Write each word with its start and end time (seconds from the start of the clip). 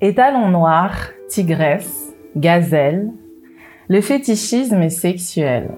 Étalon 0.00 0.48
noir, 0.48 0.92
tigresse, 1.28 2.14
gazelle, 2.36 3.10
le 3.88 4.00
fétichisme 4.00 4.82
est 4.82 4.90
sexuel. 4.90 5.70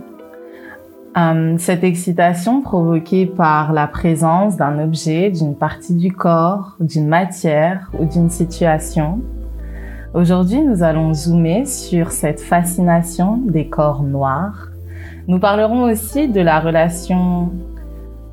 Euh, 1.16 1.56
cette 1.58 1.82
excitation 1.82 2.60
provoquée 2.60 3.24
par 3.24 3.72
la 3.72 3.86
présence 3.86 4.56
d'un 4.56 4.78
objet, 4.78 5.30
d'une 5.30 5.56
partie 5.56 5.94
du 5.94 6.12
corps, 6.12 6.76
d'une 6.78 7.08
matière 7.08 7.90
ou 7.98 8.04
d'une 8.04 8.28
situation. 8.28 9.20
Aujourd'hui, 10.12 10.60
nous 10.60 10.82
allons 10.82 11.14
zoomer 11.14 11.64
sur 11.64 12.10
cette 12.10 12.40
fascination 12.40 13.38
des 13.38 13.68
corps 13.68 14.02
noirs. 14.02 14.68
Nous 15.26 15.38
parlerons 15.38 15.84
aussi 15.84 16.28
de 16.28 16.40
la 16.40 16.60
relation, 16.60 17.50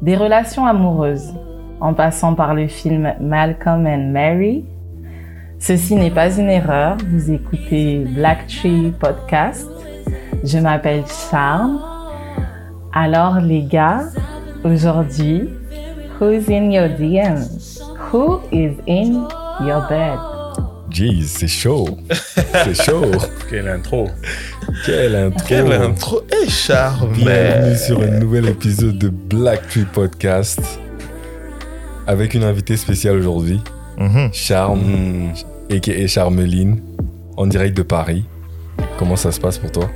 des 0.01 0.15
relations 0.15 0.65
amoureuses, 0.65 1.33
en 1.79 1.93
passant 1.93 2.35
par 2.35 2.53
le 2.53 2.67
film 2.67 3.13
Malcolm 3.21 3.87
and 3.87 4.11
Mary. 4.11 4.65
Ceci 5.65 5.95
n'est 5.95 6.11
pas 6.11 6.29
une 6.29 6.49
erreur, 6.49 6.97
vous 7.09 7.31
écoutez 7.31 7.99
Black 7.99 8.47
Tree 8.47 8.91
Podcast. 8.99 9.65
Je 10.43 10.57
m'appelle 10.57 11.05
Charme 11.31 11.79
alors 12.91 13.39
les 13.39 13.63
gars, 13.63 14.01
aujourd'hui, 14.65 15.47
who's 16.19 16.49
in 16.49 16.69
your 16.69 16.89
DM? 16.89 17.45
Who 18.11 18.41
is 18.51 18.73
in 18.89 19.29
your 19.65 19.87
bed? 19.87 20.19
Jeez, 20.89 21.27
c'est 21.27 21.47
chaud. 21.47 21.97
C'est 22.65 22.83
chaud. 22.83 23.11
Quelle 23.49 23.69
intro. 23.69 24.09
Quelle 24.85 25.15
intro. 25.15 25.45
Quelle 25.47 25.71
intro. 25.71 26.21
Et 26.43 26.49
charme. 26.49 27.13
Bienvenue 27.13 27.77
sur 27.77 28.01
un 28.01 28.19
nouvel 28.19 28.49
épisode 28.49 28.97
de 28.97 29.07
Black 29.07 29.65
Tree 29.69 29.85
Podcast. 29.85 30.59
Avec 32.05 32.33
une 32.33 32.43
invitée 32.43 32.75
spéciale 32.75 33.15
aujourd'hui. 33.15 33.61
Mhm. 33.97 34.29
Charme, 34.33 35.33
et 35.73 36.07
Charmeline, 36.07 36.79
en 37.35 37.47
direct 37.47 37.75
de 37.75 37.81
Paris. 37.81 38.25
Comment 38.97 39.15
ça 39.15 39.31
se 39.31 39.39
passe 39.39 39.57
pour 39.57 39.71
toi? 39.71 39.89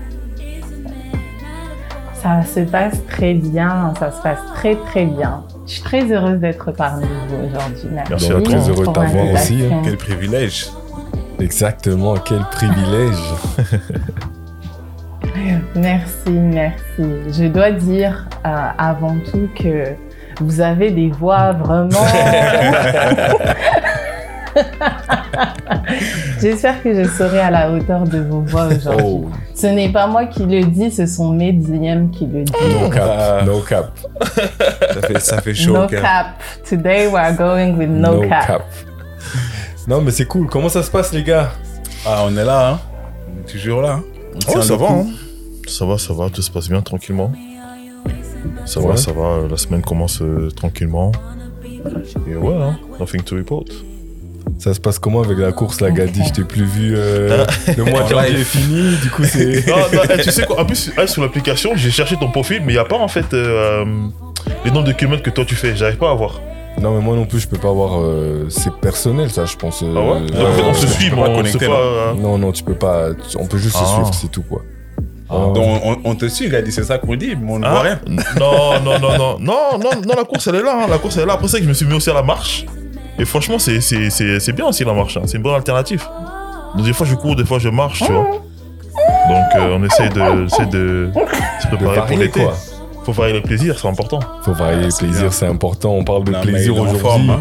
Ça 2.16 2.42
se 2.44 2.62
passe 2.62 2.98
très 3.08 3.36
bien, 3.36 3.94
ça 4.00 4.12
se 4.12 4.20
passe 4.24 4.40
très 4.56 4.76
très 4.76 5.06
bien. 5.06 5.44
Je 5.68 5.74
suis 5.74 5.84
très 5.84 6.12
heureuse 6.12 6.40
d'être 6.40 6.72
parmi 6.72 7.06
vous 7.06 7.48
aujourd'hui. 7.48 7.90
Merci, 7.92 8.10
Merci 8.10 8.44
très 8.44 8.70
heureux 8.70 8.88
de 8.88 8.92
t'avoir 8.92 9.34
aussi. 9.34 9.66
Hein. 9.66 9.82
Quel 9.84 9.98
privilège. 9.98 10.72
Exactement, 11.40 12.16
quel 12.16 12.42
privilège. 12.52 13.20
merci, 15.76 16.32
merci. 16.32 17.40
Je 17.40 17.48
dois 17.48 17.70
dire 17.70 18.28
euh, 18.46 18.68
avant 18.80 19.16
tout 19.32 19.48
que 19.56 19.94
vous 20.42 20.60
avez 20.60 20.90
des 20.90 21.10
voix 21.10 21.52
vraiment 21.52 21.90
J'espère 26.42 26.82
que 26.82 26.94
je 26.94 27.10
serai 27.10 27.40
à 27.40 27.52
la 27.52 27.72
hauteur 27.72 28.04
de 28.04 28.20
vos 28.20 28.42
voix 28.42 28.68
aujourd'hui. 28.68 29.06
Oh. 29.06 29.30
Ce 29.54 29.68
n'est 29.68 29.90
pas 29.90 30.08
moi 30.08 30.26
qui 30.26 30.46
le 30.46 30.64
dis, 30.66 30.92
ce 30.92 31.06
sont 31.06 31.32
mes 31.34 31.54
DM 31.54 32.10
qui 32.12 32.26
le 32.26 32.44
disent. 32.44 32.82
No 32.82 32.90
cap, 32.90 33.46
no 33.46 33.60
cap. 33.62 33.92
ça, 34.22 35.02
fait, 35.02 35.20
ça 35.20 35.42
fait 35.42 35.54
chaud. 35.54 35.74
No 35.74 35.88
cap. 35.88 36.42
Today 36.68 37.08
we 37.08 37.16
are 37.16 37.34
going 37.34 37.76
with 37.76 37.90
no, 37.90 38.22
cap. 38.28 38.64
Non, 39.88 40.02
mais 40.02 40.12
c'est 40.12 40.26
cool. 40.26 40.48
Comment 40.48 40.70
ça 40.70 40.84
se 40.84 40.92
passe, 40.92 41.14
les 41.14 41.24
gars? 41.24 41.50
Ah, 42.06 42.24
on 42.26 42.36
est 42.38 42.46
là, 42.46 42.72
hein. 42.72 42.80
toujours 43.50 43.82
là. 43.82 43.94
Hein. 43.94 44.04
Oh, 44.54 44.62
ça 44.62 44.76
va, 44.76 44.88
hein. 44.92 45.06
Ça 45.68 45.86
va, 45.86 45.98
ça 45.98 46.14
va. 46.14 46.30
Tout 46.30 46.42
se 46.42 46.52
passe 46.52 46.70
bien 46.70 46.82
tranquillement. 46.82 47.32
Ça 48.66 48.80
va, 48.80 48.96
ça 48.98 49.12
va. 49.12 49.48
La 49.50 49.58
semaine 49.58 49.82
commence 49.82 50.22
euh, 50.22 50.50
tranquillement. 50.56 51.12
Et 52.28 52.36
ouais, 52.36 52.56
hein. 52.56 52.78
Nothing 53.00 53.24
to 53.24 53.36
report. 53.36 53.66
Ça 54.60 54.74
se 54.74 54.80
passe 54.80 55.00
comment 55.00 55.22
avec 55.22 55.38
la 55.38 55.52
course, 55.52 55.82
la 55.82 55.92
Gadi? 55.92 56.22
Je 56.28 56.34
t'ai 56.34 56.44
plus 56.44 56.66
vu. 56.66 56.94
Euh, 56.96 57.46
le 57.78 57.84
mois 57.84 58.04
de 58.04 58.10
janvier 58.10 58.40
est 58.40 58.44
fini, 58.44 58.96
du 59.02 59.10
coup 59.10 59.24
c'est. 59.24 59.66
Non, 59.68 59.76
non, 59.94 60.02
eh, 60.10 60.22
tu 60.22 60.32
sais 60.32 60.46
quoi? 60.46 60.62
En 60.62 60.66
plus, 60.66 60.92
sur 61.06 61.22
l'application, 61.22 61.72
j'ai 61.76 61.92
cherché 61.92 62.16
ton 62.18 62.32
profil, 62.32 62.62
mais 62.66 62.74
il 62.74 62.76
n'y 62.76 62.82
a 62.82 62.86
pas 62.86 62.98
en 62.98 63.08
fait 63.08 63.34
euh, 63.34 63.86
les 64.66 64.72
nombres 64.72 64.88
de 64.88 64.94
kilomètres 64.94 65.24
que 65.24 65.30
toi 65.30 65.46
tu 65.46 65.56
fais. 65.56 65.76
J'arrive 65.76 65.98
pas 65.98 66.12
à 66.12 66.14
voir. 66.14 66.42
Non, 66.82 66.96
mais 66.96 67.02
moi 67.02 67.16
non 67.16 67.26
plus, 67.26 67.40
je 67.40 67.48
peux 67.48 67.58
pas 67.58 67.70
avoir. 67.70 68.00
Euh, 68.00 68.48
c'est 68.50 68.74
personnel, 68.74 69.30
ça, 69.32 69.46
je 69.46 69.56
pense. 69.56 69.84
ah 69.84 70.00
ouais? 70.00 70.20
On 70.64 70.74
se 70.74 70.88
suit, 70.88 71.12
mais 71.12 71.22
on 71.22 71.44
se 71.44 71.58
pas. 71.58 72.14
Non, 72.20 72.38
non, 72.38 72.52
tu 72.52 72.64
peux 72.64 72.76
pas. 72.76 73.10
On 73.40 73.46
peut 73.46 73.58
juste 73.58 73.76
se 73.76 73.84
ah. 73.84 73.94
suivre, 73.94 74.14
c'est 74.14 74.32
tout, 74.32 74.44
quoi. 74.44 74.62
Ah. 75.30 75.52
Donc 75.54 76.00
on, 76.06 76.16
te 76.16 76.28
suit, 76.28 76.50
Gadi, 76.50 76.72
c'est 76.72 76.84
ça 76.84 76.98
qu'on 76.98 77.16
dit, 77.16 77.36
mais 77.36 77.52
on 77.52 77.60
ne 77.60 77.68
voit 77.68 77.80
ah. 77.80 77.82
rien. 77.82 78.00
Non, 78.40 78.80
non, 78.80 79.00
non, 79.00 79.18
non, 79.18 79.40
non, 79.40 79.78
non, 79.78 79.90
non, 80.08 80.16
la 80.16 80.24
course 80.24 80.48
elle 80.48 80.56
est 80.56 80.64
là, 80.64 80.84
hein. 80.84 80.88
la 80.90 80.98
course 81.00 81.18
elle 81.18 81.24
est 81.24 81.26
là. 81.26 81.34
Après 81.34 81.48
ça, 81.48 81.58
je 81.60 81.68
me 81.68 81.74
suis 81.74 81.86
mis 81.86 81.96
aussi 81.96 82.10
à 82.10 82.14
la 82.14 82.24
marche. 82.24 82.66
Et 83.20 83.26
franchement, 83.26 83.58
c'est 83.60 84.52
bien 84.54 84.66
aussi 84.66 84.84
la 84.84 84.94
marche. 84.94 85.18
Hein. 85.18 85.24
C'est 85.26 85.38
une 85.38 85.44
bonne 85.44 85.56
alternative. 85.56 86.04
Donc, 86.76 86.86
des 86.86 86.94
fois, 86.94 87.08
je 87.08 87.16
cours, 87.16 87.36
des 87.36 87.46
fois, 87.46 87.60
je 87.60 87.70
marche, 87.70 88.04
tu 88.04 88.12
vois. 88.12 88.28
Donc, 89.30 89.56
euh, 89.56 89.78
on 89.78 89.84
essaie 89.84 90.10
de, 90.10 90.46
de 90.72 91.12
se 91.62 91.68
préparer 91.68 92.08
pour 92.08 92.18
l'été. 92.18 92.48
Faut 93.08 93.14
varier 93.14 93.36
le 93.36 93.42
plaisir, 93.42 93.80
c'est 93.80 93.88
important. 93.88 94.20
Faut 94.42 94.52
varier 94.52 94.88
le 94.88 94.98
plaisir, 94.98 95.32
c'est 95.32 95.48
important. 95.48 95.94
On 95.94 96.04
parle 96.04 96.26
de 96.26 96.34
plaisir 96.42 96.76
aujourd'hui. 96.76 97.32
Hein. 97.32 97.40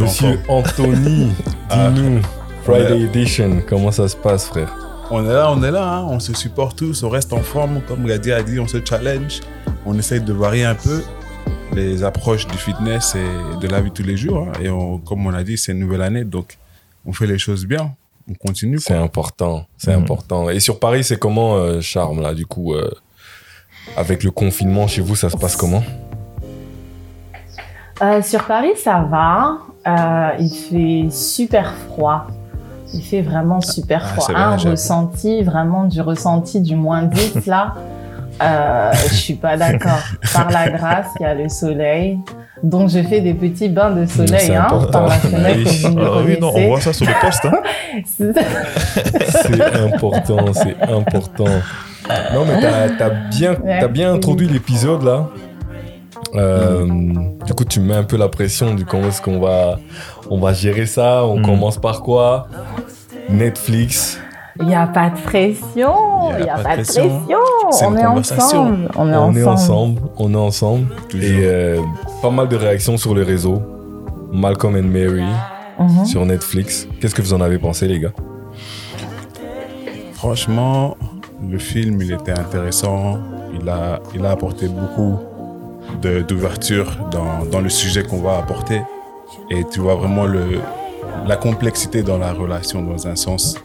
Monsieur 0.00 0.38
Anthony, 0.48 1.32
ah. 1.70 1.90
dis-nous, 1.90 2.20
Friday 2.62 3.00
Edition, 3.00 3.60
comment 3.68 3.90
ça 3.90 4.06
se 4.06 4.16
passe, 4.16 4.46
frère? 4.46 4.72
On 5.10 5.28
est 5.28 5.32
là, 5.32 5.50
on 5.50 5.62
est 5.64 5.70
là, 5.72 5.96
hein. 5.96 6.06
on 6.08 6.20
se 6.20 6.32
supporte 6.32 6.78
tous, 6.78 7.02
on 7.02 7.08
reste 7.08 7.32
en 7.32 7.42
forme, 7.42 7.80
comme 7.88 8.06
Gadi 8.06 8.32
a 8.32 8.42
dit, 8.42 8.60
on 8.60 8.68
se 8.68 8.78
challenge, 8.84 9.40
on 9.84 9.98
essaye 9.98 10.20
de 10.20 10.32
varier 10.32 10.64
un 10.64 10.76
peu 10.76 11.02
les 11.72 12.04
approches 12.04 12.46
du 12.46 12.56
fitness 12.56 13.14
et 13.14 13.60
de 13.60 13.68
la 13.68 13.80
vie 13.80 13.90
tous 13.90 14.02
les 14.02 14.16
jours. 14.16 14.48
Hein. 14.48 14.52
Et 14.62 14.68
comme 15.06 15.26
on 15.26 15.34
a 15.34 15.42
dit, 15.42 15.58
c'est 15.58 15.72
une 15.72 15.80
nouvelle 15.80 16.02
année, 16.02 16.24
donc 16.24 16.58
on 17.06 17.12
fait 17.12 17.26
les 17.26 17.38
choses 17.38 17.66
bien. 17.66 17.94
On 18.28 18.34
continue. 18.34 18.78
C'est 18.78 18.94
important, 18.94 19.66
c'est 19.76 19.94
mhm. 19.94 20.02
important. 20.02 20.48
Et 20.48 20.60
sur 20.60 20.78
Paris, 20.78 21.04
c'est 21.04 21.18
comment, 21.18 21.56
euh, 21.56 21.80
Charme, 21.80 22.22
là, 22.22 22.32
du 22.34 22.46
coup, 22.46 22.74
euh, 22.74 22.90
avec 23.96 24.22
le 24.22 24.30
confinement 24.30 24.86
chez 24.86 25.02
vous, 25.02 25.14
ça 25.14 25.28
se 25.28 25.36
passe 25.36 25.56
comment? 25.56 25.82
Euh, 28.02 28.22
Sur 28.22 28.44
Paris, 28.44 28.72
ça 28.76 29.02
va. 29.02 30.34
il 30.38 30.48
fait 30.48 31.10
super 31.10 31.74
froid. 31.74 32.26
Il 32.94 33.02
fait 33.02 33.22
vraiment 33.22 33.60
super 33.60 34.02
ah, 34.04 34.14
froid. 34.14 34.34
Un 34.34 34.56
ressenti, 34.56 35.42
vraiment 35.42 35.84
du 35.84 36.00
ressenti 36.00 36.60
du 36.60 36.76
moins 36.76 37.02
10 37.02 37.46
là. 37.46 37.74
Euh, 38.42 38.92
je 39.08 39.14
suis 39.14 39.34
pas 39.34 39.56
d'accord. 39.56 40.02
Par 40.32 40.50
la 40.50 40.70
grâce, 40.70 41.06
il 41.18 41.22
y 41.22 41.26
a 41.26 41.34
le 41.34 41.48
soleil. 41.48 42.18
Donc 42.62 42.88
je 42.88 43.02
fais 43.02 43.20
des 43.20 43.34
petits 43.34 43.68
bains 43.68 43.90
de 43.90 44.06
soleil 44.06 44.54
hein, 44.54 44.68
par 44.90 45.06
la 45.06 45.16
fenêtre. 45.16 45.70
Ah 45.84 46.22
oui, 46.24 46.38
non, 46.40 46.52
on 46.54 46.68
voit 46.68 46.80
ça 46.80 46.92
sur 46.92 47.06
le 47.06 47.12
poste. 47.20 47.44
Hein. 47.44 47.60
c'est 49.42 49.62
important, 49.76 50.52
c'est 50.52 50.80
important. 50.82 51.44
Non, 52.32 52.44
mais 52.46 52.60
t'as 52.60 53.06
as 53.06 53.10
bien, 53.10 53.56
as 53.66 53.88
bien 53.88 54.14
introduit 54.14 54.48
l'épisode 54.48 55.02
là. 55.02 55.28
Euh, 56.34 56.86
du 57.46 57.54
coup, 57.54 57.64
tu 57.64 57.80
mets 57.80 57.94
un 57.94 58.02
peu 58.02 58.16
la 58.16 58.28
pression 58.28 58.74
du 58.74 58.84
comment 58.84 59.08
est-ce 59.08 59.22
qu'on 59.22 59.38
va, 59.38 59.78
on 60.30 60.40
va 60.40 60.52
gérer 60.52 60.86
ça? 60.86 61.24
On 61.24 61.38
mm. 61.38 61.42
commence 61.42 61.78
par 61.78 62.02
quoi? 62.02 62.48
Netflix. 63.28 64.18
Il 64.60 64.66
n'y 64.66 64.74
a 64.74 64.86
pas 64.86 65.10
de 65.10 65.20
pression. 65.20 66.30
Il 66.38 66.44
n'y 66.44 66.48
a, 66.48 66.58
pas 66.58 66.76
de 66.76 66.82
pression. 66.82 67.22
On 67.82 67.96
est 67.96 68.06
ensemble. 68.06 68.88
On 68.96 69.34
est 69.34 69.44
ensemble. 69.44 70.00
On 70.16 70.32
est 70.32 70.36
ensemble. 70.36 70.86
Et 71.14 71.40
euh, 71.42 71.80
pas 72.22 72.30
mal 72.30 72.48
de 72.48 72.56
réactions 72.56 72.96
sur 72.96 73.14
le 73.14 73.22
réseau. 73.22 73.60
Malcolm 74.32 74.76
and 74.76 74.88
Mary 74.88 75.24
mhm. 75.78 76.04
sur 76.04 76.24
Netflix. 76.24 76.86
Qu'est-ce 77.00 77.14
que 77.14 77.22
vous 77.22 77.34
en 77.34 77.40
avez 77.40 77.58
pensé, 77.58 77.88
les 77.88 77.98
gars? 77.98 78.12
Franchement, 80.12 80.96
le 81.48 81.58
film, 81.58 82.00
il 82.00 82.12
était 82.12 82.32
intéressant. 82.32 83.18
Il 83.60 83.68
a, 83.68 84.00
il 84.14 84.24
a 84.24 84.30
apporté 84.30 84.68
beaucoup 84.68 85.18
d'ouverture 86.00 86.96
dans, 87.10 87.44
dans 87.50 87.60
le 87.60 87.68
sujet 87.68 88.04
qu'on 88.04 88.20
va 88.20 88.38
apporter. 88.38 88.82
Et 89.50 89.64
tu 89.70 89.80
vois 89.80 89.96
vraiment 89.96 90.26
le, 90.26 90.60
la 91.26 91.36
complexité 91.36 92.02
dans 92.02 92.18
la 92.18 92.32
relation 92.32 92.82
dans 92.82 93.06
un 93.08 93.16
sens 93.16 93.56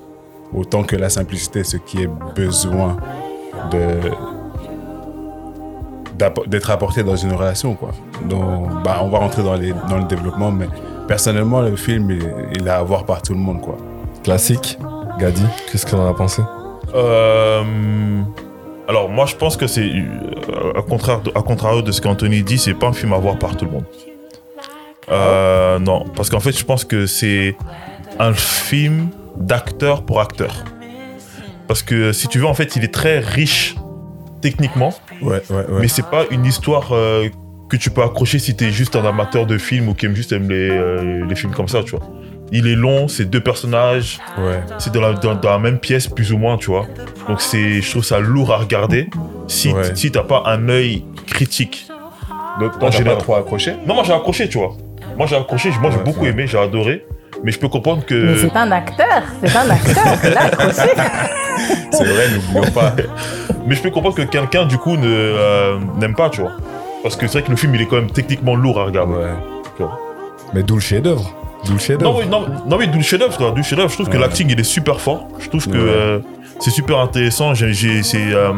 autant 0.54 0.84
que 0.84 0.96
la 0.96 1.10
simplicité, 1.10 1.64
ce 1.64 1.78
qui 1.78 2.04
est 2.04 2.10
besoin 2.36 2.98
de 3.72 4.12
d'être 6.48 6.70
apporté 6.70 7.04
dans 7.04 7.16
une 7.16 7.34
relation 7.34 7.76
quoi. 7.76 7.92
Donc 8.26 8.84
bah, 8.84 9.00
on 9.02 9.10
va 9.10 9.20
rentrer 9.20 9.42
dans, 9.42 9.56
les, 9.56 9.74
dans 9.90 9.98
le 9.98 10.04
développement 10.04 10.52
mais 10.52 10.68
personnellement 11.08 11.62
le 11.62 11.76
film 11.78 12.12
il, 12.12 12.68
est 12.68 12.70
à 12.70 12.84
voir 12.84 13.06
par 13.06 13.22
tout 13.22 13.34
le 13.34 13.40
monde 13.40 13.62
quoi. 13.62 13.78
Classique. 14.24 14.78
Gadi, 15.18 15.44
qu'est-ce 15.72 15.86
que 15.86 15.92
tu 15.92 15.96
en 15.96 16.08
as 16.08 16.14
pensé? 16.14 16.42
Euh, 16.94 18.22
Alors 18.88 19.10
moi 19.10 19.26
je 19.26 19.36
pense 19.36 19.56
que 19.56 19.68
c'est 19.68 19.90
euh, 19.90 20.74
à 20.78 20.82
contraire 20.82 21.22
à 21.36 21.42
contrario 21.42 21.82
de 21.82 21.92
ce 21.92 22.02
qu'Anthony 22.02 22.44
dit, 22.44 22.58
c'est 22.58 22.74
pas 22.74 22.88
un 22.88 22.94
film 22.94 23.14
à 23.14 23.18
voir 23.18 23.38
par 23.40 23.56
tout 23.56 23.66
le 23.66 23.72
monde. 23.72 23.86
Euh, 25.10 25.80
non, 25.80 26.06
parce 26.16 26.30
qu'en 26.30 26.40
fait 26.40 26.52
je 26.52 26.66
pense 26.66 26.84
que 26.84 27.06
c'est 27.06 27.56
un 28.20 28.34
film 28.34 29.10
d'acteur 29.38 30.04
pour 30.04 30.20
acteur. 30.22 30.64
Parce 31.68 31.84
que 31.84 32.12
si 32.14 32.28
tu 32.28 32.40
veux, 32.40 32.48
en 32.48 32.54
fait, 32.54 32.76
il 32.76 32.84
est 32.84 32.94
très 32.94 33.20
riche 33.20 33.76
techniquement. 34.42 34.94
Ouais, 35.22 35.42
ouais, 35.50 35.56
ouais. 35.56 35.66
Mais 35.82 35.88
c'est 35.88 36.06
pas 36.10 36.24
une 36.32 36.46
histoire 36.46 36.90
euh, 36.94 37.28
que 37.70 37.78
tu 37.78 37.90
peux 37.92 38.02
accrocher 38.02 38.40
si 38.40 38.56
t'es 38.56 38.72
juste 38.72 38.96
un 38.96 39.06
amateur 39.06 39.46
de 39.46 39.58
films 39.58 39.90
ou 39.90 39.94
qui 39.94 40.06
aime 40.08 40.16
juste 40.16 40.32
aime 40.32 40.50
les, 40.50 40.70
euh, 40.72 41.26
les 41.28 41.36
films 41.36 41.54
comme 41.54 41.68
ça, 41.68 41.84
tu 41.84 41.92
vois. 41.92 42.02
Il 42.52 42.66
est 42.66 42.76
long, 42.76 43.08
c'est 43.08 43.26
deux 43.26 43.42
personnages, 43.42 44.20
Ouais. 44.40 44.62
c'est 44.80 44.92
dans 44.92 45.02
la, 45.02 45.14
dans, 45.14 45.36
dans 45.36 45.50
la 45.52 45.60
même 45.60 45.78
pièce 45.78 46.08
plus 46.08 46.32
ou 46.34 46.40
moins, 46.40 46.58
tu 46.58 46.72
vois. 46.72 46.88
Donc 47.28 47.42
c'est, 47.42 47.82
je 47.82 47.92
trouve 47.92 48.04
ça 48.04 48.20
lourd 48.20 48.52
à 48.52 48.58
regarder 48.58 49.08
si, 49.48 49.72
Ouais. 49.72 49.94
si 49.96 50.12
t'as 50.12 50.24
pas 50.24 50.42
un 50.48 50.68
œil 50.70 51.04
critique. 51.28 51.88
Donc, 52.60 52.80
toi, 52.80 52.90
j'ai 52.90 53.04
pas 53.04 53.16
trop 53.18 53.36
accroché? 53.36 53.74
Non, 53.86 53.94
moi 53.94 54.04
j'ai 54.04 54.14
accroché, 54.14 54.50
tu 54.50 54.58
vois. 54.58 54.76
Moi 55.16 55.28
j'ai 55.28 55.36
accroché, 55.36 55.70
moi 55.80 55.92
j'ai 55.92 56.00
beaucoup 56.04 56.26
aimé, 56.26 56.48
j'ai 56.48 56.58
adoré. 56.58 57.06
Mais 57.44 57.52
je 57.52 57.60
peux 57.60 57.70
comprendre 57.70 58.00
Mais 58.02 58.06
que. 58.06 58.38
c'est 58.38 58.56
un 58.56 58.72
acteur, 58.72 59.24
c'est 59.44 59.56
un 59.56 59.70
acteur, 59.70 60.04
il 60.24 60.38
a 60.38 60.42
accroché. 60.44 60.90
C'est 61.92 62.04
vrai, 62.04 62.26
n'oublions 62.36 62.72
pas. 62.72 62.94
Mais 63.66 63.76
je 63.76 63.82
peux 63.82 63.92
comprendre 63.92 64.16
que 64.16 64.22
quelqu'un 64.24 64.66
du 64.66 64.78
coup 64.78 64.98
ne 64.98 65.08
euh, 65.08 65.78
n'aime 65.98 66.16
pas, 66.16 66.30
tu 66.30 66.42
vois. 66.42 66.52
Parce 67.04 67.16
que 67.16 67.28
c'est 67.28 67.40
vrai 67.40 67.44
que 67.44 67.52
le 67.52 67.58
film 67.58 67.76
il 67.76 67.82
est 67.82 67.86
quand 67.86 67.96
même 67.98 68.12
techniquement 68.12 68.56
lourd 68.56 68.80
à 68.80 68.86
regarder. 68.86 69.14
Ouais. 69.14 69.34
tu 69.78 69.84
vois. 69.84 69.98
Mais 70.54 70.64
d'où 70.64 70.76
le 70.76 70.82
chef-d'œuvre 70.82 71.34
D'où 71.66 71.74
le 71.74 71.80
chef-d'œuvre 71.80 72.14
Non, 72.14 72.20
oui, 72.20 72.26
non, 72.28 72.46
non, 72.68 72.78
mais 72.78 72.88
d'où 72.88 72.98
le 72.98 73.04
chef-d'œuvre, 73.04 73.36
toi, 73.38 73.52
d'où 73.52 73.58
le 73.58 73.64
chef-d'œuvre. 73.64 73.90
Je 73.90 73.96
trouve 73.96 74.10
que 74.10 74.18
l'acting 74.18 74.48
il 74.50 74.60
est 74.60 74.64
super 74.64 75.00
fort. 75.00 75.28
Je 75.40 75.50
trouve 75.50 75.66
que 75.68 75.72
Ouais. 75.72 75.78
euh, 75.78 76.20
c'est 76.60 76.72
super 76.72 77.00
intéressant. 77.00 77.54
J'ai- 77.54 77.74
j'ai- 77.74 78.04
c'est 78.04 78.34
euh, 78.34 78.52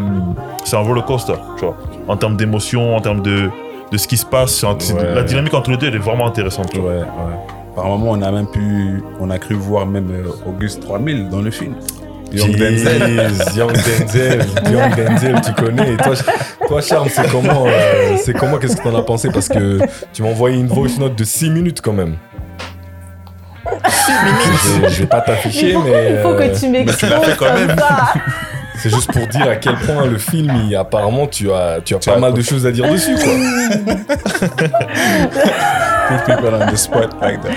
c'est 0.64 0.76
un 0.76 0.80
roller 0.80 1.04
coaster, 1.06 1.34
tu 1.58 1.66
vois. 1.66 1.78
En 2.08 2.18
termes 2.18 2.36
d'émotion, 2.38 2.96
en 2.96 3.02
termes 3.02 3.22
de, 3.22 3.50
de 3.92 3.98
ce 3.98 4.08
qui 4.08 4.18
se 4.18 4.26
passe. 4.26 4.52
c'est- 4.80 4.94
Ouais. 4.94 5.14
La 5.16 5.24
dynamique 5.24 5.54
entre 5.54 5.70
les 5.72 5.78
deux 5.78 5.88
elle 5.88 5.96
est 5.96 6.00
vraiment 6.00 6.28
intéressante. 6.28 6.70
tu 6.72 6.80
vois. 6.80 6.92
Ouais, 6.92 6.98
ouais. 7.00 7.06
Par 7.76 7.86
moment, 7.86 8.12
on 8.12 8.22
a 8.22 8.32
même 8.32 8.48
pu, 8.48 9.02
on 9.20 9.30
a 9.30 9.38
cru 9.40 9.56
voir 9.56 9.86
même 9.86 10.12
euh, 10.12 10.30
Auguste 10.50 10.82
3000 10.82 11.30
dans 11.30 11.42
le 11.42 11.52
film. 11.52 11.76
Young 12.34 12.56
Denzel. 12.56 13.32
Young 13.56 13.72
Denzel, 13.74 14.46
Young 14.72 14.96
Denzel, 14.96 15.42
tu 15.42 15.54
connais. 15.54 15.94
Et 15.94 15.98
toi, 15.98 16.14
toi 16.68 16.82
Charles, 16.82 17.10
c'est 17.10 17.30
comment, 17.30 17.66
euh, 17.68 18.16
c'est 18.24 18.34
comment, 18.34 18.58
qu'est-ce 18.58 18.78
que 18.78 18.84
t'en 18.84 18.96
as 18.98 19.02
pensé? 19.04 19.30
Parce 19.32 19.48
que 19.48 19.80
tu 20.14 20.22
m'as 20.24 20.30
envoyé 20.30 20.58
une 20.58 20.68
voice 20.68 20.98
note 21.00 21.16
de 21.18 21.24
6 21.24 21.50
minutes 21.50 21.82
quand 21.82 21.94
même. 21.94 22.16
6 23.88 24.12
minutes 24.12 24.90
Je 24.90 25.02
vais 25.02 25.08
pas 25.08 25.22
t'afficher, 25.22 25.68
Il 25.70 25.74
faut, 25.74 25.84
mais 25.84 26.12
il 26.12 26.18
faut 26.22 26.30
euh, 26.30 26.50
que 26.50 26.60
tu 26.60 26.68
m'exposes 26.70 27.10
l'as 27.10 27.20
fait 27.22 27.38
quand 27.38 27.46
comme 27.48 27.68
même. 27.68 27.78
ça. 27.78 28.14
c'est 28.82 28.90
juste 28.90 29.12
pour 29.12 29.26
dire 29.28 29.50
à 29.50 29.56
quel 29.56 29.76
point 29.76 30.06
le 30.06 30.18
film, 30.18 30.52
il- 30.68 30.76
apparemment, 30.76 31.28
tu 31.28 31.52
as, 31.52 31.80
tu 31.84 31.96
as 31.96 32.00
Tu 32.00 32.10
pas 32.10 32.16
as- 32.16 32.20
mal 32.20 32.34
de 32.34 32.42
choses 32.42 32.66
à 32.66 32.72
dire 32.72 32.90
dessus, 32.92 33.16
quoi. 33.16 33.34
Put 36.10 36.26
people 36.26 36.54
on 36.54 36.66
the 36.72 36.76
spot 36.76 37.10
like 37.22 37.42
that. 37.42 37.50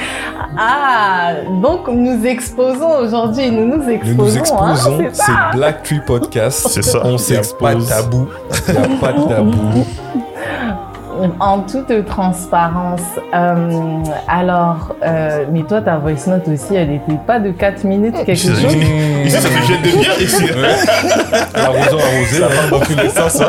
Ah, 0.57 1.33
donc 1.63 1.89
nous 1.89 2.25
exposons 2.25 2.99
aujourd'hui, 3.03 3.51
nous 3.51 3.67
nous 3.67 3.83
Nous 3.83 3.91
exposons. 3.91 4.23
nous 4.25 4.39
exposons, 4.39 5.01
hein, 5.01 5.09
c'est 5.13 5.57
Black 5.57 5.83
Tree 5.83 6.01
Podcast. 6.07 6.67
C'est 6.71 6.83
ça. 6.83 6.99
On 6.99 7.01
a 7.01 7.03
pas 7.05 7.13
de 7.15 7.19
s'expose. 7.19 7.89
tabou. 7.89 8.29
Il 8.69 8.75
n'y 8.75 8.79
a 8.79 8.99
pas 9.01 9.13
de 9.13 9.29
tabou. 9.29 9.87
En 11.41 11.61
toute 11.61 12.05
transparence. 12.07 13.01
Euh, 13.35 14.03
alors, 14.29 14.95
euh, 15.05 15.45
mais 15.53 15.63
toi, 15.63 15.81
ta 15.81 15.97
voice 15.99 16.27
note 16.27 16.49
aussi, 16.49 16.75
elle 16.75 16.91
n'était 16.91 17.19
pas 17.27 17.39
de 17.39 17.51
4 17.51 17.85
minutes, 17.85 18.15
quelque 18.25 18.35
chose? 18.37 18.63
Ici, 19.25 19.31
ça 19.31 19.49
fait 19.49 19.67
jet 19.67 19.79
de 19.79 19.97
bière 19.99 20.21
ici. 20.21 20.45
L'arroseur 21.55 22.01
arrosé. 22.01 22.41
Ça 22.41 22.49
part 22.49 22.71
dans 22.71 22.81
tous 22.85 22.97
les 22.97 23.09
sens. 23.11 23.41
hein. 23.41 23.49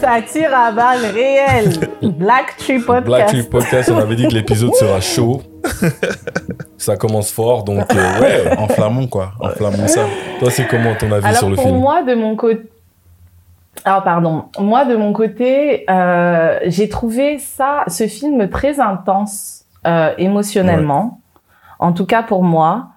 Ça 0.00 0.16
tire 0.30 0.50
à 0.54 0.72
balles 0.72 1.06
réelles. 1.14 1.72
Black 2.02 2.56
Tree 2.58 2.78
Podcast. 2.78 3.06
Black 3.06 3.26
Tree 3.28 3.42
Podcast, 3.44 3.90
on 3.94 3.98
avait 3.98 4.16
dit 4.16 4.28
que 4.28 4.34
l'épisode 4.34 4.74
sera 4.74 5.00
chaud. 5.00 5.42
Ça 6.76 6.96
commence 6.96 7.32
fort, 7.32 7.64
donc 7.64 7.84
euh, 7.94 8.20
ouais. 8.20 8.58
Enflammons 8.58 9.08
quoi. 9.08 9.32
Enflammons 9.40 9.88
ça. 9.88 10.02
Toi, 10.38 10.50
c'est 10.50 10.66
comment 10.68 10.94
ton 10.94 11.10
avis 11.10 11.26
Alors 11.26 11.38
sur 11.38 11.48
le 11.50 11.56
pour 11.56 11.64
film? 11.64 11.78
moi, 11.78 12.02
de 12.02 12.14
mon 12.14 12.36
côté, 12.36 12.60
ah 13.84 14.00
pardon, 14.00 14.46
moi 14.58 14.84
de 14.84 14.96
mon 14.96 15.12
côté, 15.12 15.84
euh, 15.90 16.58
j'ai 16.66 16.88
trouvé 16.88 17.38
ça, 17.38 17.84
ce 17.88 18.06
film 18.06 18.48
très 18.48 18.80
intense 18.80 19.64
euh, 19.86 20.12
émotionnellement, 20.18 21.20
en 21.78 21.92
tout 21.92 22.06
cas 22.06 22.22
pour 22.22 22.42
moi, 22.42 22.88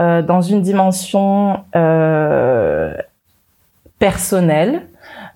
euh, 0.00 0.22
dans 0.22 0.42
une 0.42 0.60
dimension 0.60 1.60
euh, 1.76 2.94
personnelle, 3.98 4.82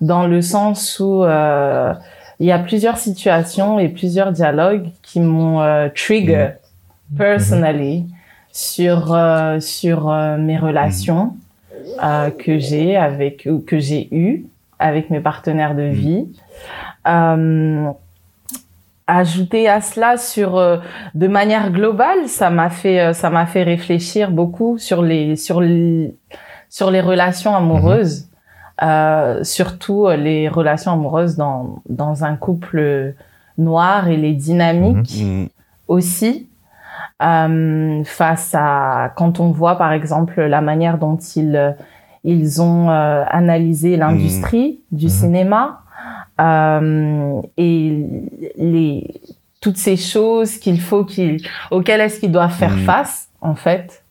dans 0.01 0.27
le 0.27 0.41
sens 0.41 0.99
où 0.99 1.23
euh, 1.23 1.93
il 2.39 2.45
y 2.45 2.51
a 2.51 2.59
plusieurs 2.59 2.97
situations 2.97 3.79
et 3.79 3.89
plusieurs 3.89 4.31
dialogues 4.31 4.89
qui 5.01 5.19
m'ont 5.19 5.61
euh, 5.61 5.89
trigger 5.93 6.51
personally 7.17 8.05
sur 8.51 9.13
euh, 9.13 9.59
sur 9.59 10.09
euh, 10.09 10.37
mes 10.37 10.57
relations 10.57 11.35
euh, 12.03 12.29
que 12.29 12.59
j'ai 12.59 12.95
avec 12.95 13.47
ou 13.49 13.59
que 13.59 13.79
j'ai 13.79 14.07
eu 14.11 14.45
avec 14.79 15.09
mes 15.09 15.19
partenaires 15.19 15.75
de 15.75 15.83
vie. 15.83 16.27
Euh, 17.07 17.89
ajouter 19.07 19.67
à 19.67 19.81
cela 19.81 20.17
sur 20.17 20.57
euh, 20.57 20.77
de 21.15 21.27
manière 21.27 21.71
globale, 21.71 22.27
ça 22.27 22.49
m'a 22.49 22.69
fait 22.69 22.99
euh, 22.99 23.13
ça 23.13 23.29
m'a 23.29 23.45
fait 23.45 23.63
réfléchir 23.63 24.31
beaucoup 24.31 24.77
sur 24.77 25.01
les 25.01 25.35
sur 25.35 25.61
les 25.61 26.15
sur 26.69 26.91
les 26.91 27.01
relations 27.01 27.55
amoureuses, 27.55 28.27
euh, 28.83 29.43
surtout 29.43 30.07
les 30.09 30.47
relations 30.47 30.91
amoureuses 30.91 31.35
dans 31.35 31.81
dans 31.89 32.23
un 32.23 32.35
couple 32.35 33.15
noir 33.57 34.07
et 34.07 34.17
les 34.17 34.33
dynamiques 34.33 35.23
Mm. 35.23 35.45
aussi. 35.87 36.45
Euh, 37.21 38.01
face 38.05 38.55
à 38.57 39.11
quand 39.17 39.41
on 39.41 39.51
voit 39.51 39.77
par 39.77 39.91
exemple 39.91 40.41
la 40.41 40.61
manière 40.61 40.97
dont 40.97 41.17
ils 41.17 41.75
ils 42.23 42.61
ont 42.61 42.89
euh, 42.89 43.23
analysé 43.29 43.97
l'industrie 43.97 44.79
du 44.91 45.05
Mhm. 45.05 45.11
cinéma 45.11 45.81
euh, 46.39 47.41
et 47.57 48.05
les 48.57 49.21
toutes 49.61 49.77
ces 49.77 49.97
choses 49.97 50.57
qu'il 50.57 50.79
faut 50.79 51.03
qu'ils 51.03 51.41
auxquelles 51.69 51.99
est-ce 52.01 52.19
qu'ils 52.21 52.31
doivent 52.31 52.53
faire 52.53 52.75
Mhm. 52.77 52.83
face 52.85 53.27
en 53.41 53.55
fait 53.55 54.03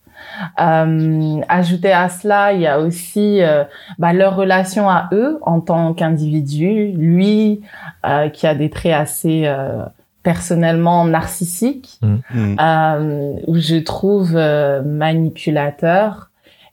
euh, 0.60 1.40
ajouter 1.49 1.90
à 1.93 2.08
cela, 2.10 2.52
il 2.52 2.60
y 2.60 2.66
a 2.66 2.78
aussi 2.81 3.40
euh, 3.40 3.64
bah, 3.99 4.12
leur 4.12 4.37
relation 4.37 4.88
à 4.90 5.08
eux 5.12 5.38
en 5.43 5.61
tant 5.61 5.94
qu'individu. 5.94 6.93
Lui, 6.93 7.62
euh, 8.06 8.28
qui 8.28 8.46
a 8.46 8.54
des 8.54 8.69
traits 8.69 8.93
assez 8.93 9.44
euh, 9.46 9.82
personnellement 10.22 11.04
narcissiques, 11.06 11.99
Mm. 12.02 12.56
euh, 12.61 13.32
où 13.46 13.56
je 13.58 13.76
trouve 13.76 14.32
euh, 14.37 14.82
manipulateur, 14.82 16.27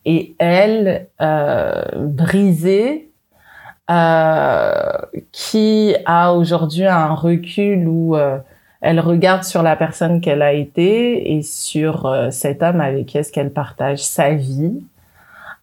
et 0.06 0.36
elle 0.38 1.08
euh, 1.22 1.84
brisée, 1.96 3.10
euh, 3.90 4.92
qui 5.32 5.96
a 6.06 6.34
aujourd'hui 6.34 6.86
un 6.86 7.14
recul 7.14 7.88
où 7.88 8.16
euh, 8.16 8.38
elle 8.82 9.00
regarde 9.00 9.44
sur 9.44 9.62
la 9.62 9.76
personne 9.76 10.22
qu'elle 10.22 10.42
a 10.42 10.54
été 10.54 11.36
et 11.36 11.42
sur 11.44 12.28
cet 12.32 12.64
homme 12.64 12.82
avec 12.82 13.08
qui 13.08 13.18
est-ce 13.18 13.32
qu'elle 13.32 13.52
partage 13.52 14.04
sa 14.04 14.34
vie, 14.34 14.84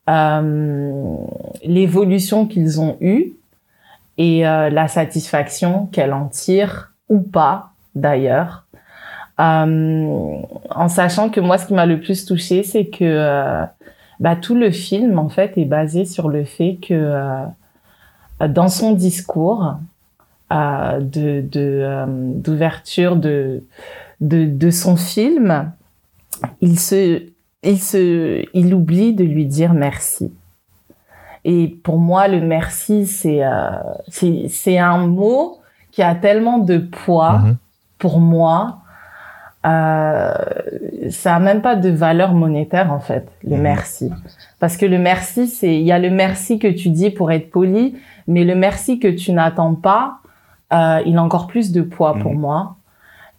euh, 0.08 1.16
l'évolution 1.64 2.46
qu'ils 2.46 2.80
ont 2.80 2.96
eue 3.00 3.32
et 4.18 4.42
la 4.42 4.88
satisfaction 4.88 5.86
qu'elle 5.86 6.12
en 6.12 6.26
tire 6.26 6.92
ou 7.08 7.20
pas 7.20 7.70
d'ailleurs. 7.94 8.66
Euh, 9.40 10.36
en 10.70 10.88
sachant 10.88 11.28
que 11.28 11.40
moi, 11.40 11.58
ce 11.58 11.66
qui 11.66 11.74
m'a 11.74 11.86
le 11.86 12.00
plus 12.00 12.24
touchée, 12.24 12.62
c'est 12.62 12.86
que 12.86 13.64
bah, 14.22 14.36
tout 14.36 14.54
le 14.54 14.70
film, 14.70 15.18
en 15.18 15.28
fait, 15.28 15.58
est 15.58 15.64
basé 15.64 16.04
sur 16.04 16.28
le 16.28 16.44
fait 16.44 16.78
que 16.80 16.94
euh, 16.94 17.44
dans 18.48 18.68
son 18.68 18.92
discours 18.92 19.74
euh, 20.52 21.00
de 21.00 21.44
euh, 21.56 22.06
d'ouverture 22.08 23.16
de, 23.16 23.62
de 24.20 24.46
de 24.46 24.70
son 24.70 24.94
film, 24.96 25.72
il 26.60 26.78
se 26.78 27.22
il 27.64 27.80
se 27.80 28.44
il 28.54 28.72
oublie 28.74 29.12
de 29.12 29.24
lui 29.24 29.44
dire 29.44 29.74
merci. 29.74 30.32
Et 31.44 31.66
pour 31.82 31.98
moi, 31.98 32.28
le 32.28 32.40
merci, 32.40 33.06
c'est 33.06 33.44
euh, 33.44 34.78
un 34.78 35.06
mot 35.08 35.58
qui 35.90 36.00
a 36.02 36.14
tellement 36.14 36.58
de 36.58 36.78
poids 36.78 37.38
Mhm. 37.38 37.56
pour 37.98 38.20
moi. 38.20 38.81
Euh, 39.64 40.34
ça 41.10 41.36
a 41.36 41.40
même 41.40 41.62
pas 41.62 41.76
de 41.76 41.88
valeur 41.88 42.32
monétaire 42.34 42.92
en 42.92 42.98
fait, 43.00 43.28
le 43.44 43.56
Mhm. 43.56 43.62
merci. 43.62 44.10
Parce 44.58 44.76
que 44.76 44.86
le 44.86 44.98
merci, 44.98 45.46
c'est 45.46 45.74
il 45.76 45.82
y 45.82 45.92
a 45.92 45.98
le 45.98 46.10
merci 46.10 46.58
que 46.58 46.68
tu 46.68 46.88
dis 46.90 47.10
pour 47.10 47.30
être 47.30 47.50
poli, 47.50 47.94
mais 48.26 48.44
le 48.44 48.54
merci 48.56 48.98
que 48.98 49.08
tu 49.08 49.32
n'attends 49.32 49.74
pas, 49.74 50.18
euh, 50.72 51.00
il 51.06 51.16
a 51.16 51.22
encore 51.22 51.46
plus 51.46 51.70
de 51.72 51.82
poids 51.82 52.14
pour 52.20 52.32
Mhm. 52.32 52.40
moi. 52.40 52.76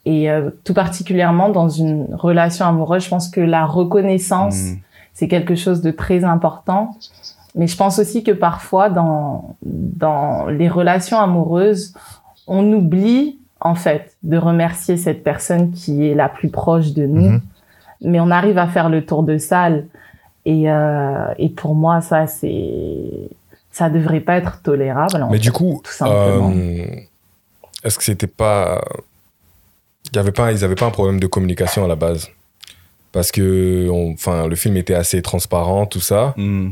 Et 0.05 0.29
euh, 0.29 0.49
tout 0.63 0.73
particulièrement 0.73 1.49
dans 1.49 1.69
une 1.69 2.07
relation 2.13 2.65
amoureuse, 2.65 3.03
je 3.05 3.09
pense 3.09 3.29
que 3.29 3.39
la 3.41 3.65
reconnaissance, 3.65 4.55
Mm. 4.71 4.77
c'est 5.13 5.27
quelque 5.29 5.55
chose 5.55 5.81
de 5.81 5.91
très 5.91 6.23
important. 6.25 6.95
Mais 7.55 7.67
je 7.67 7.77
pense 7.77 7.99
aussi 7.99 8.23
que 8.23 8.31
parfois 8.31 8.89
dans 8.89 9.55
dans 9.61 10.47
les 10.47 10.67
relations 10.69 11.19
amoureuses, 11.19 11.93
on 12.47 12.63
oublie 12.73 13.39
en 13.63 13.75
fait 13.75 14.15
de 14.23 14.37
remercier 14.37 14.97
cette 14.97 15.23
personne 15.23 15.71
qui 15.71 16.07
est 16.07 16.13
la 16.15 16.29
plus 16.29 16.49
proche 16.49 16.91
de 16.93 17.05
nous. 17.07 17.29
Mhm. 17.31 17.41
Mais 18.01 18.19
on 18.19 18.29
arrive 18.29 18.57
à 18.57 18.67
faire 18.67 18.89
le 18.89 19.05
tour 19.05 19.23
de 19.23 19.37
salle 19.37 19.85
et 20.45 20.69
euh, 20.69 21.33
et 21.37 21.49
pour 21.49 21.73
moi 21.73 22.01
ça 22.01 22.27
c'est 22.27 23.29
ça 23.71 23.89
devrait 23.89 24.19
pas 24.19 24.35
être 24.37 24.61
tolérable. 24.61 25.25
Mais 25.31 25.37
fait, 25.37 25.43
du 25.43 25.51
coup, 25.51 25.81
euh, 26.03 26.85
est-ce 27.83 27.97
que 27.97 28.03
c'était 28.03 28.27
pas. 28.27 28.83
Il 30.11 30.17
y 30.17 30.19
avait 30.19 30.31
pas, 30.31 30.51
ils 30.51 30.59
n'avaient 30.61 30.75
pas 30.75 30.85
un 30.85 30.91
problème 30.91 31.19
de 31.19 31.25
communication 31.27 31.83
à 31.83 31.87
la 31.87 31.95
base? 31.95 32.29
Parce 33.13 33.31
que 33.31 33.89
enfin, 34.13 34.47
le 34.47 34.55
film 34.55 34.75
était 34.77 34.93
assez 34.93 35.21
transparent, 35.23 35.85
tout 35.87 36.01
ça, 36.01 36.33
Hmm. 36.37 36.71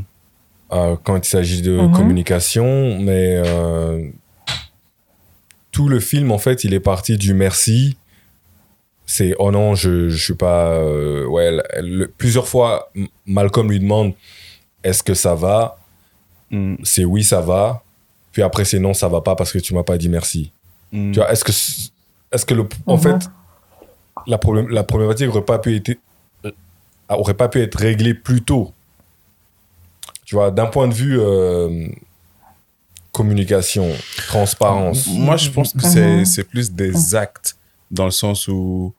euh, 0.72 0.94
quand 1.02 1.16
il 1.16 1.24
s'agit 1.28 1.62
de 1.62 1.76
Mhm. 1.80 1.92
communication, 1.92 2.98
mais 3.00 3.42
euh, 3.44 4.06
tout 5.72 5.88
le 5.88 5.98
film, 6.00 6.30
en 6.30 6.38
fait, 6.38 6.64
il 6.64 6.74
est 6.74 6.80
parti 6.80 7.16
du 7.16 7.34
merci. 7.34 7.96
C'est 9.06 9.34
oh 9.38 9.50
non, 9.50 9.74
je, 9.74 10.08
je 10.08 10.22
suis 10.24 10.34
pas. 10.34 10.68
euh, 10.68 11.26
ouais, 11.26 11.50
le- 11.50 11.62
le- 11.82 12.08
plusieurs 12.08 12.46
fois, 12.46 12.90
Malcolm 13.26 13.68
lui 13.70 13.80
demande 13.80 14.12
est-ce 14.84 15.02
que 15.02 15.14
ça 15.14 15.34
va? 15.34 15.78
Hmm. 16.50 16.76
C'est 16.84 17.04
oui, 17.04 17.24
ça 17.24 17.40
va. 17.40 17.82
Puis 18.32 18.42
après, 18.42 18.64
c'est 18.64 18.78
non, 18.78 18.94
ça 18.94 19.08
va 19.08 19.20
pas 19.20 19.34
parce 19.34 19.52
que 19.52 19.58
tu 19.58 19.74
m'as 19.74 19.82
pas 19.82 19.98
dit 19.98 20.08
merci. 20.08 20.52
Hmm. 20.92 21.10
Tu 21.12 21.18
vois, 21.18 21.30
est-ce 21.32 21.44
que, 21.44 21.50
est-ce 22.32 22.46
que 22.46 22.54
le, 22.54 22.66
en 22.86 22.96
Mhm. 22.96 23.02
fait, 23.02 23.30
la, 24.26 24.38
problème, 24.38 24.68
la 24.68 24.84
problématique 24.84 25.28
aurait 25.28 25.42
pas 25.44 25.58
pu 25.58 25.74
être, 25.76 25.98
euh, 26.44 26.50
aurait 27.08 27.34
pas 27.34 27.48
pu 27.48 27.60
être 27.60 27.76
réglée 27.78 28.14
plus 28.14 28.42
tôt 28.42 28.72
Tu 30.24 30.34
vois, 30.34 30.50
d'un 30.50 30.66
point 30.66 30.86
de 30.88 30.94
vue 30.94 31.18
euh, 31.20 31.88
communication, 33.12 33.88
transparence. 34.28 35.06
Moi, 35.08 35.36
je 35.36 35.50
pense 35.50 35.72
que 35.72 35.82
c'est 35.82 36.24
c'est 36.24 36.44
plus 36.44 36.72
des 36.72 37.14
actes, 37.14 37.56
dans 37.90 38.06
le 38.06 38.10
sens 38.10 38.48
où, 38.48 38.94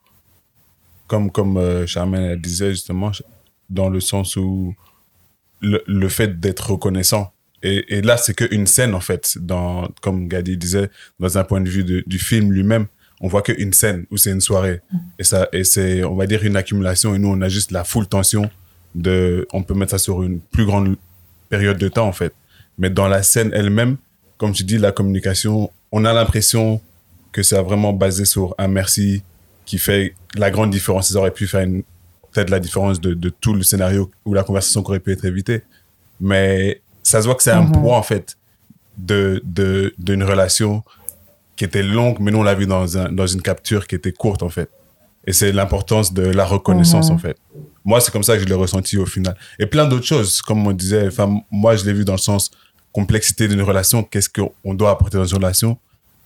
comme, 1.07 1.31
comme 1.31 1.57
euh, 1.57 1.85
Charmaine 1.87 2.23
elle 2.23 2.41
disait 2.41 2.71
justement, 2.71 3.11
dans 3.69 3.89
le 3.89 3.99
sens 3.99 4.35
où 4.35 4.75
le, 5.61 5.83
le 5.87 6.09
fait 6.09 6.39
d'être 6.39 6.71
reconnaissant. 6.71 7.31
Et, 7.63 7.97
et 7.97 8.01
là, 8.01 8.17
c'est 8.17 8.33
qu'une 8.35 8.67
scène, 8.67 8.93
en 8.93 8.99
fait, 8.99 9.37
dans, 9.39 9.87
comme 10.01 10.27
Gadi 10.27 10.57
disait, 10.57 10.89
dans 11.19 11.37
un 11.37 11.43
point 11.43 11.61
de 11.61 11.69
vue 11.69 11.83
de- 11.83 12.03
du 12.05 12.19
film 12.19 12.51
lui-même, 12.51 12.87
on 13.21 13.27
voit 13.29 13.41
qu'une 13.41 13.71
scène 13.71 14.05
où 14.11 14.17
c'est 14.17 14.31
une 14.31 14.41
soirée. 14.41 14.81
Et, 15.17 15.23
ça, 15.23 15.47
et 15.53 15.63
c'est, 15.63 16.03
on 16.03 16.15
va 16.15 16.27
dire, 16.27 16.43
une 16.43 16.57
accumulation. 16.57 17.15
Et 17.15 17.19
nous, 17.19 17.29
on 17.29 17.39
a 17.41 17.47
juste 17.47 17.71
la 17.71 17.85
full 17.85 18.05
tension 18.05 18.49
de, 18.95 19.47
on 19.53 19.63
peut 19.63 19.73
mettre 19.75 19.91
ça 19.91 19.97
sur 19.97 20.23
une 20.23 20.41
plus 20.41 20.65
grande 20.65 20.97
période 21.47 21.77
de 21.77 21.87
temps, 21.87 22.05
en 22.07 22.11
fait. 22.11 22.33
Mais 22.77 22.89
dans 22.89 23.07
la 23.07 23.23
scène 23.23 23.51
elle-même, 23.53 23.97
comme 24.37 24.51
tu 24.51 24.63
dis, 24.63 24.77
la 24.77 24.91
communication, 24.91 25.71
on 25.91 26.05
a 26.05 26.13
l'impression 26.13 26.81
que 27.31 27.43
c'est 27.43 27.61
vraiment 27.61 27.93
basé 27.93 28.25
sur 28.25 28.55
un 28.57 28.67
merci 28.67 29.23
qui 29.65 29.77
fait 29.77 30.13
la 30.35 30.51
grande 30.51 30.71
différence. 30.71 31.09
Ils 31.11 31.17
auraient 31.17 31.31
pu 31.31 31.47
faire 31.47 31.67
peut-être 32.31 32.49
la 32.49 32.59
différence 32.59 32.99
de, 32.99 33.13
de 33.13 33.29
tout 33.29 33.53
le 33.53 33.63
scénario 33.63 34.09
où 34.25 34.33
la 34.33 34.43
conversation 34.43 34.81
aurait 34.81 34.99
pu 34.99 35.11
être 35.11 35.25
évitée. 35.25 35.61
Mais 36.19 36.81
ça 37.03 37.21
se 37.21 37.25
voit 37.27 37.35
que 37.35 37.43
c'est 37.43 37.51
un 37.51 37.63
Mhm. 37.63 37.71
poids, 37.73 37.97
en 37.97 38.03
fait, 38.03 38.37
de, 38.97 39.41
de, 39.45 39.93
d'une 39.97 40.23
relation 40.23 40.83
qui 41.55 41.63
était 41.65 41.83
longue, 41.83 42.17
mais 42.19 42.31
nous, 42.31 42.39
on 42.39 42.43
l'a 42.43 42.55
vu 42.55 42.65
dans, 42.65 42.97
un, 42.97 43.11
dans 43.11 43.27
une 43.27 43.41
capture 43.41 43.85
qui 43.87 43.95
était 43.95 44.11
courte, 44.11 44.41
en 44.43 44.49
fait. 44.49 44.69
Et 45.25 45.33
c'est 45.33 45.51
l'importance 45.51 46.13
de 46.13 46.23
la 46.23 46.45
reconnaissance, 46.45 47.09
Mhm. 47.09 47.15
en 47.15 47.17
fait. 47.17 47.37
Moi, 47.85 47.99
c'est 48.01 48.11
comme 48.11 48.23
ça 48.23 48.35
que 48.35 48.41
je 48.43 48.45
l'ai 48.47 48.53
ressenti 48.53 48.97
au 48.97 49.05
final. 49.05 49.35
Et 49.59 49.65
plein 49.65 49.85
d'autres 49.87 50.05
choses, 50.05 50.41
comme 50.41 50.65
on 50.67 50.71
disait, 50.71 51.07
enfin, 51.07 51.41
moi, 51.51 51.75
je 51.75 51.85
l'ai 51.85 51.93
vu 51.93 52.05
dans 52.05 52.13
le 52.13 52.17
sens 52.19 52.51
complexité 52.91 53.47
d'une 53.47 53.61
relation, 53.61 54.03
qu'est-ce 54.03 54.29
qu'on 54.29 54.73
doit 54.73 54.91
apporter 54.91 55.17
dans 55.17 55.25
une 55.25 55.35
relation, 55.37 55.77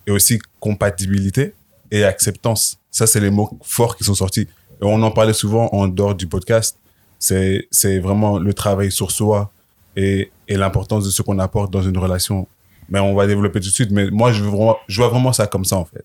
et 0.06 0.12
aussi 0.12 0.40
compatibilité 0.60 1.54
et 1.92 2.04
acceptance. 2.04 2.78
Ça, 2.92 3.08
c'est 3.08 3.20
les 3.20 3.30
mots 3.30 3.58
forts 3.64 3.96
qui 3.98 4.04
sont 4.04 4.16
sortis. 4.16 4.42
Et 4.82 4.84
on 4.84 5.02
en 5.02 5.12
parlait 5.12 5.34
souvent 5.34 5.70
en 5.74 5.88
dehors 5.88 6.14
du 6.16 6.28
podcast. 6.28 6.78
C'est, 7.20 7.68
c'est 7.72 8.00
vraiment 8.00 8.38
le 8.38 8.54
travail 8.54 8.92
sur 8.92 9.12
soi 9.12 9.52
et, 9.96 10.30
et 10.48 10.56
l'importance 10.58 11.06
de 11.06 11.10
ce 11.10 11.22
qu'on 11.22 11.40
apporte 11.40 11.72
dans 11.72 11.82
une 11.82 11.98
relation. 11.98 12.48
Mais 12.90 13.00
on 13.00 13.16
va 13.16 13.26
développer 13.28 13.60
tout 13.60 13.70
de 13.70 13.74
suite. 13.74 13.92
Mais 13.92 14.10
moi, 14.12 14.32
je, 14.32 14.44
vois 14.44 14.80
vraiment 15.10 15.34
ça 15.34 15.48
comme 15.48 15.66
ça, 15.66 15.78
en 15.78 15.86
fait. 15.86 16.04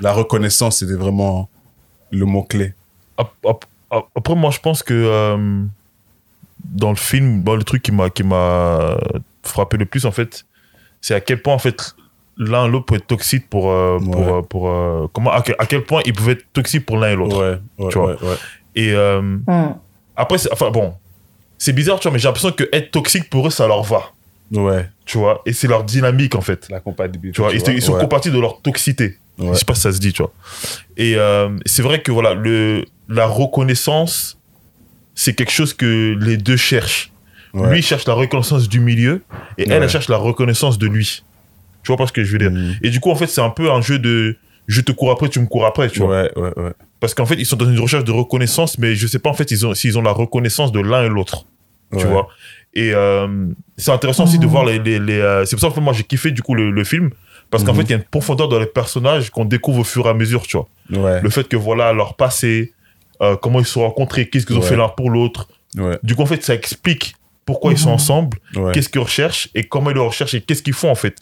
La 0.00 0.12
reconnaissance, 0.12 0.78
c'était 0.78 0.94
vraiment 0.94 1.48
le 2.12 2.24
mot-clé. 2.26 2.74
Ap- 3.18 3.32
ap- 3.46 3.64
ap- 3.90 4.06
Après, 4.14 4.34
moi, 4.36 4.50
je 4.52 4.60
pense 4.60 4.82
que 4.82 4.94
euh, 4.94 5.64
dans 6.64 6.90
le 6.90 6.96
film, 6.96 7.40
bon, 7.42 7.56
le 7.56 7.64
truc 7.64 7.82
qui 7.82 7.90
m'a 7.92 8.08
qui 8.10 8.22
m'a 8.22 8.96
frappé 9.42 9.76
le 9.76 9.86
plus, 9.86 10.06
en 10.06 10.12
fait, 10.12 10.44
c'est 11.00 11.14
à 11.14 11.20
quel 11.20 11.42
point, 11.42 11.54
en 11.54 11.58
fait, 11.58 11.94
l'un 12.38 12.68
l'autre 12.68 12.86
peut 12.86 12.94
être 12.96 13.06
toxique 13.06 13.48
pour. 13.50 13.70
euh, 13.70 13.98
pour, 13.98 14.16
Ouais. 14.16 14.32
euh, 14.32 14.42
pour 14.42 14.68
euh, 14.70 15.06
comment, 15.12 15.32
à, 15.32 15.42
quel, 15.42 15.56
à 15.58 15.66
quel 15.66 15.84
point 15.84 16.00
ils 16.06 16.12
pouvaient 16.12 16.32
être 16.32 16.46
toxiques 16.52 16.86
pour 16.86 16.96
l'un 16.98 17.10
et 17.10 17.16
l'autre. 17.16 17.38
Ouais, 17.38 17.58
ouais, 17.84 17.90
Tu 17.90 17.98
vois. 17.98 18.12
ouais, 18.12 18.28
ouais. 18.28 18.36
Et 18.76 18.94
après, 20.16 20.38
c'est- 20.38 20.52
enfin 20.52 20.70
bon, 20.70 20.94
c'est 21.58 21.72
bizarre, 21.72 21.98
tu 22.00 22.08
vois, 22.08 22.12
mais 22.12 22.18
j'ai 22.18 22.28
l'impression 22.28 22.52
que 22.52 22.64
être 22.72 22.90
toxique 22.90 23.28
pour 23.30 23.46
eux, 23.46 23.50
ça 23.50 23.66
leur 23.66 23.82
va. 23.82 24.12
Ouais, 24.52 24.88
Tu 25.06 25.18
vois, 25.18 25.40
et 25.46 25.52
c'est 25.52 25.66
leur 25.68 25.84
dynamique, 25.84 26.34
en 26.34 26.40
fait. 26.42 26.68
la 26.70 26.80
compatibilité. 26.80 27.34
Tu 27.34 27.40
vois, 27.40 27.52
ils, 27.52 27.62
ils 27.74 27.82
sont 27.82 27.94
ouais. 27.94 28.00
compatibles 28.00 28.36
de 28.36 28.40
leur 28.40 28.60
toxicité. 28.60 29.16
Ouais. 29.38 29.48
Je 29.52 29.58
sais 29.58 29.64
pas 29.64 29.74
si 29.74 29.80
ça 29.80 29.92
se 29.92 29.98
dit, 29.98 30.12
tu 30.12 30.22
vois. 30.22 30.32
Et 30.96 31.14
euh, 31.16 31.48
c'est 31.64 31.82
vrai 31.82 32.02
que 32.02 32.12
voilà, 32.12 32.34
le, 32.34 32.84
la 33.08 33.26
reconnaissance, 33.26 34.38
c'est 35.14 35.34
quelque 35.34 35.52
chose 35.52 35.72
que 35.74 36.16
les 36.20 36.36
deux 36.36 36.56
cherchent. 36.56 37.12
Ouais. 37.54 37.70
Lui 37.70 37.78
il 37.80 37.82
cherche 37.82 38.06
la 38.06 38.14
reconnaissance 38.14 38.66
du 38.68 38.80
milieu 38.80 39.22
et 39.58 39.64
elle, 39.64 39.68
Ouais. 39.72 39.74
elle 39.82 39.88
cherche 39.90 40.08
la 40.08 40.16
reconnaissance 40.16 40.78
de 40.78 40.86
lui. 40.86 41.22
Tu 41.82 41.88
vois 41.88 41.96
pas 41.98 42.06
ce 42.06 42.12
que 42.12 42.24
je 42.24 42.32
veux 42.32 42.38
dire 42.38 42.50
Mhm. 42.50 42.76
Et 42.82 42.90
du 42.90 43.00
coup, 43.00 43.10
en 43.10 43.14
fait, 43.14 43.26
c'est 43.26 43.40
un 43.42 43.50
peu 43.50 43.70
un 43.70 43.80
jeu 43.82 43.98
de 43.98 44.36
je 44.68 44.80
te 44.80 44.92
cours 44.92 45.10
après, 45.10 45.28
tu 45.28 45.40
me 45.40 45.46
cours 45.46 45.66
après, 45.66 45.88
tu 45.90 45.98
vois. 46.00 46.22
Ouais, 46.22 46.30
ouais, 46.36 46.52
ouais. 46.56 46.72
Parce 47.00 47.14
qu'en 47.14 47.26
fait, 47.26 47.34
ils 47.34 47.44
sont 47.46 47.56
dans 47.56 47.68
une 47.68 47.80
recherche 47.80 48.04
de 48.04 48.12
reconnaissance, 48.12 48.78
mais 48.78 48.94
je 48.94 49.06
sais 49.06 49.18
pas 49.18 49.28
en 49.30 49.34
fait 49.34 49.48
s'ils 49.48 49.66
ont, 49.96 49.98
ont 49.98 50.02
la 50.02 50.12
reconnaissance 50.12 50.72
de 50.72 50.80
l'un 50.80 51.04
et 51.04 51.08
l'autre. 51.08 51.46
Tu 51.98 52.06
vois 52.06 52.28
Et 52.74 52.92
euh, 52.94 53.46
c'est 53.76 53.90
intéressant 53.90 54.24
aussi 54.24 54.38
de 54.38 54.46
voir 54.46 54.64
les. 54.64 54.78
les, 54.78 54.98
les, 54.98 55.18
euh, 55.20 55.44
c'est 55.44 55.56
pour 55.56 55.68
ça 55.68 55.74
que 55.74 55.80
moi 55.80 55.92
j'ai 55.92 56.04
kiffé 56.04 56.30
du 56.30 56.42
coup 56.42 56.54
le, 56.54 56.70
le 56.70 56.84
film. 56.84 57.10
Parce 57.50 57.64
qu'en 57.64 57.72
Mhm. 57.72 57.78
fait, 57.80 57.84
il 57.84 57.90
y 57.90 57.92
a 57.92 57.96
une 57.96 58.04
profondeur 58.04 58.48
dans 58.48 58.58
les 58.58 58.64
personnages 58.66 59.28
qu'on 59.28 59.44
découvre 59.44 59.80
au 59.80 59.84
fur 59.84 60.06
et 60.06 60.08
à 60.08 60.14
mesure, 60.14 60.42
tu 60.46 60.56
vois. 60.56 60.68
Ouais, 60.90 61.20
Le 61.20 61.28
fait 61.28 61.46
que 61.48 61.56
voilà, 61.56 61.92
leur 61.92 62.14
passé, 62.16 62.72
euh, 63.20 63.36
comment 63.36 63.58
ils 63.58 63.66
se 63.66 63.72
sont 63.72 63.82
rencontrés, 63.82 64.26
qu'est-ce 64.30 64.46
qu'ils 64.46 64.56
ont 64.56 64.60
Ouais. 64.60 64.66
fait 64.66 64.76
l'un 64.76 64.88
pour 64.88 65.10
l'autre. 65.10 65.48
ouais, 65.76 65.98
Du 66.02 66.14
coup, 66.14 66.22
en 66.22 66.26
fait, 66.26 66.42
ça 66.42 66.54
explique 66.54 67.14
pourquoi 67.44 67.72
ils 67.72 67.78
sont 67.78 67.88
Mhm. 67.90 67.94
ensemble, 67.96 68.38
qu'est-ce 68.72 68.88
qu'ils 68.88 69.02
recherchent 69.02 69.50
et 69.54 69.64
comment 69.64 69.90
ils 69.90 69.94
le 69.94 70.00
recherchent 70.00 70.32
et 70.32 70.40
qu'est-ce 70.40 70.62
qu'ils 70.62 70.72
font 70.72 70.90
en 70.90 70.94
fait 70.94 71.16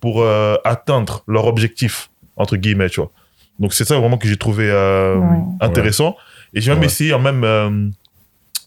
pour 0.00 0.22
euh, 0.22 0.54
atteindre 0.64 1.22
leur 1.28 1.46
objectif, 1.46 2.10
entre 2.36 2.56
guillemets, 2.56 2.88
tu 2.88 3.00
vois. 3.00 3.10
Donc 3.58 3.74
c'est 3.74 3.84
ça 3.84 3.98
vraiment 3.98 4.16
que 4.16 4.26
j'ai 4.26 4.36
trouvé 4.38 4.70
euh, 4.70 5.20
intéressant. 5.60 6.16
Et 6.54 6.60
j'ai 6.62 6.72
même 6.72 6.82
essayé 6.84 7.12
en 7.12 7.18
même 7.18 7.92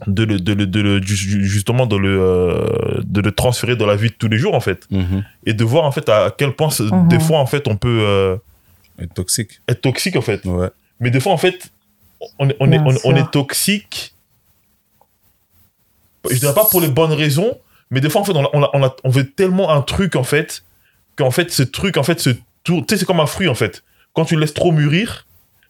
de, 0.05 0.23
le, 0.23 0.39
de, 0.39 0.53
le, 0.53 0.67
de 0.67 0.79
le- 0.81 1.01
ju- 1.01 1.15
ju- 1.15 1.43
justement 1.45 1.85
de 1.87 1.95
le, 1.97 2.19
euh, 2.21 3.01
de 3.03 3.21
le 3.21 3.31
transférer 3.31 3.75
dans 3.75 3.87
la 3.87 3.95
vie 3.95 4.09
de 4.09 4.13
tous 4.15 4.27
les 4.27 4.37
jours 4.37 4.53
en 4.53 4.59
fait. 4.59 4.85
Mhm. 4.91 5.23
Et 5.45 5.53
de 5.53 5.63
voir 5.63 5.85
en 5.85 5.91
fait 5.91 6.07
à 6.09 6.33
quel 6.37 6.51
point 6.53 6.69
Mhm. 6.79 7.07
des 7.07 7.19
fois 7.19 7.39
en 7.39 7.45
fait 7.47 7.67
on 7.67 7.75
peut 7.77 7.99
euh, 8.01 8.37
Et 8.99 9.07
toxique. 9.07 9.59
être 9.67 9.81
toxique 9.81 10.15
en 10.15 10.21
fait. 10.21 10.45
Ouais. 10.45 10.69
Mais 10.99 11.09
des 11.09 11.19
fois 11.19 11.31
en 11.33 11.37
fait 11.37 11.71
on, 12.39 12.49
est- 12.49 12.57
on, 12.59 12.65
est, 12.67 12.77
Bien 12.79 12.83
on, 12.85 12.89
on 12.93 12.97
sûr. 12.97 13.17
est 13.17 13.31
toxique. 13.31 14.13
Je 16.29 16.35
dirais 16.37 16.53
pas 16.53 16.65
pour 16.69 16.81
les 16.81 16.89
bonnes 16.89 17.13
raisons, 17.13 17.57
mais 17.89 18.01
des 18.01 18.09
fois 18.09 18.21
en 18.21 18.23
fait 18.23 18.33
on, 18.33 18.43
a- 18.45 18.49
on, 18.53 18.63
a- 18.63 18.69
on, 18.73 18.83
a- 18.83 18.95
on 19.03 19.09
veut 19.09 19.29
tellement 19.29 19.71
un 19.71 19.81
truc 19.81 20.15
en 20.15 20.23
fait 20.23 20.63
qu'en 21.15 21.31
fait 21.31 21.51
ce 21.51 21.63
truc 21.63 21.97
en 21.97 22.03
fait 22.03 22.19
se 22.19 22.31
tourne. 22.63 22.85
Tu 22.85 22.93
sais 22.95 22.99
c'est 22.99 23.05
comme 23.05 23.19
un 23.19 23.25
fruit 23.25 23.47
en 23.47 23.55
fait. 23.55 23.83
Quand 24.13 24.25
tu 24.25 24.35
le 24.35 24.41
laisses 24.41 24.53
trop 24.53 24.71
mûrir, 24.71 25.25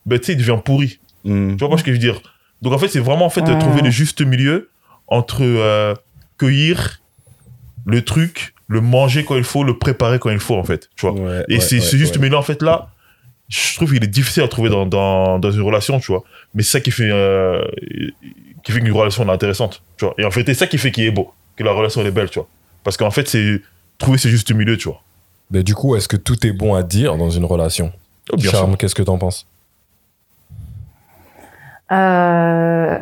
ben 0.06 0.18
tu 0.20 0.26
sais 0.26 0.34
il 0.34 0.38
devient 0.40 0.60
pourri. 0.64 1.00
Mhm. 1.26 1.52
Tu 1.52 1.58
vois 1.60 1.70
pas 1.70 1.78
ce 1.78 1.84
que 1.84 1.92
je 1.92 1.96
veux 1.98 2.02
dire? 2.02 2.22
Donc 2.62 2.74
en 2.74 2.78
fait, 2.78 2.88
c'est 2.88 3.00
vraiment 3.00 3.26
en 3.26 3.30
fait 3.30 3.42
de 3.42 3.58
trouver 3.60 3.82
le 3.82 3.90
juste 3.92 4.22
milieu 4.22 4.70
entre 5.08 5.42
euh, 5.44 5.94
cueillir 6.38 7.02
le 7.86 8.04
truc, 8.04 8.54
le 8.68 8.82
manger 8.82 9.24
quand 9.24 9.36
il 9.38 9.44
faut, 9.44 9.64
le 9.64 9.78
préparer 9.78 10.20
quand 10.20 10.30
il 10.30 10.40
faut 10.40 10.56
en 10.56 10.64
fait. 10.64 10.90
Tu 10.96 11.06
vois 11.08 11.14
Ouais, 11.14 11.46
Et 11.50 11.56
ouais, 11.56 11.60
c'est 11.60 11.76
ouais, 11.76 11.82
ce 11.82 11.96
juste 11.98 12.16
ouais. 12.18 12.24
milieu 12.24 12.38
en 12.38 12.42
fait 12.42 12.62
là, 12.62 12.90
je 13.48 13.76
trouve 13.76 13.94
qu'il 13.94 14.04
est 14.04 14.08
difficile 14.08 14.44
à 14.44 14.48
trouver 14.48 14.70
dans, 14.70 14.86
dans, 14.86 15.40
dans 15.40 15.52
une 15.52 15.62
relation, 15.62 16.00
tu 16.00 16.12
vois. 16.12 16.24
Mais 16.54 16.64
c'est 16.64 16.72
ça 16.72 16.82
qui 16.82 16.92
fait 16.92 17.10
euh, 17.10 17.62
qui 18.64 18.72
fait 18.72 18.82
qu'une 18.82 18.92
relation 18.92 19.26
est 19.28 19.32
intéressante, 19.32 19.82
tu 19.98 20.06
vois. 20.06 20.14
Et 20.18 20.26
en 20.26 20.32
fait, 20.32 20.44
c'est 20.46 20.54
ça 20.54 20.68
qui 20.68 20.78
fait 20.78 20.92
qu'il 20.92 21.06
est 21.06 21.12
beau, 21.12 21.34
que 21.56 21.64
la 21.64 21.72
relation 21.72 22.02
elle 22.02 22.08
est 22.08 22.12
belle, 22.12 22.30
tu 22.30 22.40
vois. 22.40 22.48
Parce 22.84 22.98
qu'en 22.98 23.12
fait, 23.12 23.28
c'est 23.28 23.62
trouver 23.98 24.18
ce 24.18 24.28
juste 24.28 24.52
milieu, 24.52 24.78
tu 24.78 24.90
vois. 24.90 25.02
Mais 25.52 25.64
du 25.64 25.74
coup, 25.76 25.96
est-ce 25.96 26.10
que 26.10 26.18
tout 26.18 26.46
est 26.46 26.52
bon 26.52 26.76
à 26.76 26.84
dire 26.84 27.16
dans 27.16 27.30
une 27.30 27.46
relation? 27.46 27.94
Oh, 28.34 28.36
bien 28.36 28.52
Charme, 28.52 28.76
qu'est-ce 28.76 28.96
que 28.96 29.04
t'en 29.04 29.18
penses? 29.18 29.48
Euh, 31.92 33.00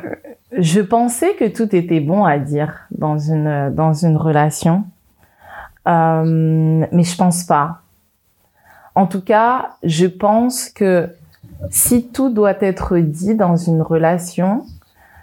je 0.58 0.82
pensais 0.82 1.34
que 1.36 1.48
tout 1.48 1.75
était 1.75 2.00
bon 2.00 2.24
à 2.24 2.38
dire 2.38 2.86
dans 2.92 3.18
une 3.18 3.74
dans 3.74 3.94
une 3.94 4.18
relation, 4.18 4.86
Euh, 5.88 6.86
mais 6.92 7.04
je 7.04 7.15
pense 7.15 7.44
pas. 7.44 7.82
En 8.96 9.06
tout 9.06 9.22
cas, 9.22 9.75
je 9.84 10.08
pense 10.08 10.70
que 10.70 11.10
si 11.70 12.08
tout 12.08 12.30
doit 12.34 12.58
être 12.62 12.98
dit 12.98 13.36
dans 13.36 13.56
une 13.56 13.84
relation, 13.84 14.65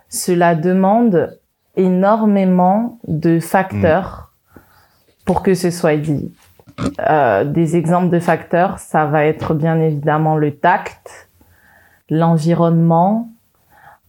cela 0.09 0.55
demande 0.55 1.37
énormément 1.75 2.99
de 3.09 3.41
facteurs 3.41 4.31
pour 5.25 5.43
que 5.43 5.55
ce 5.55 5.71
soit 5.71 5.97
dit. 5.97 6.33
Euh, 7.09 7.45
des 7.45 7.77
exemples 7.77 8.11
de 8.11 8.21
facteurs, 8.21 8.79
ça 8.79 9.07
va 9.07 9.25
être 9.25 9.55
bien 9.55 9.81
évidemment 9.81 10.37
le 10.37 10.55
tact, 10.55 11.29
l'environnement, 12.09 13.32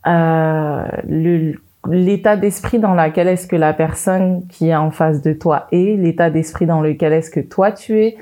le- 0.05 1.53
l'état 1.89 2.38
d'esprit 2.38 2.79
dans 2.79 2.93
lequel 2.95 3.27
est-ce 3.27 3.48
que 3.48 3.55
la 3.57 3.74
personne 3.74 4.48
qui 4.48 4.69
est 4.69 4.75
en 4.75 4.91
face 4.91 5.22
de 5.22 5.33
toi 5.33 5.67
est, 5.72 5.98
l'état 5.98 6.29
d'esprit 6.29 6.65
dans 6.65 6.81
lequel 6.81 7.12
est-ce 7.13 7.29
que 7.29 7.39
toi 7.41 7.72
tu 7.72 8.00
es, 8.00 8.17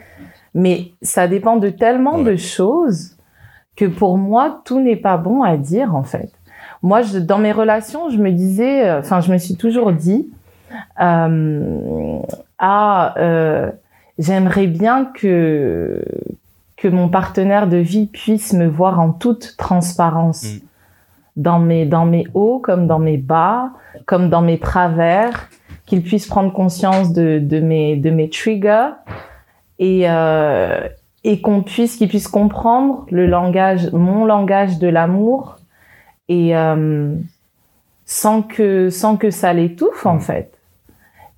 Mais 0.53 0.91
ça 1.01 1.27
dépend 1.27 1.57
de 1.57 1.69
tellement 1.69 2.15
Ouais. 2.17 2.23
de 2.31 2.35
choses 2.35 3.15
que 3.77 3.85
pour 3.85 4.17
moi, 4.17 4.61
tout 4.65 4.81
n'est 4.81 4.95
pas 4.97 5.15
bon 5.17 5.43
à 5.43 5.55
dire, 5.57 5.95
en 5.95 6.03
fait. 6.03 6.29
Moi, 6.83 7.03
je, 7.03 7.19
dans 7.19 7.37
mes 7.37 7.51
relations, 7.53 8.09
je 8.09 8.17
me 8.17 8.31
disais, 8.31 8.85
euh, 8.89 8.99
enfin, 8.99 9.21
je 9.21 9.31
me 9.31 9.37
suis 9.37 9.55
toujours 9.55 9.93
dit, 9.93 10.27
euh, 11.01 12.19
ah, 12.59 13.13
euh, 13.17 13.71
j'aimerais 14.17 14.67
bien 14.67 15.05
que 15.05 16.03
que 16.77 16.87
mon 16.87 17.09
partenaire 17.09 17.67
de 17.67 17.77
vie 17.77 18.07
puisse 18.07 18.53
me 18.53 18.65
voir 18.67 18.99
en 18.99 19.11
toute 19.11 19.55
transparence 19.57 20.43
Mm. 20.43 20.59
Dans 21.35 21.59
mes 21.59 21.85
dans 21.85 22.05
mes 22.05 22.27
hauts 22.33 22.59
comme 22.59 22.87
dans 22.87 22.99
mes 22.99 23.17
bas, 23.17 23.71
comme 24.05 24.29
dans 24.29 24.41
mes 24.41 24.59
travers, 24.59 25.49
qu'il 25.85 26.03
puisse 26.03 26.27
prendre 26.27 26.51
conscience 26.53 27.13
de 27.13 27.39
de 27.39 27.59
mes 27.59 27.95
de 27.95 28.09
mes 28.09 28.29
triggers 28.29 28.91
et 29.79 30.09
euh, 30.09 30.87
et 31.23 31.41
qu'on 31.41 31.61
puisse 31.61 31.97
qu'il 31.97 32.07
puisse 32.07 32.27
comprendre 32.27 33.05
le 33.09 33.27
langage 33.27 33.91
mon 33.91 34.25
langage 34.25 34.79
de 34.79 34.87
l'amour 34.87 35.57
et 36.29 36.55
euh, 36.55 37.13
sans 38.05 38.41
que 38.41 38.89
sans 38.89 39.17
que 39.17 39.29
ça 39.29 39.53
l'étouffe 39.53 40.05
en 40.05 40.19
fait. 40.19 40.60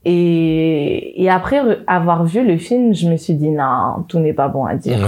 Et, 0.05 1.24
et 1.24 1.29
après 1.29 1.62
avoir 1.88 2.25
vu 2.25 2.45
le 2.45 2.57
film, 2.57 2.93
je 2.93 3.07
me 3.07 3.15
suis 3.17 3.36
dit 3.36 3.50
non, 3.50 4.03
tout 4.10 4.19
n'est 4.19 4.33
pas 4.33 4.48
bon 4.50 4.65
à 4.65 4.75
dire. 4.75 4.98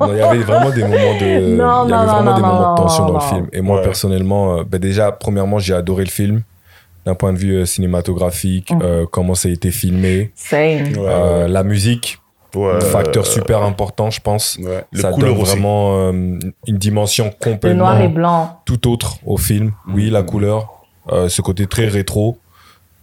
Non, 0.00 0.12
il 0.12 0.16
y 0.18 0.20
avait 0.20 0.38
vraiment 0.38 0.70
des 0.70 0.82
moments 0.82 0.96
de, 1.20 1.56
Non, 1.56 1.84
il 1.84 1.88
y 1.88 1.92
non, 1.92 1.98
avait 1.98 2.06
non, 2.06 2.12
vraiment 2.12 2.22
non, 2.30 2.34
des 2.36 2.42
non, 2.42 2.48
moments 2.48 2.74
de 2.74 2.80
tension 2.80 3.04
non, 3.04 3.12
dans 3.12 3.18
le 3.18 3.24
film. 3.24 3.46
Et 3.52 3.60
moi, 3.60 3.76
Ouais. 3.76 3.82
personnellement, 3.82 4.58
euh, 4.58 4.62
ben 4.68 4.80
déjà, 4.80 5.12
premièrement, 5.12 5.58
j'ai 5.58 5.74
adoré 5.74 6.04
le 6.04 6.10
film 6.10 6.42
d'un 7.06 7.14
point 7.14 7.32
de 7.32 7.38
vue 7.38 7.54
euh, 7.58 7.64
cinématographique, 7.64 8.72
Mm. 8.72 8.78
euh, 8.82 9.06
comment 9.10 9.34
ça 9.34 9.48
a 9.48 9.52
été 9.52 9.70
filmé, 9.70 10.32
Same. 10.34 10.58
Euh, 10.98 11.42
ouais, 11.44 11.48
la 11.48 11.62
musique, 11.62 12.18
Ouais. 12.56 12.80
facteur 12.80 13.26
super 13.26 13.62
important, 13.62 14.10
je 14.10 14.20
pense. 14.20 14.58
ouais. 14.60 14.84
Les 14.92 15.00
ça 15.02 15.12
donne 15.12 15.34
vraiment 15.34 15.96
euh, 16.08 16.12
une 16.66 16.76
dimension 16.78 17.30
Le 17.44 17.74
noir 17.74 18.00
et 18.00 18.04
complètement 18.04 18.08
blanc. 18.14 18.60
tout 18.64 18.90
autre 18.90 19.16
au 19.24 19.36
film. 19.36 19.72
Oui, 19.94 20.08
Mm. 20.10 20.12
la 20.12 20.22
couleur, 20.22 20.72
euh, 21.12 21.28
ce 21.28 21.40
côté 21.42 21.66
très 21.66 21.86
rétro. 21.86 22.38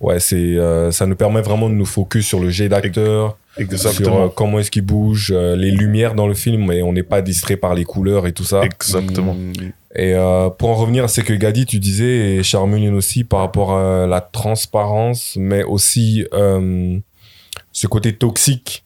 Ouais, 0.02 0.20
c'est, 0.20 0.36
euh, 0.36 0.92
ça 0.92 1.06
nous 1.06 1.16
permet 1.16 1.42
vraiment 1.42 1.70
de 1.70 1.76
nous 1.76 1.86
focus 1.86 2.28
sur 2.28 2.40
le 2.40 2.50
jet 2.50 2.68
d'acteur, 2.68 3.38
sur 3.76 4.16
euh, 4.16 4.28
comment 4.28 4.60
est-ce 4.60 4.70
qu'il 4.70 4.86
bouge, 4.86 5.32
euh, 5.34 5.56
les 5.56 5.72
lumières 5.72 6.16
dans 6.16 6.28
le 6.28 6.34
film, 6.34 6.72
et 6.72 6.84
on 6.84 6.92
n'est 6.92 7.04
pas 7.04 7.22
distrait 7.22 7.56
par 7.56 7.74
les 7.74 7.86
couleurs 7.86 8.28
et 8.28 8.34
tout 8.34 8.44
ça. 8.44 8.64
Exactement. 8.64 9.34
Mm. 9.34 9.72
Et 9.96 10.14
euh, 10.14 10.50
pour 10.50 10.70
en 10.70 10.76
revenir 10.76 11.06
à 11.06 11.08
ce 11.08 11.22
que 11.22 11.34
Gadi, 11.34 11.66
tu 11.66 11.80
disais, 11.80 12.36
et 12.36 12.44
Charmeline 12.44 12.94
aussi, 12.94 13.24
par 13.24 13.40
rapport 13.40 13.78
à 13.78 14.06
la 14.06 14.20
transparence, 14.20 15.38
mais 15.40 15.64
aussi 15.64 16.26
euh, 16.34 17.00
ce 17.72 17.88
côté 17.88 18.14
toxique 18.14 18.84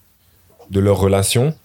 de 0.70 0.80
leur 0.80 1.00
relation, 1.00 1.56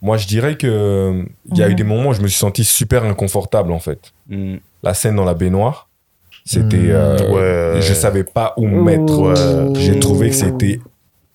moi 0.00 0.16
je 0.16 0.26
dirais 0.26 0.56
que 0.56 1.24
il 1.52 1.58
y 1.58 1.62
a 1.62 1.68
eu 1.68 1.74
des 1.74 1.84
moments 1.84 2.10
où 2.10 2.14
je 2.14 2.22
me 2.22 2.28
suis 2.28 2.38
senti 2.38 2.64
super 2.64 3.04
inconfortable 3.04 3.70
en 3.70 3.80
fait. 3.80 4.14
Mm. 4.28 4.56
La 4.82 4.94
scène 4.94 5.16
dans 5.16 5.24
la 5.26 5.34
baignoire, 5.34 5.88
c'était, 6.44 6.76
Mhm. 6.76 6.90
euh, 6.90 7.74
Ouais. 7.74 7.82
je 7.82 7.94
savais 7.94 8.24
pas 8.24 8.52
où 8.56 8.66
me 8.66 8.82
mettre. 8.82 9.18
Ouais. 9.18 9.80
J'ai 9.80 9.98
trouvé 9.98 10.28
que 10.30 10.36
c'était, 10.36 10.80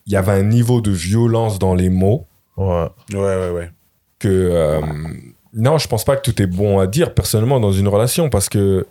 il 0.06 0.14
y 0.14 0.16
avait 0.16 0.32
un 0.34 0.44
niveau 0.44 0.82
de 0.82 0.92
violence 0.92 1.60
dans 1.60 1.74
les 1.76 1.90
mots 1.90 2.26
Ouais. 2.58 2.88
Ouais, 3.14 3.18
ouais, 3.20 3.50
ouais. 3.52 3.72
que 4.20 4.28
euh, 4.28 4.82
non, 5.54 5.78
je 5.78 5.88
pense 5.88 6.04
pas 6.04 6.16
que 6.18 6.30
tout 6.30 6.42
est 6.42 6.48
bon 6.48 6.78
à 6.80 6.88
dire 6.88 7.14
personnellement 7.14 7.60
dans 7.60 7.72
une 7.72 7.88
relation 7.88 8.30
parce 8.30 8.50
que 8.50 8.86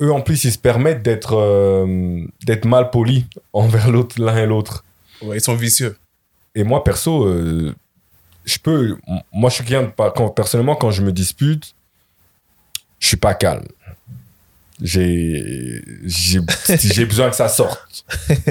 eux 0.00 0.12
en 0.12 0.20
plus 0.20 0.44
ils 0.44 0.52
se 0.52 0.58
permettent 0.58 1.02
d'être 1.02 1.34
euh, 1.36 2.24
d'être 2.46 2.64
mal 2.66 2.90
polis 2.90 3.24
envers 3.52 3.90
l'autre 3.90 4.20
l'un 4.20 4.36
et 4.38 4.46
l'autre. 4.46 4.84
Ouais, 5.22 5.36
ils 5.38 5.40
sont 5.40 5.54
vicieux. 5.56 5.96
Et 6.54 6.62
moi 6.64 6.84
perso, 6.84 7.24
euh, 7.26 7.74
je 8.44 8.58
peux, 8.58 8.96
moi 9.32 9.50
je 9.50 9.56
suis 9.56 9.64
quelqu'un 9.64 9.90
quand 10.14 10.28
personnellement 10.30 10.76
quand 10.76 10.90
je 10.92 11.02
me 11.02 11.10
dispute, 11.12 11.74
je 13.00 13.08
suis 13.08 13.16
pas 13.16 13.34
calme. 13.34 13.64
J'ai 14.82 15.82
j'ai 16.04 16.40
j'ai 16.78 17.04
besoin 17.06 17.30
que 17.30 17.36
ça 17.36 17.48
sorte, 17.48 18.04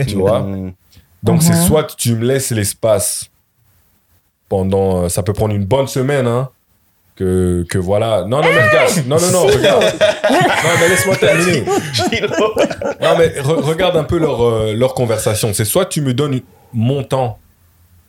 tu 0.08 0.16
vois. 0.16 0.40
Mm. 0.40 0.74
Donc 1.22 1.44
c'est 1.44 1.54
soit 1.56 1.84
que 1.84 1.94
tu 1.98 2.16
me 2.16 2.26
laisses 2.26 2.52
l'espace 2.52 3.30
pendant, 4.50 5.04
euh, 5.04 5.10
ça 5.10 5.24
peut 5.24 5.34
prendre 5.34 5.56
une 5.56 5.66
bonne 5.66 5.88
semaine, 5.88 6.28
hein, 6.28 6.50
que, 7.16 7.66
que 7.70 7.78
voilà. 7.78 8.22
Non, 8.28 8.42
non, 8.42 8.50
mais 8.54 8.68
regarde, 8.68 9.08
non, 9.08 9.18
non, 9.20 9.32
non, 9.32 9.46
regarde. 9.48 9.84
Non, 10.32 10.70
mais 10.80 10.90
laisse-moi 10.90 11.16
terminer. 11.16 11.62
Non, 13.02 13.18
mais 13.18 13.28
re- 13.42 13.62
regarde 13.62 13.98
un 13.98 14.04
peu 14.04 14.18
leur, 14.18 14.42
euh, 14.44 14.74
leur 14.74 14.94
conversation. 14.94 15.54
C'est 15.54 15.66
soit 15.66 15.86
tu 15.86 16.02
me 16.02 16.14
donnes 16.14 16.42
mon 16.74 17.04
temps 17.04 17.40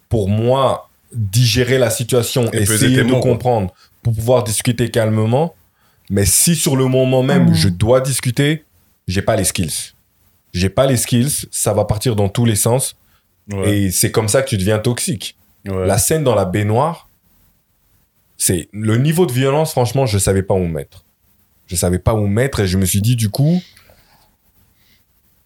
pour 0.09 0.29
moi 0.29 0.88
digérer 1.12 1.79
la 1.79 1.91
situation, 1.91 2.51
Et 2.53 2.62
essayer 2.62 2.99
de 2.99 3.03
mots, 3.05 3.21
quoi. 3.21 3.31
comprendre, 3.31 3.73
pour 4.03 4.12
pouvoir 4.15 4.45
discuter 4.45 4.91
calmement. 4.91 5.55
Mais 6.11 6.25
si 6.27 6.55
sur 6.57 6.77
le 6.77 6.87
moment 6.87 7.23
même 7.23 7.49
Mhm. 7.49 7.55
je 7.55 7.69
dois 7.69 8.01
discuter, 8.01 8.64
j'ai 9.09 9.23
pas 9.23 9.37
les 9.37 9.45
skills. 9.45 9.93
J'ai 10.53 10.69
pas 10.69 10.87
les 10.87 10.97
skills, 10.97 11.47
ça 11.51 11.73
va 11.73 11.85
partir 11.85 12.14
dans 12.17 12.29
tous 12.29 12.45
les 12.45 12.57
sens. 12.57 12.97
Ouais. 13.53 13.77
Et 13.79 13.90
c'est 13.90 14.11
comme 14.11 14.29
ça 14.29 14.43
que 14.43 14.49
tu 14.49 14.57
deviens 14.57 14.79
toxique. 14.79 15.37
Ouais. 15.67 15.87
La 15.87 15.99
scène 15.99 16.23
dans 16.25 16.35
la 16.35 16.45
baignoire, 16.45 17.09
c'est 18.37 18.69
le 18.73 18.97
niveau 18.99 19.27
de 19.27 19.33
violence, 19.33 19.73
franchement, 19.73 20.07
je 20.07 20.19
savais 20.19 20.43
pas 20.43 20.55
où 20.55 20.59
me 20.61 20.69
mettre. 20.73 21.05
Je 21.67 21.77
savais 21.77 21.99
pas 21.99 22.14
où 22.14 22.27
me 22.27 22.33
mettre 22.33 22.61
et 22.61 22.67
je 22.67 22.77
me 22.79 22.85
suis 22.85 23.01
dit, 23.01 23.17
du 23.17 23.31
coup, 23.31 23.62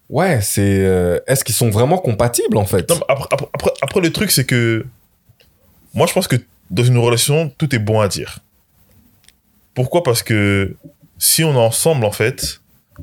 ouais, 0.08 0.40
c'est. 0.42 0.84
euh, 0.84 1.18
Est-ce 1.26 1.44
qu'ils 1.44 1.54
sont 1.54 1.70
vraiment 1.70 1.98
compatibles 1.98 2.56
en 2.56 2.64
fait? 2.66 2.88
Non, 2.90 2.96
mais 2.96 3.04
après, 3.08 3.28
après, 3.30 3.48
après, 3.54 3.70
après, 3.82 4.00
le 4.00 4.12
truc, 4.12 4.30
c'est 4.30 4.44
que 4.44 4.84
moi, 5.94 6.06
je 6.06 6.12
pense 6.12 6.28
que 6.28 6.36
dans 6.70 6.84
une 6.84 6.98
relation, 6.98 7.50
tout 7.56 7.74
est 7.74 7.78
bon 7.78 8.00
à 8.00 8.08
dire. 8.08 8.40
Pourquoi? 9.78 10.02
Parce 10.02 10.22
que 10.24 10.74
si 11.18 11.44
on 11.44 11.52
est 11.54 11.56
ensemble, 11.72 12.04
en 12.04 12.10
fait, 12.10 12.60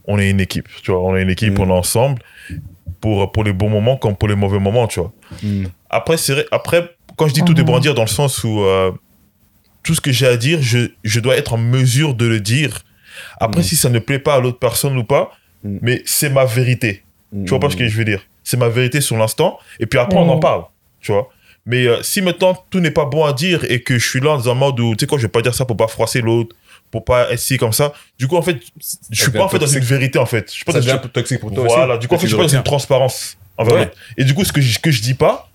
on 0.07 0.19
est 0.19 0.29
une 0.29 0.41
équipe. 0.41 0.67
Tu 0.83 0.91
vois, 0.91 0.99
on 1.01 1.15
est 1.15 1.21
une 1.21 1.29
équipe, 1.29 1.57
Mm. 1.57 1.61
on 1.61 1.69
est 1.69 1.79
ensemble 1.85 2.21
pour, 2.99 3.31
pour 3.31 3.43
les 3.45 3.53
bons 3.53 3.69
moments 3.69 3.95
comme 3.95 4.15
pour 4.15 4.27
les 4.27 4.35
mauvais 4.35 4.59
moments, 4.59 4.87
tu 4.87 4.99
vois. 4.99 5.13
Mm. 5.41 5.65
Après, 5.89 6.17
c'est 6.17 6.45
après, 6.51 6.81
quand 7.15 7.27
je 7.29 7.33
dis 7.33 7.43
tout 7.45 7.57
est 7.57 7.63
Mhm. 7.63 7.79
dire, 7.79 7.93
dans 7.95 8.01
le 8.01 8.07
sens 8.09 8.43
où 8.43 8.59
euh, 8.61 8.91
tout 9.83 9.95
ce 9.95 10.01
que 10.01 10.11
j'ai 10.11 10.27
à 10.27 10.35
dire, 10.35 10.59
je, 10.61 10.79
je 11.05 11.19
dois 11.21 11.37
être 11.37 11.53
en 11.53 11.57
mesure 11.57 12.13
de 12.13 12.25
le 12.25 12.39
dire. 12.41 12.81
Après, 13.39 13.61
Mhm. 13.61 13.67
si 13.67 13.75
ça 13.77 13.89
ne 13.89 13.99
plaît 13.99 14.19
pas 14.19 14.35
à 14.35 14.39
l'autre 14.41 14.59
personne 14.59 14.97
ou 14.97 15.05
pas, 15.05 15.31
mais 15.63 16.01
c'est 16.05 16.29
ma 16.29 16.43
vérité. 16.45 17.03
Tu 17.31 17.49
vois 17.51 17.59
pas 17.59 17.69
ce 17.69 17.77
que 17.77 17.87
je 17.87 17.97
veux 17.97 18.05
dire? 18.05 18.21
C'est 18.43 18.57
ma 18.57 18.67
vérité 18.69 18.99
sur 19.01 19.17
l'instant. 19.17 19.57
Et 19.79 19.85
puis 19.87 19.97
après, 19.99 20.17
on 20.17 20.29
en 20.29 20.39
parle. 20.39 20.63
Tu 21.01 21.11
vois 21.13 21.29
Mais 21.67 21.87
euh, 21.87 22.03
si 22.03 22.21
maintenant 22.21 22.53
tout 22.69 22.79
n'est 22.79 22.91
pas 22.91 23.05
bon 23.05 23.25
à 23.25 23.33
dire 23.33 23.65
et 23.71 23.81
que 23.81 23.97
je 23.97 24.07
suis 24.07 24.19
là 24.19 24.37
dans 24.37 24.49
un 24.49 24.53
mode 24.53 24.79
où, 24.79 24.93
tu 24.95 24.99
sais 25.01 25.07
quoi, 25.07 25.17
je 25.17 25.23
vais 25.23 25.29
pas 25.37 25.41
dire 25.41 25.55
ça 25.55 25.65
pour 25.65 25.75
pas 25.75 25.87
froisser 25.87 26.21
l'autre, 26.21 26.55
pour 26.91 27.03
pas 27.03 27.31
essayer 27.31 27.57
comme 27.57 27.73
ça. 27.73 27.93
Du 28.17 28.27
coup, 28.27 28.37
en 28.37 28.41
fait, 28.41 28.57
je 29.11 29.21
suis 29.21 29.31
pas 29.31 29.43
en 29.43 29.49
fait 29.49 29.59
dans 29.59 29.65
une 29.67 29.83
vérité 29.83 30.17
en 30.19 30.25
fait. 30.25 30.45
Je 30.49 30.55
suis 30.55 30.65
pas 30.65 30.71
Ça 30.71 30.79
dans 30.79 30.85
devient 30.85 30.95
un 30.95 30.99
peu 30.99 31.09
toxique 31.09 31.39
pour 31.39 31.51
toi 31.53 31.65
Voilà. 31.67 31.93
aussi. 31.95 31.99
Du 31.99 32.07
coup, 32.07 32.15
en 32.15 32.17
fait, 32.17 32.23
je 32.27 32.29
suis 32.29 32.37
pas 32.37 32.43
dans 32.43 32.47
une 32.57 32.63
transparence 32.63 33.37
envers 33.57 33.73
Ouais. 33.75 33.91
Et 34.17 34.23
du 34.23 34.33
coup, 34.33 34.43
ce 34.45 34.53
que 34.53 34.61
je, 34.61 34.79
que 34.79 34.91
je 34.91 35.01
dis 35.01 35.13
pas, 35.13 35.49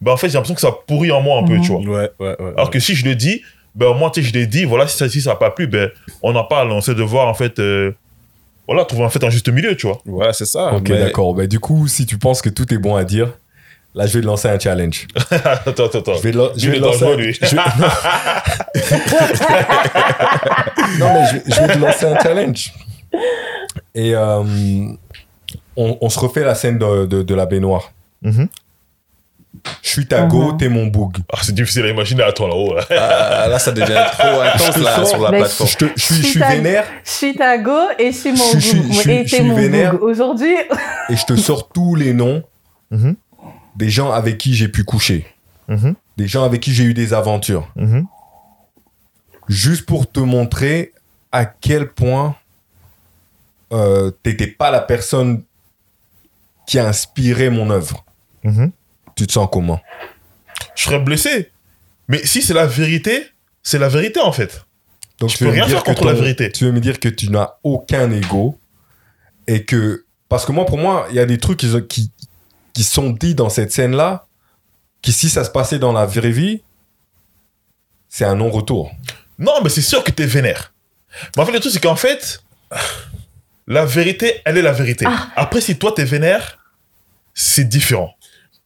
ben 0.00 0.12
en 0.12 0.16
fait, 0.16 0.28
j'ai 0.28 0.34
l'impression 0.34 0.54
que 0.54 0.60
ça 0.60 0.72
pourrit 0.86 1.10
en 1.12 1.20
moi 1.22 1.38
un 1.40 1.44
peu, 1.44 1.54
Mhm. 1.54 1.62
tu 1.62 1.68
vois. 1.72 1.80
Ouais, 1.80 2.10
ouais, 2.18 2.36
ouais. 2.40 2.52
Alors 2.56 2.70
que 2.70 2.80
si 2.80 2.94
je 2.94 3.04
le 3.04 3.14
dis, 3.14 3.42
ben 3.74 3.86
au 3.86 3.94
moins, 3.94 4.10
tu 4.10 4.22
sais, 4.22 4.28
je 4.28 4.34
l'ai 4.34 4.46
dit, 4.46 4.64
voilà, 4.64 4.86
si 4.86 4.96
ça, 4.98 5.08
si 5.08 5.20
ça 5.22 5.32
a 5.32 5.36
pas 5.36 5.50
plu, 5.50 5.66
ben 5.66 5.90
on 6.22 6.34
en 6.36 6.44
parle, 6.44 6.70
on 6.72 6.78
essaie 6.78 6.94
de 6.94 7.02
voir 7.02 7.28
en 7.28 7.34
fait, 7.34 7.58
euh, 7.58 7.92
voilà, 8.66 8.84
trouver 8.84 9.04
en 9.04 9.10
fait 9.10 9.22
un 9.24 9.30
juste 9.30 9.48
milieu, 9.48 9.76
tu 9.76 9.86
vois. 9.86 10.00
Ouais, 10.06 10.32
c'est 10.32 10.44
ça. 10.44 10.74
Ok, 10.74 10.88
mais- 10.90 10.98
d'accord. 10.98 11.34
Bah, 11.34 11.46
du 11.46 11.58
coup, 11.58 11.88
si 11.88 12.04
tu 12.06 12.18
penses 12.18 12.42
que 12.42 12.48
tout 12.48 12.72
est 12.74 12.78
bon 12.78 12.94
à 12.96 13.04
dire, 13.04 13.32
là, 13.94 14.06
je 14.06 14.14
vais 14.14 14.20
te 14.22 14.26
lancer 14.26 14.48
un 14.48 14.58
challenge. 14.58 15.06
attends, 15.30 15.84
attends, 15.84 15.98
attends. 15.98 16.14
Je 16.14 16.22
vais, 16.22 16.32
je 16.56 16.70
vais 16.70 16.78
te 16.78 16.82
lancer. 16.82 17.04
un- 17.12 17.16
lui. 17.16 17.34
je 17.34 17.40
vais- 17.40 17.56
non, 20.98 21.14
mais 21.14 21.26
je, 21.28 21.34
vais- 21.36 21.42
je 21.46 21.60
vais 21.60 21.74
te 21.74 21.78
lancer 21.78 22.06
un 22.06 22.18
challenge. 22.18 22.72
Et 23.94 24.14
euh, 24.14 24.42
on, 25.76 25.98
on 26.00 26.08
se 26.08 26.18
refait 26.18 26.44
la 26.44 26.54
scène 26.54 26.78
de, 26.78 27.06
de, 27.06 27.22
de 27.22 27.34
la 27.34 27.46
baignoire. 27.46 27.92
Mhm. 28.22 28.48
Je 29.82 29.88
suis 29.90 30.06
ta 30.06 30.22
go, 30.22 30.52
Mhm. 30.52 30.56
t'es 30.56 30.68
mon 30.68 30.86
boug. 30.86 31.18
Ah, 31.32 31.38
c'est 31.42 31.54
difficile 31.54 31.84
à 31.84 31.88
imaginer, 31.90 32.22
attends 32.24 32.48
là-haut. 32.48 32.74
là. 32.74 32.84
Ah, 32.90 33.46
là, 33.48 33.58
ça 33.58 33.70
devient 33.70 34.02
trop 34.18 34.40
intense 34.40 34.76
là, 34.78 34.96
sens- 34.96 35.10
sur 35.10 35.20
la 35.20 35.28
plateforme. 35.28 35.70
Je, 35.70 35.76
te- 35.76 35.84
je 35.94 36.02
suis, 36.02 36.14
je 36.16 36.22
suis 36.22 36.32
Putain. 36.40 36.48
vénère 36.54 36.84
Je 37.04 37.10
suis 37.10 37.34
ta 37.36 37.58
go 37.58 37.78
et 37.98 38.10
je 38.10 38.16
suis 38.16 38.30
mon 38.32 38.36
suis- 38.38 38.78
Et 38.78 38.92
je 38.94 39.02
t'es 39.02 39.26
suis 39.28 39.42
mon 39.42 39.54
vénère. 39.54 39.96
goût. 39.96 40.08
Aujourd'hui, 40.08 40.56
et 41.10 41.16
je 41.16 41.24
te 41.26 41.36
sors 41.36 41.68
tous 41.68 41.94
les 41.94 42.14
noms 42.14 42.42
Mhm. 42.90 43.14
Des 43.76 43.90
gens 43.90 44.12
avec 44.12 44.38
qui 44.38 44.54
j'ai 44.54 44.68
pu 44.68 44.84
coucher. 44.84 45.26
Mhm. 45.68 45.94
Des 46.16 46.28
gens 46.28 46.44
avec 46.44 46.60
qui 46.60 46.74
j'ai 46.74 46.84
eu 46.84 46.94
des 46.94 47.14
aventures. 47.14 47.70
Mhm. 47.76 48.06
juste 49.48 49.86
pour 49.86 50.10
te 50.10 50.20
montrer 50.20 50.92
à 51.32 51.44
quel 51.44 51.90
point 51.90 52.36
euh, 53.72 54.10
t'étais 54.22 54.46
pas 54.46 54.70
la 54.70 54.80
personne 54.80 55.42
qui 56.66 56.78
a 56.78 56.86
inspiré 56.86 57.50
mon 57.50 57.70
œuvre. 57.70 58.04
Mhm. 58.44 58.70
Tu 59.16 59.26
te 59.26 59.32
sens 59.32 59.48
comment? 59.50 59.80
Je 60.74 60.84
serais 60.84 61.00
blessé. 61.00 61.50
Mais 62.08 62.24
si 62.24 62.42
c'est 62.42 62.54
la 62.54 62.66
vérité, 62.66 63.26
c'est 63.62 63.78
la 63.78 63.88
vérité 63.88 64.20
en 64.20 64.32
fait. 64.32 64.64
Donc 65.18 65.30
Je 65.30 65.36
tu 65.36 65.44
peux 65.44 65.50
rien 65.50 65.66
faire 65.66 65.82
que 65.82 65.86
contre 65.86 66.04
la 66.04 66.14
vérité. 66.14 66.50
Tu 66.50 66.64
veux 66.64 66.72
me 66.72 66.80
dire 66.80 67.00
que 67.00 67.08
tu 67.08 67.30
n'as 67.30 67.54
aucun 67.62 68.10
ego 68.10 68.58
et 69.46 69.64
que 69.64 70.04
parce 70.28 70.44
que 70.46 70.52
moi 70.52 70.66
pour 70.66 70.78
moi 70.78 71.06
il 71.10 71.16
y 71.16 71.20
a 71.20 71.26
des 71.26 71.38
trucs 71.38 71.58
qui, 71.58 71.68
qui 71.88 72.10
qui 72.72 72.84
sont 72.84 73.10
dits 73.10 73.34
dans 73.34 73.48
cette 73.48 73.72
scène 73.72 73.94
là 73.94 74.26
qui 75.02 75.12
si 75.12 75.28
ça 75.28 75.44
se 75.44 75.50
passait 75.50 75.80
dans 75.80 75.92
la 75.92 76.06
vraie 76.06 76.30
vie, 76.30 76.62
c'est 78.08 78.24
un 78.24 78.36
non-retour. 78.36 78.92
Non, 79.38 79.54
mais 79.62 79.68
c'est 79.68 79.82
sûr 79.82 80.04
que 80.04 80.12
t'es 80.12 80.26
vénère. 80.26 80.72
Mais 81.36 81.42
en 81.42 81.46
fait, 81.46 81.52
le 81.52 81.60
truc, 81.60 81.72
c'est 81.72 81.82
qu'en 81.82 81.96
fait, 81.96 82.42
la 83.66 83.84
vérité, 83.84 84.40
elle 84.44 84.58
est 84.58 84.62
la 84.62 84.72
vérité. 84.72 85.04
Ah. 85.08 85.28
Après, 85.34 85.60
si 85.60 85.76
toi, 85.76 85.92
t'es 85.94 86.04
vénère, 86.04 86.58
c'est 87.34 87.64
différent. 87.64 88.14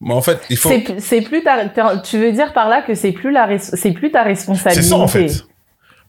Mais 0.00 0.12
en 0.12 0.20
fait, 0.20 0.38
il 0.50 0.58
faut. 0.58 0.68
C'est 0.98 1.22
plus- 1.22 1.42
ta, 1.42 1.98
tu 1.98 2.18
veux 2.18 2.32
dire 2.32 2.52
par 2.52 2.68
là 2.68 2.82
que 2.82 2.94
c'est 2.94 3.12
plus 3.12 3.32
la, 3.32 3.46
res- 3.48 3.74
c'est 3.74 3.92
plus 3.92 4.10
ta 4.10 4.22
responsabilité. 4.22 4.82
C'est 4.82 4.90
ça, 4.90 4.96
en 4.96 5.08
fait. 5.08 5.44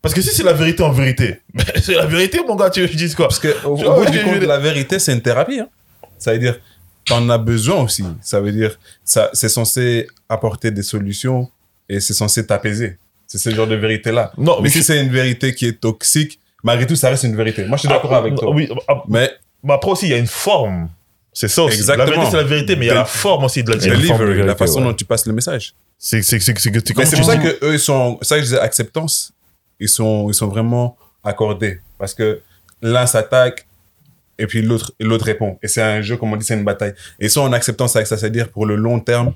Parce 0.02 0.14
que 0.14 0.22
si 0.22 0.30
c'est 0.30 0.44
la 0.44 0.54
vérité 0.54 0.84
en 0.84 0.92
vérité, 0.92 1.42
c'est 1.82 1.96
la 1.96 2.06
vérité, 2.06 2.42
mon 2.46 2.56
gars, 2.56 2.70
tu 2.70 2.82
veux 2.82 2.88
que 2.88 2.92
je 2.92 2.98
dise 2.98 3.16
quoi? 3.16 3.28
Parce 3.28 3.40
que 3.40 3.66
au, 3.66 3.76
bout 3.76 4.10
du 4.12 4.22
compte, 4.22 4.42
la 4.42 4.60
vérité, 4.60 5.00
c'est 5.00 5.14
une 5.14 5.22
thérapie. 5.22 5.60
Hein. 5.60 5.70
Ça 6.18 6.34
veut 6.34 6.40
dire, 6.40 6.60
t'en 7.08 7.30
as 7.30 7.38
besoin 7.38 7.84
aussi. 7.84 8.04
Ça 8.22 8.39
veut 8.41 8.52
dire, 8.52 8.78
ça, 9.04 9.30
c'est 9.34 9.50
censé 9.50 10.08
apporter 10.30 10.72
des 10.72 10.84
solutions 10.84 11.50
et 11.89 12.00
c'est 12.00 12.13
censé 12.13 12.46
t'apaiser. 12.46 12.98
C'est 13.26 13.38
ce 13.38 13.50
genre 13.50 13.67
de 13.67 13.76
vérité-là. 13.76 14.32
Non, 14.38 14.58
Mais 14.58 14.63
mais 14.63 14.70
si 14.70 14.80
je- 14.80 14.84
c'est 14.84 15.02
une 15.02 15.10
vérité 15.12 15.54
qui 15.54 15.65
est 15.67 15.80
toxique, 15.80 16.39
malgré 16.63 16.86
tout, 16.88 16.96
ça 16.96 17.10
reste 17.10 17.24
une 17.24 17.36
vérité. 17.36 17.65
Moi, 17.65 17.78
je 17.78 17.82
suis 17.82 17.89
d'accord 17.89 18.13
Ah, 18.13 18.17
avec 18.20 18.36
toi. 18.36 18.52
Oui, 18.54 18.70
ah, 18.88 19.04
Mais 19.08 19.32
mais 19.63 19.74
après 19.74 19.91
aussi, 19.91 20.06
il 20.08 20.12
y 20.12 20.13
a 20.13 20.17
une 20.17 20.28
forme. 20.28 20.89
C'est 21.34 21.48
ça 21.50 21.63
aussi. 21.63 21.78
Exactement. 21.78 22.06
La 22.06 22.12
vérité, 22.15 22.32
c'est 22.32 22.38
la 22.38 22.43
vérité, 22.43 22.76
mais 22.76 22.86
il 22.86 22.88
y 22.88 22.91
a 22.91 22.96
la 22.96 23.06
forme 23.06 23.43
aussi 23.43 23.63
de 23.63 23.70
la 23.70 23.78
vérité. 23.78 23.96
delivery, 24.08 24.28
la 24.39 24.43
vérité, 24.46 24.56
façon 24.58 24.80
ouais. 24.80 24.86
dont 24.86 24.93
tu 24.93 25.06
passes 25.06 25.26
le 25.28 25.34
message. 25.34 25.74
C'est 26.00 26.22
c'est- 26.24 26.39
c'est- 26.39 26.58
c'est 26.58 26.72
que 26.72 26.80
tu 26.80 26.93
Mais 26.98 27.06
c'est 27.06 27.15
pour 27.17 27.26
ça 27.26 27.38
que 27.38 27.58
eux, 27.63 27.74
ils 27.74 27.80
sont, 27.80 28.17
ça, 28.22 28.38
je 28.38 28.43
disais 28.43 28.60
acceptance, 28.60 29.32
ils 29.80 29.89
sont, 29.89 30.30
ils 30.30 30.34
sont 30.34 30.48
vraiment 30.48 30.98
accordés. 31.24 31.80
Parce 32.00 32.13
que 32.15 32.41
l'un 32.82 33.06
s'attaque 33.06 33.67
et 34.39 34.47
puis 34.47 34.62
l'autre, 34.62 34.93
et 35.00 35.04
l'autre 35.04 35.26
répond. 35.26 35.58
Et 35.62 35.67
c'est 35.67 35.82
un 35.82 36.02
jeu, 36.02 36.17
comme 36.17 36.32
on 36.34 36.36
dit, 36.38 36.45
c'est 36.45 36.56
une 36.56 36.63
bataille. 36.65 36.93
Et 37.19 37.26
ils 37.26 37.30
sont 37.32 37.41
en 37.41 37.54
acceptance 37.54 37.95
avec 37.95 38.08
ça, 38.08 38.17
c'est-à-dire 38.17 38.50
pour 38.50 38.65
le 38.65 38.76
long 38.76 39.00
terme, 39.00 39.34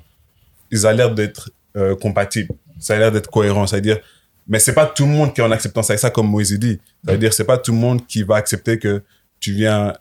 ils 0.72 0.86
ont 0.88 0.92
l'air 0.92 1.14
d'être 1.14 1.52
euh, 1.76 1.96
compatibles. 1.96 2.54
Ça 2.80 2.96
a 2.96 3.00
l'air 3.00 3.12
d'être 3.12 3.30
cohérent, 3.30 3.68
c'est-à-dire, 3.68 4.00
mais 4.48 4.60
c'est 4.60 4.74
pas 4.74 4.86
tout 4.86 5.06
le 5.06 5.12
monde 5.12 5.34
qui 5.34 5.42
est 5.42 5.44
en 5.44 5.52
acceptance 5.52 5.90
avec 5.90 6.00
ça, 6.00 6.10
comme 6.10 6.28
Moïse 6.28 6.58
dit. 6.58 6.80
C'est-à-dire, 7.06 7.34
c'est 7.34 7.46
pas 7.46 7.58
tout 7.58 7.72
le 7.72 7.78
monde 7.78 8.06
qui 8.08 8.24
va 8.24 8.36
accepter 8.36 8.80
que 8.80 9.04
tu 9.40 9.54
viens 9.54 9.94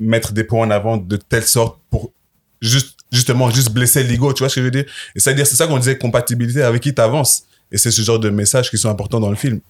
mettre 0.00 0.32
des 0.32 0.44
points 0.44 0.66
en 0.66 0.70
avant 0.70 0.96
de 0.96 1.16
telle 1.16 1.42
sorte 1.44 1.78
pour 1.90 2.12
juste, 2.60 2.96
justement, 3.12 3.50
juste 3.50 3.70
blesser 3.72 4.04
l'ego, 4.04 4.32
tu 4.32 4.40
vois 4.40 4.48
ce 4.48 4.56
que 4.56 4.60
je 4.60 4.64
veux 4.66 4.70
dire? 4.70 4.84
Et 5.14 5.20
c'est-à-dire, 5.20 5.46
c'est 5.46 5.56
ça 5.56 5.66
qu'on 5.66 5.78
disait 5.78 5.98
compatibilité 5.98 6.62
avec 6.62 6.82
qui 6.82 6.94
t'avances. 6.94 7.44
Et 7.70 7.76
c'est 7.78 7.90
ce 7.90 8.00
genre 8.02 8.18
de 8.18 8.30
messages 8.30 8.70
qui 8.70 8.78
sont 8.78 8.88
importants 8.88 9.20
dans 9.20 9.30
le 9.30 9.36
film. 9.36 9.60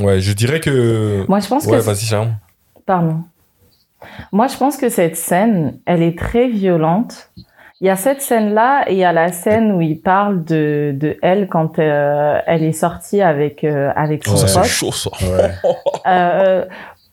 Ouais, 0.00 0.20
je 0.20 0.32
dirais 0.32 0.60
que. 0.60 1.24
Moi, 1.28 1.40
je 1.40 1.48
pense 1.48 1.64
Ouais, 1.66 1.78
que 1.78 1.82
vas-y. 1.82 2.26
Pardon. 2.86 3.24
Moi, 4.32 4.46
je 4.48 4.56
pense 4.56 4.76
que 4.76 4.88
cette 4.88 5.16
scène, 5.16 5.78
elle 5.86 6.02
est 6.02 6.18
très 6.18 6.48
violente. 6.48 7.30
Il 7.80 7.86
y 7.88 7.90
a 7.90 7.96
cette 7.96 8.22
scène-là 8.22 8.84
et 8.88 8.92
il 8.92 8.98
y 8.98 9.04
a 9.04 9.12
la 9.12 9.30
scène 9.32 9.72
où 9.72 9.80
il 9.80 10.00
parle 10.00 10.44
de, 10.44 10.94
de 10.96 11.16
elle 11.22 11.48
quand 11.48 11.78
euh, 11.78 12.38
elle 12.46 12.62
est 12.62 12.72
sortie 12.72 13.20
avec, 13.20 13.64
euh, 13.64 13.90
avec 13.96 14.24
son 14.24 14.34
Oh, 14.34 14.36
ça, 14.36 14.46
c'est 14.46 14.60
pote. 14.60 14.68
chaud, 14.68 14.92
ça. 14.92 15.10
Euh, 16.06 16.64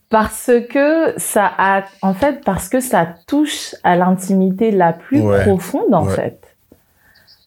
parce 0.10 0.52
que 0.70 1.14
ça 1.18 1.50
a, 1.58 1.84
en 2.02 2.14
fait, 2.14 2.44
parce 2.46 2.70
que 2.70 2.80
ça 2.80 3.08
touche 3.28 3.76
à 3.84 3.96
l'intimité 3.96 4.72
la 4.72 4.94
plus 4.94 5.22
Ouais. 5.22 5.42
profonde, 5.44 5.94
en 5.94 6.06
Ouais. 6.06 6.14
fait. 6.16 6.40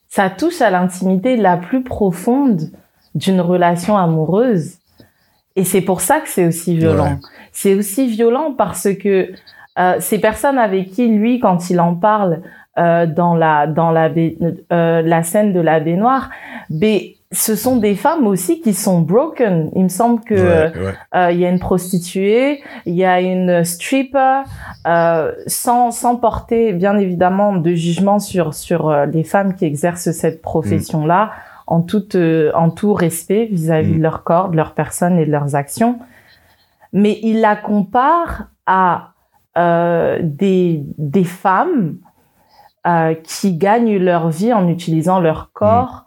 Ça 0.09 0.31
touche 0.31 0.61
à 0.61 0.71
l'intimité 0.71 1.37
la 1.37 1.57
plus 1.57 1.83
profonde 1.83 2.63
d'une 3.15 3.41
relation 3.41 3.97
amoureuse. 3.97 4.75
Et 5.57 5.65
c'est 5.65 5.81
pour 5.83 6.01
ça 6.01 6.21
que 6.21 6.29
c'est 6.29 6.47
aussi 6.47 6.77
violent. 6.77 7.05
Ouais. 7.05 7.19
C'est 7.53 7.75
aussi 7.75 8.07
violent 8.09 8.53
parce 8.57 8.89
que 8.95 9.31
euh, 9.79 9.97
ces 10.01 10.19
personnes 10.21 10.59
avec 10.59 10.91
qui 10.91 11.09
lui, 11.09 11.41
quand 11.41 11.71
il 11.71 11.81
en 11.81 11.95
parle 11.95 12.41
euh, 12.79 13.07
dans 13.07 13.35
la 13.37 13.67
dans 13.69 13.91
la 13.93 14.09
baie- 14.09 14.37
euh, 14.73 15.01
la 15.03 15.23
scène 15.23 15.53
de 15.53 15.61
la 15.61 15.79
baignoire, 15.81 16.31
ben, 16.71 16.99
ce 17.31 17.57
sont 17.57 17.77
des 17.77 17.95
femmes 17.97 18.27
aussi 18.29 18.61
qui 18.61 18.73
sont 18.75 19.01
broken. 19.01 19.71
Il 19.75 19.85
me 19.85 19.89
semble 19.89 20.21
que 20.23 20.35
euh, 20.35 20.71
Ouais, 20.71 20.79
ouais. 20.87 20.95
euh, 21.17 21.33
il 21.33 21.39
y 21.41 21.47
a 21.47 21.51
une 21.51 21.59
prostituée, 21.61 22.63
il 22.87 22.95
y 22.95 23.05
a 23.05 23.21
une 23.21 23.65
stripper, 23.65 24.43
euh, 24.87 25.33
sans, 25.47 25.91
sans 25.91 26.17
porter 26.17 26.73
bien 26.73 26.97
évidemment 26.97 27.55
de 27.57 27.75
jugement 27.75 28.19
sur, 28.21 28.55
sur 28.55 28.89
euh, 28.89 29.07
les 29.07 29.25
femmes 29.25 29.55
qui 29.55 29.65
exercent 29.65 30.11
cette 30.13 30.43
profession-là, 30.43 31.31
en, 31.67 31.81
toute, 31.83 32.15
euh, 32.15 32.53
en 32.55 32.71
tout 32.71 32.93
respect 32.95 33.47
vis-à-vis 33.51 33.93
Mm. 33.95 33.99
de 33.99 34.03
leur 34.03 34.23
corps, 34.25 34.49
de 34.51 34.57
leur 34.57 34.73
personne 34.75 35.19
et 35.19 35.27
de 35.27 35.31
leurs 35.31 35.55
actions. 35.55 35.99
Mais 36.93 37.19
il 37.23 37.41
la 37.41 37.57
compare 37.57 38.49
à 38.67 39.11
euh, 39.57 40.19
des, 40.23 40.83
des 40.99 41.25
femmes 41.25 41.97
euh, 42.87 43.15
qui 43.15 43.57
gagnent 43.57 43.97
leur 43.99 44.29
vie 44.29 44.53
en 44.53 44.69
utilisant 44.69 45.21
leur 45.21 45.51
corps. 45.53 46.05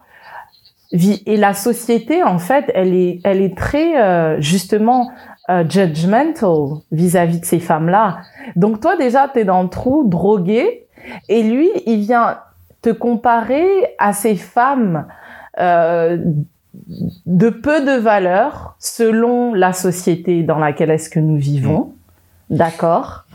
Vi- 0.93 1.23
Et 1.25 1.37
la 1.37 1.53
société, 1.53 2.23
en 2.23 2.37
fait, 2.39 2.71
elle 2.75 2.93
est, 2.93 3.19
elle 3.23 3.41
est 3.41 3.57
très, 3.57 4.39
justement, 4.41 5.11
judgmental 5.69 6.81
vis-à-vis 6.91 7.39
de 7.39 7.45
ces 7.45 7.59
femmes-là. 7.59 8.19
Donc 8.55 8.79
toi, 8.81 8.95
déjà, 8.97 9.27
t'es 9.27 9.45
dans 9.45 9.63
le 9.63 9.69
trou, 9.69 10.03
drogué, 10.07 10.87
et 11.29 11.43
lui, 11.43 11.69
il 11.85 11.99
vient 12.01 12.39
te 12.81 12.89
comparer 12.89 13.67
à 13.97 14.13
ces 14.13 14.35
femmes 14.35 15.07
euh, 15.59 16.17
de 17.25 17.49
peu 17.49 17.83
de 17.85 17.97
valeur 17.99 18.75
selon 18.79 19.53
la 19.53 19.73
société 19.73 20.43
dans 20.43 20.59
laquelle 20.59 20.91
est-ce 20.91 21.09
que 21.09 21.19
nous 21.19 21.37
vivons. 21.37 21.93
D'accord? 22.49 23.25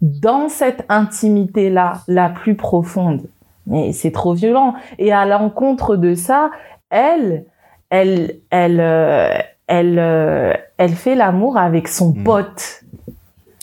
Dans 0.00 0.48
cette 0.48 0.84
intimité-là, 0.88 2.02
la 2.08 2.28
plus 2.28 2.56
profonde. 2.56 3.22
Mais 3.66 3.92
c'est 3.92 4.10
trop 4.10 4.34
violent. 4.34 4.74
Et 4.98 5.12
à 5.12 5.24
l'encontre 5.24 5.96
de 5.96 6.14
ça, 6.14 6.50
elle, 6.90 7.44
elle, 7.88 8.36
elle, 8.50 8.80
euh, 8.80 9.38
elle, 9.66 9.98
euh, 9.98 10.52
elle 10.76 10.92
fait 10.94 11.14
l'amour 11.14 11.56
avec 11.56 11.88
son 11.88 12.10
Mm. 12.10 12.24
pote. 12.24 12.82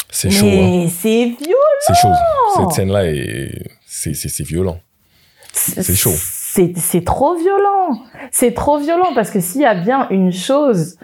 C'est 0.09 0.29
chaud, 0.31 0.47
hein. 0.47 0.49
Mais 0.81 0.87
c'est 0.89 1.25
violent. 1.25 1.79
C'est 1.81 1.93
chaud. 1.93 2.09
Cette 2.57 2.71
scène-là, 2.71 3.05
est... 3.05 3.69
c'est 3.85 4.43
violent. 4.43 4.79
C'est 5.53 5.95
chaud. 5.95 6.11
C'est 6.53 6.73
c'est 6.75 7.05
trop 7.05 7.35
violent. 7.35 8.01
C'est 8.31 8.53
trop 8.53 8.77
violent 8.77 9.13
parce 9.15 9.31
que 9.31 9.39
s'il 9.39 9.61
y 9.61 9.65
a 9.65 9.73
bien 9.75 10.07
une 10.09 10.33
chose 10.33 10.97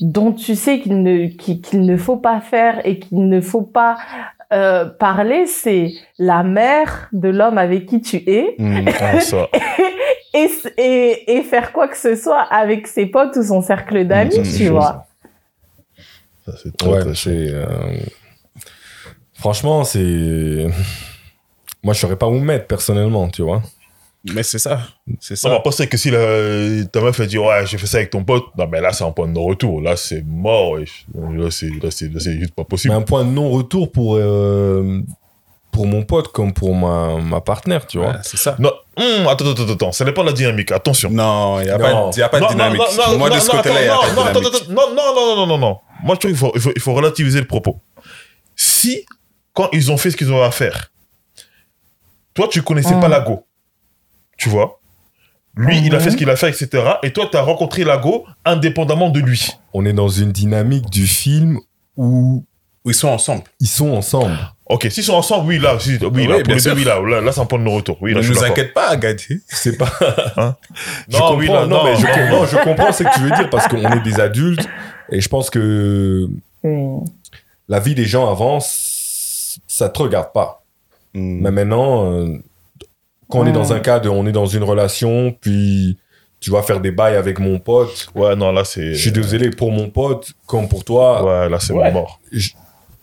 dont 0.00 0.32
tu 0.32 0.56
sais 0.56 0.80
qu'il 0.80 1.02
ne 1.04 1.26
qu'il 1.28 1.82
ne 1.86 1.96
faut 1.96 2.16
pas 2.16 2.40
faire 2.40 2.84
et 2.84 2.98
qu'il 2.98 3.28
ne 3.28 3.40
faut 3.40 3.62
pas 3.62 3.96
euh, 4.52 4.84
parler, 4.84 5.46
c'est 5.46 5.92
la 6.18 6.42
mère 6.42 7.08
de 7.12 7.28
l'homme 7.28 7.58
avec 7.58 7.86
qui 7.86 8.00
tu 8.00 8.16
es 8.28 8.56
Mm. 8.58 8.88
Ah, 9.00 9.20
ça. 9.20 9.48
et, 10.34 10.48
et, 10.78 11.36
et 11.36 11.42
faire 11.42 11.72
quoi 11.72 11.86
que 11.86 11.96
ce 11.96 12.16
soit 12.16 12.42
avec 12.42 12.88
ses 12.88 13.06
potes 13.06 13.36
ou 13.36 13.44
son 13.44 13.62
cercle 13.62 14.04
d'amis, 14.06 14.34
ça, 14.34 14.44
c'est 14.44 14.56
tu 14.58 14.68
vois. 14.68 15.06
Ça, 16.44 16.52
c'est 16.60 16.82
Ouais, 16.88 17.14
c'est. 17.14 17.30
euh, 17.50 17.66
Franchement, 19.34 19.84
c'est. 19.84 20.66
Moi, 21.84 21.94
je 21.94 22.00
saurais 22.00 22.16
pas 22.16 22.26
où 22.26 22.32
me 22.32 22.44
mettre 22.44 22.66
personnellement, 22.66 23.28
tu 23.28 23.42
vois. 23.42 23.62
Mais 24.34 24.42
c'est 24.42 24.58
ça. 24.58 24.80
C'est 25.20 25.36
Ça 25.36 25.58
penser 25.60 25.88
que 25.88 25.96
si 25.96 26.10
la, 26.10 26.84
ta 26.92 27.00
meuf 27.00 27.18
a 27.20 27.26
dit 27.26 27.38
ouais 27.38 27.66
j'ai 27.66 27.78
fait 27.78 27.86
ça 27.86 27.98
avec 27.98 28.10
ton 28.10 28.24
pote, 28.24 28.44
non 28.58 28.66
mais 28.66 28.80
là 28.80 28.92
c'est 28.92 29.04
un 29.04 29.10
point 29.12 29.26
de 29.28 29.32
non-retour, 29.32 29.80
là 29.80 29.96
c'est 29.96 30.22
mort, 30.26 30.76
là 30.78 30.84
c'est 31.50 31.70
là 31.70 31.90
c'est 31.90 32.12
là, 32.12 32.18
c'est 32.20 32.38
juste 32.38 32.54
pas 32.54 32.62
Mais 32.62 32.64
possible. 32.68 32.94
un 32.94 33.02
point 33.02 33.24
de 33.24 33.30
non-retour 33.30 33.92
pour, 33.92 34.16
euh, 34.16 35.00
pour 35.70 35.86
mon 35.86 36.02
pote 36.02 36.28
comme 36.28 36.52
pour 36.52 36.74
ma, 36.74 37.18
ma 37.20 37.40
partenaire, 37.40 37.86
tu 37.86 37.98
vois. 37.98 38.08
Ouais, 38.08 38.16
c'est 38.22 38.36
ça. 38.38 38.56
Non, 38.58 38.72
hum, 38.96 39.26
attends 39.28 39.50
attends 39.50 39.68
attends, 39.70 39.92
ça 39.92 40.04
n'est 40.04 40.12
pas 40.12 40.24
la 40.24 40.32
dynamique, 40.32 40.72
attention. 40.72 41.10
Non, 41.10 41.60
il 41.60 41.64
n'y 41.64 41.70
a, 41.70 41.78
Non. 41.78 41.84
pas 41.84 42.10
de- 42.14 42.18
y 42.18 42.22
a 42.22 42.28
pas 42.28 42.38
de 42.38 42.44
Non, 42.44 42.50
dynamique. 42.50 42.80
non, 42.80 43.12
non, 43.12 43.18
Moi, 43.18 43.28
de 43.30 43.34
non, 43.34 43.40
ce 43.40 43.46
non, 43.48 43.56
côté-là, 43.58 43.80
il 43.80 43.84
n'y 43.84 43.88
a 43.90 43.96
pas 43.96 44.08
de 44.10 44.14
non, 44.16 44.40
dynamique. 44.40 44.68
non, 44.70 44.94
non, 44.94 45.14
non, 45.14 45.36
non, 45.36 45.46
non, 45.46 45.58
non. 45.58 45.78
Moi, 46.02 46.14
je 46.14 46.20
trouve 46.20 46.30
qu'il 46.30 46.36
faut, 46.38 46.52
il 46.54 46.60
faut, 46.60 46.72
il 46.74 46.80
faut 46.82 46.94
relativiser 46.94 47.40
le 47.40 47.46
propos. 47.46 47.78
Si, 48.56 49.04
quand 49.52 49.68
ils 49.72 49.90
ont 49.92 49.96
fait 49.96 50.10
ce 50.10 50.16
qu'ils 50.16 50.32
ont 50.32 50.42
à 50.42 50.50
faire, 50.50 50.90
toi, 52.34 52.48
tu 52.50 52.62
connaissais 52.62 52.94
Mm. 52.94 53.00
pas 53.00 53.08
Lago, 53.08 53.44
tu 54.36 54.48
vois, 54.48 54.80
lui, 55.56 55.78
il 55.78 55.94
a 55.94 55.98
Mhm. 55.98 56.04
fait 56.04 56.10
ce 56.10 56.16
qu'il 56.16 56.28
a 56.30 56.36
fait, 56.36 56.48
etc. 56.50 56.82
Et 57.02 57.12
toi, 57.12 57.28
tu 57.30 57.36
as 57.36 57.42
rencontré 57.42 57.84
Lago 57.84 58.26
indépendamment 58.44 59.08
de 59.10 59.20
lui. 59.20 59.48
On 59.72 59.84
est 59.86 59.92
dans 59.94 60.08
une 60.08 60.30
dynamique 60.32 60.90
du 60.90 61.06
film 61.06 61.58
où 61.96 62.44
Ils 62.84 62.94
sont 62.94 63.08
ensemble. 63.08 63.42
ils 63.60 63.66
sont 63.68 63.90
ensemble. 63.90 64.36
Ok, 64.68 64.86
s'ils 64.90 65.04
sont 65.04 65.14
ensemble, 65.14 65.46
oui, 65.48 65.58
là, 65.58 65.78
si, 65.78 65.96
oui, 66.00 66.08
Oui, 66.12 66.26
là, 66.26 66.34
pour 66.34 66.42
bien 66.42 66.54
les 66.56 66.60
sûr. 66.60 66.72
deux, 66.74 66.80
oui, 66.80 66.84
là, 66.84 67.00
là, 67.00 67.20
là, 67.20 67.32
c'est 67.32 67.40
un 67.40 67.46
point 67.46 67.58
de 67.58 67.64
non-retour. 67.64 67.96
Oui, 68.00 68.12
là, 68.12 68.20
ne 68.20 68.26
nous 68.28 68.44
inquiète 68.44 68.74
pas, 68.74 68.96
Gadi. 68.96 69.40
C'est 69.46 69.76
pas. 69.78 69.90
je 70.00 70.40
Non, 70.42 70.56
comprends, 71.20 71.36
oui, 71.36 71.46
là, 71.46 71.66
non, 71.66 71.76
non, 71.78 71.84
mais 71.84 71.96
je, 71.96 72.06
non, 72.06 72.12
com- 72.12 72.28
non, 72.30 72.46
je 72.46 72.56
comprends 72.64 72.92
ce 72.92 73.04
que 73.04 73.14
tu 73.14 73.20
veux 73.20 73.30
dire 73.30 73.48
parce 73.48 73.68
qu'on 73.68 73.78
est 73.92 74.00
des 74.02 74.18
adultes 74.20 74.68
et 75.10 75.20
je 75.20 75.28
pense 75.28 75.50
que 75.50 76.28
la 77.68 77.80
vie 77.80 77.94
des 77.94 78.04
gens 78.06 78.30
avance, 78.30 79.58
ça 79.66 79.88
te 79.88 80.02
regarde 80.02 80.32
pas. 80.32 80.62
Mm. 81.14 81.40
Mais 81.42 81.50
maintenant, 81.50 82.12
euh, 82.12 82.38
quand 83.28 83.40
on 83.40 83.46
est 83.46 83.52
dans 83.52 83.72
un 83.72 83.80
cas 83.80 83.98
de, 84.00 84.08
on 84.08 84.26
est 84.26 84.32
dans 84.32 84.46
une 84.46 84.62
relation, 84.62 85.32
puis 85.40 85.98
tu 86.40 86.50
vas 86.50 86.62
faire 86.62 86.80
des 86.80 86.90
bails 86.92 87.16
avec 87.16 87.38
mon 87.38 87.58
pote. 87.58 88.08
Ouais, 88.14 88.36
non, 88.36 88.52
là, 88.52 88.64
c'est. 88.64 88.94
Je 88.94 89.00
suis 89.00 89.12
désolé 89.12 89.50
pour 89.50 89.72
mon 89.72 89.88
pote, 89.90 90.32
comme 90.46 90.68
pour 90.68 90.84
toi, 90.84 91.24
Ouais, 91.24 91.48
là, 91.48 91.58
c'est 91.60 91.72
Ouais. 91.72 91.90
mort. 91.92 92.20
je, 92.30 92.50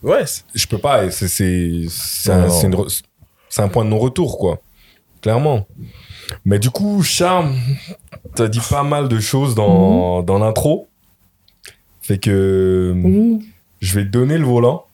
Ouais. 0.02 0.24
je 0.54 0.66
peux 0.66 0.78
pas. 0.78 1.10
C'est 1.10 1.28
c'est 1.28 1.84
c'est 1.88 2.30
un, 2.32 2.46
non. 2.46 2.50
c'est 2.50 2.66
une 2.66 2.74
re- 2.74 3.02
c'est 3.48 3.62
un 3.62 3.68
point 3.68 3.84
de 3.84 3.90
non-retour, 3.90 4.38
quoi. 4.38 4.60
Clairement. 5.20 5.66
Mais 6.44 6.58
du 6.58 6.70
coup, 6.70 7.02
Charme, 7.02 7.54
t'as 8.34 8.48
dit 8.48 8.60
pas 8.70 8.82
mal 8.82 9.08
de 9.08 9.18
choses 9.20 9.54
dans, 9.54 10.22
dans 10.22 10.38
l'intro. 10.38 10.88
Fait 12.00 12.18
que 12.18 12.94
je 13.80 13.94
vais 13.94 14.04
te 14.04 14.10
donner 14.10 14.36
le 14.38 14.44
volant. 14.44 14.84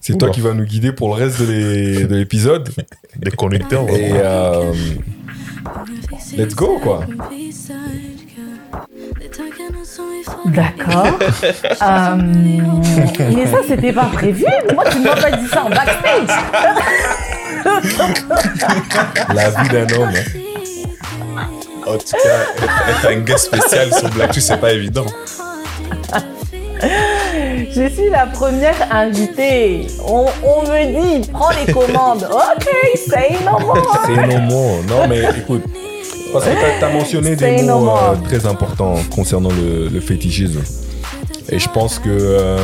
C'est 0.00 0.16
toi 0.16 0.30
qui 0.30 0.40
vas 0.40 0.54
nous 0.54 0.64
guider 0.64 0.92
pour 0.92 1.08
le 1.08 1.14
reste 1.24 1.40
de 1.42 1.46
l'é- 1.46 2.04
de 2.04 2.16
l'épisode. 2.16 2.70
Des 3.16 3.30
conducteurs, 3.30 3.88
Et 3.90 4.12
euh, 4.14 4.72
let's 6.36 6.54
go, 6.54 6.78
quoi. 6.82 7.04
D'accord. 10.46 11.06
Euh, 11.80 12.16
mais 13.34 13.46
ça, 13.46 13.58
c'était 13.66 13.92
pas 13.92 14.06
prévu. 14.12 14.44
Moi, 14.74 14.84
tu 14.90 14.98
m'as 15.00 15.14
pas 15.16 15.30
dit 15.30 15.46
ça 15.46 15.64
en 15.64 15.70
backstage. 15.70 16.28
La 19.34 19.50
vie 19.50 19.68
d'un 19.68 19.88
homme. 19.98 20.10
hein. 20.14 21.44
En 21.86 21.96
tout 21.96 22.16
cas, 22.22 22.64
être 22.90 23.06
un 23.08 23.20
guest 23.20 23.46
spécial 23.46 23.92
sur 23.94 24.08
Black 24.10 24.34
c'est 24.34 24.60
pas 24.60 24.72
évident. 24.72 25.06
Je 26.82 27.88
suis 27.88 28.10
la 28.10 28.26
première 28.26 28.74
invitée. 28.90 29.86
On, 30.06 30.26
on 30.44 30.62
me 30.62 31.20
dit, 31.22 31.28
prends 31.30 31.50
les 31.50 31.72
commandes. 31.72 32.26
Ok, 32.32 32.68
say 32.96 33.36
no 33.44 33.58
more. 33.58 34.02
C'est 34.06 34.26
non 34.26 34.38
more. 34.42 34.78
Non, 34.88 35.08
mais 35.08 35.22
écoute. 35.38 35.62
Parce 36.32 36.44
que 36.44 36.50
t'as- 36.50 36.80
t'as 36.80 36.92
mentionné 36.92 37.30
des 37.36 37.58
Say 37.58 37.62
no 37.62 37.78
mots 37.78 37.84
more. 37.86 38.10
euh, 38.22 38.28
très 38.28 38.46
importants 38.46 38.96
concernant 39.14 39.50
le, 39.50 39.88
le 39.88 40.00
fétichisme. 40.00 40.60
Et 41.50 41.58
je 41.58 41.68
pense 41.70 41.98
que 41.98 42.08
euh, 42.10 42.58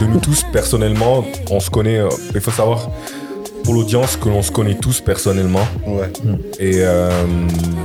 de 0.00 0.06
nous 0.06 0.18
tous, 0.18 0.44
personnellement, 0.52 1.24
on 1.50 1.60
se 1.60 1.68
connaît. 1.70 1.98
euh, 1.98 2.08
il 2.34 2.40
faut 2.40 2.50
savoir, 2.50 2.90
pour 3.64 3.74
l'audience, 3.74 4.16
que 4.16 4.28
l'on 4.30 4.40
se 4.42 4.50
connaît 4.50 4.76
tous 4.76 5.00
personnellement. 5.00 5.66
Ouais. 5.86 6.10
Et 6.58 6.76
euh, 6.78 7.10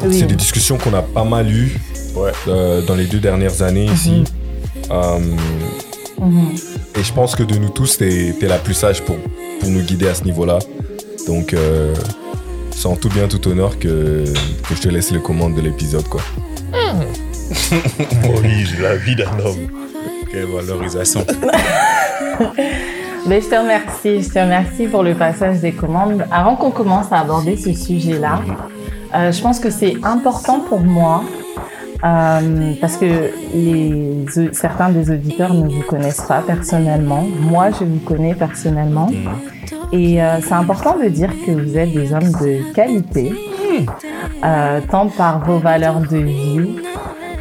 Oui. 0.05 0.17
c'est 0.19 0.25
des 0.27 0.35
discussions 0.35 0.77
qu'on 0.77 0.93
a 0.93 1.01
pas 1.01 1.23
mal 1.25 1.49
eues 1.51 1.77
Ouais. 2.15 2.31
euh, 2.47 2.81
dans 2.81 2.95
les 2.95 3.05
deux 3.05 3.19
dernières 3.19 3.61
années 3.61 3.85
ici. 3.85 4.23
Euh, 4.91 5.19
et 6.95 7.03
je 7.03 7.13
pense 7.13 7.35
que 7.35 7.43
de 7.43 7.55
nous 7.55 7.69
tous, 7.69 7.97
t'es 7.97 8.33
es 8.41 8.47
la 8.47 8.57
plus 8.57 8.73
sage 8.73 9.03
pour, 9.03 9.17
pour 9.59 9.69
nous 9.69 9.81
guider 9.81 10.07
à 10.07 10.15
ce 10.15 10.23
niveau-là. 10.23 10.59
Donc, 11.27 11.53
euh, 11.53 11.93
c'est 12.71 12.87
en 12.87 12.95
tout 12.95 13.09
bien, 13.09 13.27
tout 13.27 13.45
honneur 13.47 13.77
que, 13.79 14.23
que 14.23 14.75
je 14.75 14.81
te 14.81 14.87
laisse 14.87 15.11
les 15.11 15.19
commandes 15.19 15.55
de 15.55 15.61
l'épisode, 15.61 16.07
quoi. 16.07 16.21
Oui, 18.41 18.65
j'ai 18.65 18.81
la 18.81 18.95
vie 18.97 19.15
d'un 19.15 19.39
homme. 19.39 19.67
Quelle 20.31 20.45
valorisation. 20.45 21.25
Mais 23.27 23.41
je 23.41 23.47
te 23.47 23.55
remercie, 23.55 24.21
je 24.21 24.29
te 24.29 24.39
remercie 24.39 24.87
pour 24.87 25.03
le 25.03 25.13
passage 25.13 25.59
des 25.59 25.73
commandes. 25.73 26.25
Avant 26.31 26.55
qu'on 26.55 26.71
commence 26.71 27.11
à 27.11 27.19
aborder 27.19 27.57
ce 27.57 27.73
sujet-là, 27.73 28.41
euh, 29.15 29.31
je 29.31 29.41
pense 29.41 29.59
que 29.59 29.69
c'est 29.69 29.95
important 30.03 30.61
pour 30.61 30.79
moi 30.79 31.23
euh, 32.03 32.73
parce 32.79 32.97
que 32.97 33.31
les, 33.53 34.25
certains 34.53 34.89
des 34.89 35.09
auditeurs 35.09 35.53
ne 35.53 35.67
vous 35.67 35.83
connaissent 35.83 36.25
pas 36.27 36.41
personnellement. 36.41 37.25
Moi, 37.41 37.69
je 37.71 37.85
vous 37.85 37.99
connais 37.99 38.35
personnellement. 38.35 39.09
Et 39.91 40.21
euh, 40.21 40.39
c'est 40.41 40.53
important 40.53 40.97
de 40.97 41.07
dire 41.07 41.29
que 41.45 41.51
vous 41.51 41.77
êtes 41.77 41.93
des 41.93 42.13
hommes 42.13 42.31
de 42.41 42.73
qualité, 42.73 43.33
euh, 44.43 44.81
tant 44.91 45.07
par 45.07 45.45
vos 45.45 45.59
valeurs 45.59 46.01
de 46.01 46.17
vie 46.17 46.75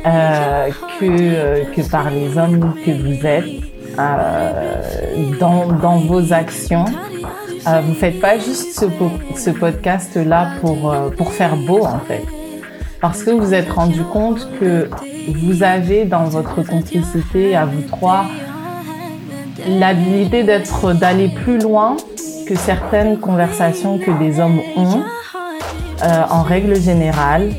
euh, 0.07 0.69
que, 1.01 1.75
que 1.75 1.91
par 1.91 2.11
les 2.11 2.39
hommes 2.39 2.75
que 2.85 2.91
vous 2.93 3.27
êtes 3.27 3.45
dans, 5.41 5.67
dans 5.73 5.99
vos 5.99 6.33
actions. 6.33 6.85
Vous 7.85 7.95
faites 7.95 8.21
pas 8.21 8.39
juste 8.39 8.79
ce, 8.79 8.87
ce 9.35 9.51
podcast-là 9.51 10.51
pour, 10.61 10.95
pour 11.17 11.33
faire 11.33 11.57
beau, 11.57 11.85
en 11.85 11.99
fait. 11.99 12.23
Parce 13.07 13.23
que 13.23 13.31
vous 13.31 13.55
êtes 13.55 13.71
rendu 13.71 14.03
compte 14.03 14.49
que 14.59 14.91
vous 15.29 15.63
avez 15.63 16.07
dans 16.07 16.25
votre 16.25 16.65
complicité 16.65 17.55
à 17.55 17.65
vous 17.65 17.83
trois 17.83 18.25
l'habilité 19.69 20.43
d'être, 20.43 20.93
d'aller 20.93 21.29
plus 21.29 21.61
loin 21.61 21.97
que 22.49 22.57
certaines 22.57 23.21
conversations 23.21 23.99
que 23.99 24.11
des 24.19 24.41
hommes 24.41 24.59
ont, 24.77 25.05
euh, 26.03 26.23
en 26.29 26.43
règle 26.43 26.81
générale, 26.81 27.53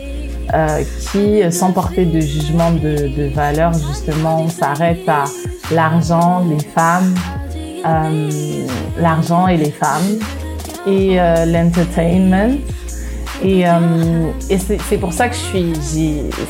euh, 0.53 0.83
qui, 1.11 1.49
sans 1.49 1.71
porter 1.71 2.03
de 2.03 2.19
jugement 2.19 2.71
de, 2.71 3.33
valeur, 3.33 3.71
justement, 3.71 4.49
s'arrêtent 4.49 5.07
à 5.07 5.23
l'argent, 5.71 6.43
les 6.49 6.59
femmes, 6.59 7.15
euh, 7.85 8.29
l'argent 8.99 9.47
et 9.47 9.55
les 9.55 9.71
femmes, 9.71 10.19
et 10.85 11.15
l'entertainment. 11.45 12.57
Et, 13.43 13.67
euh, 13.67 14.31
et 14.49 14.57
c'est 14.57 14.97
pour 14.97 15.13
ça 15.13 15.29
que 15.29 15.35
je 15.35 15.39
suis, 15.39 15.73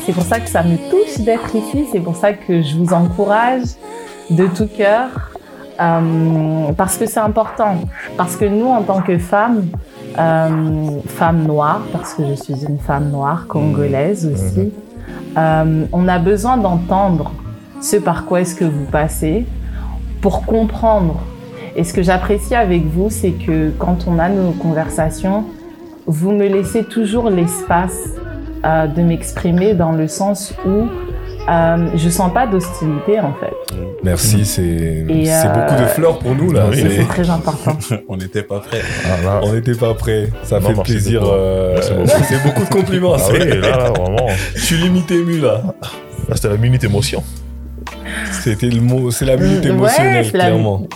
c'est 0.06 0.12
pour 0.12 0.22
ça 0.22 0.40
que 0.40 0.48
ça 0.48 0.62
me 0.62 0.76
touche 0.90 1.18
d'être 1.24 1.54
ici, 1.54 1.86
c'est 1.92 2.00
pour 2.00 2.16
ça 2.16 2.32
que 2.32 2.62
je 2.62 2.76
vous 2.76 2.92
encourage 2.94 3.64
de 4.30 4.46
tout 4.46 4.68
cœur, 4.68 5.08
euh, 5.80 6.72
parce 6.76 6.96
que 6.96 7.06
c'est 7.06 7.20
important, 7.20 7.76
parce 8.16 8.36
que 8.36 8.44
nous, 8.44 8.66
en 8.66 8.82
tant 8.82 9.00
que 9.00 9.18
femmes, 9.18 9.66
euh, 10.18 11.00
femmes 11.06 11.44
noires, 11.44 11.82
parce 11.92 12.14
que 12.14 12.26
je 12.26 12.34
suis 12.34 12.64
une 12.64 12.78
femme 12.78 13.10
noire 13.10 13.46
congolaise 13.46 14.26
aussi, 14.26 14.72
euh, 15.36 15.84
on 15.92 16.08
a 16.08 16.18
besoin 16.18 16.56
d'entendre 16.56 17.32
ce 17.80 17.96
par 17.96 18.24
quoi 18.24 18.40
est-ce 18.40 18.54
que 18.54 18.64
vous 18.64 18.86
passez 18.86 19.46
pour 20.20 20.44
comprendre. 20.44 21.20
Et 21.76 21.84
ce 21.84 21.92
que 21.92 22.02
j'apprécie 22.02 22.56
avec 22.56 22.84
vous, 22.86 23.08
c'est 23.08 23.32
que 23.32 23.70
quand 23.78 24.06
on 24.08 24.18
a 24.18 24.28
nos 24.28 24.50
conversations, 24.52 25.44
vous 26.08 26.32
me 26.32 26.46
laissez 26.48 26.82
toujours 26.84 27.30
l'espace 27.30 27.98
euh, 28.64 28.86
de 28.88 29.02
m'exprimer 29.02 29.74
dans 29.74 29.92
le 29.92 30.08
sens 30.08 30.52
où 30.66 30.88
euh, 31.48 31.88
je 31.94 32.08
sens 32.08 32.32
pas 32.32 32.46
d'hostilité 32.46 33.20
en 33.20 33.32
fait. 33.40 33.54
Merci, 34.02 34.44
c'est 34.44 34.62
Et, 34.62 35.24
c'est 35.26 35.46
euh, 35.46 35.52
beaucoup 35.54 35.80
de 35.82 35.86
fleurs 35.86 36.18
pour 36.18 36.34
nous, 36.34 36.52
là. 36.52 36.66
oui, 36.70 36.76
C'est- 36.82 37.04
très 37.08 37.30
important. 37.30 37.76
On 38.08 38.16
n'était 38.16 38.42
pas 38.42 38.60
prêts. 38.60 38.80
Ah, 39.06 39.40
On 39.42 39.52
n'était 39.52 39.74
pas 39.74 39.94
prêts. 39.94 40.28
Ça 40.44 40.60
Non, 40.60 40.68
fait 40.74 40.82
plaisir. 40.82 41.22
euh, 41.24 41.78
beaucoup. 41.96 42.08
c'est 42.28 42.42
beaucoup 42.42 42.64
de 42.64 42.68
compliments. 42.70 43.14
ah 43.16 43.22
oui, 43.32 43.38
là, 43.38 43.54
là, 43.56 43.90
vraiment. 43.90 44.26
Je 44.56 44.60
suis 44.60 44.76
limite 44.76 45.10
ému, 45.10 45.38
là. 45.38 45.62
Là, 46.28 46.34
c'était 46.36 46.48
la 46.48 46.56
minute 46.56 46.84
émotion. 46.84 47.22
C'était 48.30 48.66
le 48.70 48.80
mot, 48.80 49.10
c'est 49.10 49.24
la 49.24 49.36
minute 49.36 49.64
Ouais, 49.64 49.70
émotionnelle, 49.70 50.24
la- 50.26 50.30
clairement. 50.30 50.86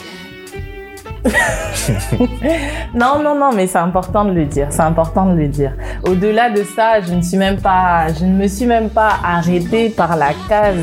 Non, 2.94 3.22
non, 3.22 3.34
non, 3.34 3.52
mais 3.54 3.66
c'est 3.66 3.78
important 3.78 4.24
de 4.24 4.32
le 4.32 4.44
dire. 4.44 4.68
C'est 4.70 4.82
important 4.82 5.26
de 5.26 5.34
le 5.34 5.48
dire. 5.48 5.72
Au-delà 6.04 6.50
de 6.50 6.62
ça, 6.64 7.00
je 7.00 7.14
ne 7.14 7.22
suis 7.22 7.36
même 7.36 7.60
pas, 7.60 8.08
je 8.12 8.24
ne 8.24 8.32
me 8.32 8.46
suis 8.48 8.66
même 8.66 8.90
pas 8.90 9.14
arrêtée 9.24 9.88
par 9.90 10.16
la 10.16 10.32
case 10.48 10.76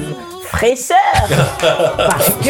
fraîcheur 0.43 0.97
parce 1.97 2.29
que. 2.41 2.49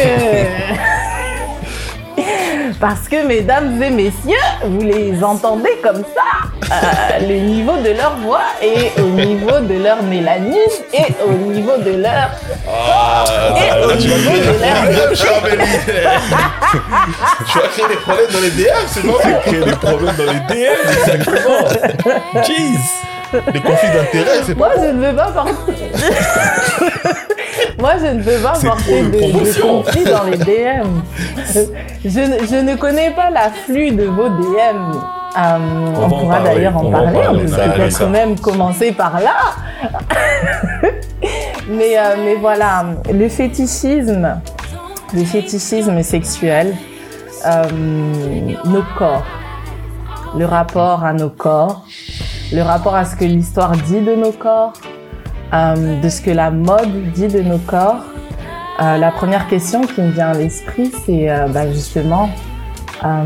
Parce 2.78 3.08
que, 3.08 3.26
mesdames 3.26 3.82
et 3.82 3.90
messieurs, 3.90 4.36
vous 4.64 4.80
les 4.82 5.22
entendez 5.24 5.78
comme 5.82 6.02
ça, 6.14 6.72
euh, 6.72 7.26
le 7.26 7.34
niveau 7.40 7.76
de 7.78 7.90
leur 7.96 8.16
voix 8.18 8.42
et 8.62 8.92
au 9.00 9.06
niveau 9.06 9.58
de 9.60 9.82
leur 9.82 10.02
mélanine 10.02 10.54
et 10.92 11.06
au 11.26 11.32
niveau 11.32 11.76
de 11.78 11.90
leur... 12.02 12.30
et 13.56 13.84
au 13.84 13.88
là, 13.88 13.96
tu 13.98 14.08
vas 14.08 14.16
niveau 14.16 14.30
créer 14.30 14.40
de 14.40 14.46
leur... 14.60 15.12
Tu 17.50 17.58
vas 17.58 17.68
créer 17.68 17.88
des 17.88 17.96
problèmes 17.96 18.30
dans 18.32 18.40
les 18.40 18.50
DM, 18.50 18.86
c'est 18.86 19.02
pas 19.02 19.40
Créer 19.40 19.60
des 19.64 19.72
problèmes 19.72 20.16
dans 20.16 20.32
les 20.32 20.40
DM, 20.54 20.88
exactement. 20.92 21.68
Jeez. 22.44 22.78
Des 23.52 23.60
conflits 23.60 23.90
d'intérêts, 23.90 24.40
c'est 24.44 24.56
Moi, 24.56 24.70
pas. 24.70 24.82
je 24.82 24.88
ne 24.88 25.06
veux 25.06 25.14
pas 25.16 25.30
porter. 25.30 25.72
Moi, 27.80 27.92
je 27.98 28.06
ne 28.06 28.22
veux 28.22 28.42
pas 28.42 28.52
porter 28.62 29.02
de, 29.02 29.10
de 29.10 29.62
conflits 29.62 30.04
dans 30.04 30.24
les 30.24 30.36
DM. 30.36 31.00
Je, 32.04 32.20
ne- 32.20 32.46
je 32.46 32.56
ne 32.56 32.76
connais 32.76 33.10
pas 33.10 33.28
l'afflux 33.30 33.90
de 33.90 34.04
vos 34.04 34.28
DM. 34.28 34.92
Euh, 35.38 35.58
on, 35.96 36.08
pourra 36.08 36.40
d'ailleurs 36.40 36.76
en 36.76 36.90
parler. 36.90 37.20
on 37.30 37.38
peut 37.38 37.44
peut-être 37.44 38.06
même 38.08 38.38
commencer 38.38 38.92
par 38.92 39.20
là. 39.20 39.52
mais, 41.68 41.98
euh, 41.98 42.16
mais 42.24 42.34
voilà, 42.36 42.84
le 43.12 43.28
fétichisme, 43.28 44.40
le 45.14 45.24
fétichisme 45.24 46.02
sexuel, 46.02 46.74
euh, 47.46 47.64
nos 48.64 48.82
corps, 48.98 49.24
le 50.36 50.46
rapport 50.46 51.04
à 51.04 51.12
nos 51.12 51.30
corps, 51.30 51.84
le 52.52 52.62
rapport 52.62 52.94
à 52.94 53.04
ce 53.04 53.14
que 53.14 53.24
l'histoire 53.24 53.72
dit 53.72 54.00
de 54.00 54.14
nos 54.14 54.32
corps, 54.32 54.72
de 55.52 56.08
ce 56.08 56.20
que 56.20 56.30
la 56.30 56.50
mode 56.50 57.12
dit 57.12 57.28
de 57.28 57.40
nos 57.40 57.58
corps. 57.58 58.04
Euh, 58.80 58.96
la 58.96 59.10
première 59.10 59.46
question 59.48 59.82
qui 59.82 60.00
me 60.00 60.10
vient 60.10 60.28
à 60.28 60.34
l'esprit, 60.34 60.90
c'est 61.04 61.28
euh, 61.28 61.48
bah, 61.48 61.70
justement 61.70 62.30
euh, 63.04 63.24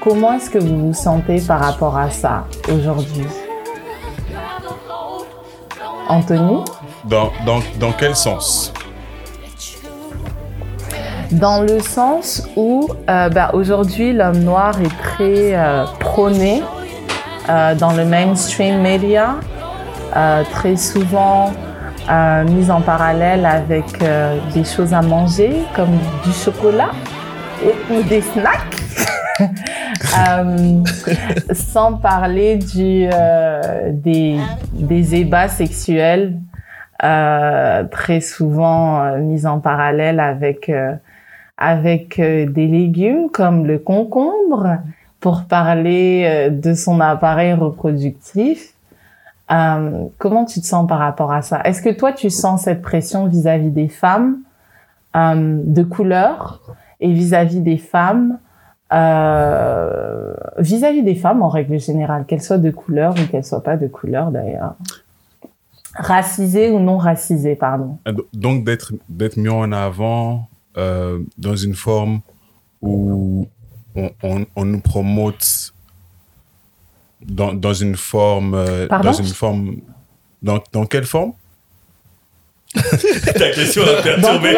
comment 0.00 0.34
est-ce 0.34 0.50
que 0.50 0.58
vous 0.58 0.88
vous 0.88 0.94
sentez 0.94 1.40
par 1.40 1.60
rapport 1.60 1.96
à 1.96 2.10
ça 2.10 2.44
aujourd'hui? 2.68 3.26
Anthony? 6.08 6.62
Dans, 7.04 7.32
dans, 7.44 7.60
dans 7.80 7.92
quel 7.92 8.14
sens? 8.14 8.72
Dans 11.32 11.62
le 11.62 11.80
sens 11.80 12.48
où 12.54 12.88
euh, 13.10 13.28
bah, 13.28 13.50
aujourd'hui 13.54 14.12
l'homme 14.12 14.38
noir 14.38 14.80
est 14.80 14.96
très 15.02 15.56
euh, 15.56 15.84
prôné. 15.98 16.62
euh, 16.62 16.75
dans 17.48 17.92
le 17.92 18.04
mainstream 18.04 18.82
media, 18.82 19.36
euh, 20.16 20.42
très 20.50 20.76
souvent 20.76 21.52
euh, 22.08 22.44
mise 22.44 22.70
en 22.70 22.80
parallèle 22.80 23.44
avec 23.44 24.00
euh, 24.02 24.38
des 24.54 24.64
choses 24.64 24.94
à 24.94 25.02
manger 25.02 25.52
comme 25.74 25.98
du 26.24 26.32
chocolat 26.32 26.90
ou, 27.90 28.02
des 28.02 28.20
snacks. 28.20 28.82
Euh, 30.18 30.82
sans 31.52 31.94
parler 31.94 32.56
du, 32.56 33.06
euh, 33.12 33.90
des, 33.92 34.38
des 34.72 35.14
ébats 35.16 35.48
sexuels 35.48 36.38
euh, 37.04 37.84
très 37.90 38.20
souvent 38.20 39.02
euh, 39.02 39.18
mis 39.18 39.46
en 39.46 39.60
parallèle 39.60 40.20
avec, 40.20 40.70
euh, 40.70 40.94
avec 41.58 42.18
euh, 42.18 42.46
des 42.46 42.66
légumes 42.66 43.28
comme 43.30 43.66
le 43.66 43.78
concombre 43.78 44.78
pour 45.20 45.44
parler 45.44 46.24
euh, 46.26 46.50
de 46.50 46.74
son 46.74 47.00
appareil 47.00 47.52
reproductif. 47.54 48.74
Euh, 49.50 50.04
comment 50.18 50.44
tu 50.44 50.60
te 50.60 50.66
sens 50.66 50.86
par 50.86 50.98
rapport 50.98 51.32
à 51.32 51.42
ça? 51.42 51.60
Est-ce 51.62 51.80
que 51.80 51.90
toi, 51.90 52.12
tu 52.12 52.30
sens 52.30 52.62
cette 52.62 52.82
pression 52.82 53.26
vis-à-vis 53.26 53.70
des 53.70 53.88
femmes 53.88 54.38
euh, 55.14 55.60
de 55.64 55.82
couleur 55.82 56.60
et 57.00 57.12
vis-à-vis 57.12 57.60
des 57.60 57.78
femmes 57.78 58.38
vis-à-vis 60.58 61.02
des 61.02 61.16
femmes 61.16 61.42
en 61.42 61.48
règle 61.48 61.80
générale, 61.80 62.24
qu'elles 62.24 62.40
soient 62.40 62.56
de 62.56 62.70
couleur 62.70 63.14
ou 63.14 63.26
qu'elles 63.26 63.44
soient 63.44 63.62
pas 63.62 63.76
de 63.76 63.88
couleur 63.88 64.30
d'ailleurs? 64.30 64.76
Racisées 65.96 66.70
ou 66.70 66.78
non 66.78 66.96
racisées, 66.96 67.56
pardon. 67.56 67.98
Donc 68.32 68.62
d'être 68.62 68.92
d'être 69.08 69.38
mis 69.38 69.48
en 69.48 69.72
avant 69.72 70.46
dans 70.76 71.56
une 71.56 71.74
forme 71.74 72.20
où 72.80 73.48
on, 73.96 74.10
on, 74.22 74.46
on 74.54 74.64
nous 74.64 74.80
promote 74.80 75.72
dans, 77.24 77.52
dans 77.54 77.72
une 77.74 77.96
forme 77.96 78.54
euh, 78.54 78.86
Pardon 78.86 79.10
dans 79.10 79.16
une 79.16 79.26
forme 79.26 79.76
dans, 80.42 80.62
dans 80.72 80.86
quelle 80.86 81.06
forme? 81.06 81.32
Ta 83.38 83.50
question 83.50 83.84
tous 83.84 84.02
perturbé. 84.02 84.52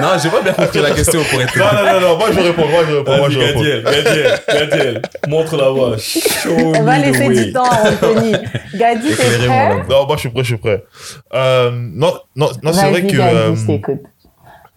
Non, 0.00 0.08
j'ai 0.20 0.28
pas 0.28 0.42
bien 0.42 0.52
compris 0.52 0.80
la 0.80 0.90
question 0.90 1.22
pour 1.22 1.40
être 1.40 1.56
Non, 1.56 1.64
non, 1.64 1.92
non, 1.92 2.00
non, 2.00 2.18
moi 2.18 2.32
je 2.32 2.40
réponds, 2.40 2.68
moi 2.68 2.84
je 2.88 2.94
réponds, 2.96 3.16
moi 3.16 3.30
je 3.30 3.38
réponds. 3.38 3.60
Gadiel, 3.60 3.84
Gadiel, 3.84 4.40
Gadiel, 4.48 5.02
montre 5.28 5.56
la. 5.56 5.98
Show 5.98 6.56
On 6.56 6.82
va 6.82 6.98
laisser 6.98 7.28
du 7.28 7.52
temps 7.52 7.64
Anthony. 7.64 8.32
Gadi, 8.74 9.08
t'es 9.08 9.46
prêt? 9.46 9.84
Non, 9.88 10.06
moi 10.06 10.16
je 10.16 10.20
suis 10.20 10.28
prêt, 10.30 10.42
je 10.42 10.48
suis 10.48 10.56
prêt. 10.56 10.84
Euh, 11.32 11.70
non, 11.72 12.14
non, 12.34 12.50
non 12.62 12.72
c'est 12.72 12.90
vrai 12.90 13.02
que. 13.02 13.16
Gadi, 13.16 13.36
euh, 13.36 13.96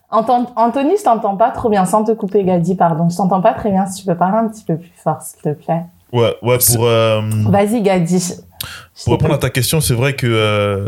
Anthony, 0.10 0.98
je 0.98 1.04
t'entends 1.04 1.36
pas 1.36 1.52
trop 1.52 1.70
bien, 1.70 1.86
sans 1.86 2.04
te 2.04 2.12
couper, 2.14 2.44
Gadi, 2.44 2.76
pardon. 2.76 3.10
Je 3.10 3.18
t'entends 3.18 3.42
pas 3.42 3.54
très 3.54 3.72
bien. 3.72 3.86
Si 3.88 4.02
tu 4.02 4.06
peux 4.06 4.16
parler 4.16 4.38
un 4.38 4.48
petit 4.48 4.64
peu 4.64 4.78
plus 4.78 4.92
fort, 4.96 5.22
s'il 5.22 5.42
te 5.42 5.50
plaît. 5.54 5.82
ouais, 6.14 6.36
ouais, 6.42 6.58
pour, 6.74 6.86
euh, 6.86 7.22
Vas-y, 7.50 7.82
Gadi. 7.82 8.34
pour 9.04 9.14
répondre 9.14 9.34
à 9.34 9.38
ta 9.38 9.50
question, 9.50 9.82
c'est 9.82 9.94
vrai 9.94 10.16
que. 10.16 10.28
euh, 10.28 10.88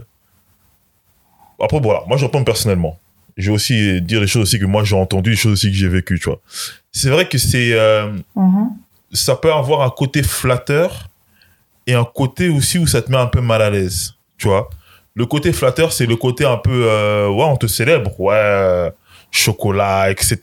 Après, 1.62 1.80
voilà, 1.82 2.04
moi 2.08 2.16
je 2.18 2.26
réponds 2.26 2.44
personnellement. 2.46 2.98
Je 3.36 3.50
vais 3.52 3.56
aussi 3.56 4.02
dire 4.02 4.22
les 4.22 4.28
choses 4.28 4.44
aussi 4.44 4.60
que 4.60 4.66
moi 4.66 4.84
j'ai 4.84 4.96
entendues, 4.96 5.32
les 5.32 5.36
choses 5.36 5.54
aussi 5.54 5.68
que 5.70 5.76
j'ai 5.78 5.88
vécues, 5.90 6.20
tu 6.20 6.30
vois. 6.30 6.40
C'est 6.92 7.10
vrai 7.10 7.28
que 7.28 7.38
c'est. 7.38 7.74
euh, 7.74 8.12
Mhm. 8.36 8.70
ça 9.12 9.36
peut 9.36 9.52
avoir 9.52 9.82
un 9.82 9.90
côté 9.90 10.24
flatteur 10.24 11.10
et 11.88 11.94
un 11.94 12.06
côté 12.06 12.48
aussi 12.50 12.78
où 12.78 12.88
ça 12.88 13.02
te 13.02 13.12
met 13.12 13.18
un 13.18 13.26
peu 13.28 13.42
mal 13.42 13.62
à 13.62 13.70
l'aise, 13.70 14.14
tu 14.38 14.48
vois. 14.48 14.70
Le 15.16 15.26
côté 15.26 15.52
flatteur, 15.52 15.92
c'est 15.92 16.06
le 16.06 16.16
côté 16.16 16.46
un 16.46 16.56
peu, 16.58 17.28
ouais, 17.28 17.44
on 17.44 17.58
te 17.58 17.68
célèbre, 17.68 18.18
ouais, 18.22 18.92
chocolat, 19.32 20.12
etc., 20.12 20.38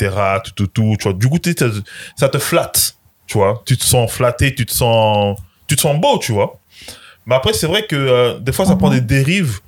tout, 0.45 0.53
tout, 0.53 0.67
tout, 0.67 0.97
tu 0.99 1.09
vois. 1.09 1.13
Du 1.13 1.29
coup, 1.29 1.39
ça, 2.17 2.29
te 2.29 2.39
flatte, 2.39 2.97
tu 3.27 3.39
vois. 3.39 3.63
Tu 3.67 3.77
te 3.77 3.85
sens 3.85 4.11
flatté, 4.11 4.55
tu 4.55 4.67
te 4.67 4.73
sens, 4.73 5.39
tu 5.67 5.77
te 5.77 5.81
sens 5.81 5.99
beau, 6.01 6.19
tu 6.19 6.33
vois. 6.33 6.59
Mais 7.27 7.35
après, 7.35 7.53
c'est 7.53 7.67
vrai 7.67 7.87
que 7.87 7.97
euh, 7.97 8.39
des 8.39 8.53
fois, 8.53 8.65
ça 8.67 8.77
prend 8.77 8.91
des 8.91 9.01
dérives 9.01 9.61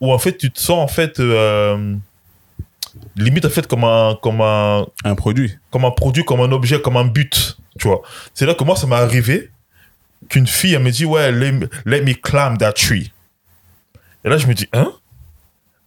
où 0.00 0.12
en 0.12 0.18
fait, 0.18 0.36
tu 0.36 0.50
te 0.50 0.60
sens 0.60 0.78
en 0.78 0.88
fait, 0.88 1.20
euh, 1.20 1.94
limite 3.16 3.44
en 3.44 3.50
fait 3.50 3.66
comme 3.66 3.84
un, 3.84 4.18
comme 4.20 4.40
un, 4.40 4.86
un 5.04 5.14
produit. 5.14 5.56
comme 5.70 5.84
un 5.84 5.90
produit, 5.90 6.24
comme 6.24 6.40
un 6.40 6.52
objet, 6.52 6.80
comme 6.80 6.96
un 6.96 7.04
but, 7.04 7.56
tu 7.78 7.88
vois. 7.88 8.02
C'est 8.34 8.46
là 8.46 8.54
que 8.54 8.64
moi, 8.64 8.76
ça 8.76 8.86
m'est 8.86 8.96
arrivé 8.96 9.50
qu'une 10.28 10.46
fille, 10.46 10.74
elle 10.74 10.82
me 10.82 10.90
dit, 10.90 11.04
ouais, 11.04 11.30
let 11.30 11.52
me, 11.52 11.68
let 11.84 12.02
me 12.02 12.14
climb 12.14 12.58
that 12.58 12.72
tree. 12.72 13.12
Et 14.24 14.28
là, 14.28 14.38
je 14.38 14.46
me 14.46 14.54
dis, 14.54 14.68
hein? 14.72 14.92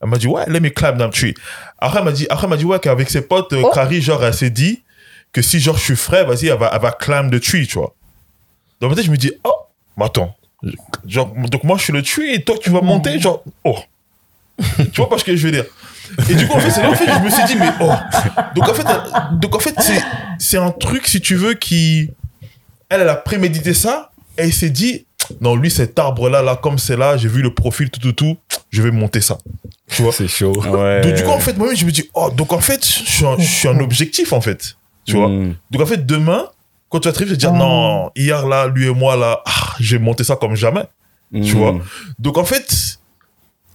Elle 0.01 0.09
m'a 0.09 0.17
dit, 0.17 0.27
ouais, 0.27 0.43
let 0.47 0.59
me 0.62 0.69
climb 0.69 0.97
that 0.97 1.09
tree. 1.09 1.33
Après, 1.77 1.99
elle 1.99 2.05
m'a 2.05 2.12
dit, 2.12 2.25
après, 2.29 2.45
elle 2.45 2.49
m'a 2.51 2.57
dit, 2.57 2.65
ouais, 2.65 2.79
qu'avec 2.79 3.09
ses 3.09 3.21
potes, 3.21 3.51
euh, 3.53 3.62
Oh. 3.63 3.71
Carrie, 3.73 4.01
genre, 4.01 4.23
elle 4.23 4.33
s'est 4.33 4.49
dit 4.49 4.81
que 5.33 5.41
si, 5.41 5.59
genre, 5.59 5.77
je 5.77 5.83
suis 5.83 5.95
frais, 5.95 6.23
vas-y, 6.25 6.47
elle 6.47 6.57
va, 6.57 6.71
elle 6.73 6.81
va 6.81 6.91
climb 6.91 7.29
the 7.31 7.39
tree, 7.41 7.67
tu 7.67 7.77
vois. 7.77 7.93
Donc, 8.79 8.93
peut-être, 8.93 9.05
je 9.05 9.12
me 9.12 9.17
dis, 9.17 9.31
oh, 9.43 9.51
mais 9.97 10.05
attends. 10.05 10.35
Genre, 11.05 11.33
donc, 11.49 11.63
moi, 11.63 11.77
je 11.77 11.83
suis 11.83 11.93
le 11.93 12.01
tree 12.01 12.33
et 12.33 12.43
toi, 12.43 12.55
tu 12.62 12.69
vas 12.69 12.81
monter, 12.81 13.19
genre, 13.19 13.43
oh. 13.63 13.77
tu 14.57 14.95
vois 14.97 15.09
pas 15.09 15.17
ce 15.17 15.23
que 15.23 15.35
je 15.35 15.45
veux 15.47 15.51
dire? 15.51 15.65
Et 16.29 16.33
du 16.33 16.47
coup, 16.47 16.57
en 16.57 16.59
fait, 16.59 16.71
c'est 16.71 16.81
là, 16.81 16.89
en 16.89 16.95
fait, 16.95 17.05
je 17.05 17.19
me 17.23 17.29
suis 17.29 17.43
dit, 17.45 17.55
mais 17.55 17.69
oh. 17.81 17.91
Donc, 18.55 18.67
en 18.69 18.73
fait, 18.73 18.85
elle- 18.88 19.39
donc, 19.39 19.55
en 19.55 19.59
fait 19.59 19.75
c'est, 19.79 20.01
c'est 20.39 20.57
un 20.57 20.71
truc, 20.71 21.07
si 21.07 21.21
tu 21.21 21.35
veux, 21.35 21.53
qui. 21.53 22.09
Elle, 22.89 23.01
elle 23.01 23.09
a 23.09 23.15
prémédité 23.15 23.73
ça 23.75 24.12
et 24.38 24.43
elle 24.43 24.53
s'est 24.53 24.71
dit, 24.71 25.05
non, 25.41 25.55
lui, 25.55 25.69
cet 25.69 25.99
arbre-là, 25.99 26.41
là, 26.41 26.55
comme 26.55 26.79
c'est 26.79 26.97
là, 26.97 27.15
j'ai 27.17 27.27
vu 27.27 27.41
le 27.43 27.53
profil, 27.53 27.89
tout, 27.91 27.99
tout, 27.99 28.13
tout, 28.13 28.38
je 28.71 28.81
vais 28.81 28.89
monter 28.91 29.21
ça. 29.21 29.38
Tu 29.89 30.02
vois? 30.04 30.12
C'est 30.12 30.28
chaud. 30.28 30.54
Ouais. 30.67 31.02
Donc, 31.02 31.13
du 31.15 31.23
coup, 31.23 31.30
en 31.32 31.39
fait, 31.39 31.58
moi-même, 31.58 31.75
je 31.75 31.86
me 31.86 31.91
dis, 31.91 32.10
oh, 32.13 32.30
donc, 32.32 32.54
en 32.54 32.60
fait, 32.60 32.86
je 32.86 33.04
suis 33.10 33.25
un, 33.25 33.38
je 33.38 33.43
suis 33.45 33.67
un 33.67 33.80
objectif, 33.80 34.34
en 34.34 34.41
fait. 34.41 34.75
Tu 35.06 35.15
vois? 35.15 35.28
Mm. 35.30 35.56
Donc, 35.71 35.82
en 35.82 35.86
fait, 35.86 36.06
demain, 36.06 36.45
quand 36.89 36.99
tu 36.99 37.08
vas 37.08 37.13
te 37.13 37.19
réveiller, 37.19 37.38
tu 37.38 37.45
vas 37.45 37.52
dire, 37.52 37.58
Mm. 37.60 37.63
non, 37.63 38.12
hier, 38.15 38.45
là, 38.47 38.67
lui 38.67 38.88
et 38.88 38.93
moi, 38.93 39.15
là, 39.15 39.41
ah, 39.45 39.73
j'ai 39.80 39.97
monté 39.99 40.23
ça 40.23 40.36
comme 40.36 40.56
jamais. 40.56 40.84
Tu 41.34 41.56
Mm. 41.56 41.58
vois? 41.58 41.75
Donc, 42.19 42.38
en 42.38 42.45
fait, 42.45 42.99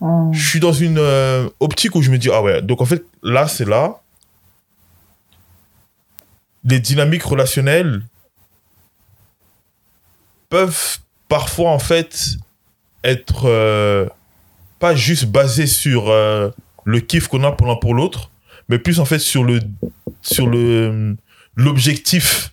Mhm. 0.01 0.33
je 0.35 0.49
suis 0.49 0.61
dans 0.61 0.73
une 0.73 0.99
euh, 0.99 1.49
optique 1.61 1.95
où 1.97 2.03
je 2.03 2.11
me 2.11 2.19
dis, 2.19 2.29
ah 2.33 2.43
ouais, 2.43 2.61
donc 2.63 2.81
en 2.81 2.85
fait, 2.85 3.05
là, 3.23 3.47
c'est 3.49 3.65
là. 3.67 4.01
Les 6.65 6.81
dynamiques 6.81 7.23
relationnelles 7.25 8.03
peuvent 10.49 10.99
parfois, 11.29 11.71
en 11.71 11.79
fait, 11.79 12.37
être 13.03 13.47
euh, 13.47 14.09
pas 14.85 14.95
juste 14.95 15.25
basées 15.27 15.67
sur 15.67 16.11
euh, 16.11 16.51
le 16.85 17.01
kiff 17.01 17.27
qu'on 17.29 17.43
a 17.45 17.53
pour 17.53 17.67
l'un 17.69 17.77
pour 17.77 17.95
l'autre, 17.95 18.31
mais 18.69 18.79
plus, 18.79 19.01
en 19.01 19.07
fait, 19.07 19.19
sur 19.19 19.43
le 19.43 19.61
sur 20.21 20.47
le 20.47 21.17
l'objectif 21.57 22.53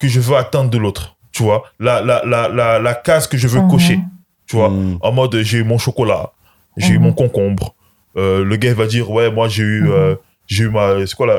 que 0.00 0.06
je 0.08 0.20
veux 0.20 0.36
atteindre 0.36 0.68
de 0.68 0.76
l'autre. 0.78 1.16
Tu 1.32 1.42
vois, 1.42 1.62
la, 1.80 2.00
la, 2.02 2.22
la, 2.26 2.48
la, 2.48 2.78
la 2.78 2.94
case 2.94 3.26
que 3.26 3.38
je 3.38 3.48
veux 3.48 3.60
Mhm. 3.62 3.70
cocher. 3.70 3.98
Tu 4.46 4.56
vois, 4.56 4.68
Mm. 4.70 4.98
en 5.00 5.12
mode 5.12 5.34
j'ai 5.48 5.58
eu 5.58 5.64
mon 5.64 5.78
chocolat, 5.78 6.32
j'ai 6.76 6.92
eu 6.94 6.98
Mhm. 6.98 7.04
mon 7.04 7.12
concombre. 7.12 7.74
Euh, 8.16 8.44
le 8.44 8.56
gars 8.56 8.74
va 8.74 8.86
dire 8.86 9.10
ouais 9.10 9.30
moi 9.30 9.46
j'ai 9.48 9.62
eu 9.62 9.82
Mhm. 9.84 9.92
euh, 9.92 10.14
j'ai 10.46 10.64
eu 10.64 10.70
ma 10.70 11.06
c'est 11.06 11.14
quoi 11.14 11.26
là 11.26 11.36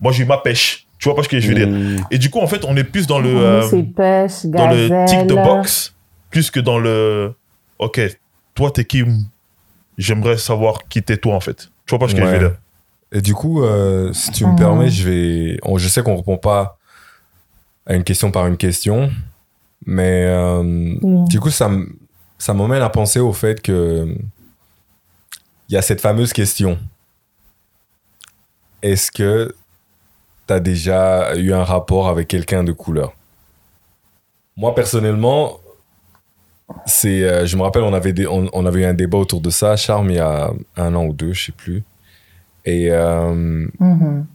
moi 0.00 0.10
j'ai 0.12 0.22
eu 0.24 0.26
ma 0.26 0.38
pêche. 0.38 0.86
Tu 0.98 1.08
vois 1.08 1.14
pas 1.16 1.22
ce 1.22 1.28
que 1.28 1.38
je 1.40 1.48
veux 1.48 1.54
dire. 1.62 1.70
Et 2.10 2.18
du 2.18 2.28
coup 2.30 2.40
en 2.40 2.46
fait 2.48 2.64
on 2.64 2.76
est 2.76 2.84
plus 2.94 3.06
dans 3.06 3.20
le 3.20 3.30
Mhm, 3.30 3.38
euh, 3.38 3.82
pêche, 3.96 4.46
dans 4.46 4.68
le 4.68 5.06
tick 5.08 5.26
de 5.28 5.34
box 5.34 5.94
plus 6.30 6.50
que 6.50 6.60
dans 6.60 6.78
le 6.78 7.34
ok 7.78 8.00
toi 8.60 8.70
t'es 8.70 8.84
qui 8.84 9.02
j'aimerais 9.96 10.36
savoir 10.36 10.86
qui 10.88 11.02
t'es 11.02 11.16
toi 11.16 11.34
en 11.34 11.40
fait. 11.40 11.70
Tu 11.86 11.90
vois 11.90 11.98
pas 11.98 12.08
ce 12.08 12.14
que 12.14 12.20
je 12.20 12.26
veux 12.26 12.32
Ouais. 12.32 12.38
dire. 12.38 12.58
Et 13.10 13.22
du 13.22 13.32
coup, 13.34 13.62
euh, 13.62 14.12
si 14.12 14.30
tu 14.32 14.44
me 14.44 14.50
Mhm. 14.50 14.56
permets, 14.56 14.90
je 14.90 15.08
vais. 15.08 15.58
on- 15.62 15.78
je 15.78 15.88
sais 15.88 16.02
qu'on 16.02 16.16
répond 16.16 16.36
pas 16.36 16.76
à 17.86 17.94
une 17.94 18.04
question 18.04 18.30
par 18.30 18.46
une 18.46 18.58
question, 18.58 19.10
mais 19.86 20.26
euh, 20.26 20.94
du 21.26 21.40
coup, 21.40 21.48
ça 21.50 21.66
m- 21.66 21.88
ça 22.36 22.52
m'emmène 22.52 22.82
à 22.82 22.90
penser 22.90 23.18
au 23.18 23.32
fait 23.32 23.62
que 23.62 24.14
il 25.68 25.74
y 25.74 25.78
a 25.78 25.82
cette 25.82 26.02
fameuse 26.02 26.32
question. 26.34 26.78
Est-ce 28.82 29.10
que 29.10 29.54
tu 30.46 30.52
as 30.52 30.60
déjà 30.60 31.34
eu 31.36 31.52
un 31.54 31.64
rapport 31.64 32.08
avec 32.08 32.28
quelqu'un 32.28 32.62
de 32.62 32.72
couleur? 32.72 33.12
Moi, 34.56 34.74
personnellement, 34.74 35.58
c'est, 36.86 37.22
euh, 37.24 37.46
je 37.46 37.56
me 37.56 37.62
rappelle, 37.62 37.82
on 37.82 37.92
avait, 37.94 38.12
des- 38.12 38.26
on, 38.26 38.48
on 38.52 38.66
avait 38.66 38.80
eu 38.82 38.84
un 38.84 38.94
débat 38.94 39.18
autour 39.18 39.40
de 39.40 39.50
ça, 39.50 39.76
Charme, 39.76 40.10
il 40.10 40.16
y 40.16 40.20
a 40.20 40.50
un 40.76 40.94
an 40.94 41.04
ou 41.06 41.12
deux, 41.12 41.32
je 41.32 41.46
sais 41.46 41.52
plus. 41.52 41.82
Et 42.64 42.88
euh, 42.90 43.66
Mhm. 43.78 44.26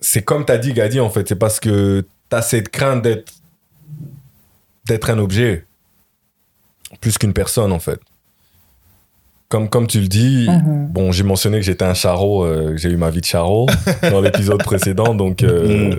c'est 0.00 0.22
comme 0.22 0.44
tu 0.44 0.52
as 0.52 0.58
dit, 0.58 0.72
Gadi, 0.72 1.00
en 1.00 1.10
fait. 1.10 1.28
C'est 1.28 1.36
parce 1.36 1.60
que 1.60 2.04
tu 2.30 2.36
as 2.36 2.42
cette 2.42 2.68
crainte 2.70 3.02
d'être, 3.02 3.32
d'être 4.86 5.10
un 5.10 5.18
objet 5.18 5.66
plus 7.00 7.18
qu'une 7.18 7.32
personne, 7.32 7.72
en 7.72 7.80
fait. 7.80 8.00
Comme, 9.54 9.68
comme 9.68 9.86
tu 9.86 10.00
le 10.00 10.08
dis, 10.08 10.48
Mhm. 10.50 10.88
bon, 10.90 11.12
j'ai 11.12 11.22
mentionné 11.22 11.58
que 11.60 11.64
j'étais 11.64 11.84
un 11.84 11.94
charreau, 11.94 12.42
euh, 12.44 12.72
que 12.72 12.76
j'ai 12.76 12.88
eu 12.90 12.96
ma 12.96 13.08
vie 13.10 13.20
de 13.20 13.24
charreau 13.24 13.66
dans 14.10 14.20
l'épisode 14.20 14.60
précédent, 14.64 15.14
donc 15.14 15.44
euh, 15.44 15.94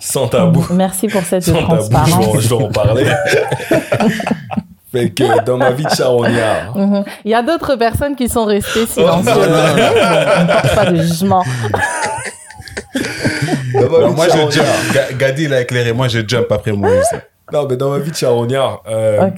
sans 0.00 0.26
tabou. 0.26 0.66
Merci 0.74 1.06
pour 1.06 1.22
cette 1.22 1.44
Sans 1.44 1.52
tabou, 1.52 1.76
je 1.84 2.48
vais, 2.48 2.54
en- 2.56 2.58
transparence. 2.68 2.72
parler. 2.72 3.06
fait 4.92 5.10
que 5.10 5.44
dans 5.44 5.58
ma 5.58 5.70
vie 5.70 5.84
de 5.84 5.90
charognard, 5.90 6.76
Mhm. 6.76 7.04
Il 7.24 7.30
y 7.30 7.34
a 7.34 7.42
d'autres 7.42 7.76
personnes 7.76 8.16
qui 8.16 8.28
sont 8.28 8.46
restées 8.46 8.84
silencieuses. 8.86 9.28
Oh, 9.28 9.40
bon, 9.40 9.40
on 9.40 10.42
ne 10.42 10.52
porte 10.52 10.74
pas 10.74 10.86
de 10.90 10.96
jugement. 11.02 11.44
dans 13.74 13.80
ma 13.80 13.96
Alors, 13.96 14.08
vie 14.10 14.16
moi, 14.16 14.26
je 14.28 14.50
jump. 14.56 14.66
Ga- 14.92 15.12
Gadi, 15.16 15.44
il 15.44 15.54
a 15.54 15.60
éclairé. 15.60 15.92
Moi, 15.92 16.08
je 16.08 16.18
jump 16.26 16.50
après 16.50 16.72
Moïse. 16.72 17.04
Non, 17.52 17.66
mais 17.70 17.76
dans 17.76 17.90
ma 17.90 17.98
vie 18.00 18.10
de 18.10 18.16
charognard, 18.16 18.82
euh, 18.88 19.30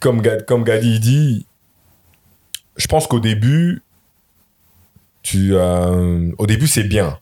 comme 0.00 0.64
Gadi 0.64 0.98
dit, 0.98 1.46
je 2.80 2.86
pense 2.88 3.06
qu'au 3.06 3.20
début, 3.20 3.82
tu, 5.22 5.50
euh, 5.54 6.30
au 6.38 6.46
début, 6.46 6.66
c'est 6.66 6.84
bien. 6.84 7.18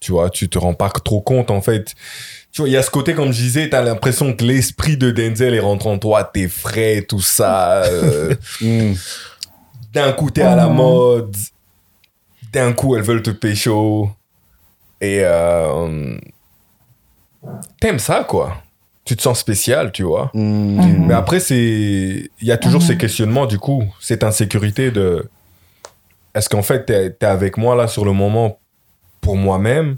Tu 0.00 0.12
vois, 0.12 0.30
tu 0.30 0.48
te 0.48 0.58
rends 0.58 0.74
pas 0.74 0.90
trop 0.90 1.20
compte, 1.20 1.50
en 1.50 1.60
fait. 1.60 1.94
Tu 2.52 2.60
vois, 2.60 2.68
il 2.68 2.72
y 2.72 2.76
a 2.76 2.82
ce 2.82 2.90
côté, 2.90 3.14
comme 3.14 3.32
je 3.32 3.40
disais, 3.40 3.68
t'as 3.70 3.82
l'impression 3.82 4.34
que 4.34 4.44
l'esprit 4.44 4.96
de 4.96 5.10
Denzel 5.10 5.54
est 5.54 5.60
rentré 5.60 5.88
en 5.88 5.98
toi, 5.98 6.24
t'es 6.24 6.48
frais, 6.48 7.02
tout 7.08 7.20
ça. 7.20 7.82
euh, 7.84 8.34
Hmm. 8.60 8.92
d'un 9.94 10.12
coup, 10.12 10.30
t'es 10.30 10.42
à 10.42 10.56
la 10.56 10.68
Mhm. 10.68 10.74
mode. 10.74 11.36
D'un 12.52 12.72
coup, 12.74 12.96
elles 12.96 13.02
veulent 13.02 13.22
te 13.22 13.30
pécho. 13.30 14.10
Et 15.00 15.20
euh, 15.22 16.16
t'aimes 17.80 17.98
ça, 17.98 18.24
quoi. 18.24 18.62
Tu 19.04 19.16
te 19.16 19.22
sens 19.22 19.38
spécial, 19.40 19.90
tu 19.92 20.04
vois. 20.04 20.30
Hmm. 20.34 20.76
Mhm. 20.80 21.06
Mais 21.06 21.14
après, 21.14 21.40
c'est. 21.40 22.30
Il 22.40 22.46
y 22.46 22.52
a 22.52 22.56
toujours 22.56 22.80
Mhm. 22.80 22.86
ces 22.86 22.96
questionnements, 22.96 23.46
du 23.46 23.58
coup, 23.58 23.84
cette 24.00 24.22
insécurité 24.22 24.90
de. 24.90 25.28
Est-ce 26.34 26.48
qu'en 26.48 26.62
fait, 26.62 26.86
t'es 26.86 27.16
es 27.20 27.24
avec 27.26 27.56
moi 27.56 27.74
là 27.74 27.88
sur 27.88 28.04
le 28.04 28.12
moment 28.12 28.58
pour 29.20 29.36
moi-même? 29.36 29.96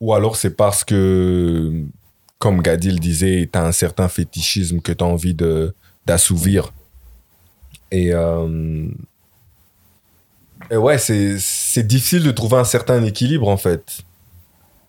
Ou 0.00 0.12
alors 0.12 0.36
c'est 0.36 0.50
parce 0.54 0.84
que, 0.84 1.82
comme 2.38 2.60
Gadi 2.60 2.90
le 2.90 2.98
disait, 2.98 3.48
t'as 3.50 3.62
un 3.66 3.72
certain 3.72 4.08
fétichisme 4.08 4.80
que 4.80 4.92
t'as 4.92 5.06
envie 5.06 5.34
de 5.34 5.74
d'assouvir. 6.04 6.72
Et. 7.90 8.12
euh, 8.12 8.86
Et 10.70 10.76
ouais, 10.76 10.98
c'est 10.98 11.38
c'est 11.38 11.86
difficile 11.86 12.22
de 12.22 12.32
trouver 12.32 12.56
un 12.56 12.64
certain 12.64 13.02
équilibre 13.02 13.48
en 13.48 13.56
fait. 13.56 13.98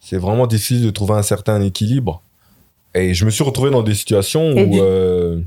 C'est 0.01 0.17
vraiment 0.17 0.47
difficile 0.47 0.83
de 0.83 0.89
trouver 0.89 1.13
un 1.15 1.23
certain 1.23 1.61
équilibre. 1.61 2.21
Et 2.97 3.13
je 3.13 3.25
me 3.25 3.29
suis 3.29 3.43
retrouvé 3.43 3.71
dans 3.71 3.83
des 3.83 3.95
situations 3.95 4.51
Et 4.51 4.63
où, 4.65 4.71
du- 4.71 4.79
euh, 4.81 5.39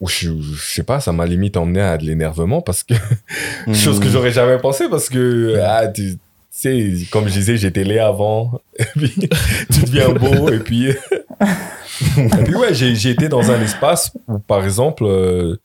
où 0.00 0.08
je, 0.08 0.30
je 0.40 0.74
sais 0.74 0.82
pas, 0.82 1.00
ça 1.00 1.12
m'a 1.12 1.26
limite 1.26 1.56
emmené 1.56 1.80
à 1.80 1.98
de 1.98 2.04
l'énervement 2.04 2.62
parce 2.62 2.82
que 2.82 2.94
Hmm. 3.66 3.74
chose 3.74 4.00
que 4.00 4.08
j'aurais 4.08 4.32
jamais 4.32 4.58
pensé 4.58 4.88
parce 4.90 5.08
que 5.10 5.58
ah, 5.62 5.86
tu, 5.88 6.16
sais, 6.50 6.92
comme 7.10 7.28
je 7.28 7.32
disais, 7.34 7.56
j'étais 7.58 7.84
laid 7.84 7.98
avant, 7.98 8.60
et 8.78 8.84
puis 8.96 9.12
tu 9.72 9.80
deviens 9.82 10.08
beau, 10.10 10.50
et 10.50 10.58
puis 10.60 10.88
et 12.16 12.44
puis 12.44 12.54
ouais, 12.54 12.72
j'ai 12.74 13.10
été 13.10 13.28
dans 13.28 13.50
un 13.50 13.60
espace 13.60 14.12
où 14.28 14.38
par 14.38 14.64
exemple 14.64 15.04
euh, 15.04 15.56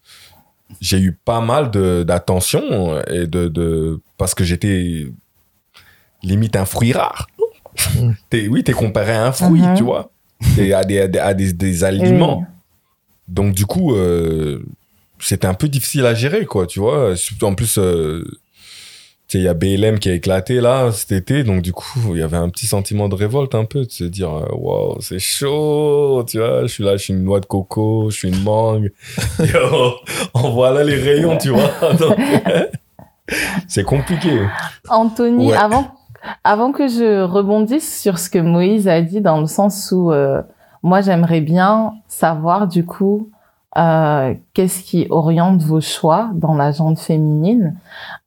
j'ai 0.81 0.99
eu 0.99 1.13
pas 1.13 1.39
mal 1.39 1.71
de- 1.71 2.03
d'attention 2.03 3.01
et 3.07 3.27
de, 3.27 3.47
de 3.47 3.99
parce 4.17 4.35
que 4.35 4.43
j'étais 4.43 5.07
limite 6.23 6.55
un 6.55 6.65
fruit 6.65 6.91
rare. 6.91 7.27
T'es- 8.29 8.47
oui, 8.47 8.63
t'es 8.63 8.73
comparé 8.73 9.11
à 9.13 9.25
un 9.25 9.31
fruit, 9.31 9.61
Mhm. 9.61 9.75
tu 9.77 9.83
vois, 9.83 10.11
et 10.57 10.73
à 10.73 10.83
des, 10.83 10.99
à 11.01 11.07
des, 11.07 11.19
à 11.19 11.33
des- 11.33 11.53
des 11.53 11.83
aliments. 11.83 12.39
Oui. 12.39 12.45
Donc 13.27 13.53
du 13.53 13.65
coup, 13.65 13.95
euh, 13.95 14.63
c'était 15.19 15.47
un 15.47 15.53
peu 15.55 15.67
difficile 15.67 16.05
à 16.05 16.13
gérer, 16.13 16.45
quoi, 16.45 16.67
tu 16.67 16.79
vois. 16.79 17.13
En 17.41 17.55
plus, 17.55 17.77
euh, 17.77 18.23
il 19.33 19.41
y 19.41 19.47
a 19.49 19.53
BLM 19.55 19.97
qui 19.99 20.07
a 20.09 20.13
éclaté 20.13 20.61
là 20.61 20.91
cet 20.93 21.11
été, 21.11 21.43
donc 21.43 21.61
du 21.61 21.73
coup, 21.73 21.99
il 22.13 22.19
y 22.19 22.21
avait 22.21 22.37
un 22.37 22.47
petit 22.49 22.67
sentiment 22.67 23.09
de 23.09 23.15
révolte 23.15 23.53
un 23.55 23.65
peu, 23.65 23.83
de 23.85 23.91
se 23.91 24.03
dire, 24.05 24.29
waouh, 24.53 25.01
c'est 25.01 25.19
chaud, 25.19 26.23
tu 26.27 26.37
vois. 26.37 26.61
Je 26.61 26.67
suis 26.67 26.83
là, 26.83 26.95
je 26.95 27.03
suis 27.03 27.13
une 27.13 27.23
noix 27.23 27.39
de 27.41 27.45
coco, 27.47 28.09
je 28.11 28.15
suis 28.17 28.29
une 28.29 28.43
mangue. 28.43 28.91
Yo, 29.39 29.95
en 30.33 30.51
voilà 30.51 30.83
les 30.83 30.95
rayons, 30.95 31.37
tu 31.37 31.49
vois. 31.49 31.71
C'est 33.67 33.83
compliqué. 33.83 34.39
Anthony, 34.87 35.47
Ouais. 35.49 35.57
avant, 35.57 35.95
avant 36.43 36.71
que 36.71 36.87
je 36.87 37.21
rebondisse 37.23 38.01
sur 38.01 38.17
ce 38.19 38.29
que 38.29 38.39
Moïse 38.39 38.87
a 38.87 39.01
dit, 39.01 39.21
dans 39.21 39.39
le 39.41 39.47
sens 39.47 39.91
où 39.91 40.11
euh, 40.11 40.41
moi 40.83 41.01
j'aimerais 41.01 41.41
bien 41.41 41.93
savoir 42.07 42.67
du 42.67 42.85
coup 42.85 43.29
euh, 43.77 44.33
qu'est-ce 44.53 44.83
qui 44.83 45.07
oriente 45.09 45.61
vos 45.61 45.81
choix 45.81 46.29
dans 46.33 46.55
la 46.55 46.71
jante 46.71 46.99
féminine. 46.99 47.75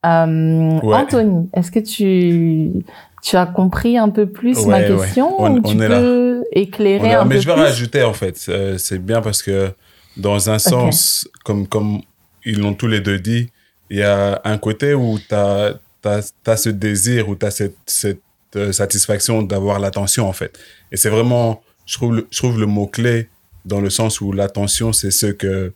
Euh, 0.04 0.78
Ouais. 0.82 0.96
Anthony, 0.96 1.48
est-ce 1.54 1.70
que 1.70 1.80
tu 1.80 2.84
tu 3.22 3.36
as 3.36 3.46
compris 3.46 3.98
un 3.98 4.10
peu 4.10 4.26
plus 4.26 4.64
ma 4.66 4.78
ouais. 4.78 4.86
question 4.86 5.40
On- 5.40 5.54
ou 5.54 5.58
on 5.58 5.62
tu 5.62 5.82
est 5.82 5.88
là. 5.88 5.98
peux 5.98 6.44
éclairer 6.52 6.98
Voilà, 7.00 7.22
un 7.22 7.24
mais 7.24 7.34
peu 7.36 7.40
je 7.40 7.46
vais 7.48 7.54
plus? 7.54 7.62
rajouter 7.62 8.02
en 8.04 8.12
fait, 8.12 8.36
c'est 8.78 9.04
bien 9.04 9.20
parce 9.20 9.42
que 9.42 9.72
dans 10.16 10.50
un 10.50 10.58
sens, 10.58 11.28
comme, 11.44 11.66
comme 11.66 12.00
ils 12.44 12.60
l'ont 12.60 12.74
tous 12.74 12.86
les 12.86 13.00
deux 13.00 13.18
dit, 13.18 13.50
il 13.90 13.98
y 13.98 14.02
a 14.02 14.40
un 14.44 14.58
côté 14.58 14.94
où 14.94 15.18
tu 15.18 15.34
as, 15.34 15.72
ce 16.02 16.68
désir, 16.70 17.28
où 17.28 17.36
tu 17.36 17.46
as 17.46 17.50
cette, 17.50 17.76
cette 17.86 18.20
euh, 18.56 18.72
satisfaction 18.72 19.42
d'avoir 19.42 19.78
l'attention 19.78 20.28
en 20.28 20.32
fait. 20.32 20.58
Et 20.92 20.96
c'est 20.96 21.10
vraiment, 21.10 21.62
je 21.86 21.94
trouve, 21.94 22.16
le- 22.16 22.26
je 22.30 22.38
trouve 22.38 22.58
le 22.58 22.66
mot-clé 22.66 23.28
dans 23.64 23.80
le 23.80 23.90
sens 23.90 24.20
où 24.20 24.32
l'attention, 24.32 24.92
c'est 24.92 25.10
ce 25.10 25.26
que 25.26 25.72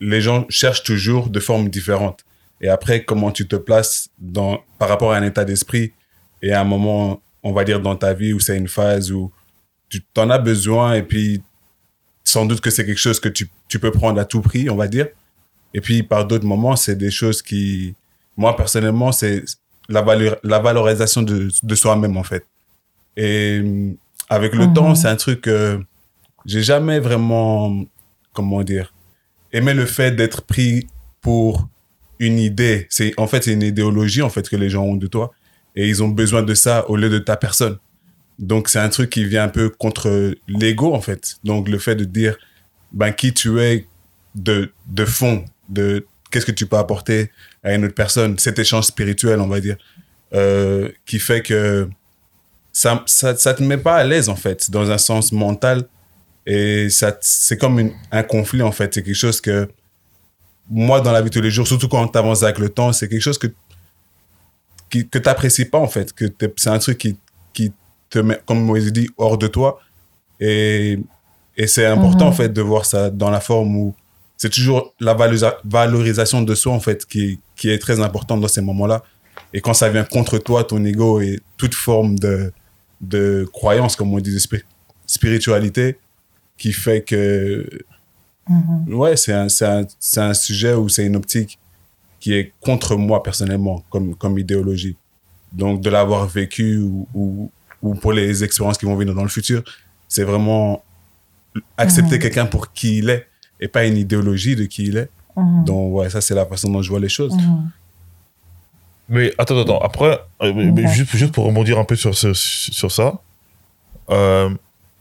les 0.00 0.20
gens 0.20 0.46
cherchent 0.48 0.82
toujours 0.82 1.28
de 1.28 1.40
formes 1.40 1.68
différentes. 1.68 2.24
Et 2.60 2.68
après, 2.68 3.04
comment 3.04 3.30
tu 3.30 3.46
te 3.46 3.56
places 3.56 4.08
dans, 4.18 4.60
par 4.78 4.88
rapport 4.88 5.12
à 5.12 5.16
un 5.16 5.22
état 5.24 5.44
d'esprit 5.44 5.92
et 6.42 6.52
à 6.52 6.60
un 6.60 6.64
moment, 6.64 7.20
on 7.42 7.52
va 7.52 7.64
dire, 7.64 7.80
dans 7.80 7.96
ta 7.96 8.14
vie 8.14 8.32
où 8.32 8.40
c'est 8.40 8.56
une 8.56 8.68
phase 8.68 9.12
où 9.12 9.30
tu 9.88 10.02
en 10.16 10.30
as 10.30 10.38
besoin 10.38 10.94
et 10.94 11.02
puis 11.02 11.42
sans 12.24 12.46
doute 12.46 12.60
que 12.60 12.70
c'est 12.70 12.86
quelque 12.86 12.98
chose 13.00 13.20
que 13.20 13.28
tu, 13.28 13.48
tu 13.68 13.78
peux 13.78 13.90
prendre 13.90 14.18
à 14.20 14.24
tout 14.24 14.40
prix, 14.40 14.70
on 14.70 14.76
va 14.76 14.88
dire. 14.88 15.08
Et 15.74 15.80
puis 15.80 16.02
par 16.02 16.24
d'autres 16.26 16.46
moments, 16.46 16.76
c'est 16.76 16.96
des 16.96 17.10
choses 17.10 17.42
qui, 17.42 17.94
moi 18.36 18.56
personnellement, 18.56 19.12
c'est 19.12 19.44
la, 19.88 20.02
valeur, 20.02 20.36
la 20.42 20.58
valorisation 20.58 21.22
de, 21.22 21.48
de 21.62 21.74
soi-même 21.74 22.16
en 22.16 22.22
fait. 22.22 22.44
Et 23.16 23.60
euh, 23.62 23.92
avec 24.28 24.54
le 24.54 24.66
Mhm. 24.66 24.74
temps, 24.74 24.94
c'est 24.94 25.08
un 25.08 25.16
truc 25.16 25.42
que 25.42 25.80
j'ai 26.46 26.62
jamais 26.62 26.98
vraiment, 26.98 27.84
comment 28.32 28.62
dire, 28.62 28.92
aimé 29.52 29.74
le 29.74 29.86
fait 29.86 30.12
d'être 30.12 30.42
pris 30.42 30.86
pour 31.20 31.68
une 32.18 32.38
idée. 32.38 32.86
C'est 32.90 33.12
en 33.18 33.26
fait 33.26 33.44
c'est 33.44 33.52
une 33.52 33.62
idéologie 33.62 34.22
en 34.22 34.30
fait 34.30 34.48
que 34.48 34.56
les 34.56 34.70
gens 34.70 34.82
ont 34.84 34.96
de 34.96 35.06
toi 35.06 35.32
et 35.76 35.88
ils 35.88 36.02
ont 36.02 36.08
besoin 36.08 36.42
de 36.42 36.54
ça 36.54 36.88
au 36.88 36.96
lieu 36.96 37.10
de 37.10 37.18
ta 37.18 37.36
personne. 37.36 37.78
Donc 38.38 38.68
c'est 38.68 38.78
un 38.78 38.88
truc 38.88 39.10
qui 39.10 39.24
vient 39.24 39.44
un 39.44 39.48
peu 39.48 39.68
contre 39.68 40.34
l'ego 40.48 40.94
en 40.94 41.00
fait. 41.00 41.36
Donc 41.44 41.68
le 41.68 41.78
fait 41.78 41.94
de 41.96 42.04
dire 42.04 42.36
ben 42.92 43.12
qui 43.12 43.32
tu 43.34 43.60
es 43.60 43.86
de 44.34 44.72
de 44.88 45.04
fond, 45.04 45.44
de 45.68 46.06
qu'est-ce 46.32 46.46
que 46.46 46.50
tu 46.52 46.66
peux 46.66 46.78
apporter 46.78 47.30
à 47.62 47.74
une 47.74 47.84
autre 47.84 47.94
personne, 47.94 48.38
cet 48.38 48.58
échange 48.58 48.86
spirituel 48.86 49.38
on 49.40 49.46
va 49.48 49.60
dire, 49.60 49.76
euh, 50.34 50.88
qui 51.06 51.18
fait 51.20 51.42
que 51.42 51.88
ça, 52.72 53.02
ça 53.06 53.36
ça 53.36 53.54
te 53.54 53.62
met 53.62 53.76
pas 53.78 53.96
à 53.96 54.04
l'aise 54.04 54.28
en 54.28 54.36
fait 54.36 54.70
dans 54.70 54.90
un 54.90 54.98
sens 54.98 55.30
mental 55.32 55.84
et 56.46 56.88
ça 56.90 57.16
c'est 57.20 57.58
comme 57.58 57.78
une- 57.78 57.92
un 58.10 58.22
conflit 58.22 58.62
en 58.62 58.72
fait. 58.72 58.94
C'est 58.94 59.02
quelque 59.02 59.14
chose 59.14 59.40
que 59.40 59.68
moi 60.70 61.00
dans 61.00 61.12
la 61.12 61.20
vie 61.22 61.28
de 61.30 61.34
tous 61.34 61.42
les 61.42 61.50
jours, 61.50 61.66
surtout 61.68 61.88
quand 61.88 62.08
tu 62.08 62.18
avances 62.18 62.42
avec 62.42 62.58
le 62.58 62.68
temps, 62.70 62.92
c'est 62.92 63.08
quelque 63.08 63.20
chose 63.22 63.38
que 63.38 63.48
qui, 64.90 65.08
que 65.08 65.18
tu 65.18 65.24
n'apprécies 65.28 65.64
pas 65.66 65.78
en 65.78 65.88
fait, 65.88 66.12
que 66.12 66.26
c'est 66.56 66.70
un 66.70 66.78
truc 66.78 66.98
qui, 66.98 67.16
qui 67.52 67.72
te 68.10 68.18
met, 68.18 68.40
comme 68.46 68.62
Moïse 68.64 68.92
dit, 68.92 69.08
hors 69.16 69.38
de 69.38 69.46
toi. 69.46 69.80
Et, 70.40 70.98
et 71.56 71.66
c'est 71.66 71.86
important 71.86 72.26
Mhm. 72.26 72.30
en 72.30 72.32
fait 72.32 72.48
de 72.52 72.60
voir 72.62 72.84
ça 72.84 73.10
dans 73.10 73.30
la 73.30 73.40
forme 73.40 73.76
où 73.76 73.94
c'est 74.42 74.50
toujours 74.50 74.92
la 74.98 75.14
valorisa- 75.14 75.58
valorisation 75.64 76.42
de 76.42 76.54
soi 76.62 76.72
en 76.72 76.80
fait 76.80 77.00
qui, 77.06 77.38
qui 77.58 77.70
est 77.70 77.78
très 77.86 77.98
importante 78.00 78.40
dans 78.40 78.48
ces 78.56 78.60
moments-là. 78.68 78.98
Et 79.54 79.60
quand 79.60 79.72
ça 79.82 79.88
vient 79.88 80.02
contre 80.16 80.38
toi, 80.38 80.64
ton 80.64 80.84
ego 80.84 81.20
et 81.20 81.38
toute 81.56 81.76
forme 81.86 82.18
de, 82.18 82.52
de 83.00 83.48
croyance, 83.52 83.94
comme 83.94 84.12
on 84.12 84.18
dit, 84.18 84.34
de 84.34 84.40
spiritualité, 85.06 85.86
qui 86.58 86.72
fait 86.72 87.02
que 87.02 87.68
Mhm. 88.48 88.94
ouais, 89.00 89.16
c'est 89.16 89.32
un, 89.32 89.46
un, 89.60 89.84
un 90.30 90.34
sujet 90.34 90.74
où 90.74 90.88
c'est 90.88 91.06
une 91.06 91.14
optique 91.14 91.52
qui 92.18 92.30
est 92.34 92.52
contre 92.60 92.96
moi 92.96 93.22
personnellement, 93.22 93.84
comme, 93.90 94.16
comme 94.16 94.36
idéologie. 94.46 94.96
Donc, 95.52 95.80
de 95.80 95.88
l'avoir 95.90 96.26
vécu 96.26 96.78
ou, 96.78 97.06
ou, 97.14 97.50
ou 97.82 97.94
pour 97.94 98.12
les 98.12 98.42
expériences 98.42 98.78
qui 98.78 98.86
vont 98.86 98.96
venir 98.96 99.14
dans 99.14 99.22
le 99.22 99.28
futur, 99.38 99.62
c'est 100.08 100.24
vraiment 100.24 100.82
accepter 101.76 102.16
Mhm. 102.16 102.22
quelqu'un 102.22 102.46
pour 102.46 102.72
qui 102.72 102.98
il 102.98 103.10
est 103.10 103.26
et 103.62 103.68
pas 103.68 103.84
une 103.86 103.96
idéologie 103.96 104.56
de 104.56 104.64
qui 104.64 104.84
il 104.84 104.96
est. 104.98 105.08
Mhm. 105.36 105.64
Donc, 105.64 105.94
ouais, 105.94 106.10
ça, 106.10 106.20
c'est 106.20 106.34
la 106.34 106.44
façon 106.44 106.70
dont 106.70 106.82
je 106.82 106.90
vois 106.90 107.00
les 107.00 107.08
choses. 107.08 107.34
Mhm. 107.34 107.70
Mais 109.08 109.32
attends, 109.38 109.58
attends, 109.60 109.78
après, 109.80 110.20
euh, 110.42 110.52
mais- 110.54 110.86
juste, 110.88 111.14
juste 111.16 111.32
pour 111.32 111.44
rebondir 111.44 111.78
un 111.78 111.84
peu 111.84 111.96
sur, 111.96 112.14
ce- 112.14 112.32
sur 112.34 112.90
ça, 112.90 113.14
euh, 114.10 114.50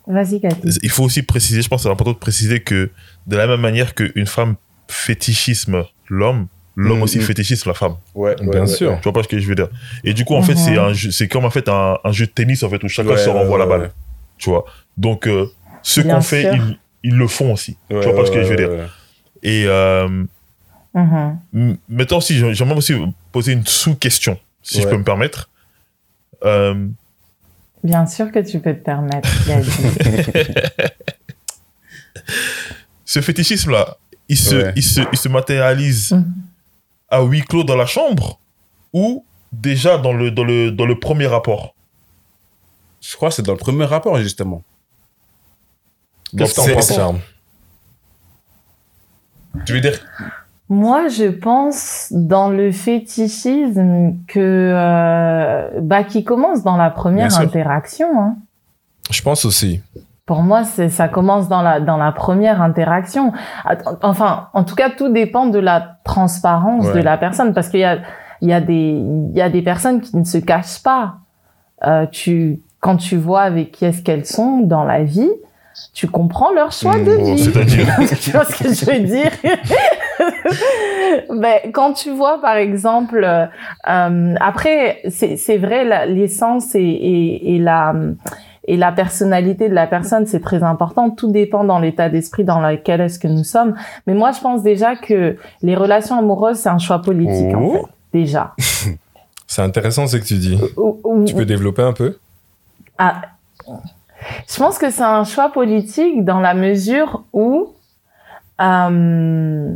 Vas-y, 0.07 0.41
il 0.83 0.89
faut 0.89 1.03
aussi 1.03 1.21
préciser, 1.21 1.61
je 1.61 1.69
pense 1.69 1.81
que 1.81 1.83
c'est 1.83 1.91
important 1.91 2.11
de 2.11 2.17
préciser 2.17 2.59
que 2.61 2.89
de 3.27 3.35
la 3.37 3.45
même 3.47 3.61
manière 3.61 3.93
qu'une 3.93 4.25
femme 4.25 4.55
fétichisme 4.87 5.85
l'homme, 6.09 6.47
l'homme 6.75 6.97
Mhm. 6.97 7.03
aussi 7.03 7.19
fétichisme 7.21 7.69
la 7.69 7.75
femme. 7.75 7.95
Ouais, 8.15 8.35
Bien 8.41 8.65
sûr. 8.65 8.97
Tu 8.97 9.03
vois 9.03 9.13
pas 9.13 9.23
ce 9.23 9.27
que 9.27 9.39
je 9.39 9.47
veux 9.47 9.55
dire 9.55 9.69
Et 10.03 10.13
du 10.13 10.25
coup, 10.25 10.35
en 10.35 10.41
fait, 10.41 10.53
Mhm. 10.55 10.59
c'est 10.59 10.77
un 10.77 10.91
jeu- 10.93 11.11
c'est 11.11 11.27
comme 11.27 11.45
en 11.45 11.49
fait 11.51 11.69
un, 11.69 11.97
un 12.03 12.11
jeu 12.11 12.25
de 12.25 12.31
tennis 12.31 12.63
en 12.63 12.69
fait 12.69 12.83
où 12.83 12.89
chacun 12.89 13.15
se 13.15 13.29
renvoie 13.29 13.57
la 13.59 13.65
balle. 13.67 13.91
Tu 14.37 14.49
vois. 14.49 14.65
Donc, 14.97 15.27
euh, 15.27 15.45
ce 15.83 16.01
Bien 16.01 16.15
qu'on 16.15 16.21
fait, 16.21 16.51
sûr. 16.51 16.75
Ils, 17.03 17.15
le 17.15 17.27
font 17.27 17.53
aussi. 17.53 17.77
tu 17.89 17.95
vois 17.95 18.15
pas 18.15 18.25
ce 18.25 18.31
que 18.31 18.43
je 18.43 18.49
veux 18.49 18.55
dire 18.55 18.89
Et 19.43 19.65
euh, 19.67 20.07
Mhm. 20.93 21.39
m- 21.53 21.77
maintenant 21.89 22.17
aussi, 22.17 22.37
j'ai- 22.37 22.53
j'aimerais 22.53 22.77
aussi 22.77 22.93
poser 23.31 23.53
une 23.53 23.65
sous-question, 23.65 24.37
si 24.61 24.79
je 24.81 24.85
Ouais. 24.85 24.91
peux 24.91 24.97
me 24.97 25.03
permettre. 25.03 25.49
Euh, 26.43 26.87
Bien 27.83 28.05
sûr 28.05 28.31
que 28.31 28.39
tu 28.39 28.59
peux 28.59 28.73
te 28.73 28.83
permettre, 28.83 29.27
ce 33.05 33.21
fétichisme-là, 33.21 33.97
il 34.29 34.37
se, 34.37 34.55
Ouais. 34.55 34.73
il, 34.75 34.83
se, 34.83 35.01
il 35.11 35.17
se 35.17 35.27
matérialise 35.29 36.11
Mhm. 36.11 36.33
à 37.09 37.21
huis 37.23 37.41
clos 37.41 37.63
dans 37.63 37.75
la 37.75 37.85
chambre 37.85 38.39
ou 38.93 39.25
déjà 39.51 39.97
dans 39.97 40.13
le, 40.13 40.31
dans 40.31 40.43
le, 40.43 40.71
dans 40.71 40.85
le 40.85 40.99
premier 40.99 41.27
rapport? 41.27 41.73
Je 43.01 43.15
crois 43.15 43.29
que 43.29 43.35
c'est 43.35 43.41
dans 43.41 43.53
le 43.53 43.57
premier 43.57 43.85
rapport, 43.85 44.17
justement. 44.19 44.63
Qu'est-ce 46.37 46.55
que 46.61 46.67
t'en 46.69 46.73
penses, 46.75 46.93
Charme 46.93 47.19
Tu 49.65 49.73
veux 49.73 49.81
dire 49.81 49.99
Moi, 50.69 51.07
je 51.09 51.25
pense 51.29 52.07
dans 52.11 52.49
le 52.49 52.71
fétichisme 52.71 54.13
que 54.27 54.39
euh, 54.39 55.69
bah 55.81 56.03
qui 56.03 56.23
commence 56.23 56.63
dans 56.63 56.77
la 56.77 56.89
première 56.89 57.37
interaction. 57.39 58.07
hein. 58.21 58.35
Je 59.09 59.21
pense 59.21 59.43
aussi. 59.45 59.81
Pour 60.25 60.41
moi, 60.43 60.63
c'est 60.63 60.87
ça 60.89 61.09
commence 61.09 61.49
dans 61.49 61.61
la 61.61 61.79
dans 61.81 61.97
la 61.97 62.11
première 62.13 62.61
interaction. 62.61 63.33
Enfin, 64.01 64.47
en 64.53 64.63
tout 64.63 64.75
cas, 64.75 64.89
tout 64.89 65.11
dépend 65.11 65.47
de 65.47 65.59
la 65.59 65.97
transparence 66.05 66.85
Ouais. 66.85 66.93
de 66.93 66.99
la 66.99 67.17
personne, 67.17 67.53
parce 67.53 67.67
qu'il 67.67 67.81
y 67.81 67.85
a 67.85 67.97
il 68.41 68.47
y 68.49 68.53
a 68.53 68.61
des 68.61 68.91
il 69.01 69.35
y 69.37 69.41
a 69.41 69.49
des 69.49 69.61
personnes 69.61 69.99
qui 69.99 70.15
ne 70.15 70.23
se 70.23 70.37
cachent 70.37 70.81
pas. 70.81 71.15
Euh, 71.85 72.05
tu 72.09 72.61
quand 72.79 72.95
tu 72.95 73.17
vois 73.17 73.41
avec 73.41 73.71
qui 73.71 73.83
est-ce 73.85 74.01
qu'elles 74.01 74.25
sont 74.25 74.59
dans 74.59 74.83
la 74.85 75.03
vie, 75.03 75.29
tu 75.93 76.07
comprends 76.07 76.51
leur 76.53 76.71
choix 76.71 76.97
de 76.99 77.11
Mmh, 77.17 77.23
vie. 77.35 77.43
C'est-à-dire 77.43 77.87
tu 78.21 78.31
vois 78.31 78.45
ce 78.45 78.63
que 78.63 78.73
je 78.73 78.85
veux 78.85 78.99
dire? 78.99 79.31
Ben, 81.29 81.71
quand 81.73 81.93
tu 81.93 82.11
vois 82.11 82.39
par 82.41 82.55
exemple 82.55 83.23
euh, 83.23 83.45
euh, 83.89 84.35
après 84.39 85.01
c'est 85.09 85.57
vrai 85.57 86.07
l'essence 86.07 86.75
et, 86.75 86.79
et, 86.81 87.55
et 87.55 87.59
la 87.59 87.93
et 88.67 88.77
la 88.77 88.91
personnalité 88.91 89.67
de 89.69 89.73
la 89.73 89.87
personne 89.87 90.25
c'est 90.25 90.39
très 90.39 90.63
important 90.63 91.09
tout 91.09 91.31
dépend 91.31 91.63
dans 91.63 91.79
l'état 91.79 92.09
d'esprit 92.09 92.43
dans 92.43 92.59
lequel 92.61 93.01
est-ce 93.01 93.19
que 93.19 93.27
nous 93.27 93.43
sommes 93.43 93.75
mais 94.07 94.13
moi 94.13 94.31
je 94.31 94.39
pense 94.39 94.61
déjà 94.63 94.95
que 94.95 95.35
les 95.63 95.75
relations 95.75 96.17
amoureuses 96.17 96.57
c'est 96.59 96.69
un 96.69 96.77
choix 96.79 97.01
politique 97.01 97.55
en 97.55 97.61
Oh. 97.63 97.73
fait 98.13 98.19
déjà 98.19 98.53
C'est 99.47 99.63
intéressant 99.63 100.07
ce 100.07 100.15
que 100.15 100.23
tu 100.23 100.35
dis. 100.35 100.57
Ou- 100.77 101.25
Tu 101.25 101.35
peux 101.35 101.43
développer 101.45 101.81
un 101.81 101.91
peu? 101.91 102.15
Ah, 102.97 103.21
je 104.49 104.57
pense 104.57 104.77
que 104.77 104.89
c'est 104.89 105.03
un 105.03 105.23
choix 105.23 105.49
politique 105.51 106.23
dans 106.25 106.39
la 106.39 106.53
mesure 106.53 107.23
où 107.33 107.69
euh, 108.61 109.73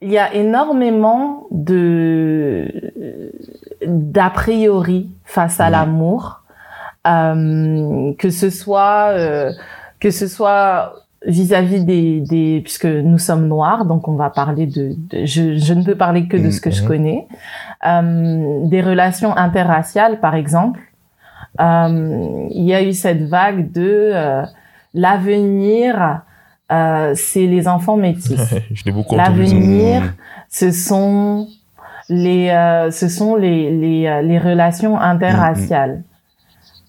il 0.00 0.10
y 0.10 0.18
a 0.18 0.32
énormément 0.34 1.46
de 1.50 2.70
d'a 3.86 4.30
priori 4.30 5.08
face 5.24 5.60
à 5.60 5.66
Mhm. 5.66 5.72
l'amour, 5.72 6.42
euh, 7.06 8.12
que 8.18 8.30
ce 8.30 8.50
soit 8.50 9.08
euh, 9.12 9.50
que 10.00 10.10
ce 10.10 10.26
soit 10.28 10.94
vis-à-vis 11.26 11.84
des, 11.84 12.20
des 12.20 12.60
puisque 12.62 12.84
nous 12.84 13.18
sommes 13.18 13.48
noirs, 13.48 13.84
donc 13.86 14.06
on 14.06 14.14
va 14.14 14.30
parler 14.30 14.66
de, 14.66 14.92
de- 14.96 15.24
je, 15.26 15.56
je 15.56 15.74
ne 15.74 15.82
peux 15.82 15.96
parler 15.96 16.28
que 16.28 16.36
de 16.36 16.50
ce 16.50 16.60
que 16.60 16.70
je 16.70 16.82
Mhm. 16.82 16.88
connais, 16.88 17.28
euh, 17.86 18.60
des 18.68 18.80
relations 18.82 19.36
interraciales 19.36 20.20
par 20.20 20.34
exemple. 20.36 20.78
Euh, 21.60 22.46
il 22.50 22.64
y 22.64 22.74
a 22.74 22.82
eu 22.82 22.92
cette 22.92 23.22
vague 23.22 23.72
de 23.72 24.10
euh, 24.14 24.42
l'avenir, 24.94 26.22
euh, 26.70 27.12
c'est 27.16 27.46
les 27.46 27.66
enfants 27.68 27.96
métis. 27.96 28.40
Je 28.72 28.84
l'ai 28.84 28.92
beaucoup. 28.92 29.16
L'avenir, 29.16 30.14
ce 30.48 30.70
sont 30.70 31.48
les, 32.08 32.50
euh, 32.50 32.90
ce 32.90 33.08
sont 33.08 33.36
les, 33.36 33.70
les, 33.70 34.22
les 34.22 34.38
relations 34.38 34.98
interraciales. 34.98 36.02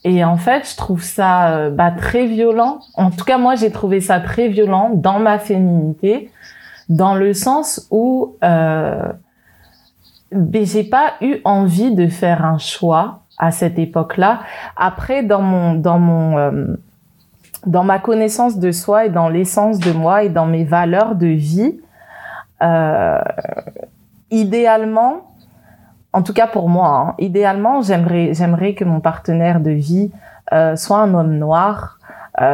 Et 0.03 0.23
en 0.23 0.37
fait, 0.37 0.69
je 0.69 0.77
trouve 0.77 1.03
ça 1.03 1.49
euh, 1.51 1.69
bah, 1.69 1.91
très 1.91 2.25
violent. 2.25 2.79
En 2.95 3.11
tout 3.11 3.25
cas, 3.25 3.37
moi, 3.37 3.55
j'ai 3.55 3.71
trouvé 3.71 3.99
ça 3.99 4.19
très 4.19 4.47
violent 4.47 4.91
dans 4.93 5.19
ma 5.19 5.39
féminité, 5.39 6.31
dans 6.87 7.15
le 7.15 7.33
sens 7.33 7.87
où 7.91 8.35
euh, 8.43 9.11
j'ai 10.31 10.83
pas 10.85 11.15
eu 11.21 11.39
envie 11.43 11.93
de 11.93 12.07
faire 12.07 12.45
un 12.45 12.57
choix 12.57 13.23
à 13.39 13.51
cette 13.51 13.79
époque-là. 13.79 14.41
Après, 14.75 15.23
dans 15.23 15.41
mon, 15.41 15.73
dans 15.73 15.97
mon, 15.97 16.37
euh, 16.37 16.75
dans 17.65 17.83
ma 17.83 17.97
connaissance 17.97 18.59
de 18.59 18.71
soi 18.71 19.05
et 19.05 19.09
dans 19.09 19.29
l'essence 19.29 19.79
de 19.79 19.91
moi 19.91 20.23
et 20.23 20.29
dans 20.29 20.45
mes 20.45 20.65
valeurs 20.65 21.15
de 21.15 21.27
vie, 21.27 21.79
euh, 22.61 23.21
idéalement, 24.29 25.31
en 26.11 26.21
tout 26.21 26.33
cas 26.33 26.47
pour 26.47 26.69
moi, 26.69 26.89
hein, 26.89 27.15
idéalement, 27.17 27.81
j'aimerais, 27.81 28.33
j'aimerais 28.33 28.73
que 28.73 28.83
mon 28.83 28.99
partenaire 28.99 29.61
de 29.61 29.71
vie 29.71 30.11
euh, 30.51 30.75
soit 30.75 30.99
un 30.99 31.13
homme 31.13 31.37
noir 31.37 31.95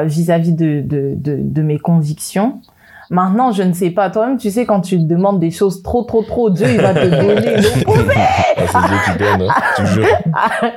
vis-à-vis 0.06 0.54
de, 0.54 0.82
de, 0.82 1.14
de 1.16 1.62
mes 1.62 1.78
convictions. 1.78 2.60
Maintenant, 3.10 3.52
je 3.52 3.64
ne 3.64 3.74
sais 3.74 3.92
pas. 3.92 4.10
Toi-même, 4.10 4.38
tu 4.38 4.50
sais, 4.52 4.66
quand 4.66 4.82
tu 4.82 4.98
te 4.98 5.04
demandes 5.04 5.40
des 5.40 5.52
choses 5.52 5.84
trop, 5.84 6.04
trop, 6.04 6.24
trop, 6.24 6.50
Dieu, 6.50 6.68
il 6.70 6.82
va 6.82 6.94
te 6.94 7.06
donner 7.06 7.58
l'opposé. 7.58 8.14
Ah, 8.58 8.66
C'est 8.68 8.88
Dieu 8.88 8.98
qui 9.06 9.18
donne. 9.20 9.42
hein. 9.50 9.54
Toujours. 9.76 10.06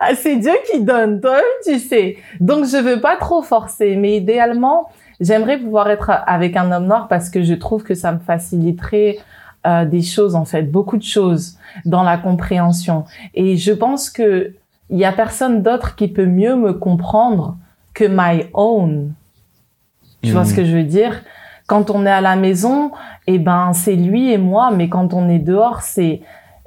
Ah, 0.00 0.14
c'est 0.14 0.36
Dieu 0.36 0.52
qui 0.70 0.80
donne, 0.82 1.20
toi-même, 1.20 1.42
tu 1.64 1.78
sais. 1.78 2.16
Donc, 2.40 2.64
je 2.66 2.76
veux 2.76 3.00
pas 3.00 3.16
trop 3.16 3.42
forcer, 3.42 3.96
mais 3.96 4.16
idéalement, 4.16 4.88
j'aimerais 5.20 5.58
pouvoir 5.58 5.88
être 5.90 6.10
avec 6.26 6.56
un 6.56 6.70
homme 6.72 6.86
noir 6.86 7.08
parce 7.08 7.30
que 7.30 7.42
je 7.42 7.54
trouve 7.54 7.82
que 7.84 7.94
ça 7.94 8.12
me 8.12 8.18
faciliterait 8.18 9.18
euh, 9.66 9.84
des 9.84 10.02
choses, 10.02 10.34
en 10.34 10.44
fait, 10.44 10.62
beaucoup 10.64 10.96
de 10.98 11.02
choses 11.02 11.56
dans 11.84 12.02
la 12.02 12.18
compréhension. 12.18 13.04
Et 13.34 13.56
je 13.56 13.72
pense 13.72 14.10
que 14.10 14.52
il 14.90 14.98
y 14.98 15.04
a 15.06 15.12
personne 15.12 15.62
d'autre 15.62 15.94
qui 15.96 16.08
peut 16.08 16.26
mieux 16.26 16.54
me 16.56 16.74
comprendre 16.74 17.56
que 17.94 18.04
my 18.04 18.44
own. 18.52 19.12
Tu 20.22 20.30
vois 20.32 20.44
ce 20.44 20.54
que 20.54 20.64
je 20.64 20.76
veux 20.76 20.82
dire? 20.84 21.22
Quand 21.74 21.90
on 21.90 22.06
est 22.06 22.10
à 22.10 22.20
la 22.20 22.36
maison, 22.36 22.92
eh 23.26 23.40
ben, 23.40 23.72
c'est 23.72 23.96
lui 23.96 24.30
et 24.30 24.38
moi, 24.38 24.70
mais 24.70 24.88
quand 24.88 25.12
on 25.12 25.28
est 25.28 25.40
dehors, 25.40 25.82
c'est, 25.82 26.20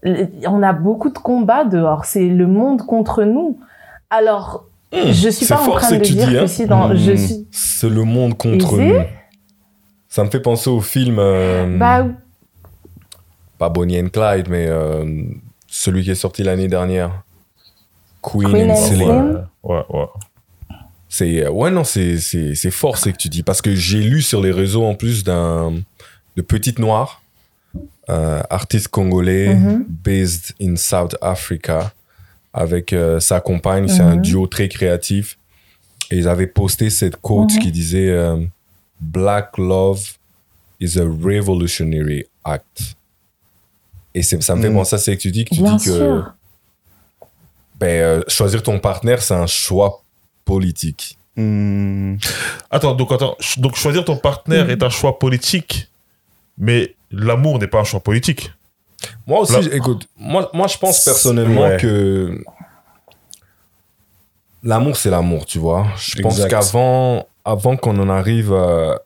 on 0.04 0.62
a 0.62 0.74
beaucoup 0.74 1.10
de 1.10 1.18
combats 1.18 1.64
dehors. 1.64 2.04
C'est 2.04 2.28
le 2.28 2.46
monde 2.46 2.82
contre 2.82 3.24
nous. 3.24 3.58
Alors, 4.10 4.66
je 4.92 5.30
suis 5.30 5.46
pas 5.46 5.62
en 5.62 5.70
train 5.70 5.92
de 5.92 6.04
dire 6.04 6.28
dis, 6.28 6.34
que 6.34 6.40
hein. 6.40 6.48
si 6.48 6.66
dans, 6.66 6.94
je 6.94 7.14
suis, 7.14 7.48
C'est 7.52 7.88
le 7.88 8.04
monde 8.04 8.36
contre 8.36 8.82
Et 8.82 8.92
nous. 8.92 9.00
Ça 10.10 10.26
me 10.26 10.30
fait 10.30 10.42
penser 10.42 10.70
au 10.70 10.82
film, 10.82 11.20
euh, 11.20 11.78
bah, 11.78 12.06
pas 13.58 13.70
Bonnie 13.70 14.02
and 14.02 14.10
Clyde, 14.10 14.50
mais 14.50 14.66
euh, 14.68 15.24
celui 15.68 16.04
qui 16.04 16.12
est 16.12 16.16
sorti 16.16 16.44
l'année 16.44 16.68
dernière. 16.68 17.24
Queen, 18.22 18.50
Queen 18.50 18.72
and 18.72 18.76
Slim. 18.76 18.98
Slim. 18.98 19.48
Ouais, 19.64 19.86
ouais. 19.90 20.06
C'est 21.10 21.46
euh, 21.46 21.50
ouais 21.50 21.72
non 21.72 21.84
c'est 21.84 22.18
c'est 22.20 22.54
c'est 22.56 22.72
fort 22.72 22.98
ce 22.98 23.10
que 23.10 23.18
tu 23.18 23.30
dis 23.30 23.44
parce 23.44 23.62
que 23.62 23.74
j'ai 23.74 24.02
lu 24.02 24.22
sur 24.22 24.42
les 24.42 24.52
réseaux 24.52 24.84
en 24.86 24.94
plus 24.96 25.24
d'un 25.24 25.74
de 26.36 26.42
petite 26.42 26.80
noire 26.80 27.22
euh, 28.10 28.42
artiste 28.50 28.90
congolais 28.90 29.56
Mhm. 29.56 29.86
based 29.90 30.54
in 30.62 30.76
South 30.76 31.16
Africa 31.22 31.94
avec 32.54 32.92
euh, 32.94 33.20
sa 33.20 33.40
compagne 33.40 33.88
c'est 33.88 34.02
un 34.02 34.16
Mhm. 34.16 34.22
duo 34.22 34.48
très 34.48 34.68
créatif 34.68 35.38
et 36.12 36.18
ils 36.18 36.28
avaient 36.28 36.48
posté 36.48 36.90
cette 36.90 37.16
quote 37.18 37.54
Mhm. 37.54 37.60
qui 37.60 37.72
disait 37.72 38.10
euh, 38.10 38.38
Black 39.00 39.58
love 39.58 40.02
is 40.80 41.00
a 41.00 41.04
revolutionary 41.04 42.26
act 42.44 42.96
et 44.14 44.24
c'est- 44.24 44.42
ça 44.42 44.56
me 44.56 44.62
fait 44.62 44.70
Mhm. 44.70 44.76
penser 44.76 44.96
à 44.96 45.00
ce 45.00 45.12
que 45.12 45.16
tu 45.16 45.32
dis 45.32 45.46
que 45.46 45.56
tu 45.56 45.62
bien 45.62 45.76
dis 45.78 45.86
que 45.86 46.22
ben, 47.80 48.24
choisir 48.28 48.62
ton 48.64 48.80
partenaire 48.80 49.22
c'est 49.22 49.34
un 49.36 49.48
choix 49.48 50.02
politique 50.52 51.18
Hmm. 51.40 52.16
Attends, 52.72 52.96
donc, 52.96 53.12
attends, 53.12 53.36
donc 53.58 53.76
choisir 53.76 54.04
ton 54.04 54.18
partenaire 54.18 54.66
Mhm. 54.66 54.72
est 54.72 54.82
un 54.84 54.90
choix 54.90 55.20
politique, 55.20 55.88
mais 56.58 56.96
l'amour 57.12 57.60
n'est 57.60 57.68
pas 57.68 57.80
un 57.82 57.84
choix 57.84 58.00
politique. 58.00 58.52
Moi 59.28 59.42
aussi, 59.42 59.70
écoute, 59.72 60.08
moi, 60.18 60.50
moi 60.54 60.66
je 60.66 60.78
pense 60.80 61.04
personnellement 61.06 61.62
Ouais. 61.62 61.78
que 61.80 62.44
l'amour, 64.64 64.98
c'est 64.98 65.12
l'amour, 65.12 65.46
tu 65.46 65.60
vois. 65.60 65.86
Je 65.98 66.20
pense 66.24 66.44
qu'avant 66.48 67.28
avant 67.46 67.78
qu'on 67.78 67.98
en 68.00 68.10
arrive 68.10 68.52
à, 68.54 69.00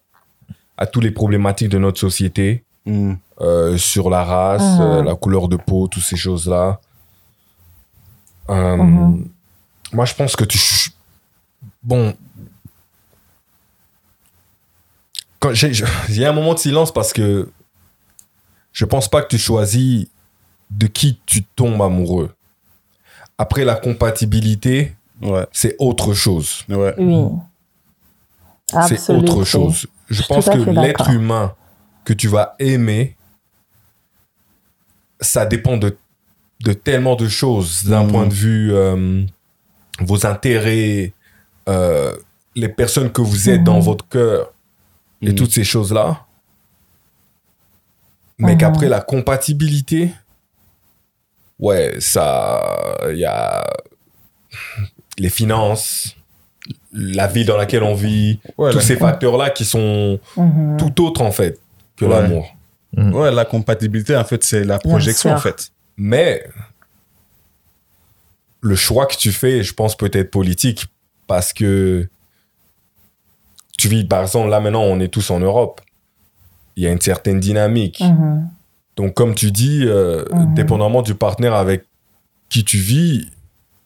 à 0.77 0.85
toutes 0.87 1.03
les 1.03 1.11
problématiques 1.11 1.69
de 1.69 1.77
notre 1.79 1.99
société, 1.99 2.63
Hmm. 2.85 3.15
euh, 3.41 3.77
sur 3.77 4.09
la 4.09 4.23
race, 4.23 4.63
Mhm. 4.77 4.81
euh, 4.81 5.03
la 5.03 5.15
couleur 5.15 5.47
de 5.49 5.57
peau, 5.57 5.87
toutes 5.87 6.01
ces 6.03 6.15
choses-là, 6.15 6.79
euh, 8.49 8.77
Mhm. 8.77 9.27
moi 9.93 10.05
je 10.05 10.13
pense 10.15 10.35
que 10.35 10.45
tu... 10.45 10.57
ch- 10.57 10.91
Bon... 11.83 12.15
Quand 15.39 15.53
j'ai- 15.53 15.73
je- 15.73 15.85
Il 16.09 16.17
y 16.17 16.25
a 16.25 16.29
un 16.29 16.33
moment 16.33 16.53
de 16.53 16.59
silence 16.59 16.93
parce 16.93 17.13
que 17.13 17.49
je 18.73 18.85
pense 18.85 19.09
pas 19.09 19.21
que 19.21 19.27
tu 19.27 19.37
choisis 19.37 20.07
de 20.69 20.87
qui 20.87 21.19
tu 21.25 21.43
tombes 21.43 21.81
amoureux. 21.81 22.33
Après 23.37 23.65
la 23.65 23.75
compatibilité, 23.75 24.95
Ouais. 25.21 25.45
c'est 25.51 25.75
autre 25.79 26.13
chose. 26.13 26.63
Ouais. 26.69 26.93
Oui. 26.97 27.25
C'est 28.87 29.09
autre 29.13 29.43
chose. 29.43 29.87
Je 30.09 30.23
pense 30.23 30.45
que 30.45 30.57
l'être 30.57 30.99
d'accord. 30.99 31.09
humain 31.09 31.55
que 32.05 32.13
tu 32.13 32.27
vas 32.27 32.55
aimer, 32.59 33.15
ça 35.19 35.45
dépend 35.45 35.77
de, 35.77 35.97
de 36.61 36.73
tellement 36.73 37.15
de 37.15 37.27
choses 37.27 37.83
d'un 37.83 38.03
Mhm. 38.03 38.11
point 38.11 38.27
de 38.27 38.33
vue 38.33 38.73
euh, 38.73 39.23
vos 39.99 40.25
intérêts, 40.25 41.13
euh, 41.69 42.15
les 42.55 42.69
personnes 42.69 43.11
que 43.11 43.21
vous 43.21 43.49
êtes 43.49 43.59
Mhm. 43.59 43.65
dans 43.65 43.79
votre 43.79 44.07
cœur. 44.07 44.51
et 45.23 45.29
Mhm. 45.29 45.35
toutes 45.35 45.51
ces 45.51 45.63
choses-là. 45.63 46.25
Mais 48.39 48.53
Mhm. 48.53 48.57
qu'après 48.57 48.89
la 48.89 49.01
compatibilité, 49.01 50.09
ouais, 51.59 51.97
ça, 51.99 52.97
il 53.11 53.17
y 53.19 53.25
a 53.25 53.63
les 55.19 55.29
finances, 55.29 56.15
la 56.91 57.27
vie 57.27 57.45
dans 57.45 57.55
laquelle 57.57 57.83
on 57.83 57.93
vit, 57.93 58.39
Ouais, 58.57 58.71
tous 58.71 58.79
ces 58.81 58.95
facteurs-là 58.95 59.51
qui 59.51 59.63
sont 59.63 60.19
Mhm. 60.35 60.77
tout 60.77 61.05
autres 61.05 61.21
en 61.21 61.31
fait 61.31 61.59
que 61.95 62.05
Ouais. 62.05 62.19
l'amour. 62.21 62.51
ouais, 62.97 63.31
la 63.31 63.45
compatibilité, 63.45 64.15
en 64.17 64.23
fait, 64.25 64.43
c'est 64.43 64.63
la 64.63 64.79
projection, 64.79 65.31
en 65.33 65.37
fait. 65.37 65.71
Mais 65.97 66.43
le 68.61 68.75
choix 68.75 69.05
que 69.05 69.15
tu 69.15 69.31
fais, 69.31 69.63
je 69.63 69.73
pense, 69.75 69.95
peut 69.95 70.09
être 70.13 70.31
politique 70.31 70.87
parce 71.31 71.53
que 71.53 72.09
tu 73.77 73.87
vis, 73.87 74.03
par 74.03 74.21
exemple, 74.23 74.49
là 74.49 74.59
maintenant, 74.59 74.81
on 74.83 74.99
est 74.99 75.07
tous 75.07 75.31
en 75.31 75.39
Europe. 75.39 75.79
Il 76.75 76.83
y 76.83 76.87
a 76.87 76.91
une 76.91 76.99
certaine 76.99 77.39
dynamique. 77.39 78.01
Mhm. 78.01 78.49
Donc, 78.97 79.13
comme 79.13 79.33
tu 79.33 79.49
dis, 79.51 79.85
euh, 79.85 80.25
Mhm. 80.33 80.53
dépendamment 80.55 81.01
du 81.01 81.15
partenaire 81.15 81.53
avec 81.55 81.85
qui 82.49 82.65
tu 82.65 82.77
vis, 82.79 83.29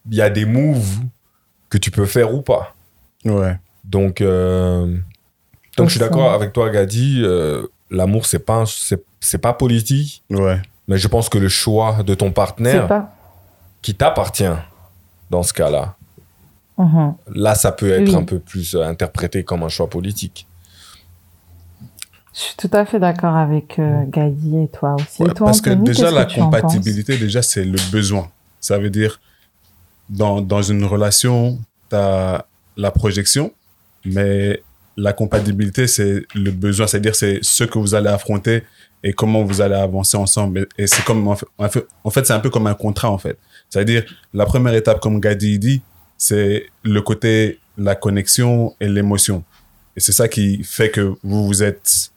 il 0.09 0.15
y 0.17 0.21
a 0.23 0.31
des 0.31 0.45
moves 0.45 1.01
que 1.69 1.77
tu 1.77 1.91
peux 1.91 2.07
faire 2.07 2.33
ou 2.33 2.41
pas. 2.41 2.73
Ouais. 3.25 3.59
Donc, 3.83 4.21
euh, 4.21 4.97
donc 5.77 5.89
je 5.89 5.91
suis 5.91 5.99
d'accord 5.99 6.31
avec 6.33 6.51
toi, 6.51 6.69
Gadi. 6.71 7.21
euh, 7.23 7.67
L'amour, 7.91 8.25
c'est 8.25 8.39
pas, 8.39 8.63
c'est 8.65 9.03
c'est 9.19 9.37
pas 9.37 9.53
politique, 9.53 10.23
Ouais. 10.31 10.59
mais 10.87 10.97
je 10.97 11.07
pense 11.07 11.29
que 11.29 11.37
le 11.37 11.49
choix 11.49 12.01
de 12.03 12.15
ton 12.15 12.31
partenaire 12.31 12.87
pas. 12.87 13.13
qui 13.83 13.93
t'appartient 13.93 14.57
dans 15.29 15.43
ce 15.43 15.53
cas-là, 15.53 15.95
Mhm. 16.77 17.15
là, 17.33 17.55
ça 17.55 17.71
peut 17.71 17.89
être 17.91 18.09
Oui. 18.09 18.15
un 18.15 18.23
peu 18.23 18.39
plus 18.39 18.75
euh, 18.75 18.83
interprété 18.83 19.43
comme 19.43 19.63
un 19.63 19.69
choix 19.69 19.89
politique. 19.89 20.45
Je 22.33 22.39
suis 22.41 22.55
tout 22.57 22.69
à 22.73 22.85
fait 22.85 22.99
d'accord 22.99 23.35
avec 23.37 23.79
euh, 23.79 24.03
Gadi 24.09 24.57
et 24.63 24.67
toi 24.67 24.95
aussi. 24.95 25.23
Ouais, 25.23 25.29
et 25.29 25.33
toi, 25.33 25.45
parce 25.47 25.61
que 25.61 25.69
déjà, 25.69 26.11
la 26.11 26.25
que 26.25 26.35
compatibilité, 26.35 27.17
déjà, 27.17 27.41
c'est 27.41 27.63
le 27.63 27.77
besoin. 27.91 28.29
Ça 28.59 28.77
veut 28.77 28.89
dire, 28.89 29.21
dans, 30.09 30.41
dans 30.41 30.61
une 30.61 30.83
relation, 30.83 31.57
tu 31.89 31.95
as 31.95 32.45
la 32.75 32.91
projection, 32.91 33.53
mais 34.03 34.61
la 34.97 35.13
compatibilité, 35.13 35.87
c'est 35.87 36.23
le 36.35 36.51
besoin. 36.51 36.87
C'est-à-dire, 36.87 37.15
c'est 37.15 37.39
ce 37.41 37.63
que 37.63 37.79
vous 37.79 37.95
allez 37.95 38.09
affronter 38.09 38.63
et 39.01 39.13
comment 39.13 39.43
vous 39.43 39.61
allez 39.61 39.75
avancer 39.75 40.17
ensemble. 40.17 40.67
Et 40.77 40.87
c'est 40.87 41.05
comme, 41.05 41.25
en 41.29 41.35
fait, 41.37 41.45
en 41.57 41.69
fait, 41.69 41.85
en 42.03 42.09
fait, 42.09 42.25
c'est 42.27 42.33
un 42.33 42.39
peu 42.41 42.49
comme 42.49 42.67
un 42.67 42.73
contrat, 42.73 43.09
en 43.11 43.17
fait. 43.17 43.37
C'est-à-dire, 43.69 44.03
la 44.33 44.45
première 44.45 44.73
étape, 44.73 44.99
comme 44.99 45.21
Gadi 45.21 45.57
dit, 45.57 45.81
c'est 46.17 46.67
le 46.83 47.01
côté, 47.01 47.59
la 47.77 47.95
connexion 47.95 48.73
et 48.79 48.87
l'émotion. 48.87 49.43
Et 49.95 49.99
c'est 49.99 50.11
ça 50.11 50.27
qui 50.27 50.63
fait 50.63 50.89
que 50.89 51.13
vous 51.23 51.45
vous 51.47 51.63
êtes, 51.63 52.11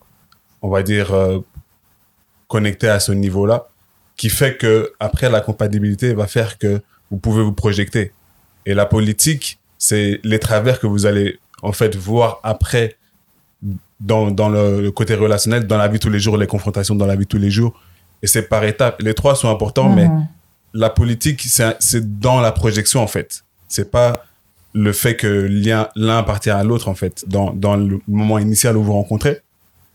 on 0.62 0.68
va 0.68 0.82
dire, 0.82 1.12
euh, 1.12 1.38
connecté 2.49 2.88
à 2.88 3.01
ce 3.01 3.12
niveau-là, 3.12 3.68
qui 4.16 4.30
fait 4.30 4.57
que 4.57 4.92
après 5.01 5.30
la 5.30 5.40
compatibilité 5.40 6.14
va 6.14 6.26
faire 6.26 6.59
que 6.59 6.80
vous 7.11 7.18
pouvez 7.18 7.42
vous 7.42 7.53
projeter. 7.53 8.12
Et 8.66 8.74
la 8.74 8.86
politique, 8.86 9.59
c'est 9.78 10.20
les 10.24 10.38
travers 10.38 10.80
que 10.80 10.86
vous 10.86 11.07
allez 11.07 11.38
en 11.62 11.72
fait 11.72 11.94
voir 11.96 12.40
après 12.42 12.96
dans, 14.01 14.30
dans 14.30 14.49
le, 14.49 14.80
le 14.80 14.90
côté 14.92 15.14
relationnel, 15.14 15.66
dans 15.66 15.76
la 15.78 15.88
vie 15.88 15.99
tous 15.99 16.11
les 16.11 16.20
jours, 16.20 16.36
les 16.36 16.46
confrontations 16.46 16.94
dans 16.94 17.07
la 17.07 17.16
vie 17.16 17.26
tous 17.26 17.38
les 17.38 17.51
jours. 17.51 17.80
Et 18.22 18.26
c'est 18.26 18.42
par 18.42 18.64
étapes. 18.64 19.01
Les 19.03 19.14
trois 19.14 19.34
sont 19.36 19.51
importants, 19.51 19.88
mais 19.94 20.09
Mhm. 20.09 20.26
la 20.74 20.90
politique, 20.90 21.42
c'est 21.80 22.18
dans 22.20 22.40
la 22.40 22.53
projection, 22.53 23.01
en 23.01 23.07
fait. 23.07 23.44
C'est 23.69 23.91
pas 23.91 24.25
le 24.75 24.93
fait 24.93 25.16
que 25.16 25.49
l'un 25.97 26.19
appartient 26.19 26.51
à 26.51 26.62
l'autre, 26.64 26.89
en 26.89 26.95
fait, 26.95 27.25
dans, 27.29 27.53
dans 27.53 27.77
le 27.77 28.01
moment 28.09 28.39
initial 28.39 28.77
où 28.77 28.83
vous 28.83 28.93
rencontrez. 28.93 29.41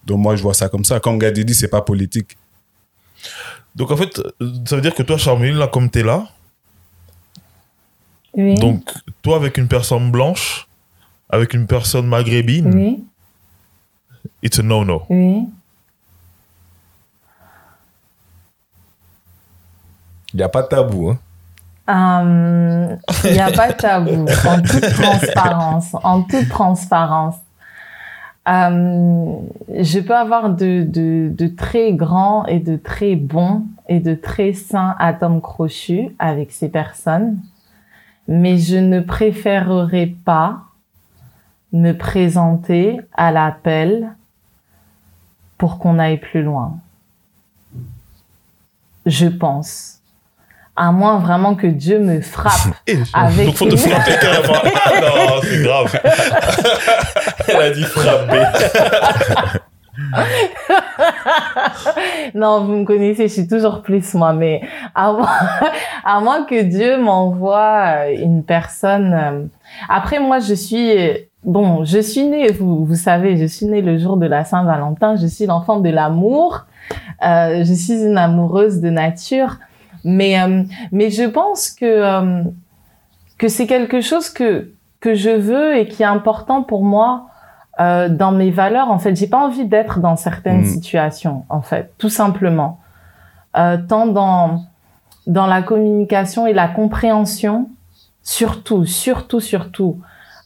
Donc, 0.06 0.20
moi, 0.20 0.36
je 0.36 0.42
vois 0.44 0.54
ça 0.54 0.70
comme 0.70 0.84
ça. 0.86 1.00
Comme 1.00 1.18
Gadi 1.20 1.46
dit, 1.46 1.54
c'est 1.56 1.68
pas 1.70 1.82
politique. 1.82 2.38
Donc 3.76 3.90
en 3.90 3.98
fait, 3.98 4.22
ça 4.68 4.76
veut 4.76 4.82
dire 4.82 4.94
que 4.94 5.02
toi, 5.02 5.18
Charmeline, 5.18 5.56
là, 5.56 5.68
comme 5.68 5.90
t'es 5.90 6.04
là, 6.04 6.28
Oui. 8.34 8.54
donc 8.56 8.92
toi 9.24 9.38
avec 9.38 9.58
une 9.58 9.68
personne 9.68 10.12
blanche, 10.12 10.68
avec 11.30 11.54
une 11.56 11.66
personne 11.66 12.06
maghrébine, 12.06 12.72
oui. 12.76 13.04
it's 14.44 14.60
a 14.60 14.62
no-no. 14.62 15.04
Oui. 15.10 15.48
Il 20.34 20.38
n'y 20.38 20.44
a 20.44 20.50
pas 20.50 20.62
de 20.64 20.68
tabou. 20.68 21.10
Hein. 21.10 21.20
Euh, 21.90 22.96
Il 23.26 23.32
n'y 23.34 23.40
a 23.40 23.52
pas 23.52 23.72
de 23.72 23.78
tabou, 23.78 24.26
en 24.48 24.62
toute 24.62 24.94
transparence, 24.94 25.96
en 26.04 26.22
toute 26.24 26.48
transparence. 26.50 27.36
Euh, 28.48 29.36
je 29.80 30.00
peux 30.00 30.16
avoir 30.16 30.50
de, 30.50 30.84
de, 30.84 31.30
de 31.30 31.48
très 31.48 31.94
grands 31.94 32.46
et 32.46 32.60
de 32.60 32.76
très 32.76 33.16
bons 33.16 33.64
et 33.88 34.00
de 34.00 34.16
très 34.16 34.54
sains 34.54 34.96
atomes 35.00 35.42
crochus 35.42 36.16
avec 36.20 36.52
ces 36.52 36.70
personnes, 36.70 37.38
mais 38.28 38.58
je 38.58 38.78
ne 38.78 39.00
préférerais 39.00 40.14
pas 40.26 40.60
me 41.72 41.94
présenter 41.94 43.02
à 43.14 43.32
l'appel 43.32 44.14
pour 45.58 45.80
qu'on 45.80 45.98
aille 45.98 46.20
plus 46.20 46.44
loin. 46.44 46.78
Je 49.06 49.28
pense. 49.28 49.93
À 50.76 50.92
moins 50.92 51.20
vraiment 51.20 51.54
que 51.56 51.68
Dieu 51.68 52.00
me 52.00 52.20
frappe 52.22 52.74
Et- 52.88 52.98
Avec 53.14 53.46
Donc 53.48 53.56
faut 53.56 53.66
te 53.68 53.76
frapper 53.76 54.14
carrément. 54.20 54.54
Ah 54.86 55.02
non, 55.02 55.42
c'est 55.44 55.62
grave. 55.64 56.00
Elle 57.48 57.62
a 57.62 57.70
dit 57.70 57.84
frapper. 57.84 58.44
non, 62.34 62.66
vous 62.66 62.74
me 62.78 62.86
connaissez, 62.86 63.28
je 63.28 63.34
suis 63.34 63.48
toujours 63.48 63.82
plus 63.82 64.14
moi, 64.16 64.34
mais 64.34 64.62
à 64.96 65.12
moins, 65.12 65.30
à 66.04 66.20
moins 66.20 66.44
que 66.46 66.62
Dieu 66.64 66.98
m'envoie 66.98 68.06
euh, 68.08 68.16
une 68.18 68.44
personne. 68.44 69.14
euh, 69.14 69.44
Après, 69.90 70.20
moi, 70.20 70.40
je 70.40 70.54
suis 70.54 70.92
bon, 71.44 71.86
je 71.86 72.00
suis 72.00 72.24
née, 72.26 72.52
vous, 72.52 72.86
vous 72.86 72.96
savez, 72.96 73.38
je 73.38 73.46
suis 73.46 73.66
née 73.68 73.82
le 73.82 73.98
jour 73.98 74.18
de 74.18 74.26
la 74.26 74.44
Saint-Valentin. 74.44 75.16
Je 75.16 75.28
suis 75.28 75.46
l'enfant 75.46 75.80
de 75.80 75.90
l'amour. 75.90 76.66
Euh, 77.26 77.64
je 77.64 77.74
suis 77.74 77.94
une 78.04 78.18
amoureuse 78.18 78.82
de 78.82 78.90
nature, 78.90 79.58
mais 80.04 80.40
euh, 80.42 80.64
mais 80.92 81.10
je 81.10 81.24
pense 81.24 81.70
que 81.70 81.86
euh, 81.86 82.44
que 83.38 83.48
c'est 83.48 83.68
quelque 83.68 84.02
chose 84.02 84.30
que 84.30 84.72
que 85.00 85.16
je 85.16 85.30
veux 85.30 85.76
et 85.78 85.88
qui 85.88 86.04
est 86.04 86.08
important 86.08 86.64
pour 86.64 86.84
moi 86.84 87.28
euh, 87.80 88.08
dans 88.08 88.32
mes 88.32 88.52
valeurs. 88.52 88.90
En 88.92 89.00
fait, 89.00 89.16
j'ai 89.16 89.28
pas 89.28 89.40
envie 89.46 89.66
d'être 89.66 90.00
dans 90.00 90.16
certaines 90.16 90.62
Mm. 90.62 90.66
situations, 90.66 91.46
en 91.50 91.62
fait, 91.62 91.92
tout 91.98 92.10
simplement. 92.10 92.80
Euh, 93.58 93.78
tant 93.88 94.08
dans 94.08 94.64
dans 95.26 95.48
la 95.48 95.62
communication 95.62 96.46
et 96.48 96.54
la 96.54 96.68
compréhension, 96.68 97.70
surtout, 98.24 98.86
surtout, 98.86 99.40
surtout, 99.40 100.00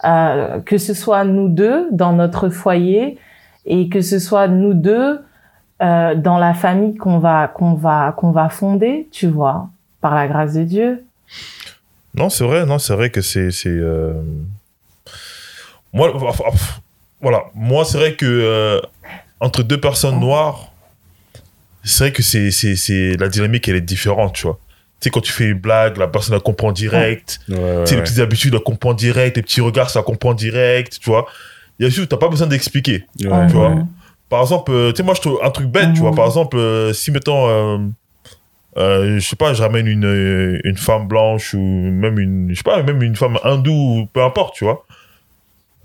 euh, 0.05 0.59
que 0.61 0.77
ce 0.77 0.93
soit 0.93 1.23
nous 1.23 1.49
deux 1.49 1.87
dans 1.91 2.13
notre 2.13 2.49
foyer 2.49 3.17
et 3.65 3.89
que 3.89 4.01
ce 4.01 4.19
soit 4.19 4.47
nous 4.47 4.73
deux 4.75 5.19
euh, 5.81 6.15
dans 6.15 6.37
la 6.37 6.53
famille 6.53 6.95
qu'on 6.95 7.19
va 7.19 7.47
qu'on 7.47 7.73
va 7.73 8.13
qu'on 8.17 8.31
va 8.31 8.49
fonder, 8.49 9.07
tu 9.11 9.27
vois, 9.27 9.69
par 10.01 10.15
la 10.15 10.27
grâce 10.27 10.53
de 10.53 10.63
Dieu. 10.63 11.03
Non, 12.15 12.29
c'est 12.29 12.43
vrai, 12.43 12.65
non, 12.65 12.79
c'est 12.79 12.93
vrai 12.93 13.11
que 13.11 13.21
c'est. 13.21 13.51
c'est, 13.51 13.69
euh, 13.69 14.13
Moi, 15.93 16.11
voilà, 17.21 17.43
moi, 17.53 17.85
c'est 17.85 17.97
vrai 17.97 18.15
que 18.15 18.25
euh, 18.25 18.81
entre 19.39 19.61
deux 19.61 19.79
personnes 19.79 20.19
noires, 20.19 20.71
c'est 21.83 22.05
vrai 22.05 22.11
que 22.11 22.23
c'est, 22.23 22.51
c'est, 22.51 22.75
c'est... 22.75 23.15
la 23.17 23.29
dynamique, 23.29 23.67
elle 23.67 23.75
est 23.75 23.81
différente, 23.81 24.33
tu 24.33 24.47
vois. 24.47 24.59
Tu 24.99 25.05
sais, 25.05 25.09
quand 25.11 25.21
tu 25.21 25.31
fais 25.31 25.45
une 25.45 25.59
blague, 25.59 25.97
la 25.97 26.07
personne, 26.07 26.33
elle 26.33 26.41
comprend 26.41 26.71
direct. 26.71 27.39
Ouais, 27.49 27.55
ouais, 27.55 27.83
Tu 27.83 27.89
sais, 27.89 27.95
les 27.97 28.01
petites 28.01 28.19
habitudes, 28.19 28.55
elle 28.55 28.61
comprend 28.61 28.95
direct. 28.95 29.37
Les 29.37 29.43
petits 29.43 29.61
regards, 29.61 29.91
ça 29.91 30.01
comprend 30.01 30.33
direct, 30.33 30.99
tu 30.99 31.09
vois. 31.09 31.27
Il 31.77 31.83
y 31.83 31.85
a 31.85 31.89
juste, 31.89 32.09
t'as 32.09 32.17
pas 32.17 32.29
besoin 32.29 32.47
d'expliquer. 32.47 33.05
Ouais. 33.23 33.47
tu 33.47 33.53
vois. 33.53 33.75
Par 34.29 34.41
exemple, 34.41 34.71
euh, 34.71 34.91
tu 34.91 34.97
sais, 34.97 35.03
moi, 35.03 35.13
je 35.15 35.21
trouve 35.21 35.39
un 35.43 35.49
truc 35.51 35.67
bête, 35.67 35.93
tu 35.93 36.01
vois. 36.01 36.11
Par 36.13 36.25
exemple, 36.25 36.57
euh, 36.57 36.91
si, 36.93 37.11
mettons, 37.11 37.47
euh, 38.77 39.19
je 39.19 39.19
sais 39.25 39.35
pas, 39.35 39.53
je 39.53 39.61
ramène 39.61 39.87
une, 39.87 40.59
une 40.63 40.77
femme 40.77 41.07
blanche 41.07 41.53
ou 41.53 41.59
même 41.59 42.19
une, 42.19 42.49
je 42.49 42.55
sais 42.55 42.63
pas, 42.63 42.81
même 42.83 43.01
une 43.01 43.15
femme 43.15 43.39
hindoue, 43.43 43.71
ou 44.01 44.05
peu 44.11 44.21
importe, 44.23 44.55
tu 44.55 44.65
vois. 44.65 44.85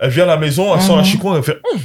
Elle 0.01 0.11
vient 0.11 0.25
à 0.25 0.27
la 0.27 0.37
maison, 0.37 0.75
elle 0.75 0.81
sent 0.81 0.93
la 0.93 0.99
Mhm. 0.99 1.05
chicon, 1.05 1.37
elle 1.37 1.43
fait, 1.45 1.61
Hum, 1.73 1.81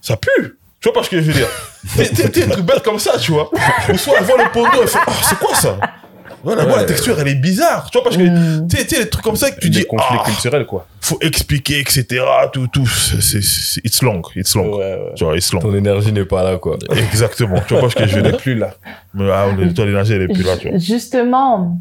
ça 0.00 0.16
pue. 0.16 0.58
Tu 0.80 0.88
vois 0.88 0.94
pas 0.94 1.02
ce 1.02 1.10
que 1.10 1.20
je 1.20 1.30
veux 1.30 1.32
dire 1.34 1.48
t'es 1.96 2.44
un 2.44 2.48
truc 2.48 2.64
bête 2.64 2.82
comme 2.82 2.98
ça, 2.98 3.18
tu 3.18 3.32
vois. 3.32 3.50
Ou 3.92 3.96
soit 3.98 4.14
elle 4.18 4.24
voit 4.24 4.42
le 4.42 4.50
pondo, 4.50 4.70
elle 4.80 4.88
fait, 4.88 4.98
oh, 5.06 5.12
c'est 5.22 5.38
quoi 5.38 5.54
ça? 5.54 5.76
Ouais, 6.44 6.54
la, 6.56 6.66
Ouais. 6.66 6.76
la 6.76 6.84
texture, 6.84 7.18
elle 7.20 7.28
est 7.28 7.34
bizarre. 7.34 7.88
Tu 7.90 7.98
vois, 7.98 8.04
parce 8.04 8.16
que, 8.16 8.22
Mhm. 8.22 8.68
tu 8.68 8.76
sais, 8.76 8.98
les 8.98 9.08
trucs 9.08 9.24
comme 9.24 9.36
ça 9.36 9.50
que 9.50 9.58
tu 9.60 9.70
Des 9.70 9.80
dis, 9.80 9.84
conflits 9.86 10.18
ah, 10.20 10.24
culturels, 10.24 10.66
quoi. 10.66 10.86
faut 11.00 11.18
expliquer, 11.20 11.80
etc. 11.80 12.04
Tout, 12.52 12.66
tout. 12.68 12.86
C'est, 12.86 13.38
it's 13.84 14.02
long, 14.02 14.22
it's 14.36 14.54
long. 14.54 14.76
Ouais, 14.76 14.94
ouais. 14.94 15.12
Tu 15.16 15.24
vois, 15.24 15.36
it's 15.36 15.52
long. 15.52 15.60
Ton 15.60 15.74
énergie 15.74 16.12
n'est 16.12 16.24
pas 16.24 16.42
là, 16.42 16.58
quoi. 16.58 16.76
Exactement. 16.96 17.60
Tu 17.66 17.74
vois 17.74 17.82
pas 17.82 17.90
ce 17.90 17.94
que 17.96 18.06
je 18.06 18.18
n'ai 18.20 18.32
plus 18.32 18.54
là. 18.56 18.74
Mais, 19.14 19.30
ah, 19.32 19.46
toi, 19.74 19.84
l'énergie, 19.86 20.12
elle 20.12 20.22
est 20.22 20.28
plus 20.28 20.42
là, 20.42 20.56
tu 20.56 20.68
vois. 20.68 20.78
Justement, 20.78 21.78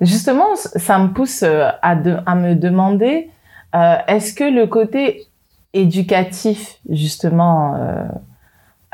justement, 0.00 0.54
ça 0.56 0.98
me 0.98 1.08
pousse 1.12 1.42
euh, 1.42 1.68
à, 1.82 1.94
de- 1.96 2.16
à 2.26 2.34
me 2.34 2.54
demander 2.54 3.28
euh, 3.74 3.96
est-ce 4.06 4.34
que 4.34 4.44
le 4.44 4.66
côté 4.66 5.26
éducatif, 5.72 6.76
justement. 6.88 7.74
euh, 7.76 8.04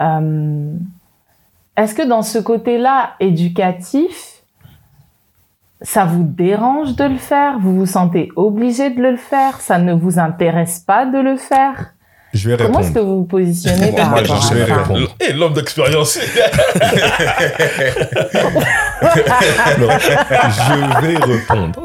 euh, 0.01 0.73
Est-ce 1.77 1.95
que 1.95 2.03
dans 2.07 2.23
ce 2.23 2.39
côté-là, 2.39 3.15
éducatif, 3.21 4.38
ça 5.83 6.05
vous 6.05 6.25
dérange 6.25 6.97
de 6.97 7.05
le 7.05 7.17
faire? 7.19 7.59
Vous 7.61 7.75
vous 7.75 7.87
sentez 7.87 8.31
obligé 8.37 8.91
de 8.91 9.01
le 9.01 9.17
faire? 9.17 9.61
Ça 9.61 9.79
ne 9.79 9.93
vous 9.93 10.19
intéresse 10.19 10.81
pas 10.81 11.07
de 11.07 11.19
le 11.19 11.37
faire? 11.37 11.93
Je 12.35 12.51
vais 12.51 12.57
Comment 12.59 12.81
est-ce 12.81 12.93
que 12.93 12.99
vous 12.99 13.19
vous 13.21 13.25
positionnez 13.25 13.93
par 13.93 14.11
Moi, 14.11 14.19
rapport 14.21 14.43
je 14.43 14.53
à 14.53 14.55
vais 14.55 14.67
ça? 14.67 14.75
répondre. 14.77 15.09
Et 15.27 15.33
l'homme 15.33 15.55
d'expérience. 15.55 16.19
Non, 19.79 19.89
je 20.01 21.07
vais 21.07 21.17
répondre. 21.17 21.83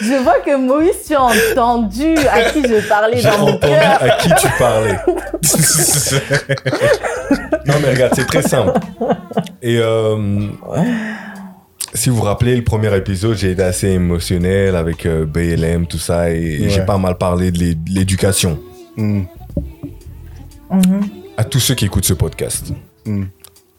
Je 0.00 0.22
vois 0.22 0.38
que 0.44 0.56
Moïse, 0.56 1.04
tu 1.06 1.14
as 1.14 1.22
entendu 1.22 2.14
à 2.32 2.42
qui 2.50 2.62
je 2.62 2.88
parlais 2.88 3.18
J'ai 3.18 3.28
dans 3.30 3.38
mon 3.38 3.48
entendu 3.54 3.72
cœur. 3.72 4.02
à 4.02 4.08
qui 4.10 4.28
tu 4.34 4.46
parlais. 4.58 4.98
Non, 7.66 7.74
mais 7.82 7.90
regarde, 7.90 8.12
c'est 8.16 8.26
très 8.26 8.42
simple. 8.42 8.72
Et 9.62 9.78
euh, 9.78 10.48
si 11.94 12.08
vous 12.10 12.16
vous 12.16 12.22
rappelez, 12.22 12.56
le 12.56 12.64
premier 12.64 12.94
épisode, 12.96 13.36
j'ai 13.36 13.52
été 13.52 13.62
assez 13.62 13.88
émotionnel 13.88 14.76
avec 14.76 15.06
euh, 15.06 15.24
BLM, 15.26 15.86
tout 15.86 15.98
ça, 15.98 16.30
et 16.30 16.60
Ouais. 16.62 16.68
j'ai 16.70 16.84
pas 16.84 16.98
mal 16.98 17.16
parlé 17.18 17.50
de 17.50 17.58
l'é- 17.58 17.74
de 17.74 17.90
l'éducation. 17.90 18.58
Mm, 18.96 19.22
Mhm. 20.70 21.00
À 21.36 21.44
tous 21.44 21.58
ceux 21.58 21.74
qui 21.74 21.86
écoutent 21.86 22.04
ce 22.04 22.12
podcast, 22.14 22.72
mm, 23.06 23.24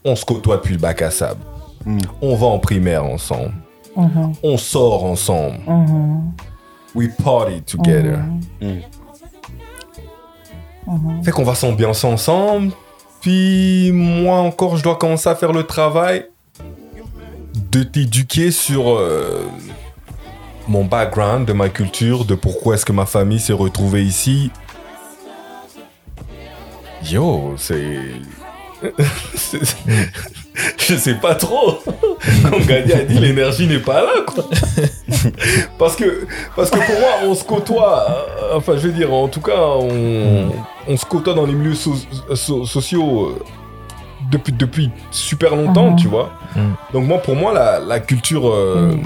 on 0.03 0.15
se 0.15 0.25
côtoie 0.25 0.57
depuis 0.57 0.73
le 0.73 0.79
bac 0.79 1.01
à 1.01 1.11
sable. 1.11 1.39
mm. 1.85 1.99
On 2.21 2.35
va 2.35 2.47
en 2.47 2.59
primaire 2.59 3.05
ensemble. 3.05 3.53
Mhm. 3.95 4.33
On 4.43 4.57
sort 4.57 5.05
ensemble. 5.05 5.57
Mhm. 5.67 6.31
We 6.95 7.09
party 7.23 7.61
together. 7.61 8.19
Mm. 8.61 8.79
Fait 11.23 11.31
qu'on 11.31 11.43
va 11.43 11.55
s'ambiancer 11.55 12.07
ensemble. 12.07 12.71
Puis 13.21 13.91
moi 13.93 14.37
encore, 14.39 14.75
je 14.77 14.83
dois 14.83 14.95
commencer 14.95 15.29
à 15.29 15.35
faire 15.35 15.53
le 15.53 15.63
travail 15.63 16.25
de 17.71 17.83
t'éduquer 17.83 18.51
sur 18.51 18.91
euh, 18.97 19.43
mon 20.67 20.85
background, 20.85 21.45
de 21.47 21.53
ma 21.53 21.69
culture, 21.69 22.25
de 22.25 22.35
pourquoi 22.35 22.75
est-ce 22.75 22.85
que 22.85 22.93
ma 22.93 23.05
famille 23.05 23.39
s'est 23.39 23.53
retrouvée 23.53 24.03
ici. 24.03 24.51
Yo, 27.03 27.55
c'est... 27.57 27.97
je 30.77 30.95
sais 30.95 31.15
pas 31.15 31.35
trop. 31.35 31.79
Comme 32.49 32.63
Gadi 32.65 32.93
a 32.93 33.03
dit, 33.03 33.19
l'énergie 33.19 33.67
n'est 33.67 33.79
pas 33.79 34.01
là, 34.01 34.11
quoi. 34.25 34.43
parce, 35.79 35.95
que, 35.95 36.27
parce 36.55 36.69
que 36.69 36.77
pour 36.77 36.99
moi, 36.99 37.09
on 37.25 37.33
se 37.35 37.43
côtoie. 37.43 38.05
euh, 38.09 38.57
Enfin, 38.57 38.73
je 38.77 38.87
veux 38.87 38.93
dire, 38.93 39.13
en 39.13 39.27
tout 39.27 39.41
cas, 39.41 39.57
on, 39.59 40.51
on 40.87 40.97
se 40.97 41.05
côtoie 41.05 41.33
dans 41.33 41.45
les 41.45 41.53
milieux 41.53 41.75
so- 41.75 41.95
so- 42.35 42.65
sociaux 42.65 43.29
euh, 43.29 43.43
depuis, 44.31 44.53
depuis 44.53 44.89
super 45.11 45.55
longtemps, 45.55 45.91
Mhm. 45.91 45.95
tu 45.97 46.07
vois. 46.07 46.31
Mhm. 46.55 46.73
Donc, 46.93 47.05
moi, 47.07 47.17
pour 47.19 47.35
moi, 47.35 47.53
la, 47.53 47.79
la 47.79 47.99
culture. 47.99 48.49
euh, 48.49 48.93
Mhm. 48.93 49.03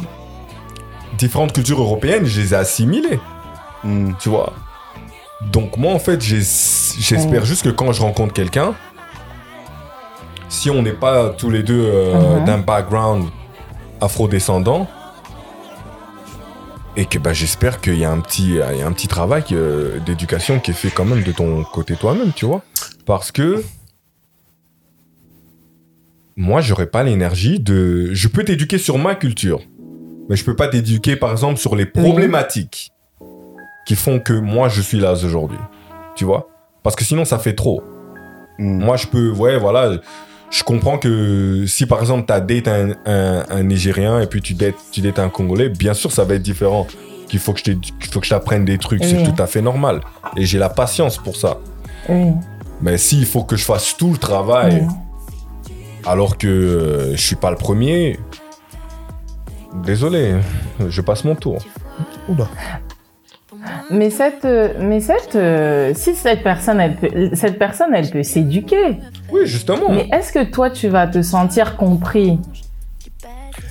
Différentes 1.18 1.54
cultures 1.54 1.80
européennes, 1.82 2.26
je 2.26 2.42
les 2.42 2.54
ai 2.54 2.58
assimilées, 2.58 3.20
tu 4.20 4.28
vois. 4.30 4.52
Donc, 5.54 5.78
moi, 5.78 5.94
en 5.94 6.00
fait, 6.00 6.20
j'espère 6.22 7.46
juste 7.46 7.64
que 7.64 7.70
quand 7.70 7.92
je 7.94 8.02
rencontre 8.02 8.34
quelqu'un, 8.34 8.74
si 10.50 10.70
on 10.70 10.82
n'est 10.82 10.92
pas 10.94 11.30
tous 11.30 11.50
les 11.50 11.64
deux 11.64 11.84
euh, 11.86 12.40
d'un 12.46 12.58
background 12.58 13.30
afro-descendant, 14.02 14.88
et 16.98 17.06
que 17.06 17.18
bah, 17.18 17.34
j'espère 17.34 17.82
qu'il 17.82 17.98
y 17.98 18.06
a 18.06 18.12
un 18.12 18.20
petit, 18.20 18.52
il 18.72 18.78
y 18.78 18.82
a 18.82 18.88
un 18.88 18.92
petit 18.94 19.08
travail 19.08 19.44
euh, 19.52 20.00
d'éducation 20.06 20.60
qui 20.60 20.72
est 20.72 20.74
fait 20.74 20.90
quand 20.90 21.06
même 21.06 21.24
de 21.24 21.32
ton 21.32 21.64
côté 21.64 21.96
toi-même, 21.96 22.32
tu 22.34 22.46
vois. 22.46 22.62
Parce 23.06 23.32
que 23.32 23.64
moi, 26.38 26.62
j'aurais 26.62 26.88
pas 26.88 27.04
l'énergie 27.04 27.60
de. 27.60 28.14
Je 28.14 28.28
peux 28.28 28.44
t'éduquer 28.44 28.78
sur 28.78 28.98
ma 28.98 29.16
culture, 29.16 29.62
mais 30.30 30.36
je 30.36 30.44
peux 30.44 30.56
pas 30.56 30.68
t'éduquer, 30.68 31.16
par 31.16 31.32
exemple, 31.32 31.58
sur 31.60 31.76
les 31.76 31.86
problématiques 31.86 32.92
qui 33.88 33.96
font 33.96 34.20
que 34.20 34.34
moi, 34.34 34.68
je 34.68 34.82
suis 34.82 35.00
là 35.00 35.14
aujourd'hui. 35.14 35.60
Tu 36.16 36.26
vois? 36.26 36.50
Parce 36.84 36.96
que 36.96 37.04
sinon, 37.04 37.24
ça 37.26 37.40
fait 37.40 37.54
trop. 37.54 37.84
Mm. 38.60 38.84
Moi, 38.84 38.98
je 38.98 39.08
peux, 39.08 39.32
ouais, 39.32 39.58
voilà. 39.58 39.98
Je 40.52 40.64
comprends 40.64 40.98
que 40.98 41.66
si 41.68 41.86
par 41.86 42.00
exemple, 42.00 42.32
tu 42.32 42.54
date 42.56 42.68
un, 42.68 42.92
un, 43.06 43.46
un 43.50 43.64
Nigérien 43.64 44.22
et 44.22 44.28
puis 44.28 44.42
tu 44.42 44.54
dates, 44.54 44.76
tu 44.92 45.02
dates 45.02 45.20
un 45.20 45.30
Congolais, 45.30 45.70
bien 45.70 45.94
sûr, 45.94 46.12
ça 46.12 46.24
va 46.24 46.36
être 46.36 46.42
différent. 46.44 46.88
Qu'il 47.28 47.40
faut 47.40 47.54
que 47.54 47.60
je 47.60 47.72
qu'il 47.72 48.12
faut 48.12 48.20
que 48.20 48.26
je 48.26 48.30
t'apprenne 48.30 48.64
des 48.66 48.78
trucs, 48.78 49.04
c'est 49.04 49.18
Oui. 49.18 49.24
tout 49.24 49.42
à 49.42 49.48
fait 49.48 49.62
normal. 49.62 50.02
Et 50.38 50.46
j'ai 50.46 50.60
la 50.60 50.70
patience 50.70 51.18
pour 51.18 51.36
ça. 51.36 51.58
Mais 52.82 52.98
s'il 52.98 53.26
faut 53.26 53.44
que 53.44 53.56
je 53.56 53.66
fasse 53.66 53.98
tout 53.98 54.12
le 54.12 54.18
travail. 54.18 54.88
Alors 56.06 56.38
que 56.38 56.48
euh, 56.48 57.12
je 57.16 57.22
suis 57.22 57.36
pas 57.36 57.50
le 57.50 57.58
premier, 57.58 58.20
désolé, 59.84 60.36
je 60.88 61.02
passe 61.02 61.24
mon 61.24 61.36
tour. 61.36 61.60
Oula. 62.28 62.48
Mais 63.90 64.10
cette, 64.10 64.46
euh, 64.46 64.74
mais 64.80 65.00
cette, 65.00 65.36
euh, 65.36 65.94
si 65.96 66.16
cette 66.16 66.44
personne, 66.44 66.80
elle 66.80 66.96
peut, 66.96 67.30
cette 67.34 67.58
personne, 67.58 67.94
elle 67.94 68.10
peut 68.10 68.24
s'éduquer. 68.24 68.98
Oui, 69.32 69.42
justement. 69.46 69.90
Mais 69.90 70.08
est-ce 70.12 70.32
que 70.32 70.44
toi, 70.44 70.70
tu 70.70 70.88
vas 70.88 71.08
te 71.08 71.22
sentir 71.22 71.76
compris? 71.76 72.40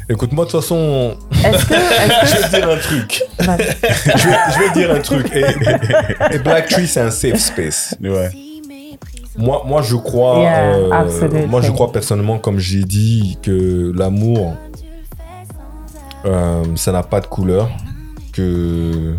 Écoute-moi, 0.09 0.45
de 0.45 0.51
toute 0.51 0.61
façon, 0.61 1.17
Est-ce 1.45 1.65
que, 1.65 1.75
je 2.27 2.43
vais 2.43 2.59
dire 2.59 2.69
un 2.69 2.77
truc. 2.77 3.23
Je 3.39 3.45
vais, 4.29 4.37
je 4.53 4.59
vais 4.59 4.71
dire 4.75 4.91
un 4.93 5.01
truc. 5.01 5.35
Et, 5.35 6.35
et 6.35 6.39
Black 6.39 6.69
Tree, 6.69 6.87
c'est 6.87 7.01
un 7.01 7.11
safe 7.11 7.39
space. 7.39 7.97
Ouais. 8.03 8.31
Moi, 9.37 9.63
moi, 9.67 9.83
je 9.83 9.97
crois, 9.97 10.39
Yeah, 10.41 10.75
euh, 10.75 11.47
moi, 11.49 11.61
je 11.61 11.71
crois 11.73 11.91
personnellement, 11.93 12.39
comme 12.39 12.59
j'ai 12.59 12.85
dit, 12.85 13.37
que 13.43 13.93
l'amour, 13.97 14.55
euh, 16.25 16.63
ça 16.77 16.93
n'a 16.93 17.03
pas 17.03 17.21
de 17.21 17.27
couleur, 17.27 17.69
que 18.33 19.15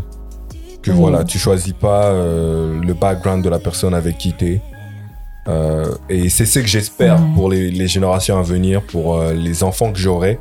que 0.81 0.91
Oui. 0.91 0.97
voilà, 0.97 1.23
tu 1.23 1.39
choisis 1.39 1.73
pas 1.73 2.05
euh, 2.11 2.79
le 2.79 2.93
background 2.93 3.43
de 3.43 3.49
la 3.49 3.57
personne 3.59 3.93
avec 3.95 4.17
qui 4.19 4.33
t'es. 4.33 4.61
Euh, 5.47 5.85
et 6.09 6.29
c'est 6.29 6.45
ce 6.45 6.59
que 6.59 6.67
j'espère 6.67 7.19
Mhm. 7.19 7.33
pour 7.35 7.49
les, 7.49 7.71
les 7.71 7.87
générations 7.87 8.37
à 8.37 8.41
venir, 8.43 8.81
pour 8.83 9.15
euh, 9.15 9.33
les 9.33 9.63
enfants 9.63 9.91
que 9.91 9.97
j'aurai, 9.97 10.39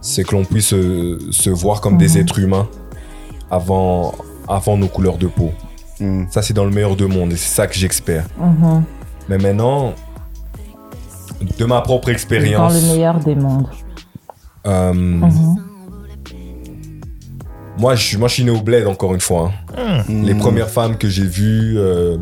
c'est 0.00 0.24
que 0.24 0.34
l'on 0.34 0.44
puisse 0.44 0.72
euh, 0.72 1.18
se 1.30 1.50
voir 1.50 1.80
comme 1.82 1.96
des 1.98 2.08
Mhm. 2.08 2.16
êtres 2.22 2.38
humains 2.38 2.68
avant, 3.50 4.14
avant 4.48 4.76
nos 4.78 4.88
couleurs 4.88 5.18
de 5.18 5.26
peau. 5.26 5.52
Mm. 6.00 6.24
Ça, 6.30 6.40
c'est 6.42 6.54
dans 6.54 6.64
le 6.64 6.70
meilleur 6.70 6.96
de 6.96 7.04
monde 7.06 7.32
et 7.32 7.36
c'est 7.36 7.54
ça 7.54 7.66
que 7.66 7.74
j'espère. 7.74 8.24
Mais 9.28 9.38
maintenant, 9.38 9.94
de 11.58 11.64
ma 11.64 11.80
propre 11.80 12.06
dans 12.06 12.12
expérience, 12.12 12.74
le 12.74 12.80
meilleur 12.88 13.18
des 13.20 13.34
mondes. 13.34 13.68
euh, 14.66 14.92
Mhm. 14.92 15.56
moi, 17.78 17.94
je, 17.94 18.02
suis- 18.06 18.16
moi, 18.16 18.28
je 18.28 18.34
suis 18.34 18.44
né 18.44 18.50
au 18.50 18.60
bled, 18.60 18.86
encore 18.86 19.14
une 19.14 19.20
fois. 19.20 19.52
hein. 19.76 20.02
Mm. 20.08 20.22
Les 20.24 20.34
premières 20.34 20.68
femmes 20.70 20.96
que 20.96 21.08
j'ai 21.08 21.26
vues, 21.26 21.78
euh, 21.78 22.18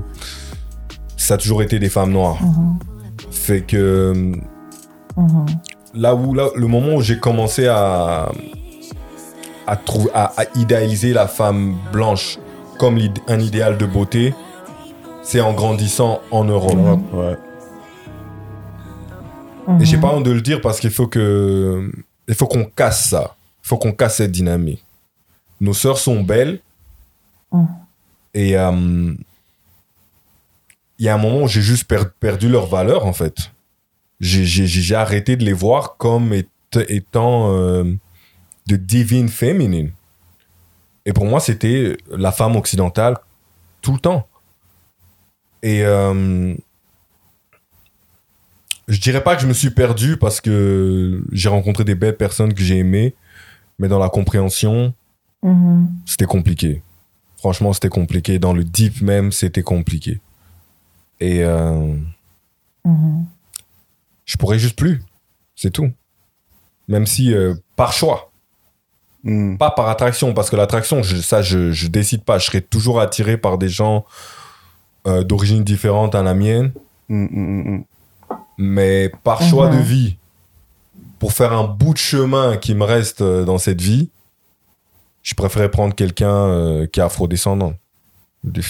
ça 1.17 1.35
a 1.35 1.37
toujours 1.37 1.63
été 1.63 1.79
des 1.79 1.89
femmes 1.89 2.13
noires. 2.13 2.39
Mhm. 2.43 2.79
Fait 3.31 3.61
que 3.63 4.13
Mhm. 5.17 5.47
là 5.95 6.15
où 6.15 6.35
là, 6.35 6.49
le 6.57 6.67
moment 6.67 6.95
où 6.97 7.03
j'ai 7.03 7.19
commencé 7.19 7.67
à 7.67 8.31
à, 9.67 9.77
trou- 9.77 10.09
à 10.15 10.33
à 10.41 10.45
idéaliser 10.57 11.13
la 11.13 11.27
femme 11.29 11.77
blanche 11.93 12.39
comme 12.79 12.99
un 13.29 13.39
idéal 13.39 13.77
de 13.79 13.87
beauté, 13.87 14.35
c'est 15.23 15.41
en 15.41 15.53
grandissant 15.53 16.21
en 16.31 16.45
Europe. 16.45 16.77
Ouais. 17.13 17.37
Et 19.81 19.85
j'ai 19.85 19.97
Mhm. 19.97 20.03
pas 20.03 20.09
honte 20.15 20.25
de 20.25 20.31
le 20.33 20.41
dire 20.41 20.61
parce 20.61 20.81
qu'il 20.81 20.91
faut 20.91 21.07
que 21.07 21.91
il 22.29 22.35
faut 22.35 22.47
qu'on 22.47 22.65
casse 22.65 23.09
ça. 23.11 23.37
Il 23.65 23.69
faut 23.69 23.77
qu'on 23.79 23.93
casse 23.93 24.17
cette 24.17 24.33
dynamique. 24.33 24.85
Nos 25.61 25.75
sœurs 25.75 25.99
sont 25.99 26.23
belles. 26.23 26.61
Mhm. 27.53 27.69
Et 28.35 28.57
euh, 28.59 29.15
il 30.99 31.05
y 31.05 31.09
a 31.09 31.15
un 31.15 31.19
moment 31.19 31.43
où 31.43 31.49
j'ai 31.49 31.63
juste 31.63 31.85
per- 31.85 32.05
perdu 32.19 32.49
leur 32.49 32.67
valeur 32.67 33.07
en 33.07 33.13
fait. 33.13 33.53
J'ai- 34.21 34.45
J'ai 34.45 34.67
j'ai 34.67 34.95
arrêté 34.95 35.37
de 35.37 35.45
les 35.45 35.53
voir 35.53 35.97
comme 35.97 36.33
éta- 36.33 36.85
étant 36.89 37.53
euh, 37.53 37.85
de 38.67 38.77
divine 38.77 39.29
féminine. 39.29 39.93
Et 41.07 41.13
pour 41.13 41.25
moi, 41.25 41.41
c'était 41.41 41.97
la 42.11 42.31
femme 42.33 42.57
occidentale 42.57 43.17
tout 43.83 43.93
le 43.93 43.99
temps. 43.99 44.27
Et 45.63 45.85
euh, 45.85 46.55
je 48.89 49.01
dirais 49.01 49.23
pas 49.23 49.37
que 49.37 49.43
je 49.43 49.47
me 49.47 49.53
suis 49.53 49.71
perdu 49.71 50.17
parce 50.17 50.41
que 50.41 51.23
j'ai 51.33 51.49
rencontré 51.49 51.85
des 51.85 51.95
belles 51.95 52.17
personnes 52.17 52.55
que 52.55 52.63
j'ai 52.63 52.79
aimées, 52.79 53.15
mais 53.79 53.89
dans 53.89 53.99
la 53.99 54.09
compréhension, 54.09 54.95
Mhm. 55.43 55.89
c'était 56.07 56.27
compliqué. 56.27 56.83
Franchement, 57.39 57.73
c'était 57.73 57.89
compliqué. 57.89 58.39
Dans 58.39 58.53
le 58.53 58.65
deep 58.65 59.01
même, 59.01 59.33
c'était 59.33 59.63
compliqué. 59.63 60.21
Et 61.21 61.43
euh, 61.45 61.95
Mhm. 62.85 63.27
je 64.27 64.37
pourrais 64.37 64.59
juste 64.59 64.77
plus. 64.77 65.03
C'est 65.55 65.71
tout. 65.71 65.91
Même 66.89 67.07
si, 67.07 67.33
euh, 67.33 67.55
par 67.77 67.93
choix. 67.93 68.33
Mm. 69.23 69.57
Pas 69.59 69.71
par 69.71 69.89
attraction, 69.89 70.33
parce 70.33 70.49
que 70.49 70.57
l'attraction, 70.57 71.03
je- 71.03 71.17
ça, 71.17 71.43
je, 71.43 71.73
je 71.73 71.89
décide 71.89 72.25
pas. 72.25 72.39
Je 72.39 72.47
serai 72.47 72.63
toujours 72.63 73.01
attiré 73.01 73.37
par 73.37 73.59
des 73.59 73.69
gens 73.69 74.07
euh, 75.07 75.25
d'origine 75.25 75.65
différente 75.65 76.15
à 76.15 76.23
la 76.23 76.35
mienne, 76.35 76.73
Mm, 77.09 77.25
mm, 77.31 77.71
mm, 77.77 77.85
mais 78.59 79.11
par 79.25 79.43
choix 79.43 79.69
de 79.69 79.79
vie, 79.79 80.17
pour 81.19 81.33
faire 81.33 81.53
un 81.53 81.65
bout 81.65 81.93
de 81.93 81.99
chemin 81.99 82.57
qui 82.57 82.75
me 82.75 82.85
reste 82.85 83.21
euh, 83.21 83.45
dans 83.45 83.59
cette 83.59 83.81
vie, 83.81 84.11
je 85.23 85.35
préférais 85.35 85.71
prendre 85.71 85.95
quelqu'un 85.95 86.33
euh, 86.35 86.87
qui 86.87 87.01
est 87.01 87.03
afrodescendant. 87.03 87.75
Des- 88.45 88.63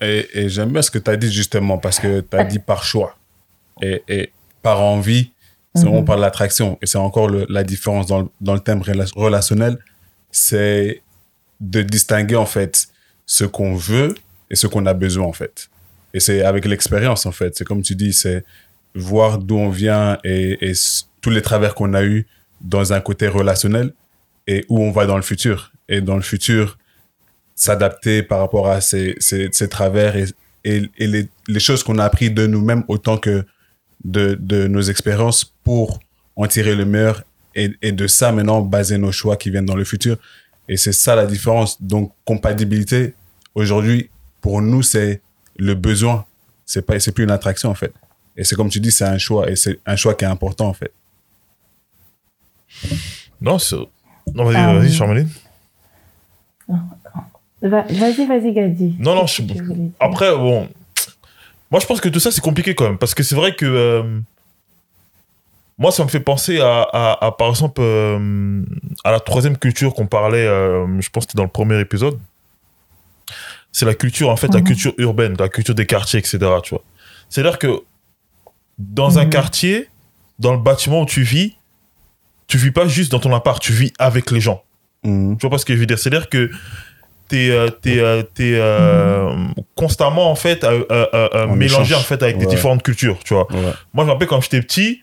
Et, 0.00 0.26
et 0.34 0.48
j'aime 0.48 0.70
bien 0.72 0.82
ce 0.82 0.90
que 0.90 0.98
tu 0.98 1.10
as 1.10 1.16
dit 1.16 1.30
justement, 1.32 1.78
parce 1.78 2.00
que 2.00 2.20
tu 2.20 2.36
as 2.36 2.44
dit 2.44 2.58
par 2.58 2.82
choix. 2.84 3.14
Et, 3.80 4.02
et 4.08 4.32
par 4.62 4.80
envie, 4.82 5.30
c'est 5.74 5.84
Mhm. 5.84 5.88
vraiment 5.90 6.04
par 6.04 6.16
l'attraction. 6.16 6.78
Et 6.82 6.86
c'est 6.86 6.98
encore 6.98 7.28
le- 7.28 7.46
la 7.48 7.62
différence 7.64 8.06
dans 8.06 8.22
le, 8.22 8.28
dans 8.40 8.54
le 8.54 8.60
thème 8.60 8.80
rela- 8.80 9.12
relationnel, 9.14 9.78
c'est 10.30 11.02
de 11.60 11.82
distinguer 11.82 12.36
en 12.36 12.46
fait 12.46 12.88
ce 13.26 13.44
qu'on 13.44 13.74
veut 13.76 14.14
et 14.50 14.56
ce 14.56 14.66
qu'on 14.66 14.86
a 14.86 14.94
besoin 14.94 15.26
en 15.26 15.32
fait. 15.32 15.68
Et 16.12 16.20
c'est 16.20 16.42
avec 16.42 16.64
l'expérience 16.64 17.26
en 17.26 17.32
fait. 17.32 17.56
C'est 17.56 17.64
comme 17.64 17.82
tu 17.82 17.94
dis, 17.94 18.12
c'est 18.12 18.44
voir 18.94 19.38
d'où 19.38 19.56
on 19.56 19.70
vient 19.70 20.18
et, 20.24 20.72
tous 21.20 21.30
les 21.30 21.42
travers 21.42 21.74
qu'on 21.74 21.94
a 21.94 22.04
eu 22.04 22.26
dans 22.60 22.92
un 22.92 23.00
côté 23.00 23.28
relationnel 23.28 23.92
et 24.46 24.64
où 24.68 24.80
on 24.80 24.90
va 24.90 25.06
dans 25.06 25.16
le 25.16 25.22
futur. 25.22 25.72
Et 25.88 26.00
dans 26.00 26.16
le 26.16 26.22
futur, 26.22 26.78
s'adapter 27.54 28.22
par 28.22 28.40
rapport 28.40 28.68
à 28.68 28.80
ces, 28.80 29.16
ces, 29.20 29.68
travers 29.68 30.16
et, 30.16 30.26
et, 30.64 30.88
les, 30.98 31.60
choses 31.60 31.82
qu'on 31.82 31.98
a 31.98 32.04
appris 32.04 32.30
de 32.30 32.46
nous-mêmes 32.46 32.84
autant 32.88 33.16
que 33.16 33.44
de, 34.04 34.36
de 34.38 34.66
nos 34.66 34.82
expériences 34.82 35.44
pour 35.64 35.98
en 36.36 36.46
tirer 36.46 36.74
le 36.74 36.84
meilleur 36.84 37.22
et 37.54 37.92
de 37.92 38.06
ça 38.08 38.32
maintenant 38.32 38.60
baser 38.60 38.98
nos 38.98 39.12
choix 39.12 39.36
qui 39.36 39.50
viennent 39.50 39.66
dans 39.66 39.76
le 39.76 39.84
futur. 39.84 40.16
Et 40.68 40.76
c'est 40.76 40.92
ça 40.92 41.14
la 41.14 41.26
différence. 41.26 41.80
Donc, 41.80 42.12
compatibilité, 42.24 43.14
aujourd'hui, 43.54 44.10
pour 44.44 44.60
nous, 44.60 44.82
c'est 44.82 45.22
le 45.56 45.72
besoin. 45.74 46.26
C'est 46.66 46.84
pas, 46.84 47.00
c'est 47.00 47.12
plus 47.12 47.24
une 47.24 47.30
attraction, 47.30 47.70
en 47.70 47.74
fait. 47.74 47.94
Et 48.36 48.44
c'est 48.44 48.54
comme 48.56 48.68
tu 48.68 48.78
dis, 48.78 48.92
c'est 48.92 49.06
un 49.06 49.16
choix. 49.16 49.50
Et 49.50 49.56
c'est 49.56 49.80
un 49.86 49.96
choix 49.96 50.12
qui 50.14 50.26
est 50.26 50.28
important, 50.28 50.68
en 50.68 50.74
fait. 50.74 50.92
Non, 53.40 53.58
c'est. 53.58 53.76
Non, 54.34 54.44
vas-y, 54.44 54.56
Euh, 54.62 54.78
vas-y, 54.80 54.92
Charmeline. 54.92 55.28
Va- 57.62 57.86
Vas-y, 57.88 58.26
vas-y, 58.26 58.52
Gadi. 58.52 58.96
Non, 58.98 59.14
non, 59.14 59.26
je- 59.26 59.42
Après, 59.98 60.30
bon. 60.36 60.68
Moi, 61.70 61.80
je 61.80 61.86
pense 61.86 62.02
que 62.02 62.10
tout 62.10 62.20
ça, 62.20 62.30
c'est 62.30 62.42
compliqué 62.42 62.74
quand 62.74 62.84
même. 62.84 62.98
Parce 62.98 63.14
que 63.14 63.22
c'est 63.22 63.34
vrai 63.34 63.54
que. 63.56 63.64
euh, 63.64 64.20
moi, 65.78 65.90
ça 65.90 66.04
me 66.04 66.08
fait 66.10 66.20
penser 66.20 66.60
à, 66.60 66.82
à- 66.82 67.26
à, 67.26 67.32
par 67.32 67.48
exemple, 67.48 67.80
euh, 67.80 68.62
à 69.04 69.10
la 69.10 69.20
troisième 69.20 69.56
culture 69.56 69.94
qu'on 69.94 70.06
parlait, 70.06 70.46
euh, 70.46 70.86
je 71.00 71.08
pense 71.08 71.24
que 71.24 71.30
c'était 71.30 71.38
dans 71.38 71.44
le 71.44 71.48
premier 71.60 71.80
épisode. 71.80 72.18
C'est 73.76 73.84
la 73.86 73.94
culture, 73.94 74.30
en 74.30 74.36
fait, 74.36 74.54
la 74.54 74.60
Mhm. 74.60 74.66
culture 74.66 74.94
urbaine, 74.98 75.34
la 75.38 75.48
culture 75.48 75.74
des 75.74 75.84
quartiers, 75.84 76.20
etc. 76.20 76.38
Tu 76.62 76.70
vois. 76.70 76.82
C'est-à-dire 77.28 77.58
que 77.58 77.82
dans 78.78 79.18
un 79.18 79.24
Mhm. 79.24 79.30
quartier, 79.30 79.88
dans 80.38 80.52
le 80.52 80.60
bâtiment 80.60 81.02
où 81.02 81.06
tu 81.06 81.22
vis, 81.22 81.56
tu 82.46 82.56
vis 82.56 82.70
pas 82.70 82.86
juste 82.86 83.10
dans 83.10 83.18
ton 83.18 83.34
appart, 83.34 83.60
tu 83.60 83.72
vis 83.72 83.92
avec 83.98 84.30
les 84.30 84.40
gens. 84.40 84.62
Mhm. 85.02 85.36
Tu 85.36 85.40
vois 85.42 85.50
pas 85.50 85.58
ce 85.58 85.64
que 85.64 85.74
je 85.74 85.80
veux 85.80 85.86
dire? 85.86 85.98
C'est-à-dire 85.98 86.28
que 86.28 86.50
t'es 87.28 87.50
euh, 87.50 87.68
euh, 87.88 88.22
euh, 88.40 89.34
constamment 89.74 90.30
en 90.30 90.34
fait 90.36 90.62
euh, 90.62 90.84
euh, 90.90 91.46
En 91.48 91.56
mélangé 91.56 91.94
en 91.96 92.00
fait 92.00 92.22
avec 92.22 92.38
des 92.38 92.44
Ouais. 92.44 92.50
différentes 92.54 92.82
cultures, 92.84 93.18
tu 93.24 93.34
vois. 93.34 93.50
Ouais. 93.52 93.72
Moi, 93.92 94.04
je 94.04 94.06
me 94.06 94.12
rappelle 94.12 94.28
quand 94.28 94.40
j'étais 94.40 94.60
petit, 94.62 95.00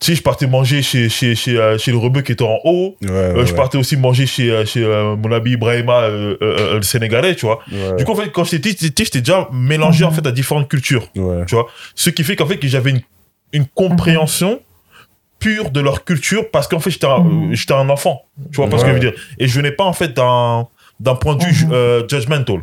tu 0.00 0.06
sais, 0.06 0.14
je 0.14 0.22
partais 0.22 0.46
manger 0.46 0.80
chez, 0.82 1.08
chez, 1.08 1.34
chez, 1.34 1.56
euh, 1.58 1.76
chez 1.78 1.90
le 1.90 1.98
rebeu 1.98 2.20
qui 2.22 2.32
était 2.32 2.44
en 2.44 2.58
haut. 2.64 2.96
Ouais, 3.02 3.08
Euh, 3.10 3.44
je 3.46 3.52
partais 3.54 3.78
aussi 3.78 3.96
manger 3.96 4.26
chez, 4.26 4.50
euh, 4.50 4.64
chez 4.64 4.82
euh, 4.84 5.16
mon 5.16 5.32
ami 5.32 5.52
Ibrahima, 5.52 6.02
euh, 6.02 6.36
euh, 6.40 6.56
euh, 6.58 6.74
le 6.76 6.82
Sénégalais, 6.82 7.34
tu 7.34 7.46
vois. 7.46 7.58
ouais. 7.72 7.96
Du 7.96 8.04
coup, 8.04 8.12
en 8.12 8.16
fait, 8.16 8.30
quand 8.30 8.44
j'étais 8.44 8.70
petit, 8.72 8.92
j'étais- 9.04 9.20
déjà 9.20 9.48
mélangé 9.52 10.04
en 10.04 10.10
fait 10.10 10.24
à 10.26 10.30
différentes 10.32 10.68
cultures. 10.68 11.08
Ouais. 11.16 11.44
Tu 11.46 11.54
vois 11.54 11.66
Ce 11.96 12.10
qui 12.10 12.22
fait 12.22 12.36
qu'en 12.36 12.46
fait, 12.46 12.58
que 12.58 12.68
j'avais 12.68 12.90
une, 12.90 13.00
une 13.52 13.66
compréhension 13.66 14.60
pure 15.40 15.70
de 15.70 15.80
leur 15.80 16.04
culture 16.04 16.50
parce 16.50 16.66
qu'en 16.68 16.80
fait, 16.80 16.90
j'étais 16.90 17.06
un, 17.06 17.18
Mhm. 17.20 17.54
j'étais 17.54 17.74
un 17.74 17.88
enfant. 17.90 18.22
Tu 18.52 18.56
vois 18.56 18.68
pas 18.68 18.78
ce 18.78 18.82
que 18.84 18.88
je 18.90 18.94
veux 18.94 19.00
dire 19.00 19.14
Et 19.38 19.46
je 19.48 19.54
venais 19.54 19.70
pas 19.72 19.84
en 19.84 19.92
fait 19.92 20.12
d'un 20.14 20.66
d'un 21.00 21.14
point 21.14 21.36
de 21.36 21.44
vue 21.44 21.66
Mhm. 21.66 21.72
euh, 21.72 22.02
judgmental. 22.08 22.60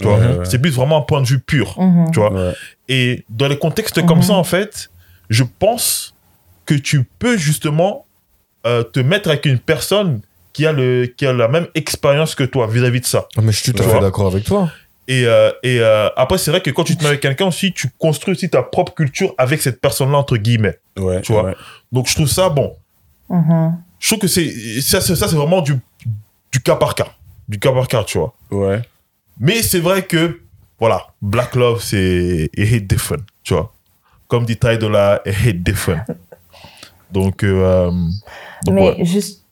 Tu 0.00 0.06
vois. 0.06 0.18
C'est 0.44 0.60
plus 0.60 0.70
vraiment 0.70 0.98
un 0.98 1.02
point 1.02 1.20
de 1.20 1.26
vue 1.26 1.40
pur. 1.40 1.74
Mhm. 1.80 2.10
Tu 2.12 2.20
vois 2.20 2.32
Ouais. 2.32 2.52
Et 2.88 3.24
dans 3.28 3.48
les 3.48 3.58
contextes 3.58 4.04
comme 4.06 4.18
Mhm. 4.18 4.22
ça, 4.24 4.34
en 4.34 4.44
fait, 4.44 4.90
je 5.30 5.42
pense 5.58 6.14
que 6.66 6.74
tu 6.74 7.04
peux 7.18 7.36
justement 7.36 8.06
euh, 8.66 8.82
te 8.82 9.00
mettre 9.00 9.28
avec 9.30 9.46
une 9.46 9.58
personne 9.58 10.20
qui 10.52 10.66
a, 10.66 10.72
le, 10.72 11.06
qui 11.06 11.26
a 11.26 11.32
la 11.32 11.48
même 11.48 11.66
expérience 11.74 12.34
que 12.34 12.44
toi 12.44 12.66
vis-à-vis 12.66 13.00
de 13.00 13.06
ça. 13.06 13.26
Ah, 13.36 13.40
mais 13.42 13.52
je 13.52 13.58
suis 13.62 13.72
tout 13.72 13.82
à 13.82 13.86
fait 13.88 14.00
d'accord 14.00 14.26
avec 14.26 14.44
toi. 14.44 14.70
Et, 15.08 15.24
euh, 15.26 15.50
et 15.62 15.80
euh, 15.80 16.08
après, 16.16 16.38
c'est 16.38 16.50
vrai 16.52 16.60
que 16.60 16.70
quand 16.70 16.84
tu 16.84 16.96
te 16.96 17.02
mets 17.02 17.08
avec 17.08 17.20
quelqu'un 17.20 17.46
aussi, 17.46 17.72
tu 17.72 17.88
construis 17.98 18.32
aussi 18.34 18.48
ta 18.50 18.62
propre 18.62 18.94
culture 18.94 19.34
avec 19.38 19.60
cette 19.60 19.80
personne-là, 19.80 20.18
entre 20.18 20.36
guillemets. 20.36 20.78
Ouais, 20.98 21.20
Tu 21.22 21.32
vois. 21.32 21.44
ouais. 21.44 21.56
Donc, 21.90 22.08
je 22.08 22.14
trouve 22.14 22.28
ça 22.28 22.48
bon. 22.48 22.76
Mhm. 23.28 23.78
Je 23.98 24.08
trouve 24.08 24.18
que 24.20 24.28
c'est 24.28 24.80
ça, 24.80 25.00
c'est- 25.00 25.16
ça 25.16 25.26
c'est 25.28 25.36
vraiment 25.36 25.60
du, 25.62 25.74
du 26.52 26.60
cas 26.60 26.76
par 26.76 26.94
cas. 26.94 27.08
Du 27.48 27.58
cas 27.58 27.72
par 27.72 27.88
cas, 27.88 28.04
tu 28.04 28.18
vois. 28.18 28.34
Ouais. 28.50 28.82
Mais 29.40 29.62
c'est 29.62 29.80
vrai 29.80 30.02
que, 30.04 30.40
voilà, 30.78 31.06
Black 31.22 31.54
Love, 31.56 31.82
c'est 31.82 32.50
it 32.56 32.70
hit 32.72 32.86
different, 32.86 33.22
tu 33.42 33.54
vois. 33.54 33.72
Comme 34.28 34.44
dit 34.44 34.56
Ty 34.56 34.76
Dolla, 34.78 35.20
it 35.26 35.34
hit 35.44 35.62
different. 35.62 36.04
Donc, 37.12 37.44
euh, 37.44 37.90
donc 38.64 38.74
Mais 38.74 38.96
ouais. 38.98 39.04
juste, 39.04 39.44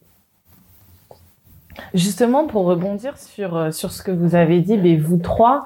justement, 1.94 2.46
pour 2.46 2.64
rebondir 2.64 3.16
sur, 3.18 3.56
euh, 3.56 3.70
sur 3.70 3.90
ce 3.92 4.02
que 4.02 4.11
vous 4.11 4.34
avez 4.34 4.61
dit, 4.61 4.78
mais 4.78 4.96
vous 4.96 5.18
trois, 5.18 5.64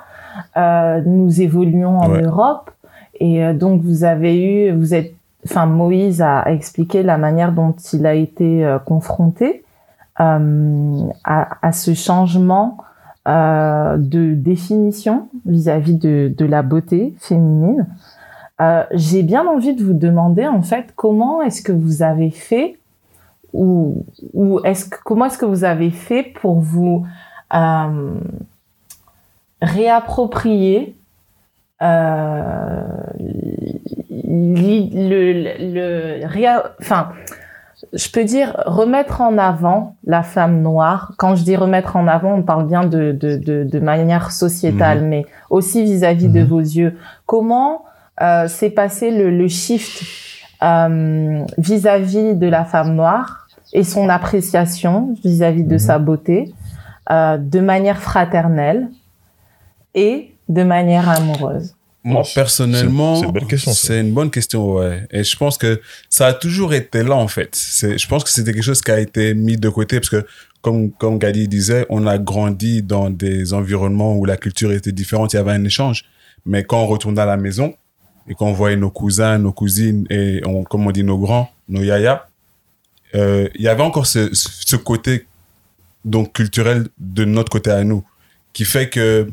euh, 0.56 1.00
nous 1.06 1.40
évoluons 1.40 1.98
en 1.98 2.10
Ouais. 2.10 2.22
Europe. 2.22 2.70
Et 3.20 3.44
euh, 3.44 3.54
donc, 3.54 3.82
vous 3.82 4.04
avez 4.04 4.42
eu, 4.42 4.72
vous 4.72 4.92
êtes, 4.94 5.14
enfin, 5.46 5.66
Moïse 5.66 6.20
a 6.22 6.42
expliqué 6.50 7.02
la 7.02 7.16
manière 7.18 7.52
dont 7.52 7.74
il 7.92 8.06
a 8.06 8.14
été 8.14 8.64
euh, 8.64 8.78
confronté 8.78 9.62
euh, 10.20 11.00
à, 11.24 11.66
à 11.66 11.72
ce 11.72 11.94
changement 11.94 12.78
euh, 13.28 13.96
de 13.96 14.34
définition 14.34 15.28
vis-à-vis 15.46 15.94
de, 15.94 16.32
de 16.36 16.44
la 16.44 16.62
beauté 16.62 17.14
féminine. 17.20 17.86
Euh, 18.60 18.84
J'ai 18.92 19.22
bien 19.22 19.46
envie 19.46 19.74
de 19.74 19.82
vous 19.84 19.94
demander, 19.94 20.46
en 20.46 20.62
fait, 20.62 20.86
comment 20.96 21.42
est-ce 21.42 21.60
que 21.62 21.72
vous 21.72 22.02
avez 22.02 22.30
fait 22.30 22.78
ou, 23.52 24.04
ou 24.32 24.60
est-ce 24.64 24.84
que, 24.88 24.96
comment 25.04 25.26
est-ce 25.26 25.38
que 25.38 25.46
vous 25.46 25.64
avez 25.64 25.90
fait 25.90 26.22
pour 26.40 26.60
vous 26.60 27.06
euh, 27.54 28.14
réapproprier 29.62 30.94
euh, 31.82 32.82
li- 34.10 34.90
le, 34.94 35.32
le, 35.32 36.20
le 36.20 36.26
réa- 36.26 36.70
enfin, 36.80 37.08
je 37.92 38.08
peux 38.10 38.24
dire 38.24 38.62
remettre 38.66 39.20
en 39.20 39.36
avant 39.38 39.96
la 40.04 40.22
femme 40.22 40.62
noire. 40.62 41.12
Quand 41.18 41.34
je 41.36 41.44
dis 41.44 41.56
remettre 41.56 41.96
en 41.96 42.06
avant, 42.06 42.34
on 42.34 42.42
parle 42.42 42.66
bien 42.66 42.84
de, 42.84 43.12
de, 43.12 43.36
de, 43.36 43.64
de 43.64 43.80
manière 43.80 44.32
sociétale, 44.32 45.02
mais 45.02 45.26
aussi 45.50 45.82
vis-à-vis 45.84 46.28
de 46.28 46.40
Mhm. 46.40 46.46
vos 46.46 46.60
yeux. 46.60 46.96
Comment 47.26 47.83
euh, 48.22 48.48
s'est 48.48 48.70
passé 48.70 49.10
le, 49.10 49.30
le 49.30 49.48
shift 49.48 50.02
euh, 50.62 51.44
vis-à-vis 51.58 52.34
de 52.34 52.46
la 52.46 52.64
femme 52.64 52.94
noire 52.94 53.48
et 53.72 53.82
son 53.84 54.08
appréciation 54.08 55.14
vis-à-vis 55.24 55.64
de 55.64 55.72
Mhm. 55.74 55.78
sa 55.78 55.98
beauté 55.98 56.52
euh, 57.10 57.36
de 57.38 57.60
manière 57.60 58.00
fraternelle 58.00 58.88
et 59.94 60.32
de 60.48 60.62
manière 60.62 61.08
amoureuse. 61.08 61.74
Moi, 62.06 62.22
c'est- 62.24 62.34
personnellement, 62.34 63.16
c'est 63.16 63.24
une 63.26 63.32
bonne 63.32 63.46
question, 63.46 63.72
ça. 63.72 63.86
C'est 63.88 64.00
une 64.00 64.12
bonne 64.12 64.30
question, 64.30 64.74
ouais. 64.74 65.06
Et 65.10 65.24
je 65.24 65.36
pense 65.36 65.56
que 65.56 65.80
ça 66.10 66.26
a 66.26 66.32
toujours 66.34 66.74
été 66.74 67.02
là, 67.02 67.14
en 67.16 67.28
fait. 67.28 67.54
C'est, 67.54 67.96
je 67.96 68.06
pense 68.08 68.24
que 68.24 68.30
c'était 68.30 68.52
quelque 68.52 68.62
chose 68.62 68.82
qui 68.82 68.90
a 68.90 69.00
été 69.00 69.32
mis 69.34 69.56
de 69.56 69.68
côté 69.70 70.00
parce 70.00 70.10
que, 70.10 70.26
comme, 70.60 70.90
comme 70.92 71.18
Gadi 71.18 71.48
disait, 71.48 71.86
on 71.88 72.06
a 72.06 72.18
grandi 72.18 72.82
dans 72.82 73.08
des 73.10 73.54
environnements 73.54 74.14
où 74.16 74.24
la 74.26 74.36
culture 74.36 74.70
était 74.72 74.92
différente, 74.92 75.32
il 75.32 75.36
y 75.36 75.38
avait 75.38 75.52
un 75.52 75.64
échange. 75.64 76.04
Mais 76.44 76.62
quand 76.64 76.78
on 76.82 76.86
retournait 76.86 77.22
à 77.22 77.26
la 77.26 77.38
maison 77.38 77.74
et 78.28 78.34
qu'on 78.34 78.52
voyait 78.52 78.76
nos 78.76 78.90
cousins, 78.90 79.38
nos 79.38 79.52
cousines 79.52 80.06
et, 80.10 80.40
on, 80.46 80.64
comme 80.64 80.86
on 80.86 80.90
dit, 80.90 81.04
nos 81.04 81.18
grands, 81.18 81.50
nos 81.68 81.82
yaya, 81.82 82.28
euh, 83.14 83.48
il 83.54 83.62
y 83.62 83.68
avait 83.68 83.82
encore 83.82 84.06
ce, 84.06 84.76
côté 84.76 85.26
donc 86.04 86.32
culturel 86.32 86.88
de 86.98 87.24
notre 87.24 87.50
côté 87.50 87.70
à 87.70 87.84
nous 87.84 88.04
qui 88.52 88.64
fait 88.64 88.88
que 88.88 89.28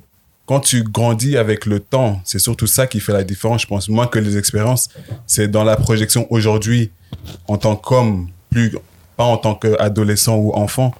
quand 0.45 0.59
tu 0.59 0.83
grandis 0.83 1.37
avec 1.37 1.65
le 1.65 1.79
temps, 1.79 2.19
c'est 2.25 2.39
surtout 2.39 2.67
ça 2.67 2.87
qui 2.87 2.99
fait 2.99 3.13
la 3.13 3.23
différence, 3.23 3.61
je 3.61 3.67
pense, 3.67 3.87
moins 3.87 4.07
que 4.07 4.19
les 4.19 4.37
expériences. 4.37 4.89
C'est 5.25 5.47
dans 5.47 5.63
la 5.63 5.77
projection 5.77 6.27
aujourd'hui, 6.29 6.91
en 7.47 7.57
tant 7.57 7.75
qu'homme, 7.75 8.29
plus, 8.49 8.75
pas 9.15 9.23
en 9.23 9.37
tant 9.37 9.55
qu'adolescent 9.55 10.35
ou 10.35 10.51
enfant. 10.53 10.93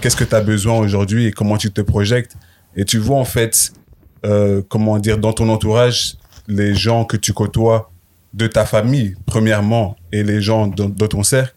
Qu'est-ce 0.00 0.16
que 0.16 0.24
tu 0.24 0.34
as 0.34 0.42
besoin 0.42 0.78
aujourd'hui 0.78 1.26
et 1.26 1.32
comment 1.32 1.56
tu 1.56 1.70
te 1.70 1.80
projettes? 1.80 2.36
Et 2.76 2.84
tu 2.84 2.98
vois, 2.98 3.16
en 3.16 3.24
fait, 3.24 3.72
euh, 4.26 4.62
comment 4.68 4.98
dire, 4.98 5.16
dans 5.16 5.32
ton 5.32 5.48
entourage, 5.48 6.16
les 6.48 6.74
gens 6.74 7.04
que 7.04 7.16
tu 7.16 7.32
côtoies 7.32 7.90
de 8.34 8.46
ta 8.46 8.64
famille, 8.64 9.14
premièrement, 9.26 9.96
et 10.10 10.22
les 10.22 10.40
gens 10.40 10.66
de, 10.66 10.84
de 10.84 11.06
ton 11.06 11.22
cercle, 11.22 11.54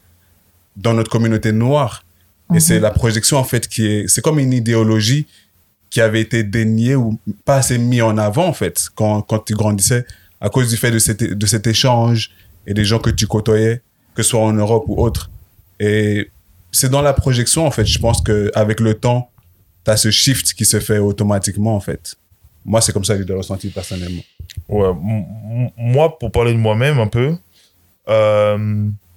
dans 0.76 0.94
notre 0.94 1.10
communauté 1.10 1.52
noire. 1.52 2.04
Et 2.54 2.60
c'est 2.60 2.80
la 2.80 2.92
projection, 2.92 3.38
en 3.38 3.44
fait, 3.44 3.68
qui 3.68 3.88
est, 3.88 4.08
c'est 4.08 4.22
comme 4.22 4.40
une 4.40 4.54
idéologie 4.54 5.26
qui 5.90 6.02
avait 6.02 6.22
été 6.22 6.44
déniée 6.44 6.96
ou 6.96 7.18
pas 7.46 7.58
assez 7.58 7.78
mis 7.78 8.02
en 8.02 8.18
avant, 8.18 8.48
en 8.48 8.54
fait, 8.54 8.88
quand, 8.94 9.22
quand 9.22 9.40
tu 9.40 9.54
grandissais, 9.54 10.06
à 10.42 10.50
cause 10.50 10.70
du 10.70 10.78
fait 10.78 10.92
de 10.92 11.00
cet, 11.00 11.24
de 11.24 11.46
cet 11.46 11.66
échange 11.66 12.32
et 12.68 12.74
des 12.74 12.86
gens 12.86 13.00
que 13.00 13.10
tu 13.10 13.26
côtoyais, 13.26 13.82
que 14.14 14.22
ce 14.22 14.32
soit 14.32 14.42
en 14.42 14.54
Europe 14.54 14.84
ou 14.88 15.02
autre. 15.02 15.32
Et 15.80 16.30
c'est 16.72 16.90
dans 16.90 17.02
la 17.02 17.14
projection, 17.14 17.66
en 17.66 17.72
fait, 17.72 17.86
je 17.86 17.98
pense 17.98 18.22
qu'avec 18.22 18.80
le 18.80 18.94
temps, 18.94 19.30
tu 19.86 19.92
as 19.92 19.98
ce 19.98 20.12
shift 20.12 20.54
qui 20.54 20.66
se 20.66 20.80
fait 20.80 21.00
automatiquement, 21.00 21.76
en 21.76 21.80
fait. 21.80 22.16
Moi, 22.66 22.82
c'est 22.82 22.92
comme 22.92 23.06
ça 23.06 23.16
que 23.16 23.22
je 23.22 23.28
l'ai 23.28 23.34
ressenti 23.34 23.70
personnellement. 23.70 24.22
Ouais, 24.68 24.90
moi, 25.78 26.18
pour 26.18 26.32
parler 26.32 26.54
de 26.54 26.58
moi-même 26.58 27.00
un 27.00 27.08
peu, 27.08 27.36
euh, 28.10 28.58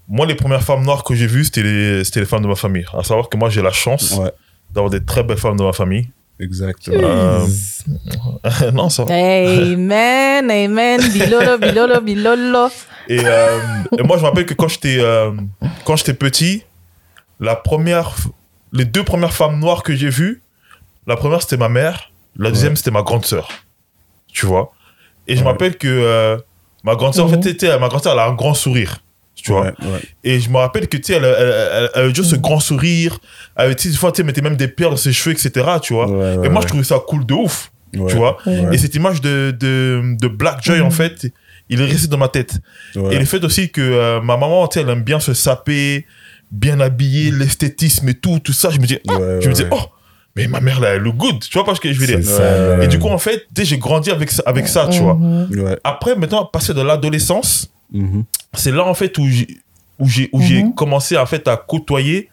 moi, 0.09 0.27
les 0.27 0.35
premières 0.35 0.63
femmes 0.63 0.85
noires 0.85 1.05
que 1.05 1.15
j'ai 1.15 1.27
vues, 1.27 1.45
c'était 1.45 1.63
les, 1.63 2.05
c'était 2.05 2.21
les 2.21 2.27
femmes 2.27 2.43
de 2.43 2.49
ma 2.49 2.55
famille. 2.55 2.85
À 2.97 3.03
savoir 3.03 3.29
que 3.29 3.37
moi, 3.37 3.49
j'ai 3.51 3.63
la 3.63 3.73
chance 3.73 4.13
Ouais, 4.13 4.31
d'avoir 4.71 4.91
des 4.91 5.05
très 5.05 5.23
belles 5.23 5.39
femmes 5.39 5.57
de 5.57 5.63
ma 5.65 5.73
famille. 5.73 6.09
exactement. 6.39 6.99
Euh, 7.03 8.71
non, 8.73 8.89
ça 8.91 9.05
va. 9.05 9.15
Amen, 9.15 10.51
amen, 10.51 11.01
bilolo, 11.13 11.59
bilolo, 11.59 12.01
bilolo. 12.01 12.69
Et, 13.09 13.21
euh, 13.25 13.59
et 13.99 14.03
moi, 14.03 14.17
je 14.19 14.23
me 14.23 14.29
rappelle 14.29 14.47
que 14.47 14.55
quand 14.55 14.69
j'étais 14.69 14.99
euh, 15.01 15.33
quand 15.85 15.97
j'étais 15.97 16.15
petit, 16.15 16.63
la 17.41 17.57
première, 17.57 18.15
les 18.73 18.85
deux 18.85 19.03
premières 19.05 19.33
femmes 19.33 19.59
noires 19.59 19.83
que 19.83 19.95
j'ai 19.95 20.11
vues, 20.11 20.43
la 21.07 21.17
première 21.17 21.41
c'était 21.41 21.57
ma 21.57 21.71
mère, 21.71 22.13
la 22.37 22.51
deuxième 22.51 22.77
c'était 22.77 22.91
ma 22.91 23.03
grande 23.03 23.25
sœur. 23.25 23.49
Tu 24.31 24.45
vois? 24.45 24.73
Et 25.29 25.37
je 25.37 25.43
me 25.43 25.49
rappelle 25.49 25.77
que 25.77 25.87
euh, 25.89 26.37
ma 26.85 26.95
grande 26.97 27.15
sœur, 27.15 27.27
en 27.27 27.29
fait, 27.29 27.41
tu 27.41 27.67
sais, 27.67 27.79
ma 27.79 27.89
grande 27.89 28.03
sœur, 28.03 28.13
elle 28.15 28.19
a 28.19 28.27
un 28.27 28.35
grand 28.35 28.55
sourire. 28.55 29.03
Tu 29.37 29.53
vois. 29.53 29.67
Ouais, 29.67 29.73
ouais. 29.83 30.01
Et 30.25 30.41
je 30.41 30.51
me 30.51 30.57
rappelle 30.57 30.89
que, 30.89 30.97
tu 30.97 31.05
sais, 31.05 31.13
elle, 31.15 31.25
elle, 31.25 31.35
elle, 31.73 31.91
elle 31.95 32.03
avait 32.03 32.15
juste 32.15 32.31
ce 32.31 32.37
grand 32.37 32.59
sourire. 32.59 33.19
Elle, 33.57 33.67
avait, 33.67 33.75
tu 33.77 33.85
sais, 33.85 33.89
des 33.91 33.97
fois, 33.97 34.11
tu 34.11 34.17
sais, 34.17 34.23
elle 34.23 34.27
mettait 34.27 34.41
même 34.43 34.57
des 34.57 34.67
perles 34.69 34.91
dans 34.93 34.97
ses 34.97 35.13
cheveux, 35.13 35.33
etc. 35.37 35.65
Tu 35.81 35.93
vois. 35.95 36.09
Ouais, 36.11 36.37
ouais, 36.39 36.47
et 36.47 36.49
moi, 36.49 36.57
ouais. 36.57 36.63
je 36.63 36.67
trouvais 36.69 36.83
ça 36.85 36.99
cool 37.07 37.25
de 37.25 37.35
ouf. 37.35 37.71
Ouais, 37.97 38.11
Tu 38.11 38.17
vois. 38.17 38.37
ouais. 38.47 38.69
Et 38.75 38.79
cette 38.79 38.95
image 38.97 39.21
de, 39.21 39.55
de, 39.59 40.17
de 40.21 40.29
Black 40.29 40.63
Joy, 40.65 40.81
en 40.81 40.91
fait, 40.91 41.27
il 41.69 41.81
est 41.81 41.85
resté 41.87 42.09
dans 42.09 42.19
ma 42.19 42.29
tête. 42.29 42.55
Ouais. 42.97 43.15
Et 43.15 43.19
le 43.19 43.25
fait 43.27 43.45
aussi 43.45 43.71
que 43.71 43.81
euh, 43.81 44.21
ma 44.21 44.37
maman, 44.37 44.67
tu 44.67 44.75
sais, 44.75 44.85
elle 44.85 44.91
aime 44.91 45.03
bien 45.05 45.21
se 45.21 45.35
saper, 45.35 46.05
bien 46.51 46.81
habillée, 46.81 47.31
l'esthétisme 47.31 48.09
et 48.09 48.15
tout, 48.15 48.41
tout 48.41 48.53
ça. 48.53 48.71
Je 48.71 48.79
me 48.81 48.87
dis, 48.87 48.99
ah, 49.09 49.19
Ouais, 49.19 49.39
je 49.41 49.49
me 49.49 49.55
dis, 49.55 49.63
ouais. 49.63 49.69
oh, 49.71 49.81
mais 50.43 50.49
ma 50.49 50.61
mère, 50.61 50.81
là, 50.81 50.89
elle 50.95 51.07
est 51.07 51.11
good. 51.13 51.41
Tu 51.41 51.53
vois 51.53 51.65
pas 51.65 51.75
ce 51.75 51.81
que 51.81 51.93
je 51.93 51.99
veux 52.01 52.07
dire 52.07 52.23
ça. 52.25 52.83
Et 52.83 52.87
du 52.89 52.99
coup, 52.99 53.09
en 53.09 53.19
fait, 53.19 53.47
j'ai 53.57 53.79
grandi 53.79 54.11
avec 54.11 54.31
ça, 54.31 54.43
avec 54.47 54.69
ça 54.69 54.89
tu 54.89 55.01
vois. 55.01 55.15
Mhm. 55.15 55.61
Ouais. 55.61 55.77
Après, 55.85 56.17
maintenant, 56.17 56.45
passer 56.47 56.73
de 56.75 56.81
l'adolescence, 56.83 57.71
Mhm. 57.93 58.25
c'est 58.55 58.73
là, 58.73 58.85
en 58.85 58.95
fait, 58.95 59.17
où 59.19 59.27
j'ai, 59.29 59.47
où 59.99 60.09
j'ai, 60.09 60.29
où 60.33 60.41
j'ai 60.41 60.63
Mhm. 60.63 60.75
commencé, 60.75 61.17
en 61.17 61.27
fait, 61.27 61.47
à 61.49 61.57
côtoyer 61.57 62.29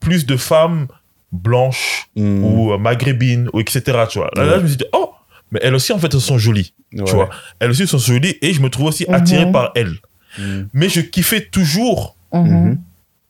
plus 0.00 0.24
de 0.26 0.36
femmes 0.36 0.86
blanches 1.32 2.08
Mhm. 2.16 2.44
ou 2.44 2.72
euh, 2.72 2.78
maghrébines, 2.78 3.48
ou 3.52 3.60
etc. 3.60 3.82
Tu 4.08 4.18
vois. 4.18 4.30
Là, 4.36 4.58
je 4.58 4.62
me 4.62 4.68
suis 4.68 4.76
dit, 4.76 4.84
oh, 4.92 5.10
mais 5.50 5.60
elles 5.62 5.74
aussi, 5.74 5.92
en 5.92 5.98
fait, 5.98 6.12
elles 6.14 6.20
sont 6.20 6.38
jolies. 6.38 6.72
Ouais. 6.92 7.04
Tu 7.04 7.14
vois. 7.14 7.28
Elles 7.60 7.70
aussi 7.70 7.86
sont 7.86 7.98
jolies 7.98 8.36
et 8.40 8.52
je 8.52 8.60
me 8.60 8.68
trouve 8.70 8.86
aussi 8.86 9.04
attiré 9.08 9.50
par 9.50 9.72
elles. 9.74 9.94
Mhm. 10.38 10.68
Mais 10.72 10.88
je 10.88 11.00
kiffais 11.00 11.40
toujours 11.42 12.16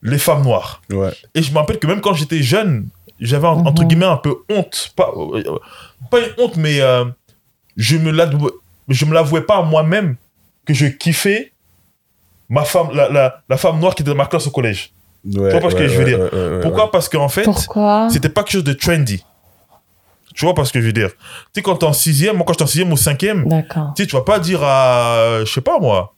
les 0.03 0.19
femmes 0.19 0.43
noires. 0.43 0.83
Ouais. 0.93 1.11
Et 1.35 1.43
je 1.43 1.51
me 1.51 1.57
rappelle 1.59 1.79
que 1.79 1.87
même 1.87 2.01
quand 2.03 2.13
j'étais 2.15 2.43
jeune, 2.43 2.89
j'avais 3.21 3.47
en- 3.47 3.65
entre 3.67 3.83
Mhm. 3.83 3.89
guillemets 3.89 4.07
un 4.07 4.17
peu 4.17 4.37
honte. 4.51 4.93
Pas, 4.97 5.11
euh, 5.17 5.43
pas 6.11 6.21
une 6.21 6.33
honte, 6.39 6.57
mais 6.57 6.81
euh, 6.81 7.05
je 7.77 7.97
me 7.97 8.11
l'avouais, 8.11 8.51
je 8.89 9.05
me 9.05 9.15
l'avouais 9.15 9.43
pas 9.43 9.59
à 9.59 9.63
moi-même 9.63 10.17
que 10.67 10.75
je 10.75 10.87
kiffais 10.87 11.53
ma 12.49 12.65
femme, 12.65 12.89
la, 12.93 13.09
la, 13.09 13.43
la 13.49 13.57
femme 13.57 13.79
noire 13.81 13.95
qui 13.95 14.03
était 14.03 14.11
dans 14.11 14.17
ma 14.17 14.27
classe 14.27 14.47
au 14.47 14.51
collège. 14.51 14.93
Ouais, 15.25 15.51
vois 15.51 15.61
pas 15.61 15.71
ce 15.71 15.75
que 15.75 15.83
ouais, 15.83 15.89
je 15.89 15.99
veux 15.99 16.05
ouais, 16.05 16.11
dire? 16.11 16.19
ouais, 16.19 16.31
ouais, 16.33 16.49
ouais, 16.57 16.61
Pourquoi? 16.63 16.85
ouais. 16.85 16.91
Parce 16.93 17.09
qu'en 17.09 17.29
fait, 17.29 17.49
c'était 18.11 18.29
pas 18.29 18.43
quelque 18.43 18.53
chose 18.53 18.65
de 18.65 18.75
trendy. 18.75 19.25
Tu 20.35 20.45
vois 20.45 20.55
pas 20.55 20.65
ce 20.65 20.73
que 20.73 20.81
je 20.81 20.87
veux 20.87 20.93
dire? 20.93 21.11
Tu 21.11 21.17
sais, 21.55 21.63
quand 21.63 21.77
t'es 21.77 21.87
en 21.87 21.93
sixième, 21.93 22.37
moi 22.37 22.45
quand 22.45 22.55
j'étais 22.55 22.65
en 22.65 22.67
sixième 22.67 22.93
ou 22.93 22.97
cinquième, 22.97 23.45
tu 23.95 24.03
sais, 24.03 24.07
tu 24.09 24.17
vas 24.17 24.23
pas 24.23 24.41
dire 24.41 24.61
à, 24.65 25.41
je 25.45 25.51
sais 25.53 25.61
pas 25.61 25.79
moi, 25.79 26.15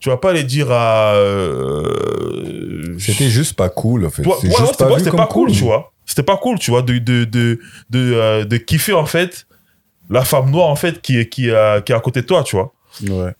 tu 0.00 0.08
vas 0.08 0.16
pas 0.16 0.30
aller 0.30 0.42
dire 0.42 0.70
à, 0.72 1.12
euh, 1.14 2.96
C'était 2.98 3.30
juste 3.30 3.54
pas 3.54 3.68
cool, 3.68 4.04
en 4.06 4.10
fait. 4.10 4.26
Ouais, 4.26 4.34
C'est 4.40 4.48
ouais, 4.48 4.50
juste 4.50 4.60
ouais, 4.60 4.66
c'était 4.66 4.84
pas 4.84 4.88
pas, 4.90 5.10
comme 5.10 5.16
pas 5.18 5.26
cool, 5.26 5.52
tu 5.52 5.62
vois. 5.64 5.91
C'était 6.12 6.22
pas 6.22 6.36
cool, 6.36 6.58
tu 6.58 6.70
vois, 6.70 6.82
de, 6.82 6.98
de, 6.98 7.24
de, 7.24 7.58
de, 7.88 8.12
euh, 8.14 8.44
de 8.44 8.58
kiffer, 8.58 8.92
en 8.92 9.06
fait, 9.06 9.46
la 10.10 10.24
femme 10.26 10.50
noire, 10.50 10.68
en 10.68 10.76
fait, 10.76 11.00
qui, 11.00 11.16
est- 11.18 11.26
qui, 11.30 11.48
euh, 11.50 11.80
qui 11.80 11.92
est 11.92 11.94
à 11.94 12.00
côté 12.00 12.20
de 12.20 12.26
toi, 12.26 12.42
tu 12.44 12.54
vois. 12.54 12.70
Ouais. 13.08 13.32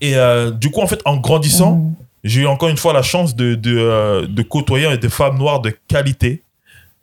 Et 0.00 0.16
euh, 0.16 0.50
du 0.50 0.70
coup, 0.70 0.80
en 0.80 0.86
fait, 0.86 1.02
en 1.04 1.18
grandissant, 1.18 1.74
Mhm. 1.76 1.94
j'ai 2.24 2.40
eu 2.40 2.46
encore 2.46 2.70
une 2.70 2.78
fois 2.78 2.94
la 2.94 3.02
chance 3.02 3.36
de, 3.36 3.54
de, 3.54 3.76
euh, 3.76 4.26
de 4.26 4.40
côtoyer 4.40 4.96
des 4.96 5.10
femmes 5.10 5.36
noires 5.36 5.60
de 5.60 5.76
qualité. 5.88 6.42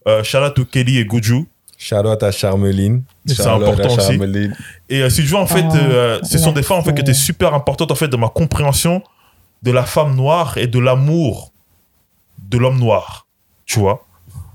Euh, 0.07 0.23
Kelly 0.71 0.97
et 0.97 1.05
Goju. 1.05 1.45
Charlotte 1.77 2.23
à 2.23 2.31
Charmeline. 2.31 3.03
C'est 3.27 3.35
Charlotte, 3.35 3.69
important 3.69 3.95
aussi. 3.97 4.07
Charmeline. 4.17 4.55
Et 4.89 5.03
euh, 5.03 5.11
si 5.11 5.17
tu 5.21 5.27
veux, 5.27 5.35
en 5.37 5.45
fait, 5.45 5.63
Oh, 5.69 5.75
euh, 5.75 6.19
ce 6.23 6.39
sont 6.39 6.53
des 6.53 6.63
femmes 6.63 6.79
en 6.79 6.83
fait, 6.83 6.95
qui 6.95 7.01
étaient 7.01 7.13
super 7.13 7.53
importantes 7.53 7.91
en 7.91 7.95
fait, 7.95 8.07
dans 8.07 8.17
ma 8.17 8.29
compréhension 8.29 9.03
de 9.61 9.69
la 9.71 9.83
femme 9.83 10.15
noire 10.15 10.57
et 10.57 10.65
de 10.65 10.79
l'amour 10.79 11.51
de 12.49 12.57
l'homme 12.57 12.79
noir, 12.79 13.27
tu 13.67 13.77
vois. 13.79 14.06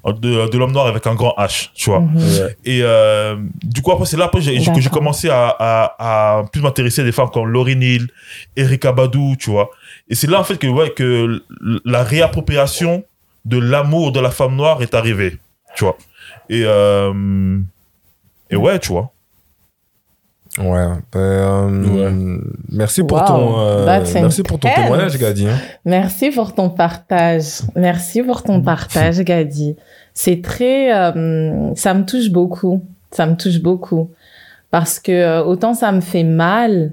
De, 0.04 0.48
de 0.50 0.58
l'homme 0.58 0.72
noir 0.72 0.88
avec 0.88 1.06
un 1.06 1.14
grand 1.14 1.32
H, 1.38 1.70
tu 1.74 1.88
vois. 1.90 2.00
Mhm. 2.00 2.18
Et 2.64 2.80
euh, 2.82 3.36
du 3.62 3.82
coup, 3.82 3.92
après, 3.92 4.04
c'est 4.04 4.16
là 4.16 4.24
après, 4.24 4.40
j'ai- 4.40 4.56
que 4.74 4.80
j'ai 4.80 4.90
commencé 4.90 5.28
à, 5.30 5.46
à, 5.56 5.94
à 6.40 6.44
plus 6.52 6.60
m'intéresser 6.60 7.02
à 7.02 7.04
des 7.04 7.12
femmes 7.12 7.30
comme 7.32 7.46
Laurie 7.46 7.76
Neal, 7.76 8.08
Erika 8.56 8.90
Badou, 8.90 9.36
tu 9.38 9.50
vois. 9.50 9.70
Et 10.08 10.16
c'est 10.16 10.26
là, 10.28 10.40
en 10.40 10.44
fait, 10.44 10.58
que, 10.58 10.66
ouais, 10.66 10.90
que 10.90 11.40
la 11.84 12.02
réappropriation 12.02 13.04
de 13.44 13.58
l'amour 13.58 14.10
de 14.10 14.18
la 14.18 14.32
femme 14.32 14.56
noire 14.56 14.82
est 14.82 14.94
arrivée, 14.94 15.36
tu 15.76 15.84
vois. 15.84 15.96
Et, 16.48 16.62
euh, 16.64 17.60
et 18.50 18.56
ouais, 18.56 18.80
tu 18.80 18.88
vois. 18.88 19.12
Ouais. 20.58 20.86
ben, 21.12 21.18
euh, 21.18 22.38
Merci 22.70 23.02
pour 23.04 23.18
Wow, 23.18 23.26
ton, 23.26 23.58
euh, 23.60 24.02
merci 24.14 24.42
pour 24.42 24.58
ton 24.58 24.68
témoignage, 24.68 25.18
Gadi. 25.18 25.48
hein. 25.48 25.56
Merci 25.84 26.30
pour 26.30 26.54
ton 26.54 26.68
partage. 26.68 27.62
Merci 27.74 28.22
pour 28.22 28.42
ton 28.42 28.60
partage, 28.60 29.20
Gadi. 29.20 29.76
C'est 30.12 30.42
très, 30.42 30.94
euh, 30.94 31.74
ça 31.74 31.94
me 31.94 32.04
touche 32.04 32.30
beaucoup. 32.30 32.82
Ça 33.10 33.24
me 33.26 33.34
touche 33.36 33.60
beaucoup 33.60 34.10
parce 34.70 34.98
que 34.98 35.12
euh, 35.12 35.44
autant 35.44 35.74
ça 35.74 35.92
me 35.92 36.00
fait 36.00 36.24
mal 36.24 36.92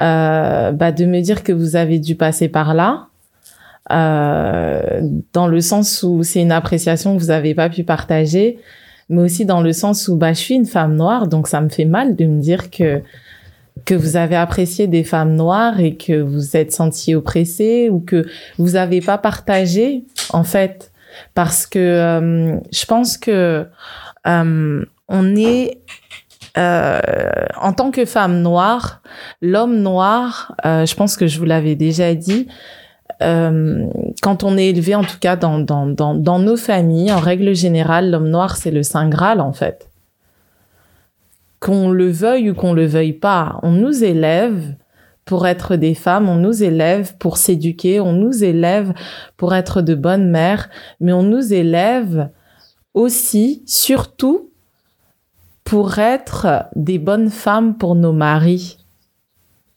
euh, 0.00 0.70
bah, 0.72 0.92
de 0.92 1.04
me 1.06 1.20
dire 1.20 1.42
que 1.42 1.52
vous 1.52 1.74
avez 1.74 1.98
dû 1.98 2.14
passer 2.14 2.48
par 2.48 2.72
là, 2.74 3.06
euh, 3.92 5.00
dans 5.32 5.46
le 5.48 5.60
sens 5.60 6.02
où 6.02 6.22
c'est 6.22 6.40
une 6.42 6.52
appréciation 6.52 7.16
que 7.16 7.20
vous 7.20 7.30
avez 7.30 7.54
pas 7.54 7.68
pu 7.68 7.82
partager, 7.84 8.58
mais 9.08 9.22
aussi 9.22 9.44
dans 9.44 9.60
le 9.60 9.72
sens 9.72 10.08
où 10.08 10.16
bah, 10.16 10.32
je 10.32 10.38
suis 10.38 10.54
une 10.54 10.66
femme 10.66 10.96
noire, 10.96 11.28
donc 11.28 11.48
ça 11.48 11.60
me 11.60 11.68
fait 11.68 11.84
mal 11.84 12.16
de 12.16 12.24
me 12.26 12.40
dire 12.40 12.70
que 12.70 13.02
que 13.84 13.94
vous 13.94 14.16
avez 14.16 14.36
apprécié 14.36 14.86
des 14.86 15.04
femmes 15.04 15.34
noires 15.34 15.80
et 15.80 15.96
que 15.96 16.20
vous 16.20 16.56
êtes 16.56 16.72
senti 16.72 17.14
oppressé 17.14 17.90
ou 17.90 18.00
que 18.00 18.24
vous 18.58 18.74
avez 18.74 19.02
pas 19.02 19.18
partagé 19.18 20.04
en 20.30 20.44
fait. 20.44 20.92
Parce 21.34 21.66
que 21.66 21.78
euh, 21.78 22.56
je 22.72 22.84
pense 22.86 23.18
que 23.18 23.66
euh, 24.26 24.84
on 25.08 25.36
est 25.36 25.78
euh, 26.58 27.00
en 27.60 27.72
tant 27.72 27.90
que 27.90 28.04
femme 28.04 28.40
noire, 28.40 29.02
l'homme 29.42 29.80
noir, 29.80 30.54
euh, 30.64 30.86
je 30.86 30.94
pense 30.94 31.16
que 31.16 31.26
je 31.26 31.38
vous 31.38 31.44
l'avais 31.44 31.74
déjà 31.74 32.14
dit, 32.14 32.48
euh, 33.22 33.86
quand 34.22 34.44
on 34.44 34.56
est 34.56 34.66
élevé, 34.66 34.94
en 34.94 35.04
tout 35.04 35.18
cas 35.18 35.36
dans, 35.36 35.58
dans, 35.58 35.86
dans, 35.86 36.14
dans 36.14 36.38
nos 36.38 36.56
familles, 36.56 37.12
en 37.12 37.20
règle 37.20 37.54
générale, 37.54 38.10
l'homme 38.10 38.28
noir, 38.28 38.56
c'est 38.56 38.70
le 38.70 38.82
Saint 38.82 39.08
Graal, 39.08 39.40
en 39.40 39.52
fait. 39.52 39.90
Qu'on 41.60 41.90
le 41.90 42.10
veuille 42.10 42.50
ou 42.50 42.54
qu'on 42.54 42.74
le 42.74 42.86
veuille 42.86 43.14
pas, 43.14 43.58
on 43.62 43.70
nous 43.70 44.04
élève 44.04 44.74
pour 45.24 45.46
être 45.46 45.76
des 45.76 45.94
femmes, 45.94 46.28
on 46.28 46.36
nous 46.36 46.62
élève 46.62 47.16
pour 47.18 47.36
s'éduquer, 47.36 48.00
on 48.00 48.12
nous 48.12 48.44
élève 48.44 48.92
pour 49.36 49.54
être 49.54 49.82
de 49.82 49.94
bonnes 49.94 50.30
mères, 50.30 50.68
mais 51.00 51.12
on 51.12 51.24
nous 51.24 51.52
élève 51.52 52.30
aussi, 52.94 53.62
surtout, 53.66 54.50
pour 55.64 55.98
être 55.98 56.66
des 56.76 56.98
bonnes 56.98 57.30
femmes 57.30 57.76
pour 57.76 57.96
nos 57.96 58.12
maris, 58.12 58.78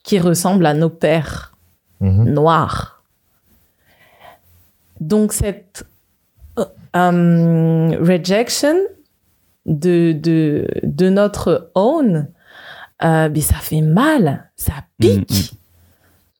qui 0.04 0.20
ressemblent 0.20 0.68
à 0.68 0.74
nos 0.74 0.90
pères 0.90 1.56
noirs. 2.02 2.99
Donc 5.00 5.34
cette 5.34 5.86
euh, 6.58 6.66
um, 6.94 7.92
rejection 8.06 8.76
de, 9.66 10.14
de, 10.14 10.68
de 10.84 11.10
notre 11.10 11.72
own, 11.76 12.28
euh, 13.04 13.30
mais 13.32 13.42
ça 13.42 13.56
fait 13.56 13.82
mal, 13.82 14.50
ça 14.56 14.74
pique. 15.00 15.54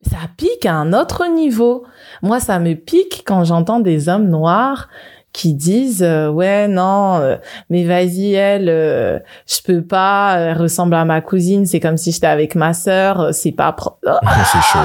Ça 0.02 0.18
pique 0.38 0.66
à 0.66 0.74
un 0.76 0.94
autre 0.94 1.28
niveau. 1.28 1.86
Moi, 2.22 2.40
ça 2.40 2.58
me 2.60 2.74
pique 2.74 3.24
quand 3.26 3.44
j'entends 3.44 3.80
des 3.82 4.08
hommes 4.10 4.30
noirs 4.30 4.88
qui 5.32 5.54
disent 5.54 6.02
euh, 6.02 6.28
ouais 6.32 6.68
non 6.68 7.18
euh, 7.18 7.38
mais 7.70 7.84
vas-y 7.84 8.34
elle 8.34 8.68
euh, 8.68 9.20
je 9.46 9.58
peux 9.64 9.84
pas 9.84 10.38
elle 10.40 10.58
ressemble 10.58 10.96
à 10.96 11.06
ma 11.06 11.22
cousine 11.22 11.68
c'est 11.68 11.80
comme 11.80 11.98
si 11.98 12.12
j'étais 12.12 12.26
avec 12.26 12.56
ma 12.56 12.74
sœur 12.74 13.32
c'est 13.32 13.52
pas 13.52 13.72
pro- 13.74 14.00
C'est 14.52 14.62
chaud. 14.62 14.80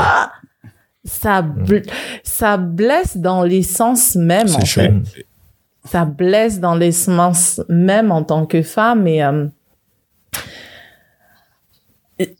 Ça 1.05 1.43
bl- 1.43 1.89
ça 2.23 2.57
blesse 2.57 3.17
dans 3.17 3.43
les 3.43 3.63
sens 3.63 4.15
même, 4.17 4.49
en 4.55 4.65
chaud. 4.65 4.81
fait. 4.81 5.27
Ça 5.85 6.05
blesse 6.07 6.61
dans 6.61 6.75
les 6.75 6.93
sens 6.93 7.61
même 7.69 8.11
en 8.11 8.23
tant 8.23 8.47
que 8.47 8.63
femme 8.63 9.07
et, 9.07 9.23
euh, 9.23 9.47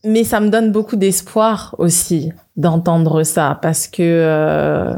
mais 0.05 0.25
ça 0.25 0.41
me 0.41 0.49
donne 0.51 0.71
beaucoup 0.73 0.97
d'espoir 0.97 1.75
aussi 1.79 2.33
d'entendre 2.57 3.23
ça 3.25 3.59
parce 3.61 3.87
que, 3.89 4.03
euh, 4.03 4.95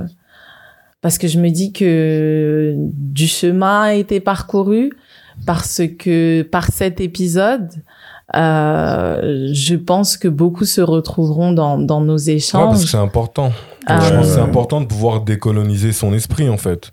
parce 1.00 1.18
que 1.18 1.28
je 1.28 1.40
me 1.40 1.48
dis 1.48 1.72
que 1.72 2.74
du 2.76 3.26
chemin 3.26 3.82
a 3.84 3.94
été 3.94 4.20
parcouru 4.20 4.92
parce 5.46 5.82
que 5.98 6.42
par 6.42 6.70
cet 6.70 7.00
épisode, 7.00 7.70
euh, 8.34 9.48
je 9.52 9.74
pense 9.76 10.16
que 10.16 10.28
beaucoup 10.28 10.64
se 10.64 10.80
retrouveront 10.80 11.52
dans, 11.52 11.78
dans 11.78 12.00
nos 12.00 12.18
Ouais, 12.18 12.34
parce 12.34 12.46
échanges. 12.48 12.82
que 12.82 12.88
c'est 12.88 12.96
important. 12.96 13.52
Ah, 13.86 14.00
je 14.00 14.14
pense 14.14 14.26
que 14.26 14.32
c'est 14.34 14.40
important 14.40 14.80
de 14.80 14.86
pouvoir 14.86 15.20
décoloniser 15.20 15.92
son 15.92 16.12
esprit, 16.12 16.48
en 16.48 16.56
fait. 16.56 16.92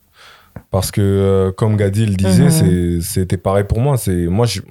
Parce 0.69 0.91
que, 0.91 1.01
euh, 1.01 1.51
comme 1.51 1.75
Gadi 1.77 2.05
le 2.05 2.13
disait, 2.15 2.43
Mhm. 2.45 2.49
c'est- 2.51 3.01
c'était 3.01 3.37
pareil 3.37 3.63
pour 3.63 3.79
moi. 3.79 3.97
C'est 3.97 4.27
Moi, 4.27 4.45
je- 4.45 4.61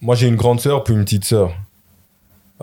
moi 0.00 0.14
j'ai 0.16 0.26
une 0.28 0.36
grande 0.36 0.60
sœur 0.60 0.82
puis 0.82 0.94
une 0.94 1.04
petite 1.04 1.24
sœur. 1.24 1.52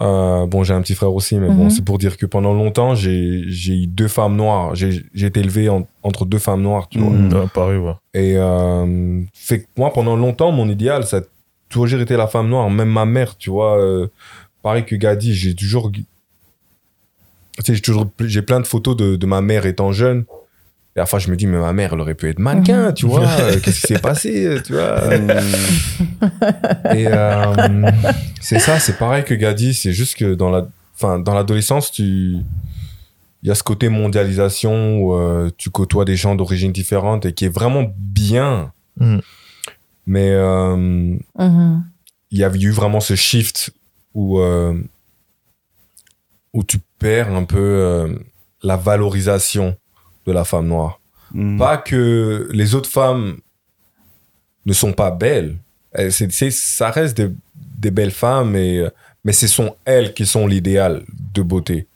Euh, 0.02 0.46
bon, 0.46 0.64
j'ai 0.64 0.74
un 0.74 0.82
petit 0.82 0.94
frère 0.94 1.14
aussi, 1.14 1.36
mais 1.38 1.48
bon, 1.48 1.66
Mhm. 1.66 1.70
c'est 1.72 1.84
pour 1.84 1.98
dire 1.98 2.18
que 2.18 2.26
pendant 2.28 2.54
longtemps, 2.54 2.94
j'ai 2.94 3.44
j'ai 3.48 3.74
eu 3.84 3.88
deux 3.88 4.08
femmes 4.08 4.36
noires. 4.36 4.76
J'ai 4.76 5.04
j'ai 5.14 5.26
été 5.28 5.40
élevé 5.40 5.70
en- 5.70 5.88
entre 6.04 6.26
deux 6.26 6.38
femmes 6.38 6.62
noires, 6.62 6.88
tu 6.88 7.00
vois. 7.00 7.10
Mhm. 7.10 7.34
Ouais, 7.34 7.48
pareil, 7.54 7.78
ouais. 7.78 7.94
Et 8.14 8.34
euh, 8.38 9.22
fait 9.34 9.62
que 9.62 9.66
moi, 9.78 9.92
pendant 9.92 10.16
longtemps, 10.16 10.52
mon 10.52 10.70
idéal, 10.70 11.04
ça 11.06 11.22
toujours 11.70 12.00
été 12.02 12.16
la 12.18 12.28
femme 12.28 12.50
noire. 12.50 12.70
Même 12.70 12.90
ma 12.90 13.06
mère, 13.06 13.38
tu 13.38 13.50
vois. 13.50 13.80
euh, 13.80 14.08
pareil 14.64 14.86
que 14.86 14.96
Gadi, 14.96 15.34
j'ai 15.34 15.54
toujours. 15.56 15.92
Tu 15.92 16.04
sais, 17.60 17.76
j'ai 17.76 17.82
toujours. 17.82 18.08
J'ai 18.20 18.42
plein 18.42 18.60
de 18.60 18.68
photos 18.68 18.96
de, 18.96 19.16
de 19.16 19.26
ma 19.26 19.42
mère 19.42 19.66
étant 19.66 19.92
jeune. 19.92 20.26
Et 20.96 21.00
à 21.00 21.04
la 21.04 21.06
fois, 21.06 21.20
je 21.20 21.30
me 21.30 21.36
dis, 21.36 21.46
mais 21.46 21.60
ma 21.60 21.74
mère, 21.74 21.94
elle 21.94 22.00
aurait 22.02 22.16
pu 22.16 22.28
être 22.28 22.40
mannequin, 22.40 22.92
tu 22.92 23.06
vois. 23.06 23.28
euh, 23.40 23.60
Qu'est-ce 23.60 23.82
qui 23.82 23.88
s'est 23.88 24.00
passé, 24.00 24.46
euh, 24.48 24.60
tu 24.66 24.74
vois. 24.74 25.14
Et 26.96 27.08
euh, 27.08 27.92
c'est 28.42 28.60
ça, 28.60 28.80
c'est 28.80 28.98
pareil 28.98 29.24
que 29.24 29.34
Gadi. 29.36 29.74
C'est 29.74 29.94
juste 29.94 30.16
que 30.18 30.34
dans 30.34 30.50
la. 30.50 30.68
Enfin, 30.96 31.20
dans 31.20 31.34
l'adolescence, 31.36 31.92
tu. 31.92 32.38
Il 33.44 33.50
y 33.50 33.52
a 33.52 33.56
ce 33.56 33.62
côté 33.62 33.88
mondialisation 33.90 34.98
où 35.00 35.14
euh, 35.14 35.52
tu 35.58 35.70
côtoies 35.70 36.06
des 36.06 36.16
gens 36.16 36.34
d'origine 36.36 36.72
différente 36.72 37.26
et 37.28 37.34
qui 37.34 37.46
est 37.46 37.54
vraiment 37.54 37.86
bien. 37.96 38.72
Mhm. 39.00 39.22
Mais 40.08 40.32
euh, 40.32 40.76
Mhm. 41.38 41.84
il 42.32 42.38
y 42.40 42.44
a 42.44 42.52
eu 42.56 42.72
vraiment 42.72 43.00
ce 43.02 43.14
shift 43.16 43.72
où, 44.16 44.40
euh, 44.40 44.74
où 46.54 46.64
tu 46.64 46.80
perds 46.98 47.32
un 47.36 47.44
peu 47.44 47.60
euh, 47.60 48.16
la 48.64 48.78
valorisation 48.78 49.78
de 50.26 50.32
la 50.32 50.44
femme 50.44 50.68
noire. 50.68 51.00
Mm. 51.34 51.58
Pas 51.60 51.78
que 51.78 52.48
les 52.52 52.74
autres 52.74 52.90
femmes 52.90 53.38
ne 54.66 54.74
sont 54.74 54.94
pas 54.94 55.12
belles. 55.12 55.58
Elles- 55.92 56.12
c'est- 56.12 56.32
c'est- 56.32 56.52
ça 56.52 56.90
reste 56.90 57.18
des, 57.18 57.30
des 57.78 57.92
belles 57.92 58.12
femmes, 58.12 58.56
et, 58.56 58.88
mais 59.24 59.34
ce 59.34 59.48
sont 59.48 59.76
elles 59.86 60.14
qui 60.14 60.26
sont 60.26 60.48
l'idéal 60.48 61.04
de 61.34 61.42
beauté. 61.42 61.88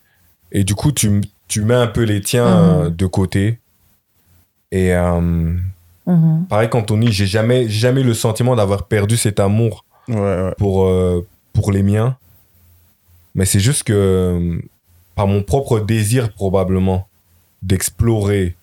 Et 0.52 0.64
du 0.66 0.76
coup, 0.76 0.92
tu, 0.92 1.22
tu 1.48 1.62
mets 1.62 1.74
un 1.76 1.88
peu 1.88 2.04
les 2.04 2.20
tiens 2.22 2.46
Mhm. 2.50 2.82
euh, 2.86 2.90
de 2.90 3.06
côté. 3.06 3.60
Et 4.72 4.94
euh, 4.94 5.58
Mhm. 6.12 6.46
pareil, 6.50 6.70
qu'Anthony, 6.70 7.12
j'ai 7.12 7.26
jamais, 7.26 7.64
j'ai 7.70 7.80
jamais 7.80 8.02
eu 8.02 8.06
le 8.06 8.14
sentiment 8.14 8.56
d'avoir 8.56 8.84
perdu 8.88 9.18
cet 9.18 9.40
amour 9.40 9.86
Ouais, 10.08 10.16
ouais. 10.16 10.54
pour, 10.58 10.86
euh, 10.86 11.26
pour 11.54 11.72
les 11.72 11.84
miens. 11.84 12.18
Mais 13.36 13.46
c'est 13.46 13.60
juste 13.60 13.84
que, 13.84 13.94
euh, 13.94 14.60
par 15.16 15.28
mon 15.28 15.42
propre 15.44 15.80
désir 15.80 16.34
probablement, 16.34 17.08
d'explorer 17.62 18.56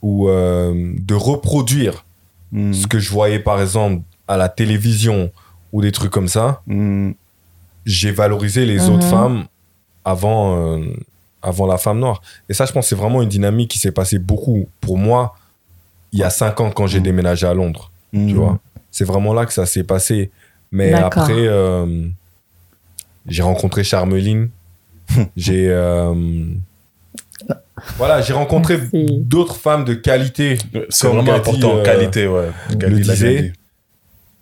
ou 0.00 0.28
euh, 0.28 0.92
de 0.98 1.14
reproduire 1.14 2.04
Mm. 2.54 2.72
ce 2.74 2.86
que 2.86 2.98
je 2.98 3.10
voyais 3.10 3.38
par 3.38 3.60
exemple 3.62 4.02
à 4.28 4.36
la 4.36 4.48
télévision 4.50 5.30
ou 5.72 5.80
des 5.80 5.90
trucs 5.92 6.10
comme 6.10 6.28
ça, 6.28 6.60
Mm. 6.66 7.12
j'ai 7.86 8.10
valorisé 8.12 8.66
les 8.66 8.78
Mhm. 8.80 8.94
autres 8.94 9.06
femmes 9.06 9.44
avant, 10.04 10.56
euh, 10.56 10.84
avant 11.42 11.66
la 11.66 11.78
femme 11.78 11.98
noire. 12.00 12.20
Et 12.48 12.54
ça, 12.54 12.66
je 12.66 12.72
pense, 12.72 12.84
que 12.84 12.88
c'est 12.90 12.94
vraiment 13.00 13.22
une 13.22 13.28
dynamique 13.28 13.70
qui 13.70 13.78
s'est 13.78 13.92
passée 13.92 14.18
beaucoup 14.18 14.68
pour 14.80 14.98
moi 14.98 15.34
il 16.12 16.18
y 16.18 16.22
a 16.22 16.30
cinq 16.30 16.60
ans 16.60 16.70
quand 16.70 16.86
j'ai 16.86 16.98
Mhm. 16.98 17.04
déménagé 17.04 17.46
à 17.46 17.54
Londres. 17.54 17.90
Mm. 18.12 18.26
Tu 18.28 18.34
vois, 18.34 18.58
c'est 18.90 19.04
vraiment 19.04 19.32
là 19.34 19.46
que 19.46 19.52
ça 19.52 19.66
s'est 19.66 19.84
passé. 19.84 20.30
Mais 20.70 20.92
après, 20.92 21.32
euh, 21.32 22.06
j'ai 23.26 23.42
rencontré 23.42 23.84
Charmeline. 23.84 24.48
j'ai 25.36 25.68
euh, 25.68 26.14
voilà, 27.96 28.20
j'ai 28.22 28.32
rencontré 28.32 28.78
Merci. 28.78 29.06
d'autres 29.20 29.56
femmes 29.56 29.84
de 29.84 29.94
qualité 29.94 30.58
C'est 30.88 31.08
vraiment 31.08 31.22
Gadi, 31.24 31.38
important, 31.38 31.78
euh, 31.78 31.82
qualité, 31.82 32.26
ouais. 32.28 32.48
Gadi 32.76 32.94
le 32.94 33.00
disait. 33.00 33.52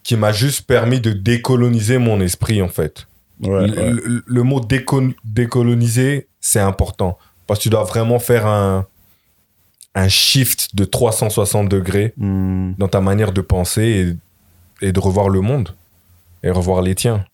qui 0.02 0.16
m'a 0.16 0.32
juste 0.32 0.66
permis 0.66 1.00
de 1.00 1.12
décoloniser 1.12 1.98
mon 1.98 2.20
esprit 2.20 2.60
en 2.62 2.68
fait. 2.68 3.06
Ouais, 3.42 3.66
le, 3.68 3.72
ouais. 3.76 3.90
le- 4.04 4.22
le 4.26 4.42
mot 4.42 4.60
déco- 4.60 5.14
décoloniser, 5.24 6.26
c'est 6.40 6.60
important 6.60 7.18
parce 7.46 7.58
que 7.60 7.62
tu 7.64 7.70
dois 7.70 7.84
vraiment 7.84 8.18
faire 8.18 8.46
un 8.46 8.86
un 10.00 10.08
shift 10.08 10.74
de 10.74 10.84
360 10.84 11.68
degrés 11.68 12.12
Mm. 12.16 12.72
dans 12.78 12.88
ta 12.88 13.00
manière 13.00 13.32
de 13.32 13.40
penser 13.40 14.16
et, 14.82 14.86
et 14.88 14.92
de 14.92 15.00
revoir 15.00 15.28
le 15.28 15.40
monde 15.40 15.68
et 16.42 16.50
revoir 16.50 16.82
les 16.82 16.94
tiens. 16.94 17.24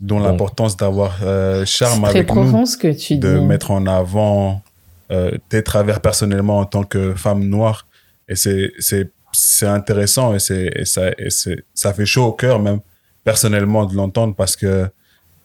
Dont 0.00 0.18
Bon. 0.18 0.24
l'importance 0.24 0.76
d'avoir 0.76 1.18
euh, 1.22 1.64
charme 1.66 2.04
avec 2.06 2.26
profond 2.26 2.60
nous, 2.60 2.66
ce 2.66 2.76
que 2.76 2.90
tu 2.92 3.16
de 3.18 3.38
dis. 3.38 3.44
mettre 3.44 3.70
en 3.70 3.86
avant 3.86 4.62
euh, 5.10 5.36
tes 5.50 5.62
travers 5.62 6.00
personnellement 6.00 6.58
en 6.58 6.64
tant 6.64 6.84
que 6.84 7.14
femme 7.14 7.44
noire. 7.44 7.86
Et 8.28 8.34
c'est, 8.34 8.72
c'est, 8.78 9.10
c'est 9.32 9.66
intéressant 9.66 10.34
et, 10.34 10.38
ça, 10.38 11.10
et 11.18 11.28
ça 11.74 11.92
fait 11.92 12.06
chaud 12.06 12.24
au 12.26 12.32
cœur 12.32 12.58
même 12.60 12.80
personnellement 13.24 13.84
de 13.84 13.94
l'entendre 13.94 14.34
parce 14.34 14.56
que 14.56 14.88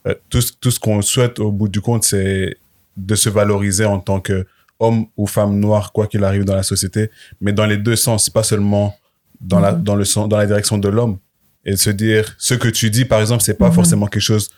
euh, 0.07 0.13
tout, 0.29 0.41
tout 0.61 0.71
ce 0.71 0.79
qu'on 0.79 1.01
souhaite 1.01 1.39
au 1.39 1.51
bout 1.51 1.67
du 1.67 1.81
compte, 1.81 2.03
c'est 2.03 2.55
de 2.95 3.15
se 3.15 3.27
valoriser 3.29 3.86
en 3.86 3.99
tant 3.99 4.21
que 4.21 4.45
homme 4.80 5.05
ou 5.17 5.26
femme 5.28 5.59
noire, 5.59 5.91
quoi 5.93 6.07
qu'il 6.07 6.23
arrive 6.23 6.43
dans 6.43 6.55
la 6.55 6.63
société, 6.63 7.09
mais 7.41 7.53
dans 7.53 7.65
les 7.65 7.78
deux 7.78 7.95
sens, 7.95 8.30
pas 8.30 8.43
seulement 8.43 8.95
dans, 9.41 9.59
la, 9.59 9.73
Mhm. 9.73 9.84
dans, 9.84 9.95
le 9.95 10.05
sens, 10.05 10.28
dans 10.30 10.38
la 10.38 10.45
direction 10.45 10.78
de 10.78 10.89
l'homme. 10.89 11.17
Et 11.65 11.71
de 11.71 11.76
se 11.78 11.89
dire, 11.89 12.36
ce 12.38 12.53
que 12.53 12.67
tu 12.67 12.89
dis, 12.89 13.05
par 13.05 13.21
exemple, 13.21 13.41
c'est 13.43 13.57
pas 13.57 13.69
Mhm. 13.69 13.73
forcément 13.76 14.07
quelque 14.07 14.21
chose 14.21 14.49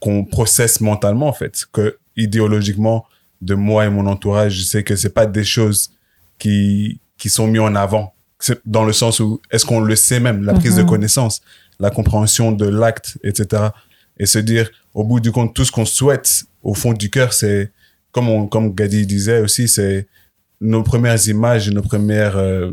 qu'on 0.00 0.24
processe 0.24 0.80
mentalement, 0.80 1.28
en 1.28 1.32
fait. 1.32 1.64
Que 1.72 1.96
idéologiquement, 2.16 3.06
de 3.40 3.54
moi 3.54 3.86
et 3.86 3.90
mon 3.90 4.06
entourage, 4.06 4.52
je 4.58 4.62
sais 4.64 4.82
que 4.84 4.94
c'est 4.96 5.10
pas 5.14 5.26
des 5.26 5.44
choses 5.44 5.90
qui, 6.38 7.00
qui 7.18 7.28
sont 7.30 7.46
mises 7.46 7.60
en 7.60 7.74
avant. 7.74 8.14
Dans 8.66 8.84
le 8.84 8.92
sens 8.92 9.20
où, 9.20 9.40
est-ce 9.50 9.64
qu'on 9.64 9.80
le 9.80 9.94
sait 9.96 10.18
même, 10.20 10.42
la 10.44 10.54
prise 10.54 10.76
de 10.76 10.82
Mhm. 10.82 10.88
connaissance, 10.88 11.40
la 11.78 11.90
compréhension 11.90 12.52
de 12.52 12.66
l'acte, 12.66 13.16
etc. 13.22 13.68
Et 14.18 14.26
se 14.26 14.38
dire, 14.38 14.68
au 14.94 15.04
bout 15.04 15.20
du 15.20 15.30
compte, 15.32 15.54
tout 15.54 15.64
ce 15.64 15.70
qu'on 15.72 15.84
souhaite, 15.86 16.44
au 16.62 16.74
fond 16.74 16.92
du 16.92 17.08
cœur, 17.10 17.32
c'est, 17.32 17.70
comme, 18.12 18.28
on, 18.28 18.46
comme 18.46 18.74
Gadi 18.74 19.06
disait 19.06 19.40
aussi, 19.40 19.68
c'est 19.68 20.06
nos 20.60 20.82
premières 20.82 21.26
images, 21.28 21.68
nos 21.70 21.82
premières 21.82 22.36
euh, 22.36 22.70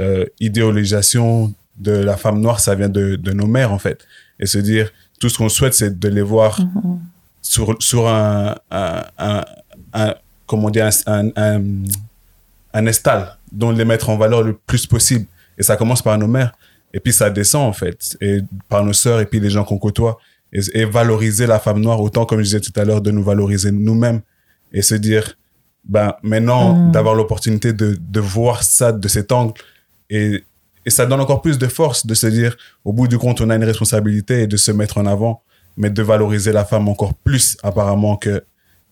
euh, 0.00 0.24
idéalisations 0.40 1.54
de 1.78 1.92
la 1.92 2.16
femme 2.16 2.40
noire, 2.40 2.60
ça 2.60 2.74
vient 2.74 2.88
de, 2.88 3.16
de 3.16 3.32
nos 3.32 3.46
mères, 3.46 3.72
en 3.72 3.78
fait. 3.78 4.04
Et 4.40 4.46
se 4.46 4.58
dire, 4.58 4.90
tout 5.20 5.28
ce 5.28 5.38
qu'on 5.38 5.48
souhaite, 5.48 5.74
c'est 5.74 5.98
de 5.98 6.08
les 6.08 6.22
voir 6.22 6.60
Mhm. 6.60 6.98
sur, 7.40 7.76
sur 7.80 8.08
un, 8.08 8.56
un, 8.70 9.04
un, 9.18 9.44
un- 9.94 10.14
comment 10.46 10.70
dire, 10.70 10.88
un, 11.06 11.28
un, 11.28 11.30
un, 11.36 11.62
un 12.74 12.86
estal, 12.86 13.36
dont 13.52 13.70
les 13.70 13.84
mettre 13.84 14.10
en 14.10 14.16
valeur 14.16 14.42
le 14.42 14.54
plus 14.54 14.86
possible. 14.86 15.26
Et 15.56 15.62
ça 15.62 15.76
commence 15.76 16.02
par 16.02 16.18
nos 16.18 16.28
mères. 16.28 16.52
Et 16.92 17.00
puis 17.00 17.12
ça 17.12 17.30
descend, 17.30 17.62
en 17.68 17.72
fait, 17.72 18.16
et 18.20 18.40
par 18.68 18.84
nos 18.84 18.92
sœurs 18.92 19.20
et 19.20 19.26
puis 19.26 19.40
les 19.40 19.50
gens 19.50 19.64
qu'on 19.64 19.78
côtoie. 19.78 20.18
Et, 20.52 20.60
et 20.80 20.84
valoriser 20.84 21.46
la 21.46 21.58
femme 21.58 21.80
noire, 21.80 22.00
autant, 22.00 22.24
comme 22.24 22.38
je 22.38 22.44
disais 22.44 22.60
tout 22.60 22.72
à 22.76 22.84
l'heure, 22.84 23.00
de 23.02 23.10
nous 23.10 23.22
valoriser 23.22 23.70
nous-mêmes. 23.70 24.20
Et 24.72 24.82
se 24.82 24.94
dire, 24.94 25.34
ben, 25.84 26.14
maintenant, 26.22 26.74
Mhm. 26.74 26.92
d'avoir 26.92 27.14
l'opportunité 27.14 27.72
de, 27.72 27.96
de 27.98 28.20
voir 28.20 28.62
ça 28.62 28.92
de 28.92 29.08
cet 29.08 29.32
angle. 29.32 29.54
Et, 30.10 30.44
et 30.86 30.90
ça 30.90 31.06
donne 31.06 31.20
encore 31.20 31.42
plus 31.42 31.58
de 31.58 31.66
force 31.66 32.06
de 32.06 32.14
se 32.14 32.26
dire, 32.26 32.56
au 32.84 32.92
bout 32.92 33.08
du 33.08 33.18
compte, 33.18 33.40
on 33.40 33.50
a 33.50 33.56
une 33.56 33.64
responsabilité 33.64 34.42
et 34.42 34.46
de 34.46 34.56
se 34.56 34.70
mettre 34.72 34.98
en 34.98 35.06
avant, 35.06 35.42
mais 35.76 35.90
de 35.90 36.02
valoriser 36.02 36.52
la 36.52 36.64
femme 36.64 36.88
encore 36.88 37.14
plus, 37.14 37.56
apparemment, 37.62 38.16
que 38.16 38.42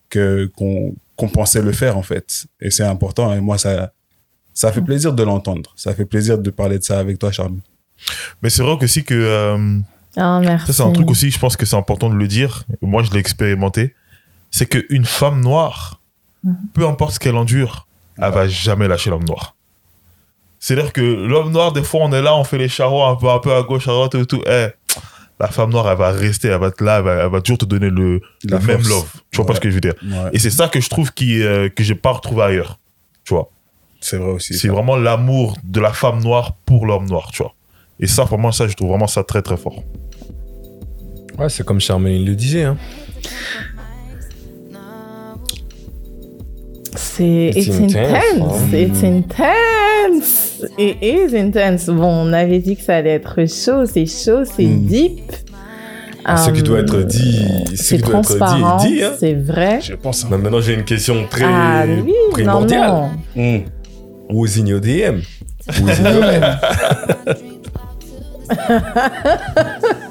que 0.09 0.51
qu'on 0.57 0.95
qu'on 1.17 1.29
pensait 1.29 1.63
le 1.63 1.73
faire, 1.73 1.97
en 1.97 2.03
fait. 2.03 2.45
Et 2.61 2.71
c'est 2.71 2.85
important. 2.85 3.33
Et 3.35 3.41
moi, 3.41 3.57
ça, 3.59 3.93
ça 4.53 4.71
fait 4.71 4.83
plaisir 4.83 5.13
de 5.15 5.23
l'entendre. 5.23 5.73
Ça 5.77 5.95
fait 5.95 6.05
plaisir 6.05 6.39
de 6.39 6.51
parler 6.51 6.79
de 6.79 6.85
ça 6.85 6.99
avec 6.99 7.19
toi, 7.19 7.33
Charles. 7.33 7.57
Mais 8.43 8.51
c'est 8.51 8.63
vrai 8.63 8.77
aussi 8.83 9.03
que 9.03 9.15
euh, 9.15 9.79
Ah, 10.17 10.39
merci. 10.43 10.67
ça, 10.67 10.73
c'est 10.75 10.83
un 10.83 10.93
truc 10.93 11.11
aussi, 11.11 11.31
je 11.31 11.39
pense 11.39 11.57
que 11.57 11.65
c'est 11.67 11.77
important 11.77 12.11
de 12.11 12.15
le 12.17 12.29
dire. 12.29 12.65
Moi, 12.83 13.03
je 13.03 13.11
l'ai 13.13 13.19
expérimenté. 13.21 13.95
C'est 14.57 14.65
qu'une 14.65 15.05
femme 15.05 15.43
noire, 15.43 16.01
Mhm. 16.43 16.57
peu 16.73 16.87
importe 16.87 17.13
ce 17.15 17.19
qu'elle 17.21 17.37
endure, 17.37 17.87
elle 18.17 18.33
va 18.33 18.49
jamais 18.49 18.89
lâcher 18.89 19.11
l'homme 19.11 19.25
noir. 19.25 19.55
C'est-à-dire 20.59 20.95
que 20.95 21.03
l'homme 21.03 21.53
noir, 21.53 21.73
des 21.73 21.83
fois, 21.83 22.01
on 22.05 22.13
est 22.13 22.23
là, 22.23 22.35
on 22.35 22.43
fait 22.45 22.57
les 22.57 22.69
charrois 22.69 23.11
un 23.11 23.17
peu, 23.17 23.29
un 23.29 23.39
peu 23.39 23.53
à 23.53 23.63
gauche, 23.63 23.87
à 23.87 23.91
droite 23.91 24.15
et 24.15 24.25
tout. 24.25 24.43
Eh, 24.47 24.69
la 25.39 25.49
femme 25.49 25.71
noire, 25.71 25.91
elle 25.91 25.99
va 25.99 26.11
rester, 26.11 26.49
elle 26.49 26.59
va 26.59 26.69
être 26.69 26.81
là, 26.81 26.99
elle 26.99 27.05
va, 27.05 27.13
elle 27.25 27.31
va 27.31 27.43
toujours 27.43 27.59
te 27.59 27.67
donner 27.67 27.91
le, 27.91 28.23
même 28.51 28.83
love. 28.89 29.07
Tu 29.31 29.37
vois 29.37 29.45
pas 29.45 29.55
ce 29.55 29.61
que 29.61 29.69
je 29.69 29.75
veux 29.75 29.81
dire? 29.83 29.95
Ouais, 30.03 30.31
Et 30.33 30.39
c'est 30.39 30.49
ça 30.51 30.69
que 30.69 30.81
je 30.81 30.89
trouve 30.89 31.13
qui, 31.13 31.43
euh, 31.43 31.69
que 31.69 31.83
j'ai 31.85 31.95
pas 31.95 32.13
retrouvé 32.13 32.43
ailleurs. 32.43 32.79
Tu 33.25 33.35
vois 33.35 33.51
c'est 34.01 34.17
vrai 34.17 34.31
aussi. 34.31 34.55
C'est 34.55 34.69
ça. 34.69 34.73
vraiment 34.73 34.97
l'amour 34.97 35.59
de 35.65 35.81
la 35.81 35.93
femme 35.93 36.23
noire 36.23 36.55
pour 36.65 36.87
l'homme 36.87 37.07
noir, 37.07 37.31
tu 37.33 37.43
vois. 37.43 37.55
Et 38.01 38.07
ça, 38.07 38.25
vraiment, 38.25 38.53
ça, 38.53 38.69
je 38.69 38.75
trouve 38.75 38.89
vraiment 38.89 39.07
ça 39.07 39.23
très, 39.23 39.43
très 39.43 39.59
fort. 39.59 39.83
Ouais, 41.39 41.51
c'est 41.51 41.65
comme 41.67 41.81
Charmaine 41.81 42.25
le 42.25 42.35
disait. 42.35 42.65
Hein. 42.65 42.79
C'est 46.97 47.53
It's 47.55 47.67
it's, 47.67 47.79
intense, 47.79 47.95
intense. 47.95 48.61
hein. 48.63 48.77
It's 48.77 49.03
intense. 49.05 50.65
It 50.79 50.97
is 51.03 51.37
intense. 51.37 51.87
Bon, 51.87 52.09
on 52.29 52.33
avait 52.33 52.59
dit 52.59 52.77
que 52.77 52.83
ça 52.83 52.97
allait 52.97 53.15
être 53.15 53.37
chaud. 53.49 53.85
C'est 53.87 54.07
chaud, 54.07 54.45
c'est 54.45 54.65
Mm. 54.65 54.87
deep. 54.87 55.33
ce 56.37 56.51
qui 56.51 56.63
doit 56.63 56.81
être 56.81 57.03
dit, 57.03 57.47
ce 57.71 57.77
C'est 57.77 57.97
qui 57.99 58.03
doit 58.03 58.19
être 58.21 58.23
transparent. 58.37 58.77
dit. 58.79 59.03
Hein. 59.03 59.13
C'est 59.19 59.35
vrai. 59.35 59.81
Je 59.81 59.95
pense. 59.95 60.25
hein. 60.25 60.29
Mais 60.31 60.39
maintenant, 60.39 60.61
j'ai 60.61 60.75
une 60.75 60.85
question 60.85 61.27
très 61.31 61.45
Ah 61.45 61.85
oui, 61.87 62.13
non, 62.13 62.31
primordiale. 62.33 62.91
non. 62.91 63.11
Mm. 63.37 63.61
Who's 64.31 64.57
in 64.59 64.67
your 64.67 64.81
DM? 64.81 65.21
Who's 65.81 66.01
in 66.01 66.05
your 66.05 66.23
DM? 66.23 66.57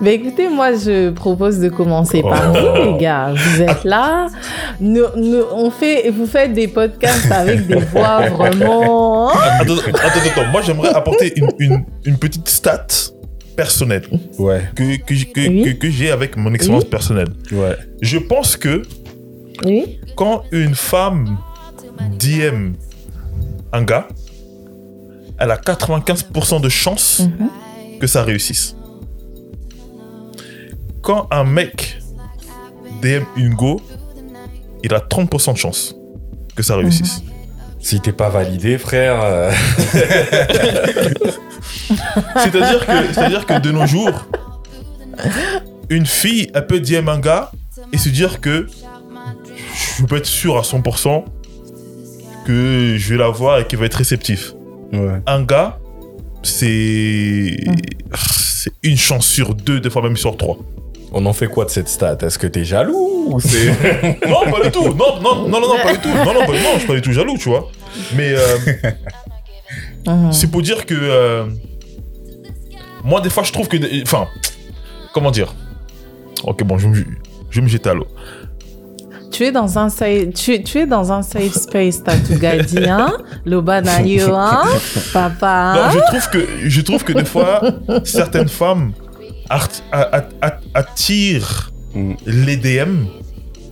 Mais 0.00 0.14
écoutez, 0.14 0.48
moi, 0.48 0.72
je 0.72 1.10
propose 1.10 1.58
de 1.60 1.68
commencer 1.68 2.20
par 2.22 2.52
Oh. 2.54 2.58
vous, 2.58 2.92
les 2.92 2.98
gars. 2.98 3.32
Vous 3.34 3.62
êtes 3.62 3.84
là. 3.84 4.26
Nous, 4.80 5.04
nous- 5.16 5.44
on 5.52 5.70
fait, 5.70 6.10
vous 6.10 6.26
faites 6.26 6.52
des 6.52 6.68
podcasts 6.68 7.30
avec 7.30 7.66
des 7.66 7.76
voix 7.76 8.28
vraiment. 8.30 9.28
Attends, 9.30 9.74
attends, 9.78 10.30
attends. 10.30 10.50
Moi, 10.50 10.62
j'aimerais 10.62 10.88
apporter 10.94 11.32
une, 11.38 11.48
une, 11.58 11.84
une 12.04 12.18
petite 12.18 12.48
stat 12.48 12.86
personnelle 13.56 14.02
Ouais, 14.38 14.62
que, 14.74 14.96
que, 14.96 15.14
j- 15.14 15.30
que, 15.30 15.40
Oui. 15.48 15.62
que, 15.62 15.70
que 15.78 15.90
j'ai 15.90 16.10
avec 16.10 16.36
mon 16.36 16.52
expérience 16.54 16.82
Oui. 16.84 16.90
personnelle. 16.90 17.28
ouais. 17.52 17.76
Je 18.02 18.18
pense 18.18 18.56
que 18.56 18.82
Oui. 19.64 20.00
quand 20.16 20.42
une 20.50 20.74
femme 20.74 21.36
DM 22.18 22.72
un 23.72 23.82
gars, 23.82 24.08
elle 25.38 25.50
a 25.52 25.56
95% 25.56 26.60
de 26.60 26.68
chances 26.68 27.20
Mhm. 27.20 27.48
que 28.00 28.06
ça 28.08 28.22
réussisse. 28.24 28.76
Quand 31.04 31.28
un 31.30 31.44
mec 31.44 31.98
DM 33.02 33.24
une 33.36 33.54
go, 33.54 33.78
il 34.82 34.94
a 34.94 35.00
30% 35.00 35.52
de 35.52 35.58
chance 35.58 35.94
que 36.56 36.62
ça 36.62 36.76
réussisse. 36.76 37.22
Si 37.78 38.00
t'es 38.00 38.12
pas 38.12 38.30
validé, 38.30 38.78
frère. 38.78 39.20
euh, 39.22 39.52
C'est-à-dire 42.36 42.86
que, 42.86 43.12
c'est-à-dire 43.12 43.44
que 43.44 43.60
de 43.60 43.70
nos 43.70 43.86
jours, 43.86 44.26
une 45.90 46.06
fille, 46.06 46.50
elle 46.54 46.66
peut 46.66 46.80
DM 46.80 47.10
un 47.10 47.18
gars 47.18 47.52
et 47.92 47.98
se 47.98 48.08
dire 48.08 48.40
que 48.40 48.66
je 49.98 50.04
peux 50.06 50.16
être 50.16 50.24
sûr 50.24 50.56
à 50.56 50.62
100% 50.62 51.24
que 52.46 52.96
je 52.98 53.08
vais 53.10 53.18
la 53.18 53.28
voir 53.28 53.58
et 53.58 53.66
qu'il 53.66 53.78
va 53.78 53.84
être 53.84 53.94
réceptif. 53.94 54.54
Ouais. 54.94 55.20
Un 55.26 55.42
gars, 55.42 55.78
c'est 56.42 57.58
c'est 58.14 58.72
une 58.82 58.96
chance 58.96 59.26
sur 59.26 59.54
deux, 59.54 59.80
des 59.80 59.90
fois 59.90 60.00
même 60.00 60.16
sur 60.16 60.38
trois. 60.38 60.56
On 61.16 61.24
en 61.26 61.32
fait 61.32 61.46
quoi 61.46 61.64
de 61.64 61.70
cette 61.70 61.88
stat? 61.88 62.18
Est-ce 62.22 62.38
que 62.40 62.48
t'es 62.48 62.64
jaloux 62.64 63.26
ou 63.28 63.38
c'est 63.40 63.68
Non, 64.28 64.50
pas 64.50 64.64
du 64.64 64.70
tout. 64.72 64.82
Non, 64.94 65.20
non, 65.22 65.48
non, 65.48 65.60
non, 65.60 65.68
non, 65.68 65.76
pas 65.82 65.92
du 65.92 65.98
tout. 66.00 66.08
Non, 66.08 66.34
non, 66.34 66.44
pas- 66.44 66.52
non, 66.52 66.70
je 66.74 66.78
suis 66.80 66.88
pas 66.88 66.94
du 66.94 67.02
tout 67.02 67.12
jaloux, 67.12 67.36
tu 67.38 67.48
vois. 67.48 67.70
Mais 68.16 68.34
euh, 68.36 68.58
c'est 70.32 70.50
pour 70.50 70.60
dire 70.60 70.84
que 70.86 70.94
euh, 70.94 71.44
moi, 73.04 73.20
des 73.20 73.30
fois, 73.30 73.44
je 73.44 73.52
trouve 73.52 73.68
que, 73.68 73.76
enfin, 74.02 74.26
comment 75.12 75.30
dire? 75.30 75.54
Ok, 76.42 76.64
bon, 76.64 76.78
je 76.78 76.88
vais 76.88 76.98
me, 76.98 77.04
je 77.48 77.60
me 77.60 77.68
jeter 77.68 77.90
à 77.90 77.94
l'eau. 77.94 78.08
Tu 79.30 79.44
es 79.44 79.52
dans 79.52 79.78
un 79.78 79.88
safe, 79.90 80.32
tu, 80.34 80.62
tu 80.64 80.78
es 80.78 80.86
dans 80.86 81.12
un 81.12 81.22
safe 81.22 81.52
space, 81.52 82.02
t'as 82.02 82.16
tout 82.16 82.38
gadi, 82.38 82.78
hein? 82.88 83.12
Loba 83.44 83.80
na 83.80 84.00
yo, 84.02 84.32
hein? 84.34 84.62
Papa, 85.12 85.74
Non, 85.76 85.90
je 85.90 85.98
trouve 86.08 86.30
que, 86.30 86.68
je 86.68 86.80
trouve 86.82 87.04
que 87.04 87.12
des 87.12 87.24
fois, 87.24 87.60
certaines 88.04 88.48
femmes 88.48 88.92
art- 89.50 89.68
a- 89.92 90.18
a- 90.18 90.24
a- 90.42 90.60
attirent 90.74 91.70
Mm. 91.94 92.14
les 92.26 92.56
DM 92.56 93.06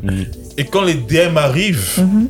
Mm. 0.02 0.22
et 0.58 0.64
quand 0.66 0.82
les 0.82 0.94
DM 0.94 1.36
arrivent, 1.36 1.98
Mhm. 1.98 2.28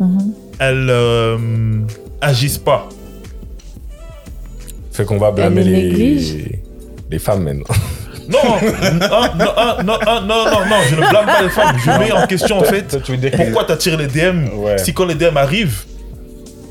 Mhm. 0.00 0.32
elles 0.58 0.86
euh, 0.90 1.38
agissent 2.20 2.58
pas. 2.58 2.88
Fait 4.92 5.04
qu'on 5.04 5.18
va 5.18 5.30
blâmer 5.32 5.64
les 5.64 5.90
les... 5.90 6.62
les 7.10 7.18
femmes 7.18 7.42
maintenant. 7.44 7.64
Non, 8.26 8.38
ah, 8.42 8.90
non, 8.90 9.06
ah, 9.54 9.82
non, 9.84 9.98
ah, 10.06 10.20
non, 10.26 10.44
non, 10.46 10.60
non, 10.66 10.76
je 10.88 10.94
ne 10.94 11.00
blâme 11.10 11.26
pas 11.26 11.42
les 11.42 11.50
femmes. 11.50 11.76
Je 11.84 11.90
mets 11.90 12.10
en 12.10 12.26
question 12.26 12.58
en 12.58 12.62
fait 12.64 12.96
pourquoi 13.36 13.64
t'attires 13.64 13.98
les 13.98 14.06
DM 14.06 14.48
Ouais. 14.54 14.78
si 14.78 14.94
quand 14.94 15.04
les 15.04 15.14
DM 15.14 15.36
arrivent, 15.36 15.82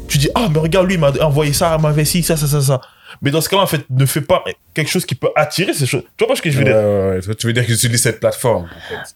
tu 0.08 0.18
dis 0.18 0.30
ah 0.34 0.48
mais 0.52 0.60
regarde 0.60 0.88
lui 0.88 0.96
il 0.96 1.00
m'a 1.00 1.12
envoyé 1.22 1.54
ça, 1.54 1.76
il 1.78 1.82
m'avait 1.84 2.06
ci, 2.06 2.24
ça, 2.24 2.36
ça, 2.38 2.48
ça, 2.48 2.60
ça. 2.60 2.82
Mais 3.24 3.32
dans 3.32 3.42
ce 3.42 3.50
cas-là 3.50 3.64
en 3.64 3.68
fait 3.68 3.84
ne 3.90 4.06
fais 4.06 4.22
pas 4.22 4.44
quelque 4.76 4.90
chose 4.92 5.06
qui 5.06 5.16
peut 5.16 5.30
attirer 5.36 5.74
ces 5.74 5.86
choses. 5.88 6.04
Tu 6.18 6.24
vois 6.26 6.28
pas 6.28 6.36
ce 6.36 6.42
que 6.44 6.52
je 6.52 6.60
veux 6.60 6.66
Ouais, 6.66 6.70
dire? 6.72 6.80
Ouais, 6.82 7.10
ouais. 7.16 7.22
Toi, 7.22 7.36
Tu 7.36 7.48
veux 7.48 7.54
dire 7.54 7.66
que 7.66 7.72
j'utilise 7.74 8.02
cette 8.02 8.20
plateforme 8.20 8.66
en 8.66 8.90
fait. 8.90 9.16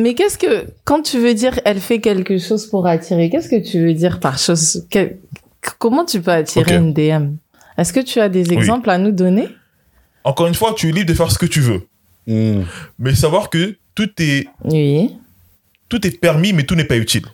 Mais 0.00 0.14
qu'est-ce 0.14 0.36
que, 0.38 0.66
quand 0.84 1.02
tu 1.02 1.18
veux 1.18 1.34
dire 1.34 1.58
elle 1.64 1.80
fait 1.80 2.00
quelque 2.00 2.36
chose 2.38 2.66
pour 2.66 2.86
attirer, 2.86 3.30
qu'est-ce 3.30 3.48
que 3.48 3.62
tu 3.62 3.80
veux 3.80 3.94
dire 3.94 4.18
par 4.20 4.38
chose? 4.38 4.84
que- 4.90 5.12
comment 5.78 6.04
tu 6.04 6.20
peux 6.20 6.32
attirer 6.32 6.74
une 6.76 6.92
DM? 6.92 7.36
Est-ce 7.78 7.92
que 7.92 8.00
tu 8.00 8.20
as 8.20 8.28
des 8.28 8.52
exemples 8.52 8.90
à 8.90 8.98
nous 8.98 9.12
donner? 9.12 9.48
Encore 10.24 10.46
une 10.46 10.54
fois, 10.54 10.74
tu 10.76 10.88
es 10.88 10.92
libre 10.92 11.06
de 11.08 11.14
faire 11.14 11.30
ce 11.30 11.38
que 11.38 11.46
tu 11.46 11.60
veux, 11.60 11.86
Mm. 12.26 12.62
mais 12.98 13.14
savoir 13.14 13.50
que 13.50 13.76
tout 13.94 14.10
est 14.18 14.46
Oui. 14.64 15.16
tout 15.88 16.04
est 16.06 16.18
permis 16.18 16.52
mais 16.52 16.64
tout 16.64 16.74
n'est 16.74 16.84
pas 16.86 16.96
utile. 16.96 17.26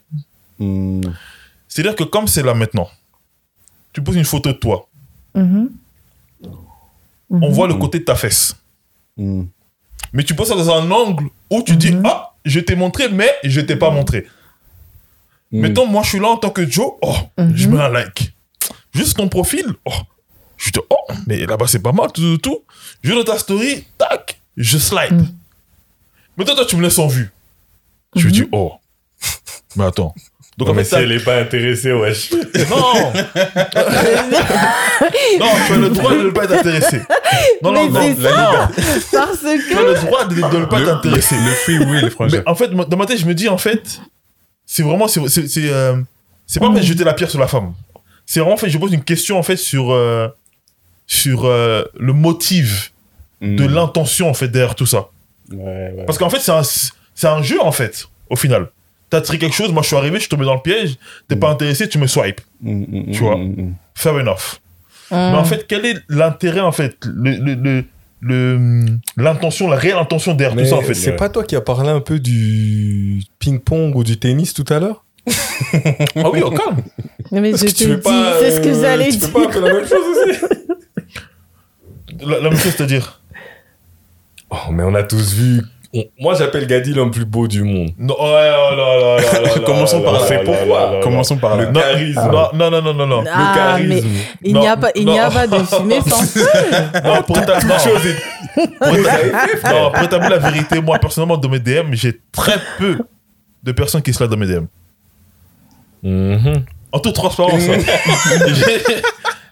Mm. 0.59 1.03
C'est-à-dire 1.69 1.95
que 1.95 2.05
comme 2.05 2.27
c'est 2.27 2.43
là 2.43 2.53
maintenant, 2.53 2.89
tu 3.93 4.03
poses 4.03 4.17
une 4.17 4.25
photo 4.25 4.51
de 4.53 4.59
toi, 4.59 4.89
Mhm. 7.31 7.43
on 7.45 7.49
Mhm. 7.49 7.55
voit 7.55 7.69
le 7.69 7.75
côté 7.75 8.01
de 8.01 8.05
ta 8.05 8.15
fesse. 8.17 8.57
Mm. 9.17 9.45
Mais 10.13 10.25
tu 10.25 10.35
poses 10.35 10.49
ça 10.49 10.55
dans 10.57 10.71
un 10.71 10.91
angle 10.91 11.29
où 11.51 11.63
tu 11.63 11.77
dis 11.77 11.93
Mhm. 11.93 12.03
ah 12.07 12.35
je 12.45 12.59
t'ai 12.61 12.75
montré 12.75 13.09
mais 13.09 13.31
je 13.45 13.61
t'ai 13.61 13.77
pas 13.77 13.91
montré. 13.91 14.27
Mettons, 15.53 15.85
moi, 15.87 16.03
je 16.05 16.11
suis 16.11 16.21
là 16.21 16.29
en 16.29 16.37
tant 16.37 16.51
que 16.51 16.65
Joe. 16.69 16.93
Oh, 17.03 17.17
Mhm. 17.39 17.53
je 17.57 17.69
mets 17.69 17.81
un 17.81 17.89
like. 17.89 18.33
Juste 18.95 19.17
ton 19.17 19.29
profil. 19.29 19.67
Oh, 19.85 19.91
je 20.57 20.71
te. 20.71 20.79
Oh, 20.89 21.13
mais 21.27 21.45
là-bas, 21.45 21.67
c'est 21.67 21.81
pas 21.83 21.91
mal, 21.93 22.13
tout, 22.13 22.23
tout, 22.23 22.39
tout. 22.39 22.59
Je 23.03 23.13
dans 23.13 23.25
ta 23.25 23.37
story. 23.37 23.85
Tac. 23.99 24.41
Je 24.57 24.79
slide. 24.79 25.13
Mhm. 25.13 25.29
Mais 26.37 26.45
toi, 26.45 26.55
toi, 26.55 26.65
tu 26.67 26.77
me 26.77 26.83
laisses 26.83 26.99
en 27.01 27.09
vue. 27.09 27.31
Je 28.15 28.27
me 28.29 28.33
dis, 28.33 28.45
oh. 28.53 28.75
Mais 29.77 29.85
attends. 29.85 30.15
Donc, 30.61 30.69
en 30.71 30.75
mais 30.75 30.85
fait, 30.85 30.97
si 30.97 31.03
elle 31.03 31.13
est 31.13 31.25
pas 31.25 31.39
intéressée, 31.41 31.93
wesh. 31.93 32.31
non. 32.33 32.39
non, 35.39 35.47
tu 35.67 35.73
as 35.73 35.77
le 35.77 35.89
droit 35.91 36.13
de 36.15 36.23
ne 36.25 36.31
pas 36.31 36.45
être 36.45 36.53
intéressé. 36.55 37.01
Non, 37.63 37.73
non, 37.73 37.91
Mais 37.91 38.15
non. 38.15 38.17
la 38.23 38.37
ça. 39.01 39.27
Parce 39.27 39.41
Tu 39.41 39.47
as 39.49 39.59
que, 39.59 39.85
le 39.87 39.95
droit 40.07 40.25
de, 40.27 40.35
de 40.35 40.41
ne 40.59 40.65
pas 40.67 40.81
t'intéresser. 40.85 41.35
Le 41.37 41.51
free 41.53 41.79
will, 41.79 42.11
franchement. 42.11 42.39
Mais 42.45 42.49
en 42.51 42.55
fait, 42.55 42.69
dans 42.69 42.97
ma 42.97 43.07
tête, 43.07 43.19
je 43.19 43.27
me 43.27 43.35
dis, 43.35 43.49
en 43.49 43.59
fait, 43.59 44.01
c'est 44.67 44.83
vraiment, 44.83 45.09
c'est, 45.09 45.21
euh, 45.59 45.97
pas 46.59 46.67
en 46.67 46.75
fait 46.75 46.83
jeter 46.83 47.05
la 47.05 47.15
pierre 47.15 47.31
sur 47.31 47.41
la 47.41 47.49
femme. 47.49 47.73
C'est 48.27 48.41
vraiment, 48.41 48.55
en 48.55 48.59
fait, 48.59 48.69
je 48.71 48.79
pose 48.79 48.93
une 48.93 49.03
question, 49.05 49.39
en 49.39 49.43
fait, 49.43 49.57
sur, 49.57 49.93
euh, 49.93 50.29
sur 51.07 51.45
euh, 51.47 51.83
le 51.99 52.13
motif 52.13 52.93
Mm. 53.43 53.57
de 53.57 53.65
l'intention, 53.65 54.29
en 54.29 54.35
fait, 54.35 54.49
derrière 54.49 54.75
tout 54.75 54.85
ça. 54.85 55.09
Ouais, 55.51 55.57
ouais. 55.97 56.05
Parce 56.07 56.19
qu'en 56.19 56.29
fait, 56.29 56.41
c'est 56.41 56.53
un, 56.53 56.61
c'est 56.63 57.27
un 57.27 57.43
jeu, 57.43 57.59
en 57.59 57.73
fait, 57.73 58.07
au 58.29 58.37
final. 58.37 58.69
T'as 59.11 59.21
tiré 59.21 59.39
quelque 59.39 59.55
chose, 59.57 59.73
moi, 59.73 59.83
je 59.83 59.89
suis 59.89 59.97
arrivé, 59.97 60.15
je 60.17 60.21
suis 60.21 60.29
tombé 60.29 60.45
dans 60.45 60.55
le 60.55 60.63
piège, 60.63 60.97
t'es 61.29 61.35
pas 61.37 61.51
intéressé, 61.51 61.89
tu 61.89 61.99
me 61.99 62.07
swipes. 62.07 62.41
Mm, 62.63 62.85
mm, 62.89 63.11
tu 63.13 63.19
vois. 63.19 63.37
mm, 63.37 63.43
mm. 63.61 63.75
Fair 63.95 64.15
enough. 64.15 64.61
Mm. 65.11 65.17
Mais 65.17 65.37
en 65.37 65.45
fait, 65.45 65.67
quel 65.67 65.85
est 65.85 65.97
l'intérêt, 66.09 66.61
en 66.61 66.71
fait, 66.73 66.97
le, 67.05 67.33
le, 67.33 67.55
le, 67.55 67.85
le- 68.23 68.87
l'intention, 69.17 69.69
la 69.69 69.77
réelle 69.77 69.97
intention 69.99 70.35
derrière 70.35 70.55
Mais 70.55 70.63
tout 70.63 70.69
ça, 70.71 70.77
en 70.77 70.83
fait? 70.83 70.95
c'est 70.95 71.11
ouais. 71.11 71.17
pas 71.17 71.29
toi 71.29 71.43
qui 71.43 71.57
as 71.57 71.61
parlé 71.61 71.89
un 71.89 72.01
peu 72.01 72.21
du 72.21 73.21
ping-pong 73.41 73.97
ou 73.97 74.05
du 74.05 74.17
tennis 74.19 74.55
tout 74.55 74.65
à 74.69 74.79
l'heure? 74.79 75.05
Ah 76.17 76.31
oui, 76.33 76.41
au 76.43 76.51
calme. 76.51 76.83
mais 77.33 77.51
je 77.53 77.65
te 77.67 77.71
dis, 77.73 77.87
veux 77.87 78.01
pas, 78.01 78.39
c'est 78.41 78.51
ce 78.53 78.61
que 78.61 78.69
euh, 78.69 78.81
j'allais 78.81 79.11
tu 79.11 79.19
dire. 79.19 79.31
peux 79.33 79.43
pas 79.43 79.49
un 79.49 79.53
peu 79.53 79.61
la 79.61 79.75
même 79.75 79.87
chose 79.87 79.99
aussi 80.29 80.41
La, 82.21 82.41
la 82.41 82.51
même 82.51 82.59
chose, 82.59 82.73
c'est-à-dire? 82.77 83.21
Oh, 84.51 84.71
mais 84.73 84.83
on 84.85 84.95
a 84.95 85.03
tous 85.03 85.35
vu. 85.35 85.63
Moi, 86.21 86.35
j'appelle 86.35 86.69
Gadi 86.69 86.95
l'homme 86.95 87.11
plus 87.11 87.25
beau 87.25 87.49
du 87.49 87.65
monde. 87.65 87.91
Non, 87.99 88.15
ouais, 88.15 88.21
oh 88.23 88.77
là 88.77 88.77
là 88.77 89.17
là 89.17 89.17
là 89.33 89.43
là 89.43 89.49
Commençons 89.67 90.01
par 90.03 90.13
là 90.13 90.21
là. 90.21 91.01
Commençons 91.03 91.37
par 91.37 91.57
là. 91.57 91.65
Le 91.67 91.73
charisme. 91.73 92.31
Non, 92.31 92.49
non, 92.55 92.71
non, 92.71 92.83
non, 92.83 92.95
non, 92.95 93.07
non. 93.07 93.25
Ah, 93.29 93.77
le 93.81 93.89
charisme. 93.89 94.07
mais 94.09 94.49
il 94.51 94.57
n'y 94.57 94.67
a 94.69 94.77
Non, 94.77 94.81
pas, 94.81 94.91
il 94.95 95.05
n'y 95.07 95.19
a 95.19 95.29
non. 95.29 95.35
pas 95.35 95.47
de 95.49 95.59
fumée 95.65 96.01
sans 96.03 96.23
feu. 96.23 96.47
Non, 97.05 97.23
pour 97.23 97.37
éta- 97.39 97.67
non. 97.67 97.75
Pour 98.79 98.89
éta- 98.89 99.73
non, 99.73 99.91
pour 99.91 100.03
établir 100.05 100.31
la 100.31 100.39
vérité, 100.39 100.81
moi, 100.81 100.99
personnellement, 101.01 101.37
dans 101.37 101.49
mes 101.49 101.59
DM, 101.59 101.93
j'ai 101.93 102.21
très 102.31 102.59
peu 102.79 102.99
de 103.65 103.73
personnes 103.73 104.03
qui 104.03 104.13
se 104.13 104.23
dans 104.23 104.37
mes 104.37 104.47
DM. 104.47 104.67
Mhm. 106.05 106.65
En 106.93 106.99
toute 107.01 107.15
transparence. 107.17 107.63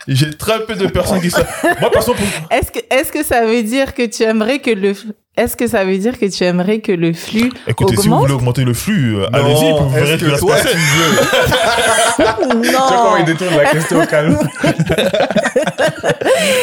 J'ai- 0.08 0.34
très 0.36 0.64
peu 0.64 0.74
de 0.74 0.86
personnes 0.86 1.20
qui 1.20 1.30
savent. 1.30 1.46
Moi, 1.80 1.90
par 1.90 2.02
exemple, 2.02 2.20
Est-ce 2.50 2.72
que, 2.72 2.78
est-ce 2.90 3.12
que 3.12 3.22
ça 3.22 3.44
veut 3.44 3.62
dire 3.62 3.94
que 3.94 4.06
tu 4.06 4.22
aimerais 4.22 4.58
que 4.58 4.70
le, 4.70 4.94
est-ce 5.36 5.54
que 5.56 5.66
ça 5.68 5.84
veut 5.84 5.98
dire 5.98 6.18
que 6.18 6.24
tu 6.26 6.44
aimerais 6.44 6.80
que 6.80 6.92
le 6.92 7.12
flux 7.12 7.52
écoutez, 7.66 7.94
si 7.96 8.08
vous 8.08 8.14
augmente 8.14 8.20
voulez 8.22 8.32
augmenter 8.34 8.64
le 8.64 8.72
flux, 8.74 9.16
euh, 9.18 9.26
allez-y, 9.32 9.72
vous 9.78 9.88
verrez 9.90 10.18
que 10.18 10.34
se 10.34 10.40
toi, 10.40 10.56
tu 10.60 10.68
veux? 10.68 10.74
Tu 12.16 12.22
vois 12.22 12.32
comment 12.32 13.16
il 13.16 13.20
Non. 13.20 13.24
détourne 13.26 13.56
la 13.56 13.66
question 13.70 14.02
au 14.02 14.06
calme 14.06 14.38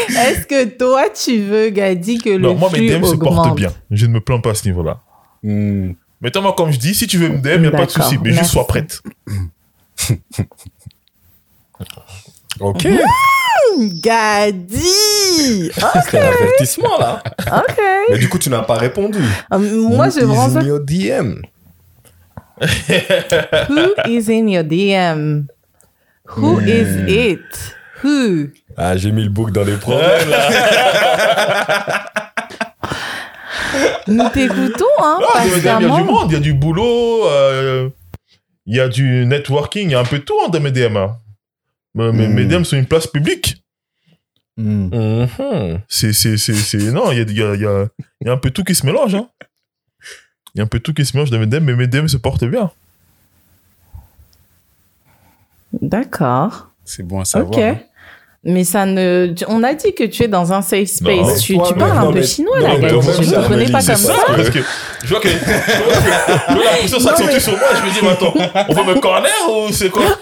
Est-ce 0.09 0.45
que 0.47 0.65
toi, 0.77 1.05
tu 1.09 1.39
veux, 1.41 1.69
Gadi, 1.69 2.17
que 2.17 2.29
le 2.31 2.37
Non, 2.39 2.55
moi, 2.55 2.69
mes 2.73 2.79
flux 2.79 2.89
DM 2.89 3.03
se 3.05 3.13
augmente? 3.13 3.35
portent 3.35 3.55
bien. 3.55 3.71
Je 3.91 4.05
ne 4.07 4.13
me 4.13 4.19
plains 4.21 4.39
pas 4.39 4.51
à 4.51 4.55
ce 4.55 4.67
niveau-là. 4.67 4.99
Hmm. 5.43 5.91
Mais 6.21 6.31
toi, 6.31 6.41
moi, 6.41 6.53
comme 6.57 6.71
je 6.71 6.79
dis, 6.79 6.95
si 6.95 7.07
tu 7.07 7.17
veux 7.17 7.29
me 7.29 7.37
DM, 7.37 7.55
il 7.55 7.61
n'y 7.61 7.67
a 7.67 7.71
pas 7.71 7.85
de 7.85 7.91
souci, 7.91 8.17
mais 8.17 8.29
juste 8.29 8.39
merci. 8.41 8.51
sois 8.51 8.67
prête. 8.67 9.01
Ok, 12.59 12.87
Gadi 14.01 14.79
c'est 16.09 16.19
un 16.19 16.27
avertissement 16.27 16.97
là. 16.99 17.21
Ok. 17.39 17.77
Mais 18.11 18.17
du 18.17 18.29
coup, 18.29 18.37
tu 18.39 18.49
n'as 18.49 18.61
pas 18.63 18.75
répondu. 18.77 19.19
Euh, 19.53 19.57
Moi, 19.59 20.09
je 20.09 20.21
Who 20.21 20.33
prends 20.33 20.47
is 20.49 20.53
ça. 20.53 20.59
in 20.59 20.65
your 20.65 20.79
DM. 20.79 21.41
Who 23.69 23.93
is 24.07 24.29
in 24.31 24.47
your 24.47 24.63
DM? 24.63 25.47
Who 26.37 26.59
Hmm. 26.59 26.67
is 26.67 27.11
it? 27.11 27.75
Who? 28.03 28.47
Ah, 28.77 28.95
j'ai 28.97 29.11
mis 29.11 29.23
le 29.23 29.29
bouc 29.29 29.51
dans 29.51 29.63
les 29.63 29.75
problèmes 29.77 30.29
là. 30.29 30.49
Nous 34.07 34.29
t'écoutons, 34.29 34.85
hein, 35.03 35.19
Ah, 35.33 35.41
il 35.45 35.51
y 35.51 35.53
a- 35.55 35.57
il 35.57 35.63
y 35.65 35.67
a 35.69 35.79
du 35.79 35.87
monde, 35.87 36.27
il 36.31 36.33
y 36.33 36.37
a 36.37 36.39
du 36.39 36.53
boulot, 36.53 37.25
euh, 37.27 37.89
il 38.65 38.75
y 38.75 38.79
a 38.79 38.87
du 38.87 39.25
networking, 39.25 39.89
il 39.89 39.91
y 39.91 39.95
a 39.95 39.99
un 39.99 40.03
peu 40.05 40.19
de 40.19 40.23
tout 40.23 40.35
DM. 40.49 40.95
hein. 40.97 41.17
Mais- 41.95 42.27
Hmm. 42.27 42.33
Mes 42.33 42.45
DM 42.45 42.63
sont 42.63 42.77
une 42.77 42.85
place 42.85 43.07
publique. 43.07 43.63
Mhm. 44.57 45.27
C'est, 45.89 46.13
c'est, 46.13 46.37
c'est, 46.37 46.53
c'est- 46.53 46.91
non, 46.91 47.11
il 47.11 47.17
y 47.17 47.21
a, 47.21 47.23
il 47.23 47.37
y, 47.37 47.41
a, 47.43 47.55
il 47.55 47.61
y, 47.61 47.65
a, 47.65 47.87
il 48.21 48.27
y 48.27 48.29
a 48.29 48.33
un 48.33 48.37
peu 48.37 48.51
tout 48.51 48.63
qui 48.63 48.75
se 48.75 48.85
mélange. 48.85 49.15
hein. 49.15 49.27
Il 50.53 50.59
y 50.59 50.61
a 50.61 50.63
un 50.63 50.67
peu 50.67 50.79
tout 50.79 50.93
qui 50.93 51.05
se 51.05 51.15
mélange 51.15 51.29
dans 51.31 51.39
mes 51.39 51.45
DM, 51.47 51.63
mais 51.63 51.75
mes 51.75 51.87
DM 51.87 52.07
se 52.07 52.15
portent 52.17 52.45
bien. 52.45 52.71
D'accord. 55.81 56.69
C'est 56.85 57.03
bon 57.03 57.19
à 57.21 57.25
savoir. 57.25 57.51
Ok. 57.51 57.59
hein. 57.63 57.79
Mais 58.47 58.63
ça 58.63 58.85
ne. 58.85 59.33
tu- 59.35 59.43
On 59.47 59.63
a 59.63 59.73
dit 59.73 59.93
que 59.95 60.03
tu 60.03 60.21
es 60.23 60.27
dans 60.27 60.53
un 60.53 60.61
safe 60.61 60.87
space. 60.87 61.17
Non. 61.17 61.35
tu, 61.35 61.53
tu 61.57 61.73
mais 61.73 61.79
parles 61.79 61.97
un 61.97 62.11
peu 62.11 62.19
mais- 62.19 62.23
chinois, 62.23 62.59
non, 62.59 62.67
là, 62.67 62.73
mais 62.79 62.87
toi-même, 62.89 63.23
Je 63.23 63.35
ne 63.35 63.47
connais 63.47 63.65
pas 63.71 63.81
comme 63.81 63.95
ça. 63.95 64.13
Parce 64.27 64.49
que 64.51 64.59
je 65.03 65.09
vois 65.09 65.19
que, 65.19 65.29
je 65.29 65.35
vois 65.35 65.95
que- 65.97 66.63
la 66.63 66.69
pression 66.77 66.99
s'accentue 66.99 67.39
sur 67.39 67.53
moi, 67.53 67.67
je 67.75 67.81
me 67.87 67.91
dis, 67.91 67.99
mais 68.03 68.09
attends, 68.09 68.33
on 68.69 68.73
va 68.73 68.83
me 68.83 68.99
corner 68.99 69.31
ou 69.49 69.71
c'est 69.71 69.89
quoi? 69.89 70.03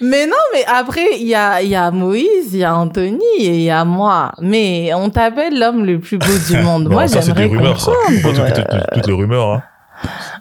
Mais 0.00 0.26
non, 0.26 0.36
mais 0.54 0.64
après, 0.66 1.06
il 1.18 1.26
y 1.26 1.34
a, 1.34 1.60
il 1.62 1.68
y 1.68 1.74
a 1.76 1.90
Moïse, 1.90 2.52
il 2.52 2.60
y 2.60 2.64
a 2.64 2.74
Anthony 2.74 3.18
et 3.38 3.46
il 3.48 3.62
y 3.62 3.70
a 3.70 3.84
moi. 3.84 4.32
Mais 4.40 4.92
on 4.94 5.10
t'appelle 5.10 5.58
l'homme 5.58 5.84
le 5.84 5.98
plus 5.98 6.16
beau 6.16 6.26
du 6.48 6.56
monde. 6.62 6.88
Moi, 6.88 7.06
ça, 7.08 7.20
c'est 7.22 7.32
des 7.32 7.42
j'aimerais 7.42 7.56
rumeurs, 7.58 7.80
ça. 7.80 7.92
comprendre. 8.06 8.52
Toutes- 8.54 8.94
toutes 8.94 9.06
les 9.06 9.12
rumeurs. 9.12 9.62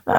Hein. 0.07 0.13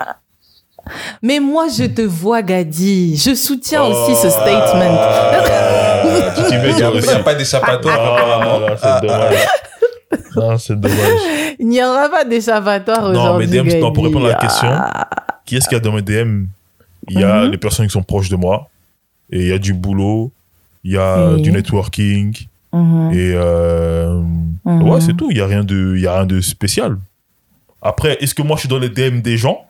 Mais 1.22 1.40
moi, 1.40 1.66
je 1.68 1.84
te 1.84 2.02
vois, 2.02 2.42
Gadi. 2.42 3.16
Je 3.16 3.34
soutiens 3.34 3.82
aussi 3.84 4.14
ce 4.16 4.26
Oh. 4.26 4.30
statement. 4.30 4.96
Ah, 4.98 6.32
tu 6.36 6.42
Il 6.54 6.74
n'y 6.74 6.82
a, 7.12 7.18
pas 7.20 7.34
d'échappatoire 7.34 8.16
apparemment. 8.16 8.66
Ah, 8.66 8.70
là, 8.70 8.76
c'est 8.76 9.06
dommage. 9.06 9.46
Non, 10.36 10.58
c'est 10.58 10.80
dommage. 10.80 11.20
Il 11.58 11.68
n'y 11.68 11.82
aura 11.82 12.08
pas 12.08 12.24
d'échappatoire 12.24 13.02
Non, 13.02 13.20
aujourd'hui. 13.36 13.46
mais 13.62 13.72
DM, 13.74 13.80
non, 13.80 13.92
pour 13.92 14.04
répondre 14.04 14.26
à 14.26 14.30
la 14.30 14.34
question, 14.36 14.68
Ah. 14.70 15.08
Qui 15.44 15.56
est-ce 15.56 15.68
qu'il 15.68 15.76
y 15.76 15.80
a 15.80 15.82
dans 15.84 15.92
mes 15.92 16.02
DM 16.02 16.46
Il 17.08 17.18
y 17.20 17.24
a 17.24 17.42
Mhm. 17.44 17.50
les 17.50 17.58
personnes 17.58 17.86
qui 17.86 17.92
sont 17.92 18.02
proches 18.02 18.28
de 18.28 18.36
moi, 18.36 18.68
et 19.32 19.40
il 19.40 19.48
y 19.48 19.52
a 19.52 19.58
du 19.58 19.72
boulot, 19.74 20.30
il 20.84 20.92
y 20.92 20.96
a 20.96 21.30
Oui. 21.32 21.42
du 21.42 21.50
networking, 21.52 22.36
Mhm. 22.72 23.10
et 23.12 23.32
euh, 23.34 24.20
Mhm. 24.64 24.88
ouais, 24.88 25.00
c'est 25.00 25.16
tout. 25.16 25.28
Il 25.30 25.38
y 25.38 25.40
a 25.40 25.46
rien 25.46 25.64
de, 25.64 25.94
il 25.96 26.02
y 26.02 26.06
a 26.06 26.14
rien 26.14 26.26
de 26.26 26.40
spécial. 26.40 26.96
Après, 27.82 28.16
est-ce 28.20 28.34
que 28.34 28.42
moi 28.42 28.56
je 28.56 28.60
suis 28.60 28.68
dans 28.68 28.78
les 28.78 28.88
DM 28.90 29.20
des 29.22 29.36
gens? 29.36 29.64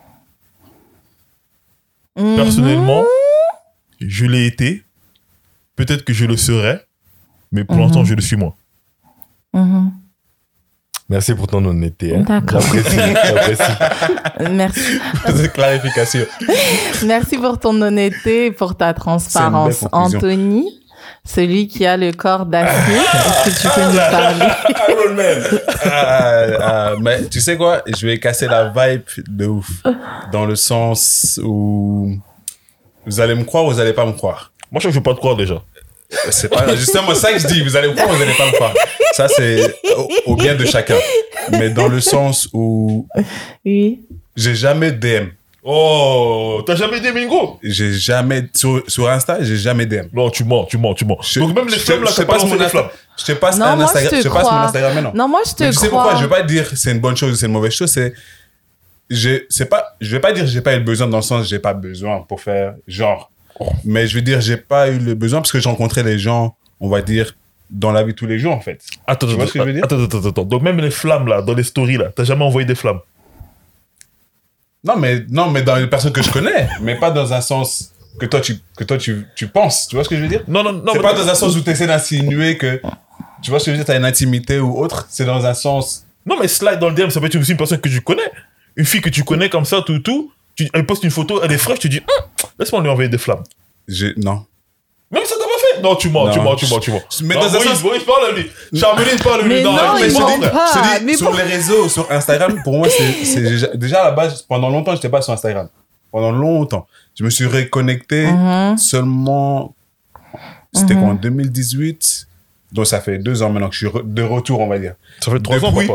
Mhm. 2.20 2.36
Personnellement, 2.36 3.04
je 4.00 4.26
l'ai 4.26 4.46
été. 4.46 4.84
Peut-être 5.76 6.04
que 6.04 6.12
je 6.12 6.26
le 6.26 6.36
serai, 6.36 6.80
mais 7.52 7.64
pour 7.64 7.76
l'instant, 7.76 8.04
je 8.04 8.14
le 8.14 8.20
suis 8.20 8.36
moins. 8.36 8.54
Mhm. 9.54 9.90
Merci 11.08 11.34
pour 11.34 11.48
ton 11.48 11.64
honnêteté. 11.64 12.14
hein. 12.16 12.24
D'accord. 12.26 12.62
Merci. 14.50 15.00
Clarification. 15.54 16.20
Merci 17.04 17.36
pour 17.36 17.58
ton 17.58 17.80
honnêteté 17.82 18.46
et 18.46 18.50
pour 18.52 18.76
ta 18.76 18.94
transparence. 18.94 19.84
Anthony, 19.90 20.68
celui 21.24 21.66
qui 21.66 21.84
a 21.84 21.96
le 21.96 22.12
corps 22.12 22.46
d'acier, 22.46 22.94
est-ce 22.94 23.44
que 23.44 23.60
tu 23.60 23.74
peux 23.74 23.86
nous 23.90 23.96
parler? 23.96 24.46
Ah, 25.84 26.46
ah, 26.60 26.94
mais 27.00 27.24
tu 27.28 27.40
sais 27.40 27.56
quoi? 27.56 27.82
Je 27.86 28.06
vais 28.06 28.18
casser 28.18 28.46
la 28.46 28.68
vibe 28.74 29.02
de 29.28 29.46
ouf. 29.46 29.68
Dans 30.32 30.44
le 30.46 30.56
sens 30.56 31.40
où 31.42 32.16
vous 33.06 33.20
allez 33.20 33.34
me 33.34 33.44
croire 33.44 33.64
ou 33.64 33.70
vous 33.72 33.80
allez 33.80 33.92
pas 33.92 34.04
me 34.06 34.12
croire? 34.12 34.52
Moi, 34.70 34.80
je 34.80 34.88
ne 34.88 34.92
veux 34.92 35.02
pas 35.02 35.14
te 35.14 35.18
croire 35.18 35.36
déjà. 35.36 35.62
C'est 36.30 36.48
pas 36.48 36.74
justement 36.76 37.14
ça 37.14 37.32
que 37.32 37.38
je 37.38 37.46
dis. 37.46 37.62
Vous 37.62 37.76
allez 37.76 37.88
me 37.88 37.94
croire 37.94 38.10
ou 38.10 38.14
vous 38.16 38.22
allez 38.22 38.34
pas 38.34 38.46
me 38.46 38.52
croire? 38.52 38.74
Ça, 39.12 39.26
c'est 39.28 39.74
au, 39.96 40.08
au 40.26 40.36
bien 40.36 40.54
de 40.54 40.64
chacun. 40.64 40.96
Mais 41.52 41.70
dans 41.70 41.88
le 41.88 42.00
sens 42.00 42.48
où 42.52 43.06
Oui. 43.64 44.00
j'ai 44.36 44.54
jamais 44.54 44.92
DM. 44.92 45.28
Oh, 45.62 46.62
t'as 46.66 46.74
jamais 46.74 47.00
dit 47.00 47.12
Mingo? 47.12 47.58
J'ai 47.62 47.92
jamais, 47.92 48.44
sur, 48.54 48.82
sur 48.88 49.08
Insta, 49.10 49.42
j'ai 49.42 49.56
jamais 49.56 49.84
DM. 49.86 50.06
Non, 50.12 50.30
tu 50.30 50.42
mens, 50.44 50.64
tu 50.64 50.78
mens, 50.78 50.94
tu 50.94 51.04
ments. 51.04 51.18
Je- 51.22 51.40
Donc 51.40 51.54
même 51.54 51.66
les 51.66 51.74
je 51.74 51.78
flammes, 51.80 52.02
là, 52.02 52.10
je 52.10 52.16
te 52.16 52.20
t'as 52.22 52.26
pas 52.26 52.38
mon 52.44 52.52
Insta. 52.54 52.68
flammes. 52.68 52.88
Je 53.18 53.24
te 53.24 53.32
passe 53.32 53.58
Non, 53.58 53.66
un 53.66 53.76
moi, 53.76 53.84
je 53.92 53.98
Instagram. 53.98 54.22
Je, 54.22 54.28
te 54.28 54.32
passe 54.32 54.44
mon. 54.50 54.56
Instagram 54.58 54.94
maintenant. 54.94 55.12
Non, 55.14 55.28
moi, 55.28 55.40
je 55.46 55.52
te 55.54 55.62
Mais 55.64 55.70
tu 55.70 55.76
sais 55.76 55.88
crois. 55.88 56.02
pourquoi? 56.02 56.18
Je 56.18 56.24
vais 56.24 56.30
pas 56.30 56.42
dire 56.42 56.66
c'est 56.74 56.92
une 56.92 57.00
bonne 57.00 57.16
chose 57.16 57.32
ou 57.32 57.36
c'est 57.36 57.46
une 57.46 57.52
mauvaise 57.52 57.72
chose. 57.72 57.90
C'est, 57.90 58.14
j'ai, 59.10 59.46
c'est 59.50 59.66
pas, 59.66 59.84
je 60.00 60.10
vais 60.10 60.20
pas 60.20 60.32
dire 60.32 60.46
j'ai 60.46 60.60
pas 60.60 60.74
eu 60.74 60.78
le 60.78 60.84
besoin 60.84 61.08
dans 61.08 61.16
le 61.18 61.22
sens 61.22 61.48
j'ai 61.48 61.58
pas 61.58 61.74
besoin 61.74 62.20
pour 62.28 62.40
faire 62.40 62.74
genre. 62.86 63.30
Mais 63.84 64.06
je 64.06 64.14
veux 64.14 64.22
dire 64.22 64.40
j'ai 64.40 64.56
pas 64.56 64.88
eu 64.88 64.98
le 64.98 65.14
besoin 65.14 65.40
parce 65.40 65.52
que 65.52 65.58
j'ai 65.60 65.68
rencontré 65.68 66.02
les 66.02 66.18
gens, 66.18 66.54
on 66.80 66.88
va 66.88 67.02
dire 67.02 67.36
dans 67.68 67.92
la 67.92 68.02
vie 68.02 68.12
de 68.12 68.16
tous 68.16 68.26
les 68.26 68.38
jours 68.38 68.52
en 68.54 68.60
fait. 68.60 68.80
Attends, 69.06 69.26
Tu 69.26 69.34
vois 69.34 69.42
attends, 69.44 69.48
ce 69.48 69.52
que 69.54 69.58
je 69.60 69.64
veux 69.64 69.72
dire? 69.74 69.84
attends, 69.84 70.02
attends, 70.02 70.18
attends, 70.18 70.28
attends. 70.30 70.44
Donc 70.44 70.62
même 70.62 70.78
les 70.80 70.90
flammes 70.90 71.26
là, 71.26 71.42
dans 71.42 71.54
les 71.54 71.62
stories 71.64 71.98
là, 71.98 72.06
t'as 72.14 72.24
jamais 72.24 72.44
envoyé 72.44 72.64
des 72.66 72.74
flammes? 72.74 73.00
Non 74.84 74.96
mais 74.96 75.24
non 75.28 75.50
mais 75.50 75.62
dans 75.62 75.76
les 75.76 75.86
personnes 75.86 76.12
que 76.12 76.22
je 76.22 76.30
connais, 76.30 76.68
mais 76.80 76.96
pas 76.98 77.10
dans 77.10 77.32
un 77.32 77.40
sens 77.40 77.92
que 78.18 78.26
toi 78.26 78.40
tu 78.40 78.56
que 78.76 78.84
toi 78.84 78.96
tu, 78.96 79.26
tu 79.36 79.46
penses. 79.48 79.88
Tu 79.88 79.94
vois 79.96 80.04
ce 80.04 80.08
que 80.08 80.16
je 80.16 80.22
veux 80.22 80.28
dire? 80.28 80.42
Non, 80.48 80.62
non, 80.62 80.72
non. 80.72 80.92
C'est 80.92 81.02
pas 81.02 81.12
dans 81.14 81.28
un 81.28 81.34
sens 81.34 81.56
où 81.56 81.60
tu 81.60 81.70
essaies 81.70 81.86
d'insinuer 81.86 82.56
que 82.56 82.80
tu 83.42 83.50
vois 83.50 83.60
ce 83.60 83.66
que 83.66 83.70
je 83.72 83.76
veux 83.76 83.84
dire, 83.84 83.86
t'as 83.86 83.98
une 83.98 84.04
intimité 84.04 84.58
ou 84.58 84.78
autre. 84.78 85.06
C'est 85.10 85.24
dans 85.24 85.44
un 85.44 85.54
sens. 85.54 86.04
Non, 86.26 86.36
mais 86.38 86.48
slide 86.48 86.78
dans 86.78 86.88
le 86.90 86.94
DM, 86.94 87.10
ça 87.10 87.20
peut 87.20 87.26
être 87.26 87.36
aussi 87.36 87.52
une 87.52 87.56
personne 87.56 87.80
que 87.80 87.88
tu 87.88 88.00
connais. 88.00 88.30
Une 88.76 88.84
fille 88.84 89.00
que 89.00 89.08
tu 89.08 89.24
connais 89.24 89.48
comme 89.48 89.64
ça, 89.64 89.82
tout, 89.82 89.98
tout. 90.00 90.32
Tu, 90.54 90.68
elle 90.72 90.84
poste 90.84 91.04
une 91.04 91.10
photo, 91.10 91.40
elle 91.42 91.52
est 91.52 91.58
fraîche, 91.58 91.78
tu 91.78 91.88
dis, 91.88 91.98
Hum, 92.00 92.48
laisse-moi 92.58 92.82
lui 92.82 92.90
envoyer 92.90 93.08
des 93.08 93.18
flammes. 93.18 93.44
J'ai 93.88 94.12
non. 94.16 94.44
Même 95.10 95.24
ça 95.24 95.34
Non, 95.82 95.96
tu 95.96 96.08
mens, 96.10 96.30
tu 96.30 96.40
mens, 96.40 96.56
tu 96.56 96.66
mens, 96.66 96.78
tu 96.80 96.90
mens. 96.92 97.02
Mais 97.22 97.34
dans 97.34 97.54
un 97.54 97.60
sens- 97.60 97.82
Boris, 97.82 98.02
parle 98.04 98.26
à 98.30 98.32
lui. 98.32 98.50
Charmeline, 98.78 99.18
parle 99.22 99.40
à 99.40 99.42
lui. 99.44 99.54
Mais 99.54 99.62
non, 99.62 99.72
mais 99.72 100.08
je 100.08 100.14
te 100.14 101.04
dis, 101.06 101.12
je 101.12 101.16
sur 101.18 101.32
les 101.34 101.42
réseaux, 101.42 101.88
sur 101.88 102.10
Instagram, 102.10 102.60
pour 102.64 102.78
moi, 102.78 102.88
c'est, 102.88 103.40
déjà- 103.76 104.00
à 104.02 104.04
la 104.06 104.10
base, 104.12 104.42
pendant 104.42 104.68
longtemps, 104.70 104.94
j'étais 104.94 105.08
pas 105.08 105.22
sur 105.22 105.32
Instagram. 105.32 105.68
Pendant 106.12 106.32
longtemps. 106.32 106.86
Je 107.18 107.22
me 107.24 107.30
suis 107.30 107.46
reconnecté 107.46 108.26
Mhm. 108.26 108.76
seulement, 108.78 109.74
c'était 110.72 110.94
Mhm. 110.94 111.00
quoi, 111.00 111.10
en 111.10 111.14
2018. 111.14 112.26
Donc 112.72 112.86
ça 112.86 113.00
fait 113.00 113.18
deux 113.18 113.42
ans 113.42 113.50
maintenant 113.50 113.68
que 113.68 113.74
je 113.74 113.86
suis 113.88 113.98
de 114.04 114.22
retour, 114.22 114.60
on 114.60 114.68
va 114.68 114.78
dire. 114.78 114.94
Ça 115.20 115.30
fait 115.32 115.40
trois 115.40 115.64
ans, 115.64 115.72
papa. 115.72 115.92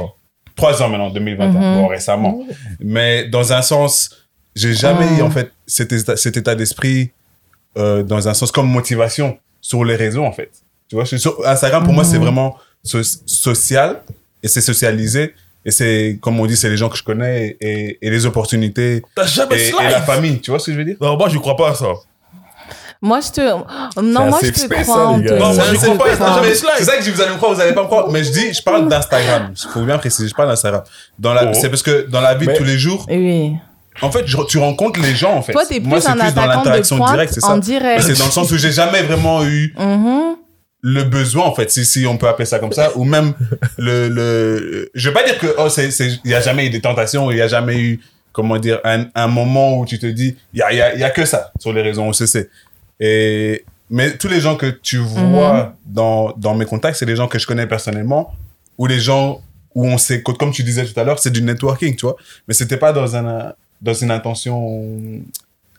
Trois 0.56 0.82
ans 0.82 0.90
maintenant, 0.90 1.10
2021, 1.10 1.60
Mhm. 1.60 1.82
bon, 1.82 1.88
récemment. 1.88 2.40
Mais 2.80 3.28
dans 3.28 3.52
un 3.53 3.62
sens, 3.62 4.10
j'ai 4.56 4.74
jamais 4.74 5.06
Mhm. 5.06 5.20
eu, 5.20 5.22
en 5.22 5.32
fait, 5.32 5.52
cet 5.68 5.91
état, 5.91 6.16
cet 6.18 6.38
état 6.38 6.56
d'esprit, 6.56 7.12
euh, 7.78 8.03
dans 8.03 8.28
un 8.30 8.34
sens 8.34 8.52
comme 8.53 8.70
motivation 8.70 9.38
sur 9.70 9.84
les 9.84 9.96
réseaux, 9.96 10.24
en 10.24 10.32
fait. 10.32 10.52
Tu 10.90 10.96
vois, 10.96 11.06
je- 11.06 11.18
sur 11.18 11.34
Instagram, 11.48 11.84
pour 11.84 11.94
moi, 11.94 12.04
c'est 12.04 12.18
Mhm. 12.18 12.24
vraiment 12.26 12.58
so- 12.84 13.02
social 13.26 14.02
et 14.44 14.48
c'est 14.48 14.62
socialisé. 14.62 15.34
Et 15.68 15.72
c'est, 15.72 16.20
comme 16.22 16.40
on 16.40 16.46
dit, 16.46 16.56
c'est 16.56 16.70
les 16.70 16.78
gens 16.78 16.90
que 16.90 16.98
je 16.98 17.04
connais 17.04 17.58
et, 17.60 17.98
et 18.00 18.10
les 18.12 18.26
opportunités 18.28 19.02
T'as 19.16 19.26
jamais 19.26 19.60
et, 19.60 19.70
et 19.70 19.90
la 19.90 20.02
famille. 20.02 20.40
Tu 20.40 20.52
vois 20.52 20.60
ce 20.60 20.68
que 20.68 20.74
je 20.74 20.78
veux 20.78 20.86
dire? 20.86 20.98
Non, 21.02 21.18
moi, 21.18 21.28
je 21.30 21.40
crois 21.40 21.56
pas 21.58 21.70
à 21.72 21.74
ça. 21.74 21.88
Moi, 23.02 23.20
je 23.22 23.30
te. 23.32 23.42
Non, 23.42 24.30
moi, 24.30 24.40
je 24.44 24.52
te 24.52 24.82
crois. 24.84 25.18
Non, 25.18 25.54
moi, 25.54 25.64
un 25.70 25.74
crois 25.74 25.98
pas. 25.98 26.44
C'est 26.54 26.84
ça 26.86 26.94
que 26.98 27.04
je 27.04 27.10
dis, 27.10 27.12
vous 27.12 27.22
allez 27.22 27.32
me 27.32 27.38
croire, 27.38 27.54
vous 27.54 27.62
allez 27.62 27.74
pas 27.74 27.82
me 27.82 27.88
croire. 27.88 28.10
Mais 28.12 28.24
je 28.24 28.32
dis, 28.32 28.54
je 28.54 28.62
parle 28.62 28.88
d'Instagram. 28.88 29.54
Il 29.56 29.70
faut 29.72 29.84
bien 29.84 29.98
préciser, 29.98 30.28
je 30.28 30.34
parle 30.36 30.50
d'Instagram. 30.50 30.84
Dans 31.18 31.34
la, 31.34 31.48
Oh. 31.50 31.54
c'est 31.60 31.70
parce 31.70 31.82
que 31.84 32.08
dans 32.10 32.22
la 32.22 32.36
vie 32.36 32.46
Mais- 32.46 32.54
de 32.54 32.58
tous 32.60 32.64
les 32.64 32.78
jours, 32.78 33.06
Oui. 33.10 33.54
En 34.02 34.12
fait, 34.12 34.26
je- 34.28 34.38
tu 34.48 34.58
rencontres 34.58 35.00
les 35.02 35.16
gens, 35.16 35.34
en 35.36 35.42
fait. 35.42 35.54
Toi, 35.54 35.64
t'es 35.66 35.80
plus 35.80 35.88
Moi, 35.90 36.02
c'est 36.02 36.12
plus 36.12 36.34
dans 36.34 36.46
l'interaction 36.46 37.06
directe, 37.06 37.34
c'est 37.34 37.44
en 37.46 37.50
ça. 37.56 37.60
direct. 37.60 38.02
C'est 38.04 38.18
dans 38.18 38.26
le 38.26 38.32
sens 38.32 38.52
où 38.52 38.58
j'ai 38.58 38.72
jamais 38.72 39.02
vraiment 39.04 39.44
eu 39.46 39.74
Mhm. 39.78 40.36
le 40.82 41.04
besoin, 41.04 41.46
en 41.46 41.56
fait, 41.56 41.72
si, 41.72 41.86
si 41.86 42.06
on 42.06 42.18
peut 42.18 42.28
appeler 42.28 42.46
ça 42.46 42.60
comme 42.60 42.72
ça, 42.74 42.92
ou 42.96 43.04
même 43.06 43.34
le, 43.78 44.08
le, 44.10 44.90
je 44.94 45.10
veux 45.10 45.14
pas 45.14 45.24
dire 45.24 45.38
que, 45.40 45.48
oh, 45.58 45.70
c'est, 45.70 45.92
c'est, 45.92 46.10
il 46.24 46.32
y 46.32 46.36
a 46.36 46.42
jamais 46.42 46.68
eu 46.68 46.70
des 46.70 46.82
tentations, 46.82 47.32
il 47.32 47.38
y 47.38 47.42
a 47.42 47.48
jamais 47.48 47.80
eu, 47.80 48.00
comment 48.34 48.58
dire, 48.58 48.80
un, 48.84 49.06
un 49.16 49.28
moment 49.28 49.80
où 49.80 49.86
tu 49.86 49.98
te 49.98 50.06
dis, 50.06 50.36
il 50.54 50.60
y 50.60 50.62
a, 50.62 50.74
y 50.74 50.82
a, 50.82 50.96
y 50.96 51.04
a 51.04 51.10
que 51.10 51.26
ça 51.26 51.52
sur 51.60 51.74
les 51.74 51.82
réseaux, 51.82 52.02
on 52.04 52.14
sait, 52.14 52.28
c'est. 52.28 52.50
Et 53.00 53.64
Mais 53.90 54.18
tous 54.18 54.28
les 54.28 54.40
gens 54.42 54.56
que 54.56 54.66
tu 54.66 54.98
vois 54.98 55.74
dans, 55.86 56.34
dans 56.38 56.56
mes 56.56 56.66
contacts, 56.66 56.98
c'est 56.98 57.06
des 57.06 57.16
gens 57.16 57.28
que 57.28 57.38
je 57.40 57.46
connais 57.46 57.68
personnellement 57.68 58.34
ou 58.80 58.88
les 58.88 59.00
gens 59.00 59.42
où 59.76 59.86
on 59.88 59.98
s'est, 60.00 60.24
comme 60.24 60.52
tu 60.52 60.64
disais 60.64 60.86
tout 60.86 61.00
à 61.00 61.04
l'heure, 61.04 61.20
c'est 61.20 61.30
du 61.32 61.42
networking, 61.44 61.96
tu 61.96 62.06
vois. 62.06 62.16
Mais 62.48 62.54
c'était 62.54 62.78
pas 62.78 62.94
dans, 62.94 63.16
un, 63.16 63.54
dans 63.86 63.94
une 63.94 64.12
intention 64.12 64.91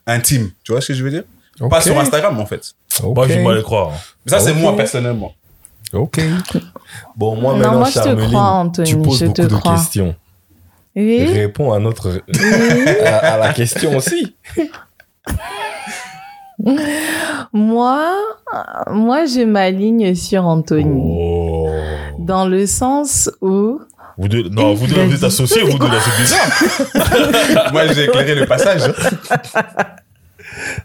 intime, 0.07 0.49
tu 0.63 0.71
vois 0.71 0.81
ce 0.81 0.87
que 0.87 0.93
je 0.93 1.03
veux 1.03 1.11
dire? 1.11 1.23
Pas 1.69 1.81
sur 1.81 1.99
Instagram, 1.99 2.39
en 2.39 2.45
fait. 2.45 2.73
Moi, 3.03 3.27
j'ai 3.27 3.39
Ok. 3.39 3.45
mal 3.45 3.57
à 3.57 3.61
croire. 3.61 3.91
Mais 4.25 4.31
ça, 4.31 4.39
c'est 4.39 4.53
moi, 4.53 4.75
personnellement. 4.75 5.33
Ok. 5.93 6.19
Bon, 7.15 7.35
moi 7.35 7.53
Non, 7.53 7.59
maintenant, 7.59 7.79
moi, 7.79 7.89
je 7.89 7.99
te 7.99 8.27
crois, 8.27 8.41
Anthony, 8.41 8.89
tu 8.89 8.97
poses 8.97 9.19
je 9.19 9.25
beaucoup 9.25 9.41
te 9.41 9.47
de 9.47 9.55
crois. 9.55 9.75
questions. 9.75 10.15
Oui. 10.95 11.25
Réponds 11.25 11.71
à 11.73 11.79
notre 11.79 12.21
à, 13.05 13.15
à 13.33 13.37
la 13.37 13.53
question 13.53 13.95
aussi. 13.97 14.35
Moi, 17.53 18.13
moi, 18.89 19.25
je 19.25 19.43
m'aligne 19.43 20.15
sur 20.15 20.45
Anthony. 20.45 20.99
Oh. 21.01 21.67
Dans 22.19 22.47
le 22.47 22.65
sens 22.65 23.29
où. 23.41 23.79
Vous 24.17 24.27
deux, 24.27 24.49
non, 24.49 24.73
vous 24.73 24.87
deux, 24.87 25.03
vous 25.03 25.13
êtes 25.15 25.23
associés, 25.23 25.61
vous 25.61 25.77
deux, 25.77 25.87
c'est 26.03 26.17
bizarre. 26.21 27.69
moi, 27.71 27.85
j'ai 27.93 28.05
éclairé 28.05 28.33
le 28.35 28.45
passage. 28.47 28.81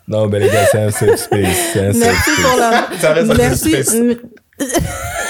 Non, 0.06 0.28
mais 0.28 0.38
les 0.40 0.48
gars, 0.48 0.66
c'est 0.70 0.82
un 0.82 0.90
safe 0.90 1.16
space. 1.16 1.56
C'est 1.72 1.80
un 1.80 1.92
Merci 1.94 2.30
space. 2.30 2.46
pour 2.46 2.56
la. 2.58 2.86
Ça 3.00 3.12
reste 3.14 3.30
un 3.30 3.34
Merci. 3.34 3.70
safe 3.70 3.86
space. 3.86 4.18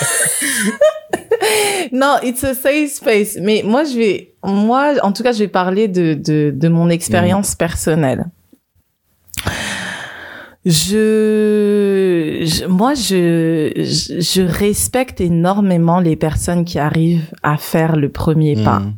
non, 1.93 2.16
it's 2.23 2.45
a 2.45 2.55
safe 2.55 2.91
space. 2.91 3.37
Mais 3.41 3.62
moi, 3.65 3.85
je 3.85 3.97
vais, 3.97 4.35
moi, 4.45 4.95
en 5.03 5.12
tout 5.12 5.23
cas, 5.23 5.33
je 5.33 5.39
vais 5.41 5.49
parler 5.49 5.89
de, 5.89 6.15
de, 6.15 6.53
de 6.55 6.69
mon 6.69 6.89
expérience 6.91 7.55
personnelle. 7.55 8.27
Je, 10.64 12.43
je- 12.44 12.66
moi, 12.66 12.94
je, 12.94 13.72
je, 13.76 14.20
je 14.20 14.43
respecte 14.43 15.20
énormément 15.20 16.01
les 16.01 16.16
personnes 16.16 16.64
qui 16.64 16.78
arrivent 16.78 17.30
à 17.43 17.56
faire 17.56 17.97
le 17.97 18.09
premier 18.10 18.55
pas. 18.62 18.80
Mm. 18.80 18.94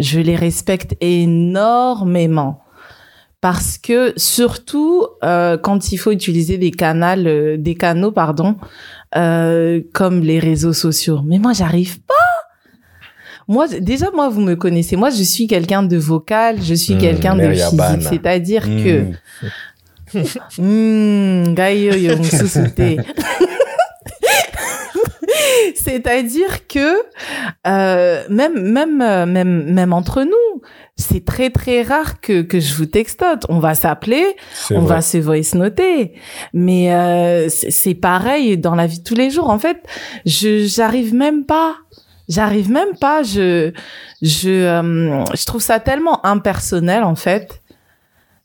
Je 0.00 0.18
les 0.20 0.36
respecte 0.36 0.96
énormément. 1.00 2.60
Parce 3.40 3.76
que 3.78 4.14
surtout 4.16 5.06
euh, 5.22 5.58
quand 5.58 5.92
il 5.92 5.98
faut 5.98 6.10
utiliser 6.10 6.56
des 6.58 6.70
canaux, 6.70 7.26
euh, 7.26 7.56
des 7.58 7.74
canaux 7.74 8.10
pardon, 8.10 8.56
euh, 9.16 9.80
comme 9.92 10.20
les 10.22 10.38
réseaux 10.38 10.72
sociaux. 10.72 11.20
Mais 11.24 11.38
moi, 11.38 11.52
j'arrive 11.52 12.00
pas. 12.00 12.14
Moi, 13.46 13.68
déjà, 13.68 14.10
moi, 14.14 14.30
vous 14.30 14.40
me 14.40 14.54
connaissez. 14.56 14.96
Moi, 14.96 15.10
je 15.10 15.22
suis 15.22 15.46
quelqu'un 15.46 15.82
de 15.82 15.98
vocal, 15.98 16.62
je 16.62 16.72
suis 16.74 16.94
Hmm, 16.94 16.98
quelqu'un 16.98 17.36
de 17.36 17.42
physique. 17.52 17.78
C'est-à-dire 18.08 18.62
que, 18.64 19.04
Mm. 20.14 20.62
Hmm, 20.62 21.54
gayo 21.54 21.94
yo 21.94 22.16
mususute. 22.16 23.00
C'est-à-dire 25.74 26.66
que 26.68 27.02
euh, 27.66 28.24
même 28.28 28.60
même 28.60 29.00
euh, 29.02 29.26
même 29.26 29.72
même 29.72 29.92
entre 29.92 30.22
nous, 30.22 30.62
c'est 30.96 31.24
très 31.24 31.50
très 31.50 31.82
rare 31.82 32.20
que 32.20 32.42
que 32.42 32.60
je 32.60 32.74
vous 32.74 32.86
textote. 32.86 33.44
On 33.48 33.58
va 33.58 33.74
s'appeler, 33.74 34.24
on 34.70 34.80
vrai. 34.80 34.96
va 34.96 35.02
se 35.02 35.18
voice 35.18 35.54
noter, 35.54 36.14
mais 36.52 36.92
euh, 36.92 37.48
c'est 37.48 37.70
c'est 37.70 37.94
pareil 37.94 38.56
dans 38.58 38.74
la 38.74 38.86
vie 38.86 38.98
de 39.00 39.04
tous 39.04 39.14
les 39.14 39.30
jours. 39.30 39.50
En 39.50 39.58
fait, 39.58 39.82
je 40.26 40.66
j'arrive 40.66 41.14
même 41.14 41.44
pas. 41.44 41.76
J'arrive 42.28 42.70
même 42.70 42.96
pas. 43.00 43.22
Je 43.22 43.72
je 44.22 44.50
euh, 44.50 45.24
je 45.34 45.44
trouve 45.44 45.60
ça 45.60 45.80
tellement 45.80 46.24
impersonnel 46.24 47.04
en 47.04 47.16
fait. 47.16 47.60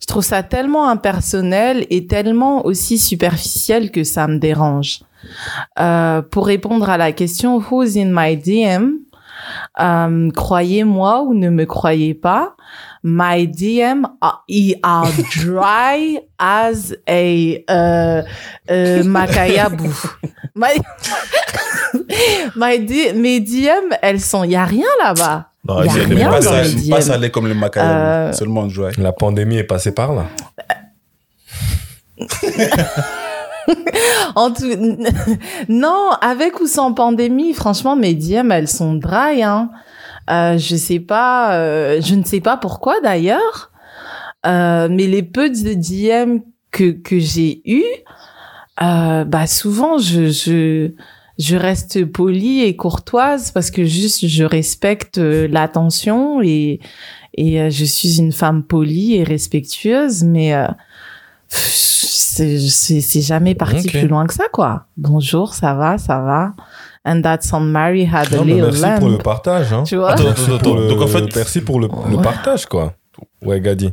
Je 0.01 0.05
trouve 0.05 0.23
ça 0.23 0.43
tellement 0.43 0.87
impersonnel 0.89 1.85
et 1.89 2.07
tellement 2.07 2.65
aussi 2.65 2.97
superficiel 2.97 3.91
que 3.91 4.03
ça 4.03 4.27
me 4.27 4.37
dérange. 4.37 5.01
Euh, 5.79 6.21
pour 6.21 6.47
répondre 6.47 6.89
à 6.89 6.97
la 6.97 7.11
question 7.11 7.57
Who's 7.57 7.97
in 7.97 8.09
my 8.11 8.37
DM, 8.37 8.93
euh, 9.79 10.31
croyez-moi 10.31 11.23
ou 11.23 11.33
ne 11.33 11.49
me 11.49 11.65
croyez 11.65 12.13
pas, 12.13 12.55
my 13.03 13.47
DM 13.47 14.05
are, 14.21 14.45
are 14.83 15.11
dry 15.35 16.19
as 16.37 16.93
a 17.07 17.63
uh, 17.69 18.23
uh, 18.69 19.03
macayabu. 19.03 19.89
My, 20.55 20.75
my 22.57 22.79
D- 22.79 23.13
mes 23.13 23.39
DM, 23.39 23.93
elles 24.01 24.19
sont, 24.19 24.43
il 24.43 24.51
y 24.51 24.55
a 24.57 24.65
rien 24.65 24.87
là-bas. 25.01 25.48
Non, 25.69 25.83
Y 25.83 25.87
a 25.87 25.91
c'est- 25.93 26.05
rien 26.05 26.29
Pas, 26.29 26.39
dans 26.41 26.49
ça, 26.49 26.63
les 26.63 26.89
pas 26.89 27.01
salé 27.01 27.29
comme 27.29 27.47
le 27.47 27.53
macaron, 27.53 27.87
Euh, 27.89 28.33
seulement 28.33 28.67
joie. 28.69 28.89
La 28.97 29.11
pandémie 29.13 29.57
est 29.57 29.63
passée 29.63 29.93
par 29.93 30.13
là. 30.13 30.25
En 34.35 34.51
tout... 34.51 34.65
non, 35.67 36.09
avec 36.21 36.59
ou 36.59 36.65
sans 36.67 36.93
pandémie, 36.93 37.53
franchement, 37.53 37.95
mes 37.95 38.13
DM, 38.15 38.51
elles 38.51 38.67
sont 38.67 38.95
dry. 38.95 39.43
Hein. 39.43 39.69
Euh, 40.31 40.57
je 40.57 40.75
sais 40.75 40.99
pas, 40.99 41.53
euh, 41.55 42.01
je 42.01 42.15
ne 42.15 42.23
sais 42.23 42.39
pas 42.41 42.57
pourquoi 42.57 42.99
d'ailleurs, 43.01 43.71
euh, 44.45 44.87
mais 44.89 45.05
les 45.07 45.23
peu 45.23 45.49
de 45.49 45.73
DM 45.73 46.39
que 46.71 46.91
que 46.91 47.19
j'ai 47.19 47.61
eu, 47.65 47.83
euh, 48.81 49.23
bah 49.25 49.45
souvent 49.47 49.97
je 49.97 50.27
je 50.29 50.91
je 51.39 51.55
reste 51.55 52.05
polie 52.05 52.61
et 52.61 52.75
courtoise 52.75 53.51
parce 53.51 53.71
que 53.71 53.85
juste 53.85 54.27
je 54.27 54.43
respecte 54.43 55.17
euh, 55.17 55.47
l'attention 55.47 56.41
et 56.43 56.79
et 57.35 57.61
euh, 57.61 57.69
je 57.69 57.85
suis 57.85 58.17
une 58.19 58.31
femme 58.33 58.63
polie 58.63 59.15
et 59.15 59.23
respectueuse, 59.23 60.23
mais 60.23 60.53
euh, 60.53 60.67
c'est 61.49 63.21
jamais 63.21 63.55
parti 63.55 63.87
plus 63.87 64.07
loin 64.07 64.25
que 64.27 64.33
ça 64.33 64.45
quoi. 64.51 64.85
Bonjour, 64.97 65.53
ça 65.53 65.73
va, 65.73 65.97
ça 65.97 66.19
va. 66.21 66.53
And 67.05 67.21
that 67.21 67.39
son 67.41 67.61
Mary 67.61 68.05
had 68.11 68.33
a 68.33 68.37
Non, 68.37 68.45
mais 68.45 68.53
little 68.55 68.65
merci 68.67 68.81
lamb. 68.81 68.99
pour 68.99 69.09
le 69.09 69.17
partage. 69.17 69.71
Hein. 69.73 69.83
Tu 69.83 69.95
vois? 69.95 70.11
Attends, 70.11 70.27
attends, 70.29 70.55
attends. 70.55 70.75
le- 70.75 70.87
Donc, 70.89 71.01
en 71.01 71.07
fait, 71.07 71.23
merci 71.35 71.61
pour 71.61 71.79
le, 71.79 71.87
le 72.09 72.17
partage, 72.21 72.65
quoi. 72.65 72.93
Ouais, 73.43 73.61
Gadi. 73.61 73.89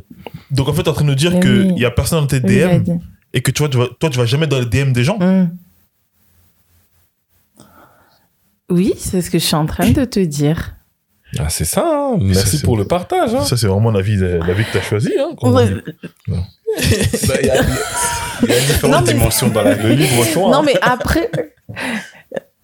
donc, 0.51 0.67
en 0.67 0.73
fait, 0.73 0.83
t'es 0.83 0.89
en 0.89 0.93
train 0.93 1.03
de 1.05 1.09
nous 1.09 1.15
dire 1.15 1.31
Mais 1.31 1.39
qu'il 1.39 1.71
oui. 1.73 1.79
y 1.81 1.85
a 1.85 1.91
personne 1.91 2.19
dans 2.19 2.27
tes 2.27 2.41
Oui, 2.43 2.59
DM 2.83 2.99
et 3.33 3.41
que 3.41 3.49
tu 3.51 3.59
vois, 3.63 3.69
tu 3.69 3.77
vas, 3.77 3.87
toi, 3.99 4.09
tu 4.09 4.17
vas 4.17 4.25
jamais 4.25 4.45
dans 4.47 4.59
les 4.59 4.65
DM 4.65 4.91
des 4.91 5.03
gens. 5.05 5.17
Hmm. 5.19 5.47
Oui, 8.69 8.93
c'est 8.97 9.21
ce 9.21 9.29
que 9.29 9.39
je 9.39 9.45
suis 9.45 9.55
en 9.55 9.65
train 9.65 9.89
de 9.91 10.03
te 10.05 10.19
dire. 10.19 10.73
Ah, 11.39 11.49
c'est 11.49 11.65
ça, 11.65 11.83
hein. 11.85 12.17
ça, 12.17 12.23
Merci 12.23 12.57
c'est- 12.57 12.63
pour 12.65 12.77
le 12.77 12.85
partage. 12.85 13.33
Hein. 13.35 13.43
Ça, 13.43 13.57
c'est 13.57 13.67
vraiment 13.67 13.91
la 13.91 14.01
vie, 14.01 14.15
la 14.17 14.53
vie 14.53 14.63
que 14.63 14.73
t'as 14.73 14.81
choisie. 14.81 15.13
Hein. 15.19 15.35
Ça, 15.41 15.65
Il 17.41 17.45
y, 17.45 17.47
y 17.47 17.51
a 18.53 18.59
différentes 18.59 18.91
Non, 18.91 19.01
mais- 19.05 19.13
dimensions 19.13 19.47
dans 19.49 19.61
la 19.61 19.75
choix. 20.33 20.41
Non, 20.49 20.53
hein. 20.59 20.63
mais 20.65 20.75
après. 20.81 21.29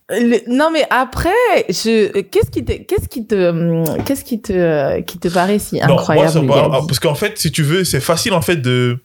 Le- 0.09 0.41
non 0.53 0.69
mais 0.71 0.85
après, 0.89 1.29
je 1.69 2.19
qu'est-ce 2.21 2.51
qui 2.51 2.63
te 2.65 2.73
qu'est-ce 2.73 3.07
qui 3.07 3.25
te 3.25 4.01
qu'est-ce 4.03 4.23
qui 4.25 4.41
te 4.41 4.99
qui 5.01 5.17
te 5.17 5.29
paraît 5.29 5.57
si 5.59 5.79
Non, 5.79 5.87
moi, 5.87 5.95
incroyable 6.01 6.29
ça 6.31 6.39
Gadi 6.41 6.47
parle- 6.51 6.85
parce 6.87 6.99
qu'en 6.99 7.15
fait, 7.15 7.37
si 7.39 7.51
tu 7.51 7.63
veux, 7.63 7.83
c'est 7.85 8.01
facile 8.01 8.33
en 8.33 8.41
fait 8.41 8.57
de. 8.57 8.99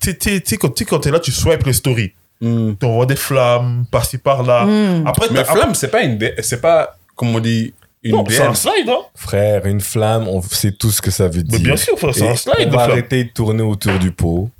Tu 0.00 0.10
sais, 0.10 0.16
tu 0.18 0.42
tu 0.42 0.56
quand 0.58 0.70
tu 0.70 0.84
t'es 0.84 1.10
là, 1.12 1.20
tu 1.20 1.30
swipes 1.30 1.64
les 1.64 1.72
stories. 1.72 2.12
Mm. 2.42 2.72
Tu 2.78 2.86
envoies 2.86 3.06
des 3.06 3.16
flammes 3.16 3.84
par-ci 3.90 4.18
par-là. 4.18 4.64
Hmm. 4.66 5.06
Après, 5.06 5.28
Mais 5.30 5.44
flamme, 5.44 5.74
c'est 5.74 5.88
pas 5.88 6.02
une, 6.02 6.18
c'est 6.42 6.60
pas, 6.60 6.96
comme 7.14 7.34
on 7.34 7.40
dit, 7.40 7.72
une 8.02 8.16
Non, 8.16 8.24
c'est 8.28 8.42
un 8.42 8.52
slide, 8.54 8.88
hein. 8.88 8.98
Frère, 9.14 9.64
une 9.64 9.80
flamme, 9.80 10.26
on 10.26 10.42
sait 10.42 10.72
tout 10.72 10.90
ce 10.90 11.00
que 11.00 11.12
ça 11.12 11.28
veut 11.28 11.44
Mais 11.50 11.58
dire. 11.58 11.60
bien 11.60 11.76
sûr, 11.76 11.96
frère, 11.96 12.12
c'est 12.14 12.28
un 12.28 12.34
slide 12.34 12.66
on 12.66 12.70
va 12.70 12.78
flamme. 12.78 12.90
arrêter 12.90 13.24
de 13.24 13.30
tourner 13.30 13.62
autour 13.62 13.96
du 14.00 14.10
pot 14.10 14.50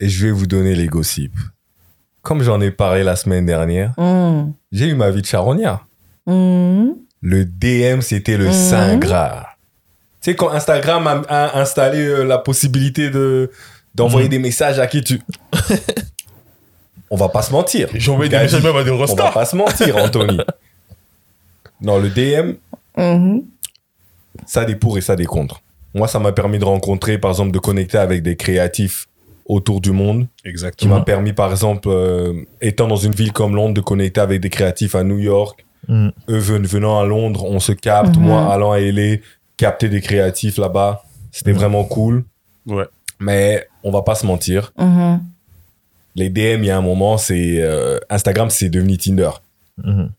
et 0.00 0.08
je 0.08 0.26
vais 0.26 0.32
vous 0.32 0.46
donner 0.46 0.74
les 0.74 0.86
gossips. 0.86 1.32
Comme 2.20 2.42
j'en 2.42 2.60
ai 2.60 2.70
parlé 2.70 3.02
la 3.04 3.16
semaine 3.16 3.46
dernière, 3.46 3.94
Hmm. 3.96 4.52
j'ai 4.70 4.88
eu 4.88 4.94
ma 4.94 5.10
vie 5.10 5.22
de 5.22 5.26
charognard. 5.26 5.86
Hmm. 6.26 6.90
Le 7.22 7.44
DM, 7.46 8.02
c'était 8.02 8.36
le. 8.36 8.52
Saint 8.52 8.98
Graal. 8.98 9.46
Tu 10.20 10.30
sais, 10.32 10.36
quand 10.36 10.50
Instagram 10.50 11.06
a, 11.06 11.22
a 11.28 11.58
installé 11.60 12.00
euh, 12.00 12.22
la 12.24 12.36
possibilité 12.38 13.08
de 13.08 13.50
d'envoyer 13.94 14.28
des 14.28 14.38
messages 14.38 14.78
à 14.78 14.86
qui 14.86 15.02
tu... 15.02 15.20
on 17.10 17.16
va 17.16 17.28
pas 17.28 17.42
se 17.42 17.52
mentir. 17.52 17.88
J'ai 17.94 18.10
envoyé 18.10 18.28
des 18.30 18.38
messages 18.38 18.62
même 18.62 18.76
à 18.76 18.84
des 18.84 18.90
On 18.90 18.96
va 19.04 19.30
pas 19.32 19.44
se 19.44 19.56
mentir, 19.56 19.96
Anthony. 19.96 20.38
non, 21.80 21.98
le 21.98 22.10
DM, 22.10 22.54
Mhm. 22.96 23.42
ça 24.46 24.62
a 24.62 24.64
des 24.64 24.76
pour 24.76 24.98
et 24.98 25.00
ça 25.00 25.12
a 25.12 25.16
des 25.16 25.24
contre. 25.26 25.60
Moi, 25.94 26.08
ça 26.08 26.18
m'a 26.18 26.32
permis 26.32 26.58
de 26.58 26.64
rencontrer, 26.64 27.18
par 27.18 27.30
exemple, 27.30 27.50
de 27.52 27.58
connecter 27.58 27.98
avec 27.98 28.22
des 28.22 28.36
créatifs 28.36 29.06
autour 29.46 29.80
du 29.80 29.92
monde, 29.92 30.26
qui 30.42 30.48
Exactement. 30.50 30.96
m'a 30.96 31.00
permis, 31.02 31.32
par 31.32 31.50
exemple, 31.50 31.88
euh, 31.88 32.34
étant 32.60 32.86
dans 32.86 32.96
une 32.96 33.14
ville 33.14 33.32
comme 33.32 33.54
Londres, 33.56 33.74
de 33.74 33.80
connecter 33.80 34.20
avec 34.20 34.40
des 34.42 34.50
créatifs 34.50 34.94
à 34.94 35.04
New 35.04 35.18
York. 35.18 35.64
Mm. 35.88 36.08
Eux 36.28 36.38
ven- 36.38 36.66
venant 36.66 37.00
à 37.00 37.06
Londres, 37.06 37.44
on 37.44 37.58
se 37.60 37.72
capte. 37.72 38.16
Mhm. 38.16 38.22
Moi, 38.24 38.52
allant 38.52 38.72
à 38.72 38.80
LA, 38.80 39.16
capter 39.56 39.88
des 39.88 40.02
créatifs 40.02 40.58
là-bas. 40.58 41.02
C'était 41.32 41.52
Mhm. 41.52 41.58
vraiment 41.58 41.84
cool. 41.84 42.24
Ouais. 42.66 42.84
Mais 43.20 43.66
on 43.82 43.90
va 43.90 44.02
pas 44.02 44.14
se 44.14 44.26
mentir. 44.26 44.72
Les 46.18 46.30
DM, 46.30 46.62
il 46.62 46.66
y 46.66 46.70
a 46.70 46.76
un 46.76 46.82
moment, 46.82 47.16
c'est 47.16 47.56
euh, 47.62 47.98
Instagram, 48.10 48.50
c'est 48.50 48.68
devenu 48.68 48.96
Tinder. 48.98 49.30
Mhm. 49.84 50.10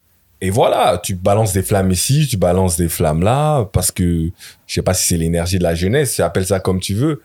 Et 0.42 0.50
voilà, 0.50 0.98
tu 1.04 1.16
balances 1.16 1.52
des 1.52 1.62
flammes 1.64 1.92
ici, 1.92 2.26
tu 2.30 2.38
balances 2.38 2.78
des 2.78 2.88
flammes 2.88 3.22
là, 3.24 3.66
parce 3.74 3.92
que 3.92 4.30
je 4.66 4.74
sais 4.74 4.82
pas 4.82 4.94
si 4.94 5.06
c'est 5.08 5.18
l'énergie 5.18 5.58
de 5.60 5.64
la 5.64 5.76
jeunesse, 5.76 6.16
tu 6.16 6.22
appelles 6.22 6.46
ça 6.46 6.62
comme 6.62 6.80
tu 6.80 6.94
veux. 6.94 7.22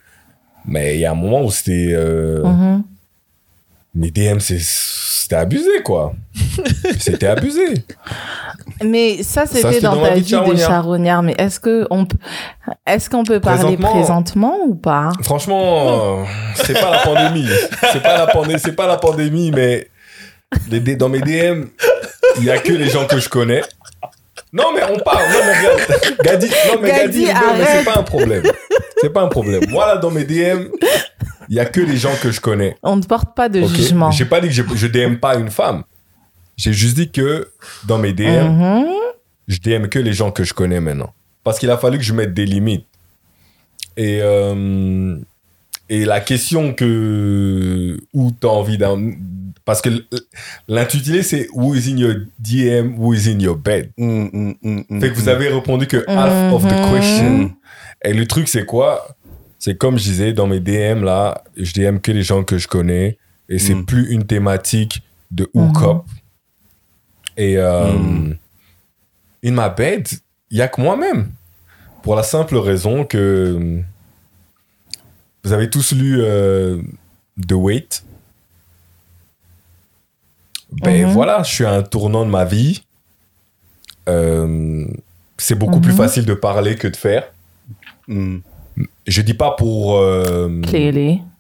Mais 0.66 0.96
il 0.96 1.00
y 1.00 1.04
a 1.04 1.12
un 1.12 1.14
moment 1.14 1.42
où 1.44 1.50
c'était. 1.52 1.92
euh, 1.94 2.42
Mhm. 2.42 2.82
Mes 3.94 4.10
DM, 4.10 4.38
c'était 4.40 5.36
abusé, 5.36 5.82
quoi. 5.84 6.12
c'était 6.98 7.28
abusé. 7.28 7.84
Mais 8.82 9.22
ça, 9.22 9.46
c'était 9.46 9.80
dans 9.80 9.94
dans 9.96 10.02
ta 10.02 10.14
vie 10.14 10.22
vie 10.22 10.32
de 10.32 10.52
de 10.52 10.56
charognard. 10.56 11.22
Mais 11.22 11.34
est-ce 11.38 11.60
que 11.60 11.86
on 11.90 12.04
peut, 12.04 12.16
est-ce 12.86 13.08
qu'on 13.08 13.24
peut 13.24 13.40
parler 13.40 13.76
Présentement- 13.76 13.92
présentement 13.92 14.58
ou 14.66 14.74
pas? 14.74 15.10
Franchement, 15.22 16.22
euh, 16.22 16.24
c'est 16.56 16.74
pas 16.74 16.90
la 16.90 16.98
pandémie. 16.98 17.48
C'est 17.92 18.02
pas 18.02 18.18
la 18.18 18.26
pandémie, 18.26 18.60
pas 18.76 18.86
la 18.86 18.96
pandémie, 18.96 19.52
mais 19.52 19.88
les 20.70 20.80
dans 20.96 21.08
mes 21.08 21.20
DM, 21.20 21.66
il 22.38 22.44
y 22.44 22.50
a 22.50 22.58
que 22.58 22.72
les 22.72 22.88
gens 22.88 23.06
que 23.06 23.18
je 23.18 23.28
connais. 23.28 23.62
Non, 24.52 24.66
mais 24.74 24.82
on 24.84 24.98
parle. 25.00 25.24
Non, 25.32 25.38
mais 25.44 25.58
regarde. 25.58 26.16
Gadi, 26.22 26.46
non, 26.46 26.80
mais 26.80 26.88
Gadi, 26.88 27.24
Gadi, 27.26 27.40
mais 27.58 27.64
c'est 27.66 27.84
pas 27.84 27.98
un 27.98 28.02
problème. 28.04 28.42
C'est 29.00 29.10
pas 29.10 29.22
un 29.22 29.28
problème. 29.28 29.62
Moi, 29.68 29.84
là, 29.86 29.96
dans 29.96 30.10
mes 30.12 30.24
DM, 30.24 30.68
il 31.54 31.58
y 31.58 31.60
a 31.60 31.66
que 31.66 31.80
les 31.80 31.96
gens 31.96 32.10
que 32.20 32.32
je 32.32 32.40
connais. 32.40 32.76
On 32.82 32.96
ne 32.96 33.02
porte 33.02 33.36
pas 33.36 33.48
de 33.48 33.60
ok 33.62 33.68
jugement. 33.68 34.10
J'ai 34.10 34.24
pas 34.24 34.40
dit 34.40 34.48
que 34.48 34.54
je, 34.54 34.62
je 34.74 34.86
DM 34.88 35.16
pas 35.18 35.36
une 35.36 35.50
femme. 35.50 35.84
J'ai 36.56 36.72
juste 36.72 36.96
dit 36.96 37.10
que 37.12 37.48
dans 37.86 37.98
mes 37.98 38.12
DM, 38.12 38.48
Mhm. 38.48 38.86
je 39.46 39.58
DM 39.60 39.86
que 39.86 40.00
les 40.00 40.12
gens 40.12 40.32
que 40.32 40.42
je 40.42 40.52
connais 40.52 40.80
maintenant. 40.80 41.12
Parce 41.44 41.60
qu'il 41.60 41.70
a 41.70 41.78
fallu 41.78 41.98
que 41.98 42.02
je 42.04 42.12
mette 42.12 42.34
des 42.34 42.44
limites. 42.44 42.86
Et, 43.96 44.18
euh, 44.20 45.16
et 45.88 46.04
la 46.04 46.20
question 46.20 46.72
que. 46.74 47.98
Où 48.12 48.32
tu 48.32 48.46
as 48.48 48.50
envie 48.50 48.76
d'un. 48.78 49.12
Parce 49.64 49.80
que 49.80 49.90
l'intitulé, 50.66 51.22
c'est 51.22 51.46
Who 51.54 51.74
is 51.76 51.88
in 51.92 51.96
your 51.98 52.14
DM, 52.40 52.96
who 52.98 53.14
is 53.14 53.28
in 53.30 53.38
your 53.38 53.56
bed? 53.56 53.90
Mm, 53.96 54.28
mm, 54.32 54.54
mm, 54.62 54.82
mm, 54.90 55.00
Fait 55.00 55.10
que 55.10 55.14
vous 55.14 55.26
mm. 55.26 55.28
avez 55.28 55.48
répondu 55.50 55.86
que 55.86 56.04
half 56.08 56.52
of 56.52 56.62
the 56.66 56.72
Mhm. 56.72 56.90
question. 56.92 57.50
Et 58.04 58.12
le 58.12 58.26
truc, 58.26 58.48
c'est 58.48 58.66
quoi? 58.66 59.06
C'est 59.64 59.78
comme 59.78 59.96
je 59.96 60.02
disais, 60.04 60.34
dans 60.34 60.46
mes 60.46 60.60
DM, 60.60 61.04
là, 61.04 61.42
je 61.56 61.72
DM 61.72 61.96
que 61.98 62.12
les 62.12 62.22
gens 62.22 62.44
que 62.44 62.58
je 62.58 62.68
connais. 62.68 63.16
Et 63.48 63.58
c'est 63.58 63.74
Mm. 63.74 63.86
plus 63.86 64.12
une 64.12 64.26
thématique 64.26 65.00
de 65.30 65.48
hook-up. 65.54 66.02
Et 67.38 67.56
euh, 67.56 67.90
Mm. 67.94 68.36
in 69.46 69.50
my 69.52 69.70
bed, 69.74 70.06
il 70.50 70.58
y 70.58 70.60
a 70.60 70.68
que 70.68 70.82
moi-même. 70.82 71.30
Pour 72.02 72.14
la 72.14 72.22
simple 72.22 72.56
raison 72.58 73.06
que 73.06 73.80
vous 75.42 75.52
avez 75.54 75.70
tous 75.70 75.92
lu 75.92 76.18
euh, 76.20 76.82
The 77.48 77.52
Wait. 77.52 78.04
Ben 80.72 81.06
Mhm. 81.06 81.12
voilà, 81.14 81.42
je 81.42 81.54
suis 81.54 81.64
à 81.64 81.72
un 81.72 81.82
tournant 81.82 82.26
de 82.26 82.30
ma 82.30 82.44
vie. 82.44 82.84
Euh, 84.10 84.84
c'est 85.38 85.54
beaucoup 85.54 85.80
plus 85.80 85.92
Mhm. 85.92 85.96
facile 85.98 86.26
de 86.26 86.34
parler 86.34 86.76
que 86.76 86.86
de 86.88 86.96
faire. 86.96 87.32
Je 89.06 89.22
dis 89.22 89.34
pas 89.34 89.52
pour 89.52 89.96
euh, 89.98 90.60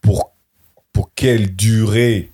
pour 0.02 0.32
pour 0.92 1.10
quelle 1.14 1.54
durée, 1.56 2.30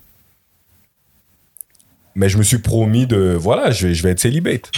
mais 2.14 2.28
je 2.28 2.38
me 2.38 2.42
suis 2.42 2.58
promis 2.58 3.06
de 3.06 3.34
voilà, 3.38 3.70
je 3.70 3.86
vais 3.88 3.94
je 3.94 4.02
vais 4.02 4.10
être 4.10 4.20
célibate. 4.20 4.70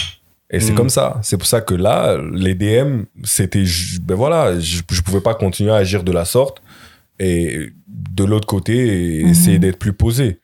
Et 0.51 0.59
c'est 0.59 0.73
Mm. 0.73 0.75
comme 0.75 0.89
ça. 0.89 1.19
C'est 1.23 1.37
pour 1.37 1.47
ça 1.47 1.61
que 1.61 1.73
là, 1.73 2.19
les 2.31 2.53
DM, 2.53 3.03
c'était 3.23 3.63
ben 4.01 4.13
voilà, 4.13 4.59
je, 4.59 4.81
je 4.91 5.01
pouvais 5.01 5.21
pas 5.21 5.33
continuer 5.33 5.71
à 5.71 5.77
agir 5.77 6.03
de 6.03 6.11
la 6.11 6.25
sorte. 6.25 6.61
Et 7.19 7.69
de 7.87 8.23
l'autre 8.23 8.45
côté, 8.47 9.23
Mhm. 9.23 9.29
essayer 9.29 9.59
d'être 9.59 9.79
plus 9.79 9.93
posé. 9.93 10.39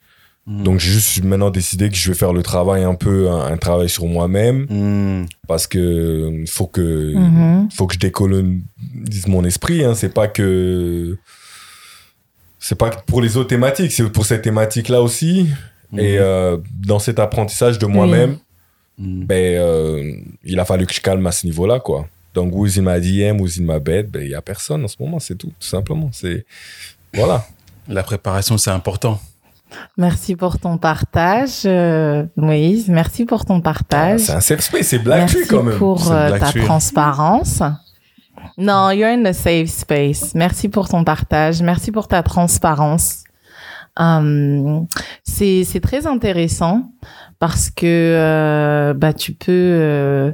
Mm. 0.50 0.64
Donc 0.64 0.80
j'ai 0.80 0.92
juste 0.92 1.24
maintenant 1.24 1.52
décidé 1.52 1.90
que 1.90 1.96
je 1.96 2.10
vais 2.12 2.18
faire 2.18 2.34
le 2.34 2.42
travail 2.44 2.84
un 2.84 2.96
peu, 2.96 3.30
un, 3.30 3.46
un 3.54 3.58
travail 3.58 3.88
sur 3.88 4.06
moi-même, 4.08 4.66
Mm. 4.70 5.26
parce 5.48 5.68
que 5.68 6.44
faut 6.48 6.66
que 6.68 7.14
Mhm. 7.16 7.70
faut 7.72 7.86
que 7.88 7.94
je 7.94 8.00
décolonise 8.00 9.28
mon 9.28 9.44
esprit. 9.46 9.84
Hein. 9.86 9.94
C'est 9.96 10.14
pas 10.14 10.28
que 10.28 11.18
c'est 12.60 12.76
pas 12.78 12.90
que 12.90 13.02
pour 13.06 13.22
les 13.22 13.38
autres 13.38 13.50
thématiques, 13.50 13.92
c'est 13.92 14.10
pour 14.10 14.26
cette 14.26 14.42
thématique-là 14.42 15.02
aussi. 15.02 15.48
Mm. 15.92 16.00
Et 16.00 16.18
euh, 16.18 16.58
dans 16.86 17.00
cet 17.00 17.20
apprentissage 17.20 17.80
de 17.80 17.86
moi-même, 17.86 18.38
ben 18.98 19.56
euh, 19.58 20.12
il 20.44 20.60
a 20.60 20.66
fallu 20.66 20.86
que 20.86 20.94
je 20.94 21.00
calme 21.02 21.26
à 21.26 21.32
ce 21.32 21.46
niveau-là, 21.46 21.80
quoi. 21.80 22.08
Donc 22.34 22.54
who's 22.54 22.78
in 22.78 22.82
my 22.84 23.00
DM, 23.00 23.40
who's 23.40 23.58
in 23.60 23.64
my 23.64 23.80
bed, 23.80 24.10
ben 24.12 24.22
il 24.24 24.30
y 24.30 24.36
a 24.36 24.42
personne 24.42 24.84
en 24.84 24.88
ce 24.88 24.98
moment, 25.00 25.20
c'est 25.20 25.36
tout, 25.36 25.48
tout 25.60 25.68
simplement. 25.68 26.10
C'est 26.12 26.46
voilà. 27.14 27.46
La 27.88 28.04
préparation, 28.04 28.58
c'est 28.58 28.70
important. 28.72 29.20
Merci 29.98 30.36
pour 30.36 30.60
ton 30.60 30.78
partage, 30.78 31.62
euh, 31.66 32.26
Moïse. 32.36 32.88
Merci 32.90 33.26
pour 33.26 33.46
ton 33.46 33.62
partage. 33.62 34.22
C'est 34.22 34.34
un 34.34 34.40
safe 34.40 34.62
space, 34.62 34.88
c'est 34.88 35.00
Black 35.00 35.20
Merci 35.20 35.48
quand 35.48 35.64
même. 35.64 35.78
pour 35.78 36.12
euh, 36.12 36.38
ta 36.40 36.48
Tree. 36.52 36.64
transparence. 36.64 37.62
Non, 38.58 38.90
you're 38.92 39.10
in 39.10 39.26
a 39.26 39.34
safe 39.34 39.70
space. 39.70 40.34
Merci 40.36 40.70
pour 40.70 40.88
ton 40.90 41.04
partage. 41.04 41.62
Merci 41.62 41.92
pour 41.92 42.08
ta 42.08 42.24
transparence. 42.24 43.24
Hum, 43.98 44.88
c'est 45.24 45.64
c'est 45.66 45.82
très 45.82 46.08
intéressant 46.08 46.84
parce 47.40 47.70
que 47.70 47.86
euh, 47.86 48.94
bah 48.94 49.12
tu 49.14 49.34
peux 49.34 50.34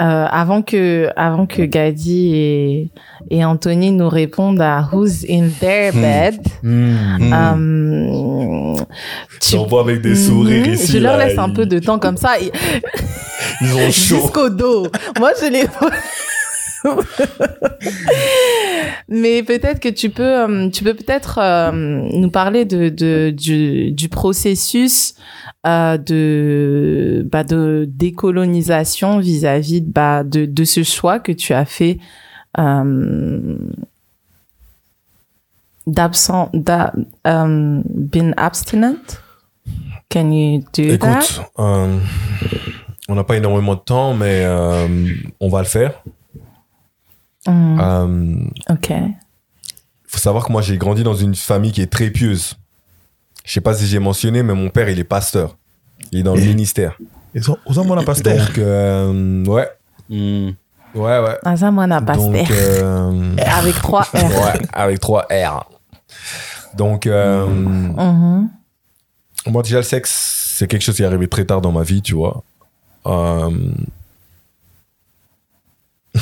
euh, 0.00 0.04
euh, 0.04 0.26
avant 0.30 0.62
que 0.62 1.08
avant 1.16 1.46
que 1.46 1.62
Gadi 1.62 2.34
et 2.34 2.88
et 3.30 3.44
Anthony 3.44 3.92
nous 3.92 4.08
répondent 4.08 4.60
à 4.60 4.88
who's 4.92 5.24
in 5.28 5.48
their 5.60 5.92
Hmm. 5.94 6.00
bed. 6.00 6.40
Hmm. 6.62 7.32
hum, 7.32 8.76
tu- 9.40 9.56
On 9.56 9.66
voit 9.66 9.82
avec 9.82 10.00
des 10.00 10.14
sourires 10.14 10.66
Mhm. 10.66 10.72
ici. 10.74 10.92
Je 10.92 10.98
leur 10.98 11.16
là, 11.16 11.26
laisse 11.26 11.38
un 11.38 11.48
ils- 11.48 11.54
peu 11.54 11.66
de 11.66 11.78
temps 11.78 11.98
comme 11.98 12.16
ça. 12.16 12.38
et- 12.40 12.50
Ils 13.60 13.74
ont 13.74 13.90
chaud. 13.90 14.16
Jusqu'au 14.16 14.48
dos. 14.48 14.86
Moi, 15.18 15.30
je 15.40 15.46
les. 15.50 15.64
Mais 19.08 19.42
peut-être 19.42 19.80
que 19.80 19.88
tu 19.88 20.10
peux, 20.10 20.22
euh, 20.22 20.70
tu 20.70 20.84
peux 20.84 20.94
peut-être 20.94 21.38
euh, 21.38 21.72
nous 21.72 22.30
parler 22.30 22.64
de, 22.64 22.88
du, 23.30 24.08
processus 24.08 25.14
euh, 25.66 25.98
de 25.98 27.26
bah, 27.30 27.44
de 27.44 27.86
décolonisation 27.88 29.18
vis-à-vis 29.18 29.80
bah, 29.82 30.22
de 30.24 30.46
de 30.46 30.64
ce 30.64 30.82
choix 30.82 31.18
que 31.18 31.32
tu 31.32 31.52
as 31.52 31.64
fait 31.64 31.98
euh, 32.58 33.56
d'absent, 35.86 36.50
d'a- 36.54 36.92
um, 37.24 37.82
abstinent? 38.36 38.96
Can 40.08 40.30
you? 40.30 40.62
Écoute, 40.78 41.40
on 41.56 43.14
n'a 43.14 43.24
pas 43.24 43.36
énormément 43.36 43.74
de 43.74 43.80
temps, 43.80 44.14
mais 44.14 44.46
on 45.40 45.48
va 45.48 45.58
le 45.60 45.66
faire. 45.66 46.02
Mm, 47.50 47.80
Euh, 47.80 48.74
ok. 48.74 48.92
faut 50.06 50.18
savoir 50.18 50.46
que 50.46 50.52
moi, 50.52 50.62
j'ai 50.62 50.76
grandi 50.78 51.02
dans 51.02 51.14
une 51.14 51.34
famille 51.34 51.72
qui 51.72 51.82
est 51.82 51.90
très 51.92 52.10
pieuse. 52.10 52.56
Je 53.44 53.52
sais 53.52 53.60
pas 53.60 53.74
si 53.74 53.86
j'ai 53.86 53.98
mentionné, 53.98 54.42
mais 54.42 54.54
mon 54.54 54.68
père, 54.68 54.88
il 54.88 54.98
est 54.98 55.04
pasteur. 55.04 55.56
Il 56.12 56.20
est 56.20 56.22
dans 56.22 56.34
le 56.34 56.40
ministère. 56.42 56.98
Ils 57.34 57.50
ont, 57.50 57.56
aux 57.66 57.78
hommes, 57.78 57.90
on 57.90 57.96
a 57.98 58.02
pasteur. 58.02 58.36
Donc, 58.46 58.58
euh, 58.58 59.44
ouais, 59.44 59.68
Mm. 60.08 60.50
ouais, 60.94 61.18
ouais. 61.20 61.38
Azamwana 61.44 62.00
Donc, 62.00 62.34
Pasteur. 62.34 62.46
euh, 62.50 63.36
Avec 63.38 63.76
trois 63.76 64.02
R. 64.02 64.14
ouais, 64.44 64.60
avec 64.72 64.98
trois 65.00 65.26
R. 65.30 65.64
Donc, 66.74 67.06
euh, 67.06 67.46
Mhm. 67.46 68.48
moi, 69.46 69.62
déjà, 69.62 69.76
le 69.76 69.82
sexe, 69.84 70.54
c'est 70.58 70.66
quelque 70.66 70.82
chose 70.82 70.96
qui 70.96 71.02
est 71.02 71.06
arrivé 71.06 71.28
très 71.28 71.44
tard 71.44 71.60
dans 71.60 71.70
ma 71.72 71.82
vie, 71.82 72.02
tu 72.02 72.14
vois. 72.14 72.42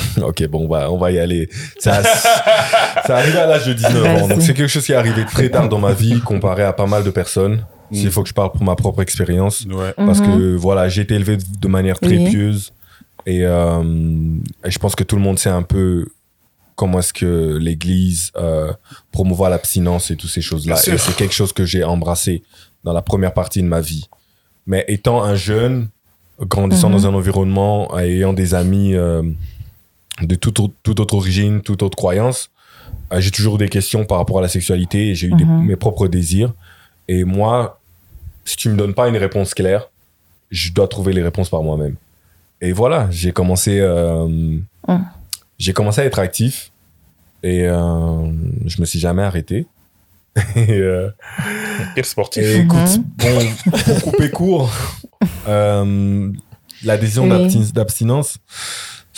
Ok, 0.21 0.45
bon, 0.47 0.65
on 0.65 0.67
va, 0.67 0.91
on 0.91 0.97
va 0.97 1.11
y 1.11 1.19
aller. 1.19 1.49
Ça, 1.79 2.01
ça 3.05 3.17
arrivé 3.17 3.37
à 3.37 3.45
l'âge 3.47 3.65
de 3.67 3.73
19 3.73 4.05
ans. 4.23 4.27
Donc, 4.27 4.41
c'est 4.41 4.53
quelque 4.53 4.67
chose 4.67 4.85
qui 4.85 4.91
est 4.91 4.95
arrivé 4.95 5.25
très 5.25 5.49
tard 5.49 5.69
dans 5.69 5.79
ma 5.79 5.93
vie, 5.93 6.19
comparé 6.21 6.63
à 6.63 6.73
pas 6.73 6.85
mal 6.87 7.03
de 7.03 7.09
personnes. 7.09 7.65
S'il 7.91 8.07
Mm. 8.07 8.11
faut 8.11 8.21
que 8.23 8.29
je 8.29 8.33
parle 8.35 8.51
pour 8.51 8.63
ma 8.63 8.75
propre 8.75 9.01
expérience. 9.01 9.65
Ouais. 9.69 9.93
Parce 9.97 10.19
Mhm. 10.19 10.27
que, 10.37 10.55
voilà, 10.55 10.89
j'ai 10.89 11.01
été 11.01 11.15
élevé 11.15 11.37
de 11.37 11.67
manière 11.67 11.99
très 11.99 12.17
Oui. 12.17 12.29
pieuse. 12.29 12.71
Et, 13.25 13.41
euh, 13.45 13.81
et 14.63 14.69
je 14.71 14.77
pense 14.79 14.95
que 14.95 15.03
tout 15.03 15.15
le 15.15 15.21
monde 15.23 15.39
sait 15.39 15.49
un 15.49 15.63
peu 15.63 16.05
comment 16.75 16.99
est-ce 16.99 17.13
que 17.13 17.57
l'Église 17.59 18.31
euh, 18.37 18.71
promouvoit 19.11 19.49
l'abstinence 19.49 20.11
et 20.11 20.15
toutes 20.15 20.29
ces 20.29 20.41
choses-là. 20.41 20.75
Et 20.87 20.97
c'est 20.97 21.15
quelque 21.15 21.33
chose 21.33 21.51
que 21.51 21.65
j'ai 21.65 21.83
embrassé 21.83 22.43
dans 22.83 22.93
la 22.93 23.01
première 23.01 23.33
partie 23.33 23.61
de 23.61 23.67
ma 23.67 23.81
vie. 23.81 24.05
Mais 24.67 24.85
étant 24.87 25.23
un 25.23 25.35
jeune, 25.35 25.89
grandissant 26.39 26.89
Mhm. 26.89 26.95
dans 26.95 27.07
un 27.07 27.13
environnement, 27.15 27.97
ayant 27.97 28.33
des 28.33 28.53
amis 28.53 28.93
euh, 28.95 29.23
de 30.21 30.35
toute, 30.35 30.59
autre- 30.59 30.73
toute 30.83 30.99
autre 30.99 31.13
origine, 31.15 31.61
toute 31.61 31.83
autre 31.83 31.95
croyance, 31.97 32.49
euh, 33.13 33.19
j'ai 33.21 33.31
toujours 33.31 33.57
des 33.57 33.69
questions 33.69 34.05
par 34.05 34.17
rapport 34.17 34.39
à 34.39 34.41
la 34.41 34.47
sexualité 34.49 35.09
et 35.09 35.15
j'ai 35.15 35.27
eu 35.27 35.33
des- 35.33 35.45
Mhm. 35.45 35.65
mes 35.65 35.75
propres 35.75 36.07
désirs. 36.07 36.53
Et 37.07 37.23
moi, 37.23 37.79
si 38.45 38.55
tu 38.57 38.69
me 38.69 38.75
donnes 38.77 38.93
pas 38.93 39.07
une 39.07 39.17
réponse 39.17 39.53
claire, 39.53 39.89
je 40.51 40.71
dois 40.71 40.87
trouver 40.87 41.13
les 41.13 41.21
réponses 41.23 41.49
par 41.49 41.63
moi-même. 41.63 41.95
Et 42.61 42.71
voilà, 42.71 43.07
j'ai 43.11 43.31
commencé, 43.31 43.79
euh, 43.79 44.57
j'ai 45.57 45.73
commencé 45.73 46.01
à 46.01 46.05
être 46.05 46.19
actif 46.19 46.71
et 47.43 47.65
euh, 47.67 48.31
je 48.65 48.81
me 48.81 48.85
suis 48.85 48.99
jamais 48.99 49.23
arrêté. 49.23 49.65
et, 50.55 50.71
euh, 50.71 51.09
Quel 51.95 52.05
sportif. 52.05 52.43
et 52.43 52.57
écoute, 52.59 52.77
Mhm. 52.97 53.03
bon, 53.17 53.79
pour 53.85 54.01
couper 54.11 54.29
court, 54.29 54.71
euh, 55.47 56.31
la 56.83 56.97
décision 56.97 57.23
Oui. 57.23 57.29
d'absti- 57.29 57.73
d'abstinence, 57.73 58.37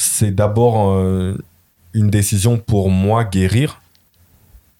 c'est 0.02 0.32
d'abord 0.32 0.92
euh, 0.92 1.38
une 1.94 2.10
décision 2.10 2.58
pour 2.58 2.90
moi 2.90 3.24
guérir 3.24 3.82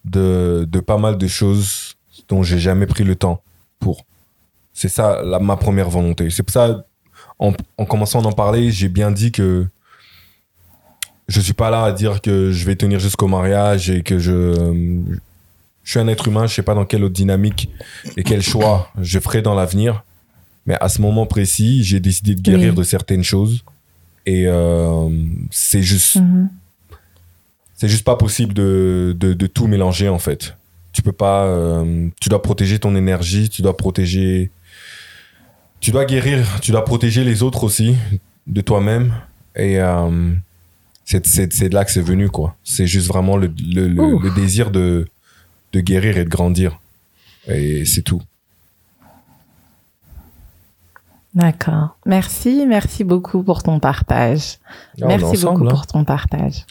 de, 0.06 0.68
de 0.70 0.80
pas 0.80 0.98
mal 0.98 1.18
de 1.18 1.28
choses 1.28 1.96
dont 2.28 2.44
j'ai 2.44 2.60
jamais 2.60 2.88
pris 2.88 3.04
le 3.04 3.16
temps 3.16 3.42
pour. 3.80 4.06
C'est 4.74 4.90
ça 4.90 5.22
la, 5.24 5.40
ma 5.40 5.58
première 5.58 5.90
volonté. 5.90 6.30
C'est 6.30 6.44
pour 6.44 6.54
ça, 6.54 6.86
en, 7.40 7.54
en 7.78 7.86
commençant 7.86 8.22
à 8.24 8.28
en 8.28 8.32
parler, 8.32 8.72
j'ai 8.72 8.90
bien 8.90 9.12
dit 9.12 9.32
que 9.32 9.68
je 11.28 11.40
suis 11.40 11.54
pas 11.54 11.70
là 11.70 11.84
à 11.84 11.92
dire 11.92 12.22
que 12.22 12.52
je 12.52 12.66
vais 12.66 12.76
tenir 12.76 13.00
jusqu'au 13.00 13.28
mariage 13.28 13.90
et 13.90 14.02
que 14.02 14.18
je, 14.18 14.54
je 15.84 15.92
suis 15.92 16.00
un 16.00 16.08
être 16.08 16.28
humain, 16.28 16.48
je 16.48 16.54
sais 16.56 16.64
pas 16.64 16.74
dans 16.74 16.86
quelle 16.86 17.04
autre 17.04 17.14
dynamique 17.14 17.70
et 18.18 18.24
quel 18.24 18.42
choix 18.42 18.90
je 19.00 19.20
ferai 19.20 19.42
dans 19.42 19.54
l'avenir. 19.54 20.04
Mais 20.66 20.78
à 20.82 20.90
ce 20.90 21.02
moment 21.02 21.26
précis, 21.26 21.84
j'ai 21.84 22.00
décidé 22.00 22.36
de 22.36 22.42
guérir 22.42 22.72
Oui. 22.72 22.78
de 22.78 22.84
certaines 22.84 23.24
choses. 23.24 23.64
Et 24.26 24.44
euh, 24.48 25.10
c'est 25.50 25.82
juste, 25.82 26.18
Mhm. 26.18 26.50
c'est 27.76 27.88
juste 27.90 28.04
pas 28.04 28.16
possible 28.16 28.54
de, 28.54 29.16
de, 29.20 29.34
de 29.34 29.48
tout 29.48 29.68
mélanger 29.68 30.10
en 30.10 30.20
fait. 30.20 30.56
Tu 30.94 31.02
peux 31.02 31.12
pas, 31.14 31.46
euh, 31.46 32.08
tu 32.20 32.30
dois 32.30 32.42
protéger 32.42 32.78
ton 32.80 32.96
énergie, 32.96 33.50
tu 33.50 33.62
dois 33.62 33.76
protéger, 33.78 34.52
tu 35.80 35.92
dois 35.92 36.06
guérir, 36.06 36.46
tu 36.62 36.72
dois 36.72 36.86
protéger 36.86 37.24
les 37.24 37.42
autres 37.44 37.64
aussi 37.64 37.96
de 38.48 38.62
toi-même. 38.62 39.14
Et 39.56 39.80
euh, 39.80 40.32
c'est, 41.06 41.26
de 41.70 41.74
là 41.74 41.84
que 41.86 41.92
c'est 41.92 42.02
venu 42.02 42.30
quoi. 42.30 42.56
C'est 42.64 42.88
juste 42.88 43.08
vraiment 43.08 43.38
le, 43.38 43.48
le, 43.48 43.88
le 43.88 44.36
désir 44.36 44.70
de, 44.72 45.08
de 45.74 45.80
guérir 45.80 46.18
et 46.18 46.24
de 46.26 46.30
grandir. 46.30 46.80
Et 47.48 47.86
c'est 47.86 48.02
tout. 48.04 48.22
D'accord. 51.34 51.98
Merci, 52.06 52.66
merci 52.68 53.04
beaucoup 53.04 53.42
pour 53.44 53.64
ton 53.64 53.80
partage. 53.80 54.58
Ah, 55.02 55.06
merci 55.08 55.24
ensemble, 55.26 55.42
beaucoup 55.60 55.66
hein. 55.66 55.70
pour 55.70 55.88
ton 55.88 56.04
partage. 56.04 56.66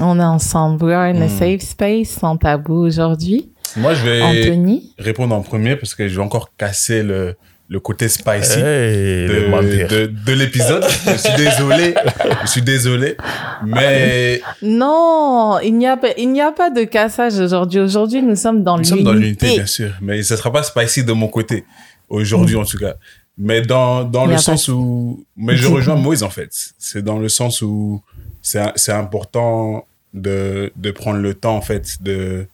On 0.00 0.20
est 0.20 0.24
ensemble. 0.24 0.84
We 0.84 0.94
are 0.94 1.04
in 1.04 1.22
a 1.22 1.26
Hmm. 1.26 1.38
safe 1.38 1.62
space, 1.62 2.08
sans 2.10 2.36
tabou 2.36 2.74
aujourd'hui. 2.74 3.50
Moi, 3.76 3.94
je 3.94 4.04
vais 4.04 4.22
Anthony? 4.22 4.92
répondre 4.98 5.34
en 5.34 5.40
premier 5.42 5.76
parce 5.76 5.94
que 5.94 6.06
je 6.08 6.16
vais 6.16 6.22
encore 6.22 6.50
casser 6.58 7.02
le, 7.02 7.36
le 7.68 7.80
côté 7.80 8.08
spicy. 8.08 8.58
Hey, 8.58 9.26
de, 9.26 9.88
de, 9.88 10.06
de 10.26 10.32
l'épisode. 10.34 10.84
je 11.06 11.16
suis 11.16 11.36
désolé. 11.36 11.94
Je 12.42 12.46
suis 12.46 12.62
désolé. 12.62 13.16
Mais 13.64 14.42
Non, 14.62 15.58
il 15.64 15.76
n'y 15.78 15.86
a 15.86 15.96
pas, 15.96 16.08
il 16.18 16.30
n'y 16.32 16.42
a 16.42 16.52
pas 16.52 16.68
de 16.68 16.84
cassage 16.84 17.38
aujourd'hui. 17.38 17.80
Aujourd'hui, 17.80 18.20
nous 18.22 18.36
sommes 18.36 18.62
dans 18.62 18.76
nous 18.76 18.82
l'unité. 18.82 18.94
sommes 18.96 19.04
dans 19.04 19.12
l'unité, 19.14 19.54
bien 19.54 19.66
sûr. 19.66 19.92
Mais 20.02 20.22
ça 20.22 20.36
sera 20.36 20.52
pas 20.52 20.62
spicy 20.62 21.02
de 21.04 21.12
mon 21.12 21.28
côté. 21.28 21.64
Aujourd'hui, 22.08 22.56
en 22.56 22.64
tout 22.64 22.78
cas. 22.78 22.94
Mais 23.38 23.60
dans, 23.60 24.04
dans 24.04 24.26
le 24.26 24.38
sens 24.38 24.68
où. 24.68 25.24
Mais 25.36 25.56
je 25.56 25.66
rejoins 25.76 25.96
Moïse, 25.96 26.22
en 26.22 26.30
fait. 26.30 26.50
C'est 26.78 27.02
dans 27.02 27.18
le 27.18 27.28
sens 27.28 27.62
où 27.62 28.02
c'est 28.42 28.62
c'est 28.76 28.92
important 28.92 29.86
de, 30.14 30.72
de 30.76 30.90
prendre 30.90 31.18
le 31.18 31.34
temps, 31.34 31.56
en 31.56 31.60
fait, 31.60 32.02
de, 32.02 32.46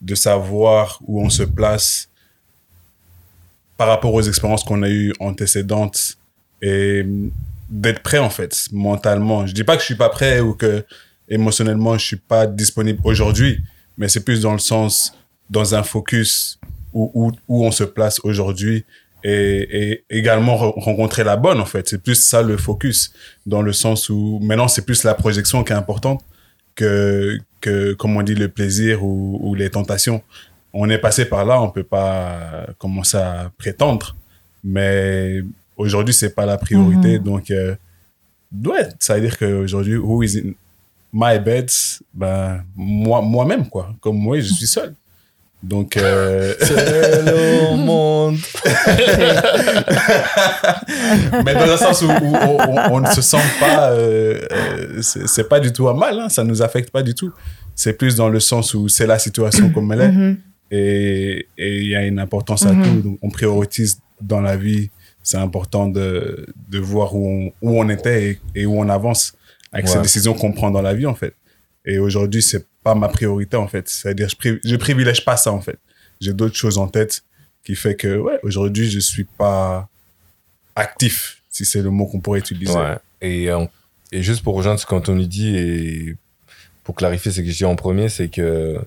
de 0.00 0.14
savoir 0.14 1.00
où 1.06 1.22
on 1.22 1.30
se 1.30 1.44
place 1.44 2.08
par 3.76 3.88
rapport 3.88 4.12
aux 4.14 4.22
expériences 4.22 4.64
qu'on 4.64 4.82
a 4.82 4.88
eues 4.88 5.12
antécédentes 5.20 6.16
et 6.62 7.04
d'être 7.68 8.02
prêt, 8.02 8.18
en 8.18 8.30
fait, 8.30 8.68
mentalement. 8.72 9.46
Je 9.46 9.52
dis 9.52 9.64
pas 9.64 9.76
que 9.76 9.80
je 9.80 9.86
suis 9.86 9.96
pas 9.96 10.08
prêt 10.08 10.40
ou 10.40 10.54
que 10.54 10.84
émotionnellement, 11.28 11.98
je 11.98 12.04
suis 12.04 12.16
pas 12.16 12.46
disponible 12.46 13.00
aujourd'hui, 13.04 13.60
mais 13.98 14.08
c'est 14.08 14.24
plus 14.24 14.40
dans 14.40 14.52
le 14.52 14.58
sens, 14.58 15.12
dans 15.50 15.74
un 15.74 15.82
focus 15.82 16.58
où, 16.92 17.10
où, 17.14 17.32
où 17.48 17.64
on 17.64 17.70
se 17.70 17.84
place 17.84 18.20
aujourd'hui 18.24 18.84
et, 19.24 19.90
et 19.90 20.04
également 20.10 20.56
re- 20.56 20.80
rencontrer 20.80 21.24
la 21.24 21.36
bonne, 21.36 21.60
en 21.60 21.64
fait. 21.64 21.88
C'est 21.88 22.02
plus 22.02 22.14
ça 22.14 22.42
le 22.42 22.56
focus, 22.56 23.12
dans 23.44 23.62
le 23.62 23.72
sens 23.72 24.08
où 24.08 24.38
maintenant, 24.42 24.68
c'est 24.68 24.84
plus 24.84 25.02
la 25.04 25.14
projection 25.14 25.64
qui 25.64 25.72
est 25.72 25.76
importante 25.76 26.22
que, 26.74 27.38
que 27.60 27.94
comme 27.94 28.16
on 28.16 28.22
dit, 28.22 28.34
le 28.34 28.48
plaisir 28.48 29.02
ou, 29.04 29.38
ou 29.42 29.54
les 29.54 29.70
tentations. 29.70 30.22
On 30.72 30.90
est 30.90 30.98
passé 30.98 31.24
par 31.24 31.44
là, 31.44 31.60
on 31.62 31.70
peut 31.70 31.82
pas 31.82 32.66
commencer 32.78 33.16
à 33.16 33.50
prétendre, 33.56 34.14
mais 34.62 35.42
aujourd'hui, 35.76 36.12
c'est 36.12 36.34
pas 36.34 36.44
la 36.44 36.58
priorité. 36.58 37.18
Donc, 37.18 37.50
euh, 37.50 37.74
ouais, 38.64 38.88
ça 38.98 39.14
veut 39.14 39.22
dire 39.22 39.38
qu'aujourd'hui, 39.38 39.96
who 39.96 40.22
is 40.22 40.38
in 40.38 40.52
my 41.12 41.38
bed? 41.38 41.70
Ben, 42.12 42.62
moi, 42.76 43.22
moi-même, 43.22 43.68
quoi. 43.70 43.94
Comme 44.00 44.18
moi, 44.18 44.38
je 44.38 44.52
suis 44.52 44.66
seul. 44.66 44.94
Donc, 45.66 45.96
euh, 45.96 46.54
C'est 46.60 47.24
le 47.24 47.76
monde. 47.76 48.36
mais 51.44 51.54
dans 51.54 51.70
un 51.72 51.76
sens 51.76 52.02
où, 52.02 52.06
où 52.06 52.10
on, 52.36 52.58
on- 52.60 52.92
on 52.94 53.00
ne 53.00 53.06
se 53.10 53.20
sent 53.22 53.42
pas, 53.58 53.90
euh, 53.90 54.40
euh, 54.52 55.02
c'est 55.02 55.48
pas 55.48 55.58
du 55.60 55.72
tout 55.72 55.88
à 55.88 55.94
mal, 55.94 56.18
hein, 56.20 56.28
ça 56.28 56.44
nous 56.44 56.62
affecte 56.62 56.90
pas 56.90 57.02
du 57.02 57.14
tout. 57.14 57.32
C'est 57.74 57.94
plus 57.94 58.14
dans 58.14 58.28
le 58.28 58.40
sens 58.40 58.74
où 58.74 58.88
c'est 58.88 59.06
la 59.06 59.18
situation 59.18 59.70
comme 59.70 59.90
elle 59.92 60.00
est 60.02 60.08
Mhm. 60.12 60.36
et 60.70 61.46
et 61.58 61.76
il 61.78 61.86
y 61.88 61.96
a 61.96 62.04
une 62.06 62.18
importance 62.18 62.64
à 62.64 62.72
Mhm. 62.72 62.84
tout. 62.84 63.00
Donc, 63.08 63.18
on 63.22 63.30
priorise 63.30 63.98
dans 64.20 64.40
la 64.40 64.56
vie. 64.56 64.90
C'est 65.22 65.38
important 65.38 65.88
de, 65.88 66.46
de 66.70 66.78
voir 66.78 67.14
où 67.16 67.28
on, 67.28 67.46
où 67.60 67.80
on 67.80 67.88
était 67.88 68.30
et, 68.30 68.38
et 68.54 68.66
où 68.66 68.78
on 68.78 68.88
avance 68.88 69.32
avec 69.72 69.88
ces 69.88 69.96
Ouais. 69.96 70.02
décisions 70.02 70.34
qu'on 70.34 70.52
prend 70.52 70.70
dans 70.70 70.82
la 70.82 70.94
vie, 70.94 71.06
en 71.06 71.14
fait. 71.16 71.34
Et 71.84 71.98
aujourd'hui, 71.98 72.42
c'est 72.42 72.64
pas 72.86 72.94
ma 72.94 73.08
priorité, 73.08 73.56
en 73.56 73.66
fait. 73.66 73.88
C'est-à-dire, 73.88 74.28
je, 74.28 74.36
pri- 74.36 74.60
je 74.62 74.76
privilège 74.76 75.24
pas 75.24 75.36
ça, 75.36 75.50
en 75.52 75.60
fait. 75.60 75.78
J'ai 76.20 76.32
d'autres 76.32 76.54
choses 76.64 76.78
en 76.78 76.86
tête 76.86 77.22
qui 77.64 77.74
fait 77.74 77.96
que, 77.96 78.16
ouais, 78.26 78.38
aujourd'hui, 78.44 78.88
je 78.88 79.00
suis 79.00 79.24
pas 79.24 79.88
actif, 80.76 81.42
si 81.50 81.64
c'est 81.64 81.82
le 81.82 81.90
mot 81.90 82.06
qu'on 82.06 82.20
pourrait 82.20 82.38
utiliser. 82.38 82.72
Ouais. 82.78 82.96
Et, 83.20 83.50
euh, 83.50 83.64
et 84.12 84.22
juste 84.22 84.42
pour 84.44 84.54
rejoindre 84.54 84.78
ce 84.78 84.86
qu'Anthony 84.86 85.26
dit 85.26 85.56
et 85.56 86.16
pour 86.84 86.94
clarifier 86.94 87.32
ce 87.32 87.40
que 87.40 87.50
je 87.50 87.56
dis 87.56 87.64
en 87.64 87.74
premier, 87.74 88.08
c'est 88.08 88.28
que 88.28 88.78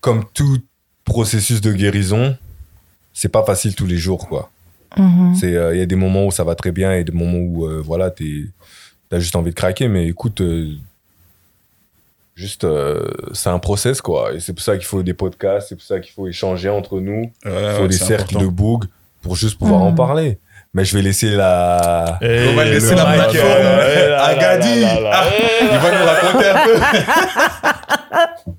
comme 0.00 0.24
tout 0.34 0.58
processus 1.04 1.60
de 1.60 1.72
guérison, 1.72 2.36
c'est 3.12 3.28
pas 3.28 3.44
facile 3.44 3.74
tous 3.74 3.86
les 3.86 3.98
jours, 3.98 4.26
quoi. 4.28 4.50
Mhm. 4.96 5.34
C'est, 5.36 5.54
euh, 5.54 5.74
il 5.74 5.78
y 5.78 5.82
a 5.82 5.86
des 5.86 5.96
moments 5.96 6.26
où 6.26 6.32
ça 6.32 6.42
va 6.44 6.54
très 6.56 6.72
bien 6.72 6.92
et 6.94 7.04
des 7.04 7.12
moments 7.12 7.38
où, 7.38 7.66
euh, 7.66 7.80
voilà, 7.84 8.10
t'es, 8.10 8.46
t'as 9.10 9.20
juste 9.20 9.36
envie 9.36 9.50
de 9.50 9.54
craquer. 9.54 9.86
Mais 9.86 10.08
écoute, 10.08 10.40
euh, 10.40 10.74
juste, 12.38 12.64
euh, 12.64 13.00
c'est 13.32 13.50
un 13.50 13.58
process, 13.58 14.00
quoi. 14.00 14.32
Et 14.32 14.40
c'est 14.40 14.52
pour 14.52 14.62
ça 14.62 14.76
qu'il 14.76 14.86
faut 14.86 15.02
des 15.02 15.14
podcasts, 15.14 15.68
c'est 15.70 15.74
pour 15.74 15.84
ça 15.84 15.98
qu'il 16.00 16.12
faut 16.12 16.26
échanger 16.28 16.68
entre 16.68 17.00
nous. 17.00 17.22
Ouais, 17.22 17.30
Il 17.44 17.50
ouais, 17.50 17.74
faut 17.76 17.86
des 17.88 17.96
cercles 17.96 18.36
important. 18.36 18.40
de 18.40 18.46
boug 18.46 18.84
pour 19.22 19.34
juste 19.36 19.58
pouvoir 19.58 19.82
en 19.82 19.90
Mhm. 19.90 19.96
parler. 19.96 20.38
Mais 20.74 20.84
je 20.84 20.94
vais 20.96 21.02
laisser 21.02 21.30
la. 21.30 22.18
Hey, 22.20 22.48
On 22.50 22.54
va 22.54 22.64
laisser 22.66 22.94
la 22.94 23.04
plateforme 23.06 23.48
là, 23.62 24.22
à 24.22 24.34
là, 24.34 24.38
Gadi. 24.38 24.80
là, 24.82 24.94
là, 24.94 25.00
là. 25.00 25.10
Ah, 25.14 25.24
il 25.62 25.78
va 25.78 25.98
nous 25.98 26.06
raconter 26.06 26.48
un 26.48 26.64
peu. 26.64 26.74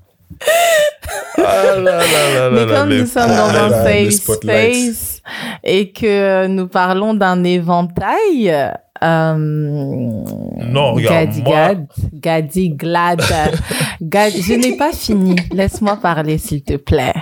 Ah 1.38 1.64
là 1.64 1.76
là 1.76 1.98
là 1.98 2.50
Mais 2.50 2.66
comme 2.74 2.88
nous 2.90 3.06
sommes 3.06 3.28
dans 3.28 3.48
un 3.54 3.70
safe 3.84 4.10
space 4.36 5.20
et 5.64 5.90
que 5.92 6.46
nous 6.46 6.66
parlons 6.68 7.14
d'un 7.14 7.44
éventail, 7.44 8.54
euh, 9.02 9.34
Non, 9.36 10.92
regarde, 10.94 11.26
Gadi 11.26 11.42
moi- 11.42 11.54
Gad, 11.74 11.86
Gadi 12.12 12.70
Glad, 12.70 13.22
Gad- 14.02 14.32
je 14.36 14.54
n'ai 14.54 14.76
pas 14.76 14.92
fini. 14.92 15.36
Laisse-moi 15.52 15.96
parler, 15.96 16.38
s'il 16.38 16.62
te 16.62 16.76
plaît. 16.76 17.14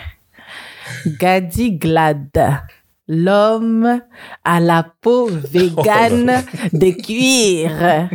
Gadi 1.06 1.72
Glad, 1.72 2.28
l'homme 3.06 4.00
à 4.44 4.60
la 4.60 4.84
peau 5.00 5.28
végane 5.28 6.42
de 6.72 6.90
cuir, 6.90 8.09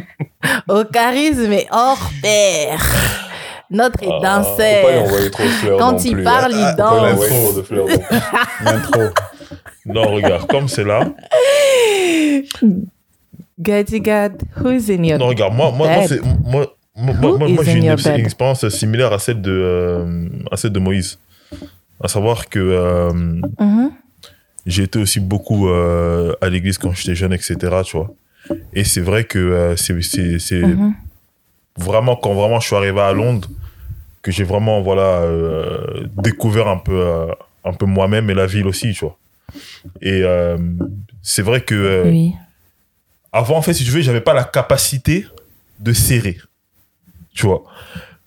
au 0.67 0.83
charisme 0.85 1.53
et 1.53 1.67
hors 1.71 2.09
pair, 2.21 2.79
notre 3.69 4.03
Ah, 4.07 4.19
danseur. 4.21 5.07
Quand 5.79 6.03
il 6.03 6.13
plus, 6.15 6.23
parle, 6.23 6.53
hein. 6.53 6.71
il 6.71 6.75
danse. 6.77 7.27
trop 7.27 7.53
de 7.53 7.61
fleurs. 7.61 7.87
L'intro. 8.63 9.01
Non, 9.85 10.13
regarde, 10.15 10.47
comme 10.47 10.67
c'est 10.67 10.83
là. 10.83 11.05
Gadi 13.59 13.99
Gad, 14.01 14.43
who's 14.57 14.89
in 14.89 15.03
your 15.03 15.19
Non, 15.19 15.27
regarde, 15.27 15.53
moi, 15.53 15.71
moi, 15.71 15.87
moi, 16.43 16.67
moi, 16.95 17.37
moi, 17.49 17.63
j'ai 17.63 17.79
une, 17.79 18.25
expérience 18.25 18.67
similaire 18.69 19.13
à 19.13 19.19
celle 19.19 19.41
de, 19.41 19.51
euh, 19.51 20.27
à 20.51 20.57
celle 20.57 20.71
de 20.71 20.79
Moïse. 20.79 21.19
À 22.01 22.07
savoir 22.07 22.49
que 22.49 22.59
euh, 22.59 23.11
Mhm. 23.59 23.91
j'ai 24.65 24.83
été 24.83 24.99
aussi 24.99 25.19
beaucoup 25.19 25.69
euh, 25.69 26.33
à 26.41 26.49
l'église 26.49 26.77
quand 26.77 26.91
j'étais 26.93 27.15
jeune, 27.15 27.33
etc. 27.33 27.55
Tu 27.85 27.97
vois. 27.97 28.11
Et 28.73 28.83
c'est 28.83 29.01
vrai 29.01 29.23
que 29.23 29.73
c'est 29.77 30.01
c'est 30.01 30.61
Mhm. 30.61 30.93
vraiment 31.77 32.15
quand 32.15 32.33
vraiment 32.33 32.59
je 32.59 32.67
suis 32.67 32.75
arrivé 32.75 32.99
à 32.99 33.13
Londres 33.13 33.47
que 34.21 34.31
j'ai 34.31 34.43
vraiment 34.43 34.81
voilà 34.81 35.23
découvert 36.17 36.67
un 36.67 36.77
peu 36.77 37.27
un 37.63 37.73
peu 37.73 37.85
moi-même 37.85 38.29
et 38.29 38.33
la 38.33 38.45
ville 38.47 38.67
aussi, 38.67 38.93
tu 38.93 39.05
vois. 39.05 39.17
Et 40.01 40.23
c'est 41.21 41.41
vrai 41.43 41.61
que 41.61 42.09
Oui. 42.09 42.33
Avant, 43.33 43.57
en 43.57 43.61
fait, 43.61 43.73
si 43.73 43.83
tu 43.83 43.89
veux, 43.91 44.01
j'avais 44.01 44.21
pas 44.21 44.33
la 44.33 44.43
capacité 44.43 45.25
de 45.79 45.91
serrer. 45.91 46.37
Tu 47.33 47.45
vois. 47.47 47.63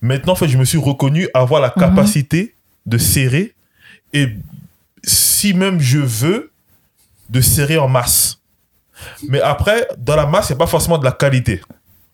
Maintenant, 0.02 0.32
en 0.32 0.36
fait, 0.36 0.48
je 0.48 0.58
me 0.58 0.64
suis 0.64 0.78
reconnu 0.78 1.28
avoir 1.32 1.60
la 1.62 1.70
capacité 1.70 2.54
de 2.84 2.98
serrer 2.98 3.54
et 4.12 4.28
si 5.04 5.54
même 5.54 5.80
je 5.80 5.98
veux, 5.98 6.50
de 7.30 7.40
serrer 7.40 7.78
en 7.78 7.88
masse. 7.88 8.40
Mais 9.28 9.40
après, 9.40 9.86
dans 9.98 10.16
la 10.16 10.26
masse, 10.26 10.48
il 10.50 10.52
n'y 10.52 10.56
a 10.56 10.58
pas 10.58 10.66
forcément 10.66 10.98
de 10.98 11.04
la 11.04 11.12
qualité. 11.12 11.60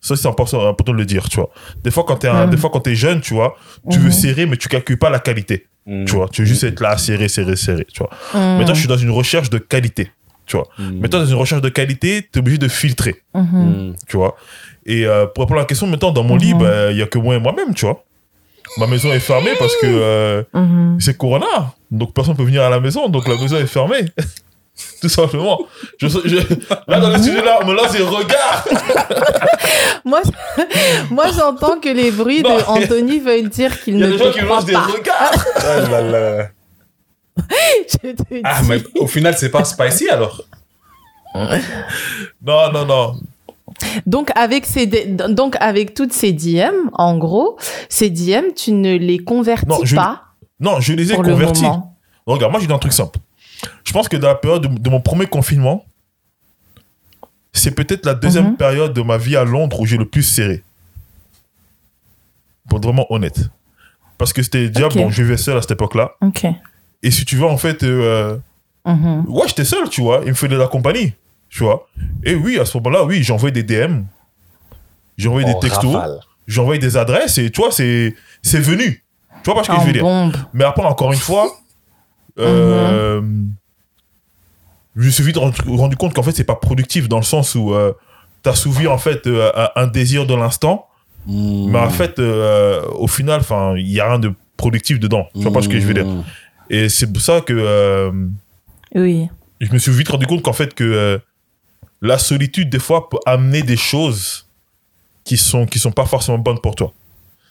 Ça, 0.00 0.16
c'est 0.16 0.26
important, 0.26 0.68
important 0.68 0.92
de 0.92 0.98
le 0.98 1.04
dire, 1.06 1.28
tu 1.28 1.36
vois. 1.36 1.50
Des 1.84 1.90
fois, 1.90 2.04
quand 2.06 2.16
tu 2.16 2.26
es, 2.26 2.32
Mhm. 2.32 2.50
des 2.50 2.56
fois, 2.56 2.70
quand 2.70 2.86
es 2.88 2.94
jeune, 2.94 3.20
tu 3.20 3.34
vois, 3.34 3.56
tu 3.90 3.98
veux 3.98 4.10
serrer, 4.10 4.46
mais 4.46 4.56
tu 4.56 4.68
calcules 4.68 4.98
pas 4.98 5.10
la 5.10 5.20
qualité. 5.20 5.66
Mm. 5.86 6.04
Tu 6.06 6.12
vois, 6.14 6.28
tu 6.28 6.42
veux 6.42 6.46
juste 6.46 6.64
être 6.64 6.80
là, 6.80 6.96
serré, 6.98 7.28
serré, 7.28 7.56
serré. 7.56 7.86
Tu 7.92 7.98
vois. 8.02 8.10
Mhm. 8.34 8.58
Maintenant, 8.58 8.74
je 8.74 8.80
suis 8.80 8.88
dans 8.88 8.96
une 8.96 9.10
recherche 9.10 9.48
de 9.50 9.58
qualité. 9.58 10.10
Tu 10.52 10.58
vois. 10.58 10.68
Mm. 10.78 11.00
Maintenant, 11.00 11.20
dans 11.20 11.24
une 11.26 11.36
recherche 11.36 11.62
de 11.62 11.70
qualité, 11.70 12.28
tu 12.30 12.38
es 12.38 12.40
obligé 12.40 12.58
de 12.58 12.68
filtrer. 12.68 13.22
Mhm. 13.34 13.42
Mm. 13.42 13.94
Tu 14.06 14.18
vois. 14.18 14.36
Et 14.84 15.06
euh, 15.06 15.24
pour 15.24 15.44
répondre 15.44 15.60
à 15.60 15.62
la 15.62 15.66
question, 15.66 15.86
maintenant, 15.86 16.10
dans 16.10 16.24
mon 16.24 16.36
lit, 16.36 16.52
Mhm. 16.52 16.60
bah, 16.60 16.90
il 16.90 16.98
y 16.98 17.02
a 17.02 17.06
que 17.06 17.16
moi 17.18 17.34
et 17.36 17.40
moi-même, 17.40 17.72
tu 17.74 17.86
vois. 17.86 18.04
Ma 18.76 18.86
maison 18.86 19.10
est 19.14 19.18
fermée 19.20 19.52
parce 19.58 19.74
que 19.76 19.86
euh, 19.86 20.42
Mhm. 20.52 20.98
c'est 21.00 21.16
Corona. 21.16 21.46
Donc, 21.90 22.12
personne 22.12 22.36
peut 22.36 22.42
venir 22.44 22.62
à 22.64 22.68
la 22.68 22.80
maison. 22.80 23.08
Donc, 23.08 23.26
la 23.28 23.36
maison 23.36 23.56
est 23.56 23.66
fermée. 23.66 24.04
Tout 25.00 25.08
simplement. 25.08 25.58
Je, 25.98 26.08
je- 26.08 26.36
là, 26.88 27.00
dans 27.00 27.08
le 27.10 27.18
studio, 27.18 27.42
là, 27.42 27.60
on 27.62 27.66
me 27.66 27.74
lance 27.74 27.92
des 27.92 28.02
regards. 28.02 28.66
Moi, 30.04 30.20
moi 31.10 31.26
j'entends 31.36 31.78
que 31.80 31.88
les 31.88 32.10
bruits 32.10 32.42
Non. 32.42 32.56
de 32.56 32.62
Anthony 32.66 33.20
veulent 33.20 33.48
dire 33.48 33.80
qu'il 33.82 33.94
Il 33.94 34.00
y 34.00 34.04
a 34.04 34.06
ne 34.08 34.12
des 34.12 34.18
gens 34.18 34.30
qui 34.32 34.40
me 34.42 34.48
lancent 34.48 34.64
des 34.66 34.72
pas. 34.72 34.80
regards. 34.82 35.44
Ah 35.56 35.88
là 35.90 36.00
là. 36.02 36.48
Je 37.88 38.12
te 38.12 38.40
Ah, 38.44 38.60
mais 38.68 38.82
au 38.98 39.06
final, 39.06 39.36
c'est 39.36 39.50
pas 39.50 39.64
spicy 39.64 40.08
alors 40.08 40.42
Non, 42.44 42.72
non, 42.72 42.84
non. 42.86 43.16
Donc 44.06 44.30
avec 44.36 44.66
ces 44.66 44.86
donc 44.86 45.56
avec 45.60 45.94
toutes 45.94 46.12
ces 46.12 46.32
DM, 46.32 46.90
en 46.92 47.16
gros, 47.16 47.56
ces 47.88 48.10
DM, 48.10 48.52
tu 48.54 48.72
ne 48.72 48.96
les 48.96 49.18
convertis 49.18 49.66
Non, 49.66 49.78
je- 49.82 49.96
pas 49.96 50.24
Non, 50.60 50.78
je 50.80 50.92
les 50.92 51.12
ai 51.12 51.16
le 51.16 51.22
convertis. 51.22 51.64
Regarde, 52.26 52.52
moi, 52.52 52.60
j'ai 52.60 52.66
dit 52.66 52.72
un 52.72 52.78
truc 52.78 52.92
simple. 52.92 53.18
Je 53.84 53.92
pense 53.92 54.08
que 54.08 54.16
dans 54.16 54.28
la 54.28 54.34
période 54.34 54.62
de, 54.62 54.78
de 54.78 54.90
mon 54.90 55.00
premier 55.00 55.26
confinement, 55.26 55.84
c'est 57.52 57.72
peut-être 57.74 58.04
la 58.06 58.14
deuxième 58.14 58.50
Mhm. 58.50 58.56
période 58.56 58.92
de 58.92 59.02
ma 59.02 59.16
vie 59.16 59.36
à 59.36 59.44
Londres 59.44 59.80
où 59.80 59.86
j'ai 59.86 59.96
le 59.96 60.06
plus 60.08 60.22
serré. 60.22 60.62
Pour 62.68 62.78
être 62.78 62.84
vraiment 62.84 63.06
honnête. 63.12 63.40
Parce 64.18 64.32
que 64.32 64.42
c'était 64.42 64.68
déjà, 64.68 64.86
Ok. 64.86 64.96
bon, 64.96 65.10
je 65.10 65.22
vivais 65.22 65.36
seul 65.36 65.56
à 65.56 65.62
cette 65.62 65.72
époque-là. 65.72 66.12
Ok. 66.20 66.46
Et 67.02 67.10
si 67.10 67.24
tu 67.24 67.36
veux, 67.36 67.46
en 67.46 67.56
fait, 67.56 67.82
euh, 67.82 68.36
Mhm. 68.86 69.24
ouais, 69.28 69.46
j'étais 69.48 69.64
seul, 69.64 69.88
tu 69.88 70.00
vois. 70.00 70.20
Il 70.24 70.30
me 70.30 70.34
fallait 70.34 70.54
de 70.54 70.60
la 70.60 70.66
compagnie, 70.68 71.12
tu 71.48 71.62
vois. 71.64 71.88
Et 72.24 72.34
oui, 72.34 72.58
à 72.58 72.64
ce 72.64 72.76
moment-là, 72.78 73.04
oui, 73.04 73.22
j'ai 73.22 73.32
envoyé 73.32 73.52
des 73.52 73.62
DM. 73.62 74.02
En 75.24 75.36
des 75.38 75.58
textos. 75.60 75.94
rafale. 75.94 76.18
J'ai 76.48 76.60
envoyé 76.60 76.80
des 76.80 76.96
adresses 76.96 77.38
et 77.38 77.50
tu 77.50 77.60
vois, 77.60 77.70
c'est 77.70 78.14
c'est 78.42 78.58
venu. 78.58 79.04
Tu 79.44 79.50
vois 79.50 79.54
pas 79.54 79.62
ce 79.64 79.68
que 79.70 79.80
je 79.80 79.86
veux 79.86 79.92
dire. 79.92 80.04
Mais 80.52 80.64
après, 80.64 80.82
encore 80.84 81.12
une 81.12 81.18
fois, 81.18 81.48
euh, 82.38 83.20
je 84.96 85.04
me 85.06 85.10
suis 85.10 85.22
vite 85.24 85.36
rendu, 85.36 85.96
compte 85.96 86.12
qu'en 86.14 86.22
fait, 86.22 86.32
c'est 86.32 86.44
pas 86.44 86.56
productif 86.56 87.08
dans 87.08 87.18
le 87.18 87.22
sens 87.24 87.54
où 87.54 87.72
tu 88.42 88.48
as 88.48 88.54
souvi 88.54 88.86
en 88.88 88.98
fait 88.98 89.26
euh, 89.26 89.50
un 89.76 89.86
désir 89.86 90.26
de 90.26 90.34
l'instant, 90.34 90.88
mais 91.26 91.78
en 91.78 91.90
fait, 91.90 92.18
euh, 92.18 92.82
au 92.98 93.06
final, 93.06 93.40
enfin, 93.40 93.74
il 93.76 93.88
y 93.90 94.00
a 94.00 94.08
rien 94.08 94.18
de 94.18 94.32
productif 94.56 94.98
dedans. 94.98 95.26
Tu 95.34 95.42
vois 95.42 95.52
pas 95.52 95.62
ce 95.62 95.68
que 95.68 95.78
je 95.78 95.86
veux 95.86 95.94
dire. 95.94 96.06
Et 96.72 96.88
c'est 96.88 97.06
pour 97.12 97.22
ça 97.22 97.40
que 97.42 97.52
euh, 97.52 98.10
Oui. 98.94 99.28
je 99.60 99.72
me 99.72 99.78
suis 99.78 99.92
vite 99.92 100.08
rendu 100.08 100.26
compte 100.26 100.42
qu'en 100.42 100.52
fait 100.54 100.72
que 100.74 100.82
euh, 100.82 101.18
la 102.00 102.18
solitude 102.18 102.68
des 102.70 102.78
fois 102.80 103.08
peut 103.10 103.18
amener 103.26 103.62
des 103.62 103.76
choses 103.76 104.48
qui 105.22 105.36
sont 105.36 105.66
qui 105.66 105.78
sont 105.78 105.92
pas 105.92 106.06
forcément 106.06 106.38
bonnes 106.38 106.60
pour 106.60 106.74
toi. 106.74 106.92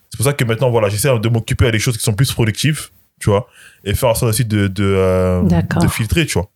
C'est 0.09 0.17
pour 0.17 0.25
ça 0.25 0.33
que 0.33 0.43
maintenant 0.43 0.69
voilà, 0.71 0.89
j'essaie 0.89 1.07
de 1.19 1.29
m'occuper 1.29 1.67
à 1.67 1.71
des 1.71 1.79
choses 1.79 1.95
qui 1.97 2.03
sont 2.03 2.13
plus 2.13 2.33
productives, 2.33 2.89
tu 3.19 3.29
vois, 3.29 3.47
et 3.85 3.93
faire 3.93 4.09
en 4.09 4.15
sorte 4.15 4.31
aussi 4.31 4.43
de 4.43 4.67
de, 4.67 4.83
euh, 4.83 5.41
de 5.43 5.87
filtrer, 5.87 6.25
tu 6.25 6.33
vois. 6.33 6.49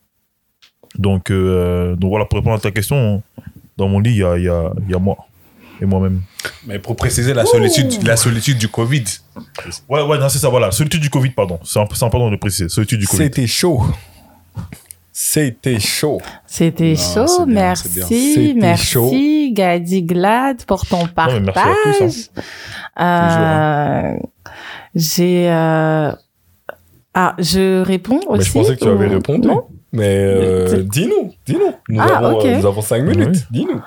Donc 0.97 1.31
donc 1.31 2.09
voilà 2.09 2.25
pour 2.25 2.39
répondre 2.39 2.55
à 2.55 2.59
ta 2.59 2.71
question, 2.71 3.21
dans 3.77 3.87
mon 3.87 3.99
lit 3.99 4.11
il 4.11 4.17
y 4.17 4.23
a 4.23 4.37
y 4.37 4.49
a 4.49 4.73
y 4.89 4.93
a 4.93 4.99
moi 4.99 5.17
et 5.81 5.85
moi-même. 5.85 6.22
Mais 6.68 6.80
pour 6.80 6.95
préciser 6.95 7.34
la 7.34 7.45
solitude, 7.45 8.03
la 8.06 8.15
solitude 8.18 8.57
du 8.57 8.68
Covid. 8.68 9.03
Ouais 9.89 10.02
ouais 10.02 10.18
non 10.18 10.30
c'est 10.30 10.39
ça 10.39 10.49
voilà, 10.49 10.72
solitude 10.72 11.02
du 11.02 11.10
Covid 11.10 11.30
pardon, 11.31 11.60
c'est 11.64 11.80
important 11.80 12.30
de 12.31 12.35
préciser, 12.38 12.69
solitude 12.69 12.99
du 12.99 13.07
Covid. 13.07 13.23
C'était 13.23 13.47
chaud. 13.47 13.84
C'était 15.18 15.80
chaud. 15.80 16.19
C'était 16.45 16.93
Non, 16.93 17.26
chaud. 17.27 17.45
bien, 17.45 17.53
merci, 17.56 18.53
merci, 18.57 18.85
chaud. 18.85 19.11
Gadi 19.53 20.03
Glad 20.03 20.65
pour 20.65 20.85
ton 20.85 21.03
Non, 21.03 21.07
mais 21.27 21.39
merci 21.39 21.60
à 21.60 21.64
partage. 21.64 21.99
tous, 21.99 22.31
Euh, 22.99 24.14
J'ai. 24.93 25.49
euh, 25.49 26.11
Ah, 27.14 27.34
je 27.39 27.81
réponds 27.81 28.19
Mais 28.30 28.39
aussi. 28.39 28.49
je 28.49 28.53
pensais 28.53 28.76
que 28.76 28.84
tu 28.84 28.89
avais 28.89 29.07
répondu. 29.07 29.47
Non? 29.47 29.64
Mais 29.93 30.18
euh, 30.18 30.84
dis-nous, 30.84 31.34
dis-nous. 31.45 31.73
Nous, 31.88 32.02
Ah, 32.02 32.18
avons, 32.18 32.38
ok. 32.39 32.45
nous 32.45 32.65
avons 32.65 32.81
cinq 32.81 33.02
minutes. 33.03 33.30
Oui. 33.30 33.41
Dis-nous. 33.52 33.81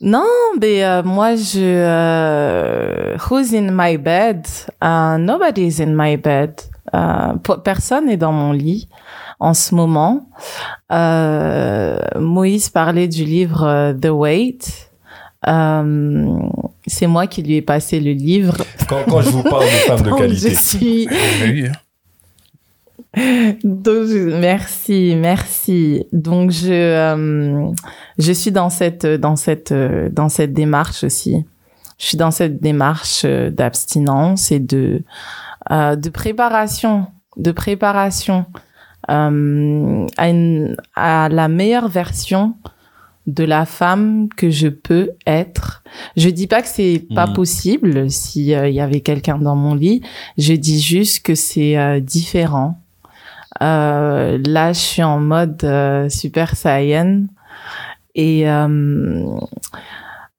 Non, 0.00 0.26
mais 0.60 0.84
euh, 0.84 1.02
moi, 1.02 1.34
je. 1.34 1.60
euh, 1.60 3.16
who's 3.30 3.52
in 3.54 3.70
my 3.72 3.96
bed? 3.96 4.46
Uh, 4.82 5.16
nobody's 5.18 5.80
in 5.80 5.94
my 5.94 6.16
bed. 6.16 6.60
Euh, 6.94 7.32
personne 7.64 8.06
n'est 8.06 8.16
dans 8.16 8.32
mon 8.32 8.52
lit 8.52 8.88
en 9.40 9.54
ce 9.54 9.74
moment. 9.74 10.28
Euh, 10.92 11.98
Moïse 12.18 12.68
parlait 12.68 13.08
du 13.08 13.24
livre 13.24 13.64
euh, 13.64 13.92
The 13.94 14.10
Wait. 14.10 14.58
Euh, 15.48 16.36
c'est 16.86 17.06
moi 17.06 17.26
qui 17.26 17.42
lui 17.42 17.56
ai 17.56 17.62
passé 17.62 18.00
le 18.00 18.12
livre. 18.12 18.56
Quand, 18.88 19.00
quand 19.08 19.22
je 19.22 19.30
vous 19.30 19.42
parle 19.42 19.64
de 19.64 19.68
femmes 19.86 20.02
de 20.02 20.10
qualité. 20.18 20.50
je 20.50 20.54
suis. 20.56 21.08
Donc, 23.64 24.08
merci, 24.40 25.14
merci. 25.16 26.04
Donc, 26.12 26.50
je, 26.50 26.72
euh, 26.72 27.70
je 28.18 28.32
suis 28.32 28.50
dans 28.52 28.70
cette, 28.70 29.06
dans 29.06 29.36
cette, 29.36 29.72
euh, 29.72 30.08
dans 30.10 30.28
cette 30.28 30.52
démarche 30.52 31.04
aussi. 31.04 31.44
Je 31.98 32.06
suis 32.06 32.16
dans 32.16 32.30
cette 32.30 32.60
démarche 32.60 33.22
euh, 33.24 33.50
d'abstinence 33.50 34.50
et 34.50 34.58
de, 34.58 35.02
euh, 35.70 35.96
de 35.96 36.08
préparation, 36.10 37.06
de 37.36 37.52
préparation 37.52 38.46
euh, 39.10 40.06
à, 40.16 40.28
une, 40.28 40.76
à 40.96 41.28
la 41.28 41.48
meilleure 41.48 41.88
version 41.88 42.54
de 43.26 43.44
la 43.44 43.64
femme 43.64 44.28
que 44.36 44.50
je 44.50 44.68
peux 44.68 45.10
être. 45.26 45.82
Je 46.16 46.28
dis 46.28 46.46
pas 46.46 46.60
que 46.60 46.68
c'est 46.68 47.06
pas 47.14 47.26
Mhm. 47.26 47.32
possible 47.34 48.10
si 48.10 48.48
il 48.48 48.72
y 48.74 48.80
avait 48.80 49.00
quelqu'un 49.00 49.38
dans 49.38 49.56
mon 49.56 49.74
lit. 49.74 50.02
Je 50.36 50.52
dis 50.52 50.80
juste 50.82 51.24
que 51.24 51.34
c'est 51.34 52.00
différent. 52.02 52.80
Euh, 53.62 54.38
là, 54.44 54.72
je 54.72 54.78
suis 54.78 55.02
en 55.02 55.20
mode 55.20 55.62
euh, 55.64 56.08
Super 56.08 56.56
Saiyan. 56.56 57.24
Et 58.14 58.48
euh, 58.48 59.24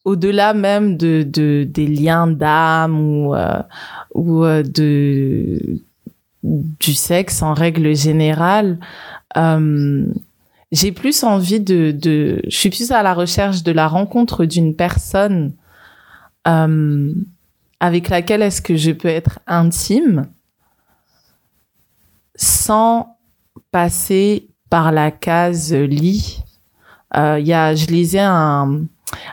au-delà 0.06 0.54
même 0.54 0.98
de, 0.98 1.24
de 1.24 1.66
des 1.70 1.88
liens 1.88 2.28
d'âme 2.28 3.00
ou 3.00 3.36
euh, 3.36 3.62
ou 4.14 4.44
euh, 4.44 4.64
de 4.64 5.82
du 6.44 6.94
sexe 6.94 7.42
en 7.42 7.54
règle 7.54 7.96
générale, 7.96 8.78
j'ai 10.72 10.92
plus 10.92 11.24
envie 11.24 11.60
de, 11.60 11.92
de 11.92 12.40
je 12.48 12.56
suis 12.56 12.70
plus 12.70 12.92
à 12.92 13.02
la 13.02 13.14
recherche 13.16 13.64
de 13.64 13.72
la 13.72 13.88
rencontre 13.88 14.46
d'une 14.46 14.76
personne 14.76 15.54
avec 16.44 18.10
laquelle 18.10 18.44
est-ce 18.44 18.62
que 18.62 18.76
je 18.76 18.92
peux 18.92 19.08
être 19.08 19.40
intime 19.48 20.28
sans 22.36 23.18
passer 23.72 24.48
par 24.70 24.92
la 24.92 25.12
case 25.12 25.74
lit. 25.74 26.44
Euh, 27.16 27.40
y 27.40 27.54
a, 27.54 27.76
je 27.76 27.86
lisais 27.88 28.20
un, 28.20 28.82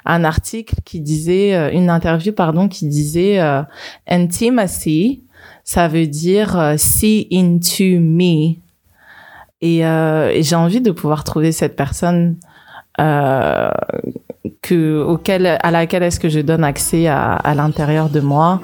un 0.05 0.25
article 0.25 0.77
qui 0.85 1.01
disait, 1.01 1.55
euh, 1.55 1.71
une 1.73 1.91
interview, 1.91 2.33
pardon, 2.33 2.69
qui 2.69 2.87
disait 2.87 3.41
euh, 3.41 3.63
intimacy, 4.09 5.23
ça 5.65 5.89
veut 5.89 6.07
dire 6.07 6.59
euh, 6.59 6.75
see 6.77 7.27
into 7.33 7.99
me. 8.01 8.57
Et, 9.61 9.87
euh, 9.87 10.31
et 10.31 10.43
j'ai 10.43 10.57
envie 10.57 10.81
de 10.81 10.91
pouvoir 10.91 11.25
trouver 11.25 11.53
cette 11.53 11.77
personne 11.77 12.37
euh, 13.01 13.71
que, 14.61 15.03
auquel, 15.03 15.47
à 15.47 15.71
laquelle 15.71 16.03
est-ce 16.03 16.21
que 16.21 16.29
je 16.29 16.41
donne 16.41 16.65
accès 16.65 17.07
à, 17.07 17.35
à 17.35 17.55
l'intérieur 17.55 18.11
de 18.11 18.21
moi 18.21 18.61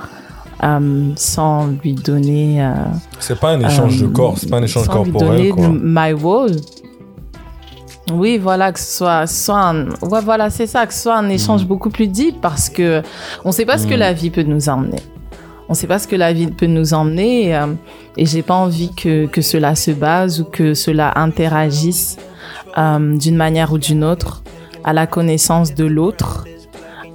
euh, 0.63 1.11
sans 1.17 1.69
lui 1.83 1.95
donner 1.95 2.63
euh, 2.65 2.73
C'est 3.21 3.39
pas 3.39 3.51
un 3.53 3.61
échange 3.61 4.01
de 4.01 4.07
euh, 4.07 4.11
corps, 4.11 4.37
c'est 4.39 4.49
pas 4.51 4.59
un 4.59 4.63
échange 4.63 4.87
sans 4.87 5.05
lui 5.05 5.13
corporel. 5.13 5.37
donner 5.39 5.51
Quoi. 5.51 5.67
de 5.69 5.81
my 5.83 6.13
wall. 6.13 6.51
Oui, 8.13 8.39
voilà, 8.39 8.73
que 8.73 8.79
ce 8.81 8.97
soit, 8.97 9.27
soit 9.27 9.61
un, 9.61 9.89
ouais, 10.03 10.23
voilà, 10.25 10.49
c'est 10.49 10.67
ça, 10.67 10.87
que 10.87 10.95
ce 10.95 11.03
soit 11.03 11.17
un 11.19 11.29
échange 11.29 11.67
beaucoup 11.67 11.91
plus 11.91 12.09
deep 12.09 12.41
parce 12.41 12.71
que 12.71 13.03
on 13.45 13.53
sait 13.53 13.67
pas 13.67 13.77
ce 13.77 13.87
que 13.87 13.95
Mm. 13.95 13.99
la 13.99 14.13
vie 14.15 14.31
peut 14.31 14.43
nous 14.45 14.69
emmener. 14.71 15.01
On 15.69 15.75
sait 15.75 15.87
pas 15.87 15.99
ce 15.99 16.09
que 16.09 16.17
la 16.17 16.33
vie 16.33 16.47
peut 16.47 16.65
nous 16.67 16.95
emmener 16.95 17.49
et, 17.49 17.55
euh, 17.57 17.67
et 18.17 18.25
j'ai 18.25 18.41
pas 18.41 18.55
envie 18.55 18.91
que, 18.95 19.27
que 19.27 19.43
cela 19.43 19.75
se 19.75 19.91
base 19.91 20.41
ou 20.41 20.45
que 20.45 20.73
cela 20.73 21.13
interagisse 21.17 22.17
euh, 22.79 23.19
d'une 23.19 23.37
manière 23.37 23.73
ou 23.75 23.79
d'une 23.79 24.03
autre 24.03 24.43
à 24.85 24.95
la 24.95 25.07
connaissance 25.07 25.75
de 25.75 25.85
l'autre. 25.85 26.47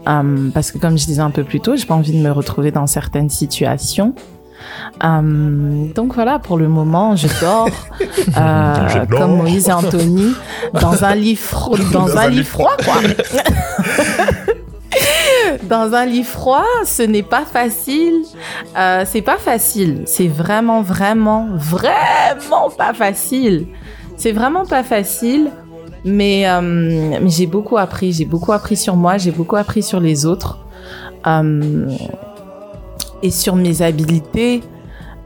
Euh, 0.07 0.49
parce 0.53 0.71
que 0.71 0.77
comme 0.77 0.97
je 0.97 1.05
disais 1.05 1.21
un 1.21 1.31
peu 1.31 1.43
plus 1.43 1.59
tôt, 1.59 1.75
j'ai 1.75 1.85
pas 1.85 1.95
envie 1.95 2.11
de 2.11 2.23
me 2.23 2.31
retrouver 2.31 2.71
dans 2.71 2.87
certaines 2.87 3.29
situations. 3.29 4.13
Euh, 5.03 5.87
donc 5.93 6.15
voilà, 6.15 6.39
pour 6.39 6.57
le 6.57 6.67
moment, 6.67 7.15
je 7.15 7.27
dors, 7.41 7.67
euh, 8.01 8.89
Je 8.89 8.99
dors. 9.09 9.19
comme 9.19 9.37
Moïse 9.37 9.67
et 9.67 9.73
Anthony 9.73 10.33
dans 10.73 11.03
un 11.03 11.15
lit 11.15 11.35
froid, 11.35 11.77
dans, 11.91 12.17
un, 12.17 12.29
lit 12.29 12.43
froid, 12.43 12.75
quoi. 12.83 12.95
dans 15.63 15.93
un 15.93 16.05
lit 16.05 16.23
froid, 16.23 16.65
ce 16.85 17.03
n'est 17.03 17.23
pas 17.23 17.45
facile. 17.45 18.23
Euh, 18.77 19.03
c'est 19.05 19.21
pas 19.21 19.37
facile. 19.37 20.03
C'est 20.05 20.27
vraiment, 20.27 20.81
vraiment, 20.81 21.47
vraiment 21.55 22.69
pas 22.77 22.93
facile. 22.93 23.67
C'est 24.17 24.31
vraiment 24.31 24.65
pas 24.65 24.83
facile. 24.83 25.49
Mais, 26.05 26.47
euh, 26.47 26.61
mais 26.61 27.29
j'ai 27.29 27.47
beaucoup 27.47 27.77
appris. 27.77 28.13
J'ai 28.13 28.25
beaucoup 28.25 28.51
appris 28.51 28.75
sur 28.75 28.95
moi. 28.95 29.17
J'ai 29.17 29.31
beaucoup 29.31 29.55
appris 29.55 29.83
sur 29.83 29.99
les 29.99 30.25
autres. 30.25 30.59
Euh, 31.27 31.87
et 33.21 33.31
sur 33.31 33.55
mes 33.55 33.81
habilités. 33.81 34.61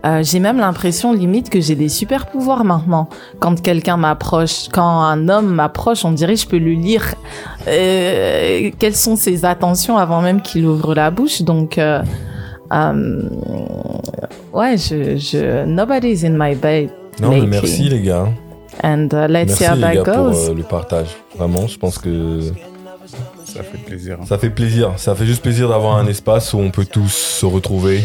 Euh, 0.06 0.22
j'ai 0.24 0.40
même 0.40 0.58
l'impression 0.58 1.12
limite 1.12 1.50
que 1.50 1.60
j'ai 1.60 1.76
des 1.76 1.90
super 1.90 2.28
pouvoirs 2.28 2.64
maintenant. 2.64 3.10
Quand 3.40 3.60
quelqu'un 3.62 3.98
m'approche, 3.98 4.70
quand 4.72 5.02
un 5.02 5.28
homme 5.28 5.48
m'approche, 5.48 6.06
on 6.06 6.12
dirait 6.12 6.36
que 6.36 6.42
je 6.42 6.48
peux 6.48 6.58
lui 6.58 6.78
lire 6.78 7.16
euh, 7.68 8.70
quelles 8.78 8.96
sont 8.96 9.16
ses 9.16 9.44
attentions 9.44 9.98
avant 9.98 10.22
même 10.22 10.42
qu'il 10.42 10.66
ouvre 10.68 10.94
la 10.94 11.10
bouche? 11.10 11.42
Donc, 11.42 11.80
euh, 11.80 12.04
ouais, 14.54 14.78
je, 14.78 15.18
je, 15.18 15.66
nobody's 15.66 16.24
in 16.24 16.38
my 16.38 16.54
bed. 16.54 16.92
Non, 17.20 17.32
mais 17.32 17.48
merci 17.48 17.90
les 17.90 18.02
gars. 18.02 18.28
And 18.84 19.08
uh, 19.14 19.28
let's 19.28 19.48
Merci 19.50 19.64
see 19.64 19.66
how 19.70 19.76
les 19.76 19.82
that 19.82 19.94
gars 19.96 20.04
pour 20.04 20.14
goes. 20.32 20.50
euh, 20.50 20.54
le 20.54 20.64
partage. 20.64 21.08
Vraiment, 21.38 21.68
je 21.68 21.78
pense 21.78 21.98
que 21.98 22.40
Ça 23.46 23.64
fait 23.64 23.78
plaisir. 23.78 24.18
hein. 24.22 24.26
ça 24.28 24.38
fait 24.38 24.50
plaisir. 24.50 24.94
Ça 24.98 25.16
fait 25.16 25.26
juste 25.26 25.42
plaisir 25.42 25.70
d'avoir 25.70 25.98
un 25.98 26.08
espace 26.08 26.54
où 26.54 26.60
on 26.60 26.70
peut 26.70 26.86
tous 26.86 27.12
se 27.12 27.46
retrouver, 27.46 27.98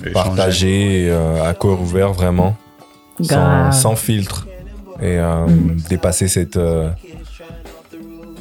Échanger. 0.00 0.12
partager 0.12 1.06
euh, 1.10 1.48
à 1.48 1.54
corps 1.54 1.80
ouvert 1.80 2.12
vraiment, 2.12 2.56
sans, 3.72 3.96
filtre 3.96 4.46
et 5.00 5.18
euh, 5.18 5.46
Mm. 5.46 5.76
dépasser 5.88 6.26
cette 6.28 6.56
euh, 6.56 6.88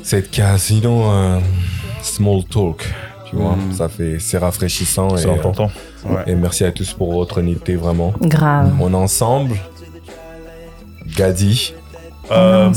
cette 0.03 0.31
case, 0.31 0.71
euh, 0.83 1.39
small 2.01 2.43
talk. 2.45 2.85
Tu 3.29 3.35
vois, 3.35 3.55
Mm. 3.55 3.73
ça 3.73 3.89
fait 3.89 4.17
c'est 4.19 4.37
rafraîchissant 4.37 5.15
et, 5.15 5.21
C'est 5.21 5.29
important. 5.29 5.69
Ouais. 6.05 6.23
et 6.27 6.35
merci 6.35 6.63
à 6.63 6.71
tous 6.71 6.93
pour 6.93 7.11
votre 7.13 7.39
honnêteté 7.39 7.75
vraiment. 7.75 8.13
Grave. 8.21 8.71
On 8.79 8.93
est 8.93 8.95
ensemble. 8.95 9.55
Gadi, 11.17 11.73
Euh, 12.29 12.69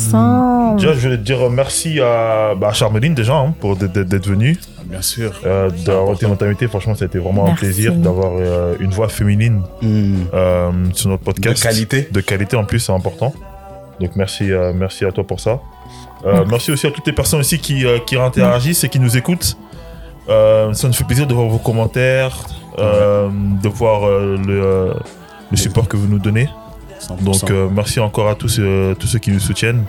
déjà, 0.76 0.92
je 0.92 1.00
voulais 1.00 1.16
te 1.16 1.22
dire 1.22 1.50
merci 1.50 1.98
à, 2.00 2.54
bah, 2.54 2.68
à 2.68 2.72
Charmeline 2.72 3.14
déjà 3.14 3.34
hein, 3.34 3.52
pour 3.60 3.74
d'être- 3.76 4.28
venue, 4.28 4.56
Bien 4.84 5.02
sûr. 5.02 5.32
euh, 5.44 5.68
d'avoir 5.84 6.14
été 6.14 6.26
notre 6.28 6.46
invité. 6.46 6.68
Franchement, 6.68 6.94
ça 6.94 7.04
a 7.04 7.08
été 7.08 7.18
vraiment 7.18 7.44
Merci. 7.46 7.52
un 7.52 7.66
plaisir 7.66 7.94
d'avoir 7.94 8.30
euh, 8.38 8.76
une 8.78 8.90
voix 8.92 9.08
féminine 9.08 9.62
Hmm. 9.82 10.14
euh, 10.34 10.70
sur 10.94 11.08
notre 11.10 11.22
De 11.22 11.32
podcast. 11.32 11.62
qualité. 11.64 12.08
De 12.12 12.20
qualité 12.20 12.56
en 12.56 12.64
plus, 12.64 12.78
c'est 12.78 12.92
important. 12.92 13.32
Donc 14.00 14.14
merci, 14.14 14.52
euh, 14.52 14.72
merci 14.74 15.04
à 15.04 15.10
toi 15.10 15.24
pour 15.26 15.40
ça. 15.40 15.58
Euh, 16.24 16.44
Merci. 16.48 16.70
aussi 16.70 16.86
à 16.86 16.90
toutes 16.92 17.06
les 17.06 17.12
personnes 17.12 17.40
aussi 17.40 17.58
qui, 17.58 17.84
euh, 17.84 17.98
qui 18.06 18.16
interagissent 18.16 18.84
et 18.84 18.88
qui 18.88 19.00
nous 19.00 19.16
écoutent. 19.16 19.56
Euh, 20.28 20.72
ça 20.74 20.86
nous 20.86 20.92
fait 20.94 21.04
plaisir 21.04 21.26
de 21.26 21.34
voir 21.34 21.48
vos 21.48 21.58
commentaires, 21.58 22.36
euh, 22.78 23.28
de 23.62 23.68
voir 23.68 24.04
euh, 24.06 24.36
le, 24.46 24.62
euh, 24.62 24.94
le 25.50 25.56
support 25.56 25.88
que 25.88 25.96
vous 25.96 26.06
nous 26.06 26.18
donnez. 26.20 26.48
100%. 27.00 27.24
Donc 27.24 27.50
euh, 27.50 27.68
merci 27.70 28.00
encore 28.00 28.28
à 28.28 28.34
tous, 28.34 28.58
euh, 28.58 28.94
tous 28.94 29.06
ceux 29.06 29.18
qui 29.18 29.30
nous 29.30 29.40
soutiennent. 29.40 29.84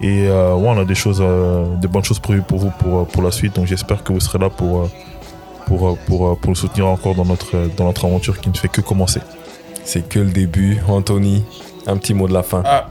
Et 0.00 0.26
euh, 0.26 0.54
ouais, 0.54 0.68
on 0.68 0.78
a 0.78 0.84
des 0.84 0.94
choses, 0.94 1.20
euh, 1.20 1.76
des 1.76 1.88
bonnes 1.88 2.04
choses 2.04 2.18
prévues 2.18 2.42
pour 2.42 2.58
vous 2.58 2.70
pour, 2.78 3.06
pour 3.06 3.22
la 3.22 3.30
suite. 3.30 3.54
Donc 3.54 3.66
j'espère 3.66 4.02
que 4.02 4.12
vous 4.12 4.20
serez 4.20 4.38
là 4.38 4.50
pour, 4.50 4.90
pour, 5.66 5.96
pour, 6.06 6.38
pour 6.38 6.50
le 6.50 6.56
soutenir 6.56 6.88
encore 6.88 7.14
dans 7.14 7.24
notre, 7.24 7.70
dans 7.76 7.84
notre 7.84 8.04
aventure 8.04 8.40
qui 8.40 8.48
ne 8.48 8.54
fait 8.54 8.68
que 8.68 8.80
commencer. 8.80 9.20
c'est 9.84 10.08
que 10.08 10.18
le 10.18 10.30
début. 10.30 10.78
Anthony, 10.88 11.44
un 11.86 11.96
petit 11.96 12.14
mot 12.14 12.26
de 12.26 12.32
la 12.34 12.42
fin. 12.42 12.62
Ah, 12.66 12.90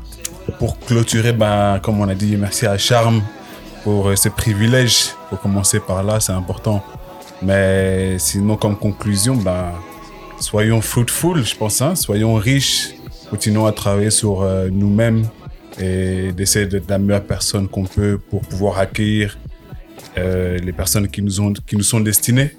pour 0.57 0.79
clôturer, 0.79 1.33
ben, 1.33 1.79
comme 1.79 1.99
on 1.99 2.07
a 2.07 2.15
dit, 2.15 2.37
merci 2.37 2.65
à 2.65 2.77
Charme 2.77 3.21
pour 3.83 4.11
ce 4.15 4.29
privilège. 4.29 5.09
Pour 5.29 5.39
commencer 5.39 5.79
par 5.79 6.03
là, 6.03 6.19
c'est 6.19 6.33
important. 6.33 6.83
Mais 7.41 8.17
sinon, 8.19 8.55
comme 8.55 8.75
conclusion, 8.77 9.35
ben, 9.35 9.71
soyons 10.39 10.81
fruitful, 10.81 11.43
je 11.43 11.55
pense. 11.55 11.81
Hein, 11.81 11.95
soyons 11.95 12.35
riches. 12.35 12.93
Continuons 13.31 13.65
à 13.65 13.71
travailler 13.71 14.09
sur 14.11 14.41
euh, 14.41 14.67
nous-mêmes 14.69 15.25
et 15.79 16.31
d'essayer 16.33 16.65
d'être 16.67 16.89
la 16.89 16.99
meilleure 16.99 17.23
personne 17.23 17.67
qu'on 17.67 17.85
peut 17.85 18.19
pour 18.29 18.41
pouvoir 18.41 18.77
accueillir 18.77 19.37
euh, 20.17 20.57
les 20.57 20.73
personnes 20.73 21.07
qui 21.07 21.21
nous, 21.21 21.39
ont, 21.39 21.53
qui 21.53 21.75
nous 21.77 21.83
sont 21.83 22.01
destinées. 22.01 22.51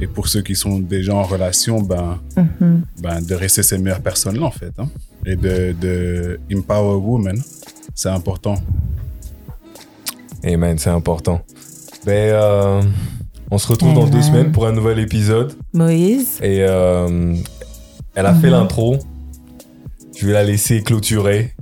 Et 0.00 0.06
pour 0.06 0.28
ceux 0.28 0.40
qui 0.42 0.54
sont 0.54 0.78
déjà 0.78 1.14
en 1.14 1.24
relation, 1.24 1.80
ben, 1.82 2.20
Mhm. 2.36 2.82
ben, 3.02 3.20
de 3.20 3.34
rester 3.34 3.64
ces 3.64 3.76
meilleures 3.78 4.00
personnes-là, 4.00 4.46
en 4.46 4.50
fait. 4.52 4.72
hein. 4.78 4.88
Et 5.26 5.34
de, 5.34 5.74
de 5.80 6.38
empower 6.54 6.96
women. 6.96 7.42
C'est 7.94 8.08
important. 8.08 8.54
Amen, 10.44 10.78
c'est 10.78 10.90
important. 10.90 11.42
Ben, 12.06 12.32
euh, 12.32 12.82
on 13.50 13.58
se 13.58 13.66
retrouve 13.66 13.94
dans 13.94 14.06
deux 14.06 14.22
semaines 14.22 14.52
pour 14.52 14.66
un 14.66 14.72
nouvel 14.72 15.00
épisode. 15.00 15.54
Moïse. 15.74 16.38
Et 16.40 16.64
euh, 16.66 17.34
elle 18.14 18.26
a 18.26 18.34
fait 18.34 18.46
Mhm. 18.46 18.52
l'intro. 18.52 18.96
Je 20.20 20.26
vais 20.26 20.34
la 20.34 20.44
laisser 20.44 20.82
clôturer. 20.82 21.54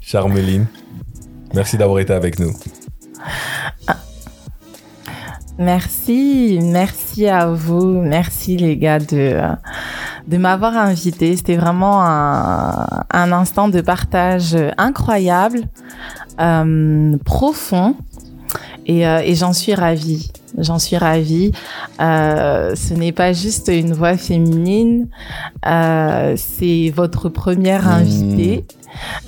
Charmeline, 0.00 0.64
merci 1.52 1.76
d'avoir 1.76 1.98
été 1.98 2.14
avec 2.14 2.38
nous. 2.38 2.50
Merci, 5.58 6.58
merci 6.62 7.26
à 7.26 7.48
vous, 7.48 8.00
merci 8.00 8.56
les 8.56 8.78
gars 8.78 9.00
de, 9.00 9.38
de 10.28 10.36
m'avoir 10.38 10.78
invité. 10.78 11.36
C'était 11.36 11.56
vraiment 11.56 12.02
un, 12.06 12.86
un 13.10 13.32
instant 13.32 13.68
de 13.68 13.82
partage 13.82 14.56
incroyable, 14.78 15.64
euh, 16.40 17.18
profond, 17.22 17.96
et, 18.86 19.06
euh, 19.06 19.20
et 19.22 19.34
j'en 19.34 19.52
suis 19.52 19.74
ravie. 19.74 20.32
J'en 20.58 20.78
suis 20.78 20.96
ravie. 20.96 21.52
Euh, 22.00 22.74
ce 22.74 22.94
n'est 22.94 23.12
pas 23.12 23.32
juste 23.32 23.68
une 23.68 23.92
voix 23.92 24.16
féminine, 24.16 25.08
euh, 25.66 26.34
c'est 26.36 26.90
votre 26.94 27.28
première 27.28 27.84
Mmh. 27.84 27.88
invitée. 27.92 28.64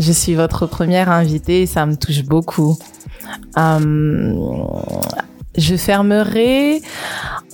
Je 0.00 0.12
suis 0.12 0.34
votre 0.34 0.66
première 0.66 1.10
invitée 1.10 1.62
et 1.62 1.66
ça 1.66 1.84
me 1.86 1.96
touche 1.96 2.24
beaucoup. 2.24 2.78
Euh, 3.58 4.34
je 5.56 5.76
fermerai 5.76 6.80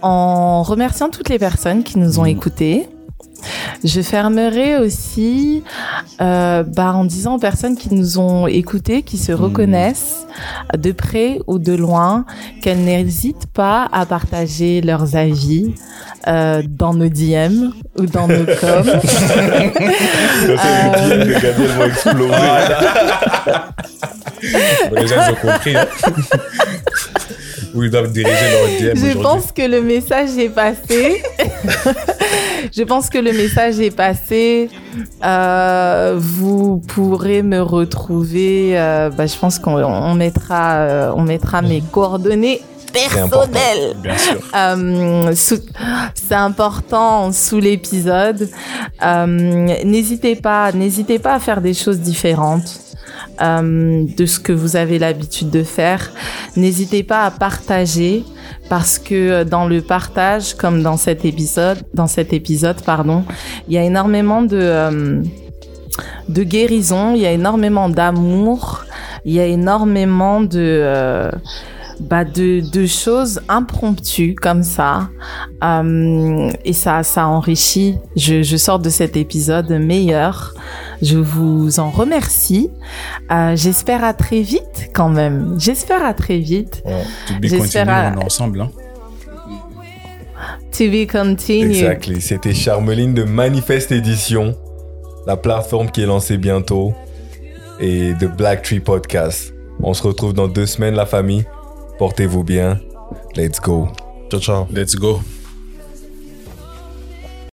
en 0.03 0.63
remerciant 0.63 1.09
toutes 1.09 1.29
les 1.29 1.39
personnes 1.39 1.83
qui 1.83 1.99
nous 1.99 2.19
ont 2.21 2.25
Mhm. 2.25 2.29
écoutés. 2.29 2.89
Je 3.85 4.01
fermerai 4.01 4.79
aussi 4.79 5.63
euh, 6.21 6.63
bah, 6.63 6.93
en 6.95 7.05
disant 7.05 7.37
aux 7.37 7.39
personnes 7.39 7.77
qui 7.77 7.93
nous 7.95 8.19
ont 8.19 8.47
écoutés, 8.47 9.03
qui 9.03 9.19
se 9.19 9.33
reconnaissent 9.33 10.27
de 10.77 10.93
près 10.93 11.39
ou 11.47 11.59
de 11.59 11.73
loin, 11.75 12.25
qu'elles 12.63 12.83
n'hésitent 12.85 13.47
pas 13.53 13.89
à 13.93 14.07
partager 14.07 14.81
leurs 14.81 15.17
avis 15.17 15.75
euh, 16.27 16.63
dans 16.67 16.95
nos 16.95 17.09
DM 17.09 17.71
ou 17.99 18.07
dans 18.07 18.27
nos 18.29 18.45
coms. 18.61 18.91
Euh, 20.49 21.25
les 24.93 25.07
gens 25.07 25.31
ont 25.31 25.35
compris. 25.35 25.77
hein. 25.77 25.87
Où 27.75 27.83
ils 27.83 27.91
doivent 27.91 28.13
diriger 28.13 28.37
leur 28.81 28.95
DM 28.95 28.97
Je 29.13 29.19
pense 29.19 29.51
que 29.53 29.63
le 29.63 29.81
message 29.83 30.37
est 30.39 30.49
passé. 30.49 31.23
je 32.73 32.83
pense 32.83 33.09
que 33.11 33.19
le 33.19 33.33
message 33.33 33.81
est 33.81 33.95
passé. 33.95 34.71
Euh, 35.25 36.15
vous 36.17 36.79
pourrez 36.89 37.43
me 37.43 37.61
retrouver. 37.61 38.79
euh, 38.79 39.11
bah, 39.11 39.27
je 39.27 39.37
pense 39.37 39.59
qu'on 39.59 39.83
on 39.83 40.15
mettra, 40.15 40.75
euh, 40.77 41.13
on 41.17 41.23
mettra 41.23 41.63
mes 41.63 41.81
coordonnées 41.81 42.61
important. 43.19 43.49
personnelles. 43.53 43.97
Sûr. 44.19 44.41
Euh, 44.55 45.35
sous- 45.35 45.59
c'est 46.15 46.35
important 46.35 47.33
sous 47.33 47.59
l'épisode. 47.59 48.49
Euh, 49.05 49.27
n'hésitez 49.85 50.37
pas, 50.37 50.71
n'hésitez 50.73 51.19
pas 51.19 51.35
à 51.35 51.39
faire 51.41 51.61
des 51.61 51.75
choses 51.75 51.99
différentes 51.99 52.81
euh, 53.41 54.05
de 54.17 54.27
ce 54.27 54.39
que 54.39 54.53
vous 54.53 54.77
avez 54.77 54.99
l'habitude 54.99 55.51
de 55.51 55.63
faire. 55.63 56.13
N'hésitez 56.57 57.03
pas 57.03 57.25
à 57.25 57.31
partager 57.31 58.25
parce 58.69 58.99
que 58.99 59.45
dans 59.45 59.67
le 59.67 59.83
partage, 59.83 60.55
comme 60.55 60.83
dans 60.83 60.97
cet 60.97 61.25
épisode, 61.25 61.79
dans 61.93 62.07
cet 62.07 62.33
épisode, 62.33 62.83
pardon, 62.83 63.25
il 63.69 63.75
y 63.75 63.79
a 63.79 63.83
énormément 63.83 64.43
de 64.43 64.59
euh, 64.61 65.23
de 66.29 66.43
guérison, 66.43 67.15
il 67.15 67.21
y 67.21 67.27
a 67.27 67.33
énormément 67.33 67.89
d'amour, 67.89 68.85
il 69.25 69.35
y 69.35 69.41
a 69.41 69.47
énormément 69.47 70.41
de 70.41 70.59
euh, 70.59 71.31
bah 72.01 72.25
de, 72.25 72.61
de 72.73 72.87
choses 72.87 73.41
impromptues 73.49 74.35
comme 74.35 74.63
ça 74.63 75.09
Euh, 75.63 76.51
et 76.65 76.73
ça 76.73 77.03
ça 77.03 77.27
enrichit 77.29 77.97
je, 78.17 78.43
je 78.43 78.57
sors 78.57 78.79
de 78.79 78.91
cet 78.91 79.17
épisode 79.17 79.71
meilleur 79.71 80.55
je 81.03 81.17
vous 81.17 81.81
en 81.81 81.91
remercie 81.91 82.71
Euh, 83.31 83.57
j'espère 83.57 84.05
à 84.05 84.13
très 84.15 84.43
vite 84.43 84.91
quand 84.95 85.09
même 85.09 85.55
j'espère 85.59 86.05
à 86.05 86.15
très 86.15 86.39
vite 86.39 86.83
To 87.29 87.35
be 87.41 87.47
J'espère 87.47 87.89
à- 87.89 88.15
ensemble. 88.25 88.61
Hein. 88.63 88.71
to 90.73 90.85
be 90.91 91.07
continued 91.11 91.71
Exactly. 91.77 92.21
C'était 92.21 92.53
Charmeline 92.55 93.15
de 93.15 93.23
Manifest 93.25 93.93
Edition, 93.93 94.55
la 95.27 95.37
plateforme 95.37 95.91
qui 95.91 96.03
est 96.03 96.07
lancée 96.07 96.37
bientôt, 96.37 96.93
et 97.81 98.13
de 98.15 98.27
Black 98.27 98.63
Tree 98.63 98.81
Podcast. 98.81 99.55
On 99.83 99.95
se 99.95 100.03
retrouve 100.03 100.33
dans 100.35 100.49
deux 100.49 100.67
semaines, 100.67 100.95
la 100.95 101.07
famille. 101.07 101.45
Portez-vous 101.99 102.45
bien. 102.45 102.81
Let's 103.37 103.61
go. 103.61 103.89
Ciao, 104.31 104.41
ciao. 104.41 104.67
Let's 104.71 104.97
go. 104.97 105.21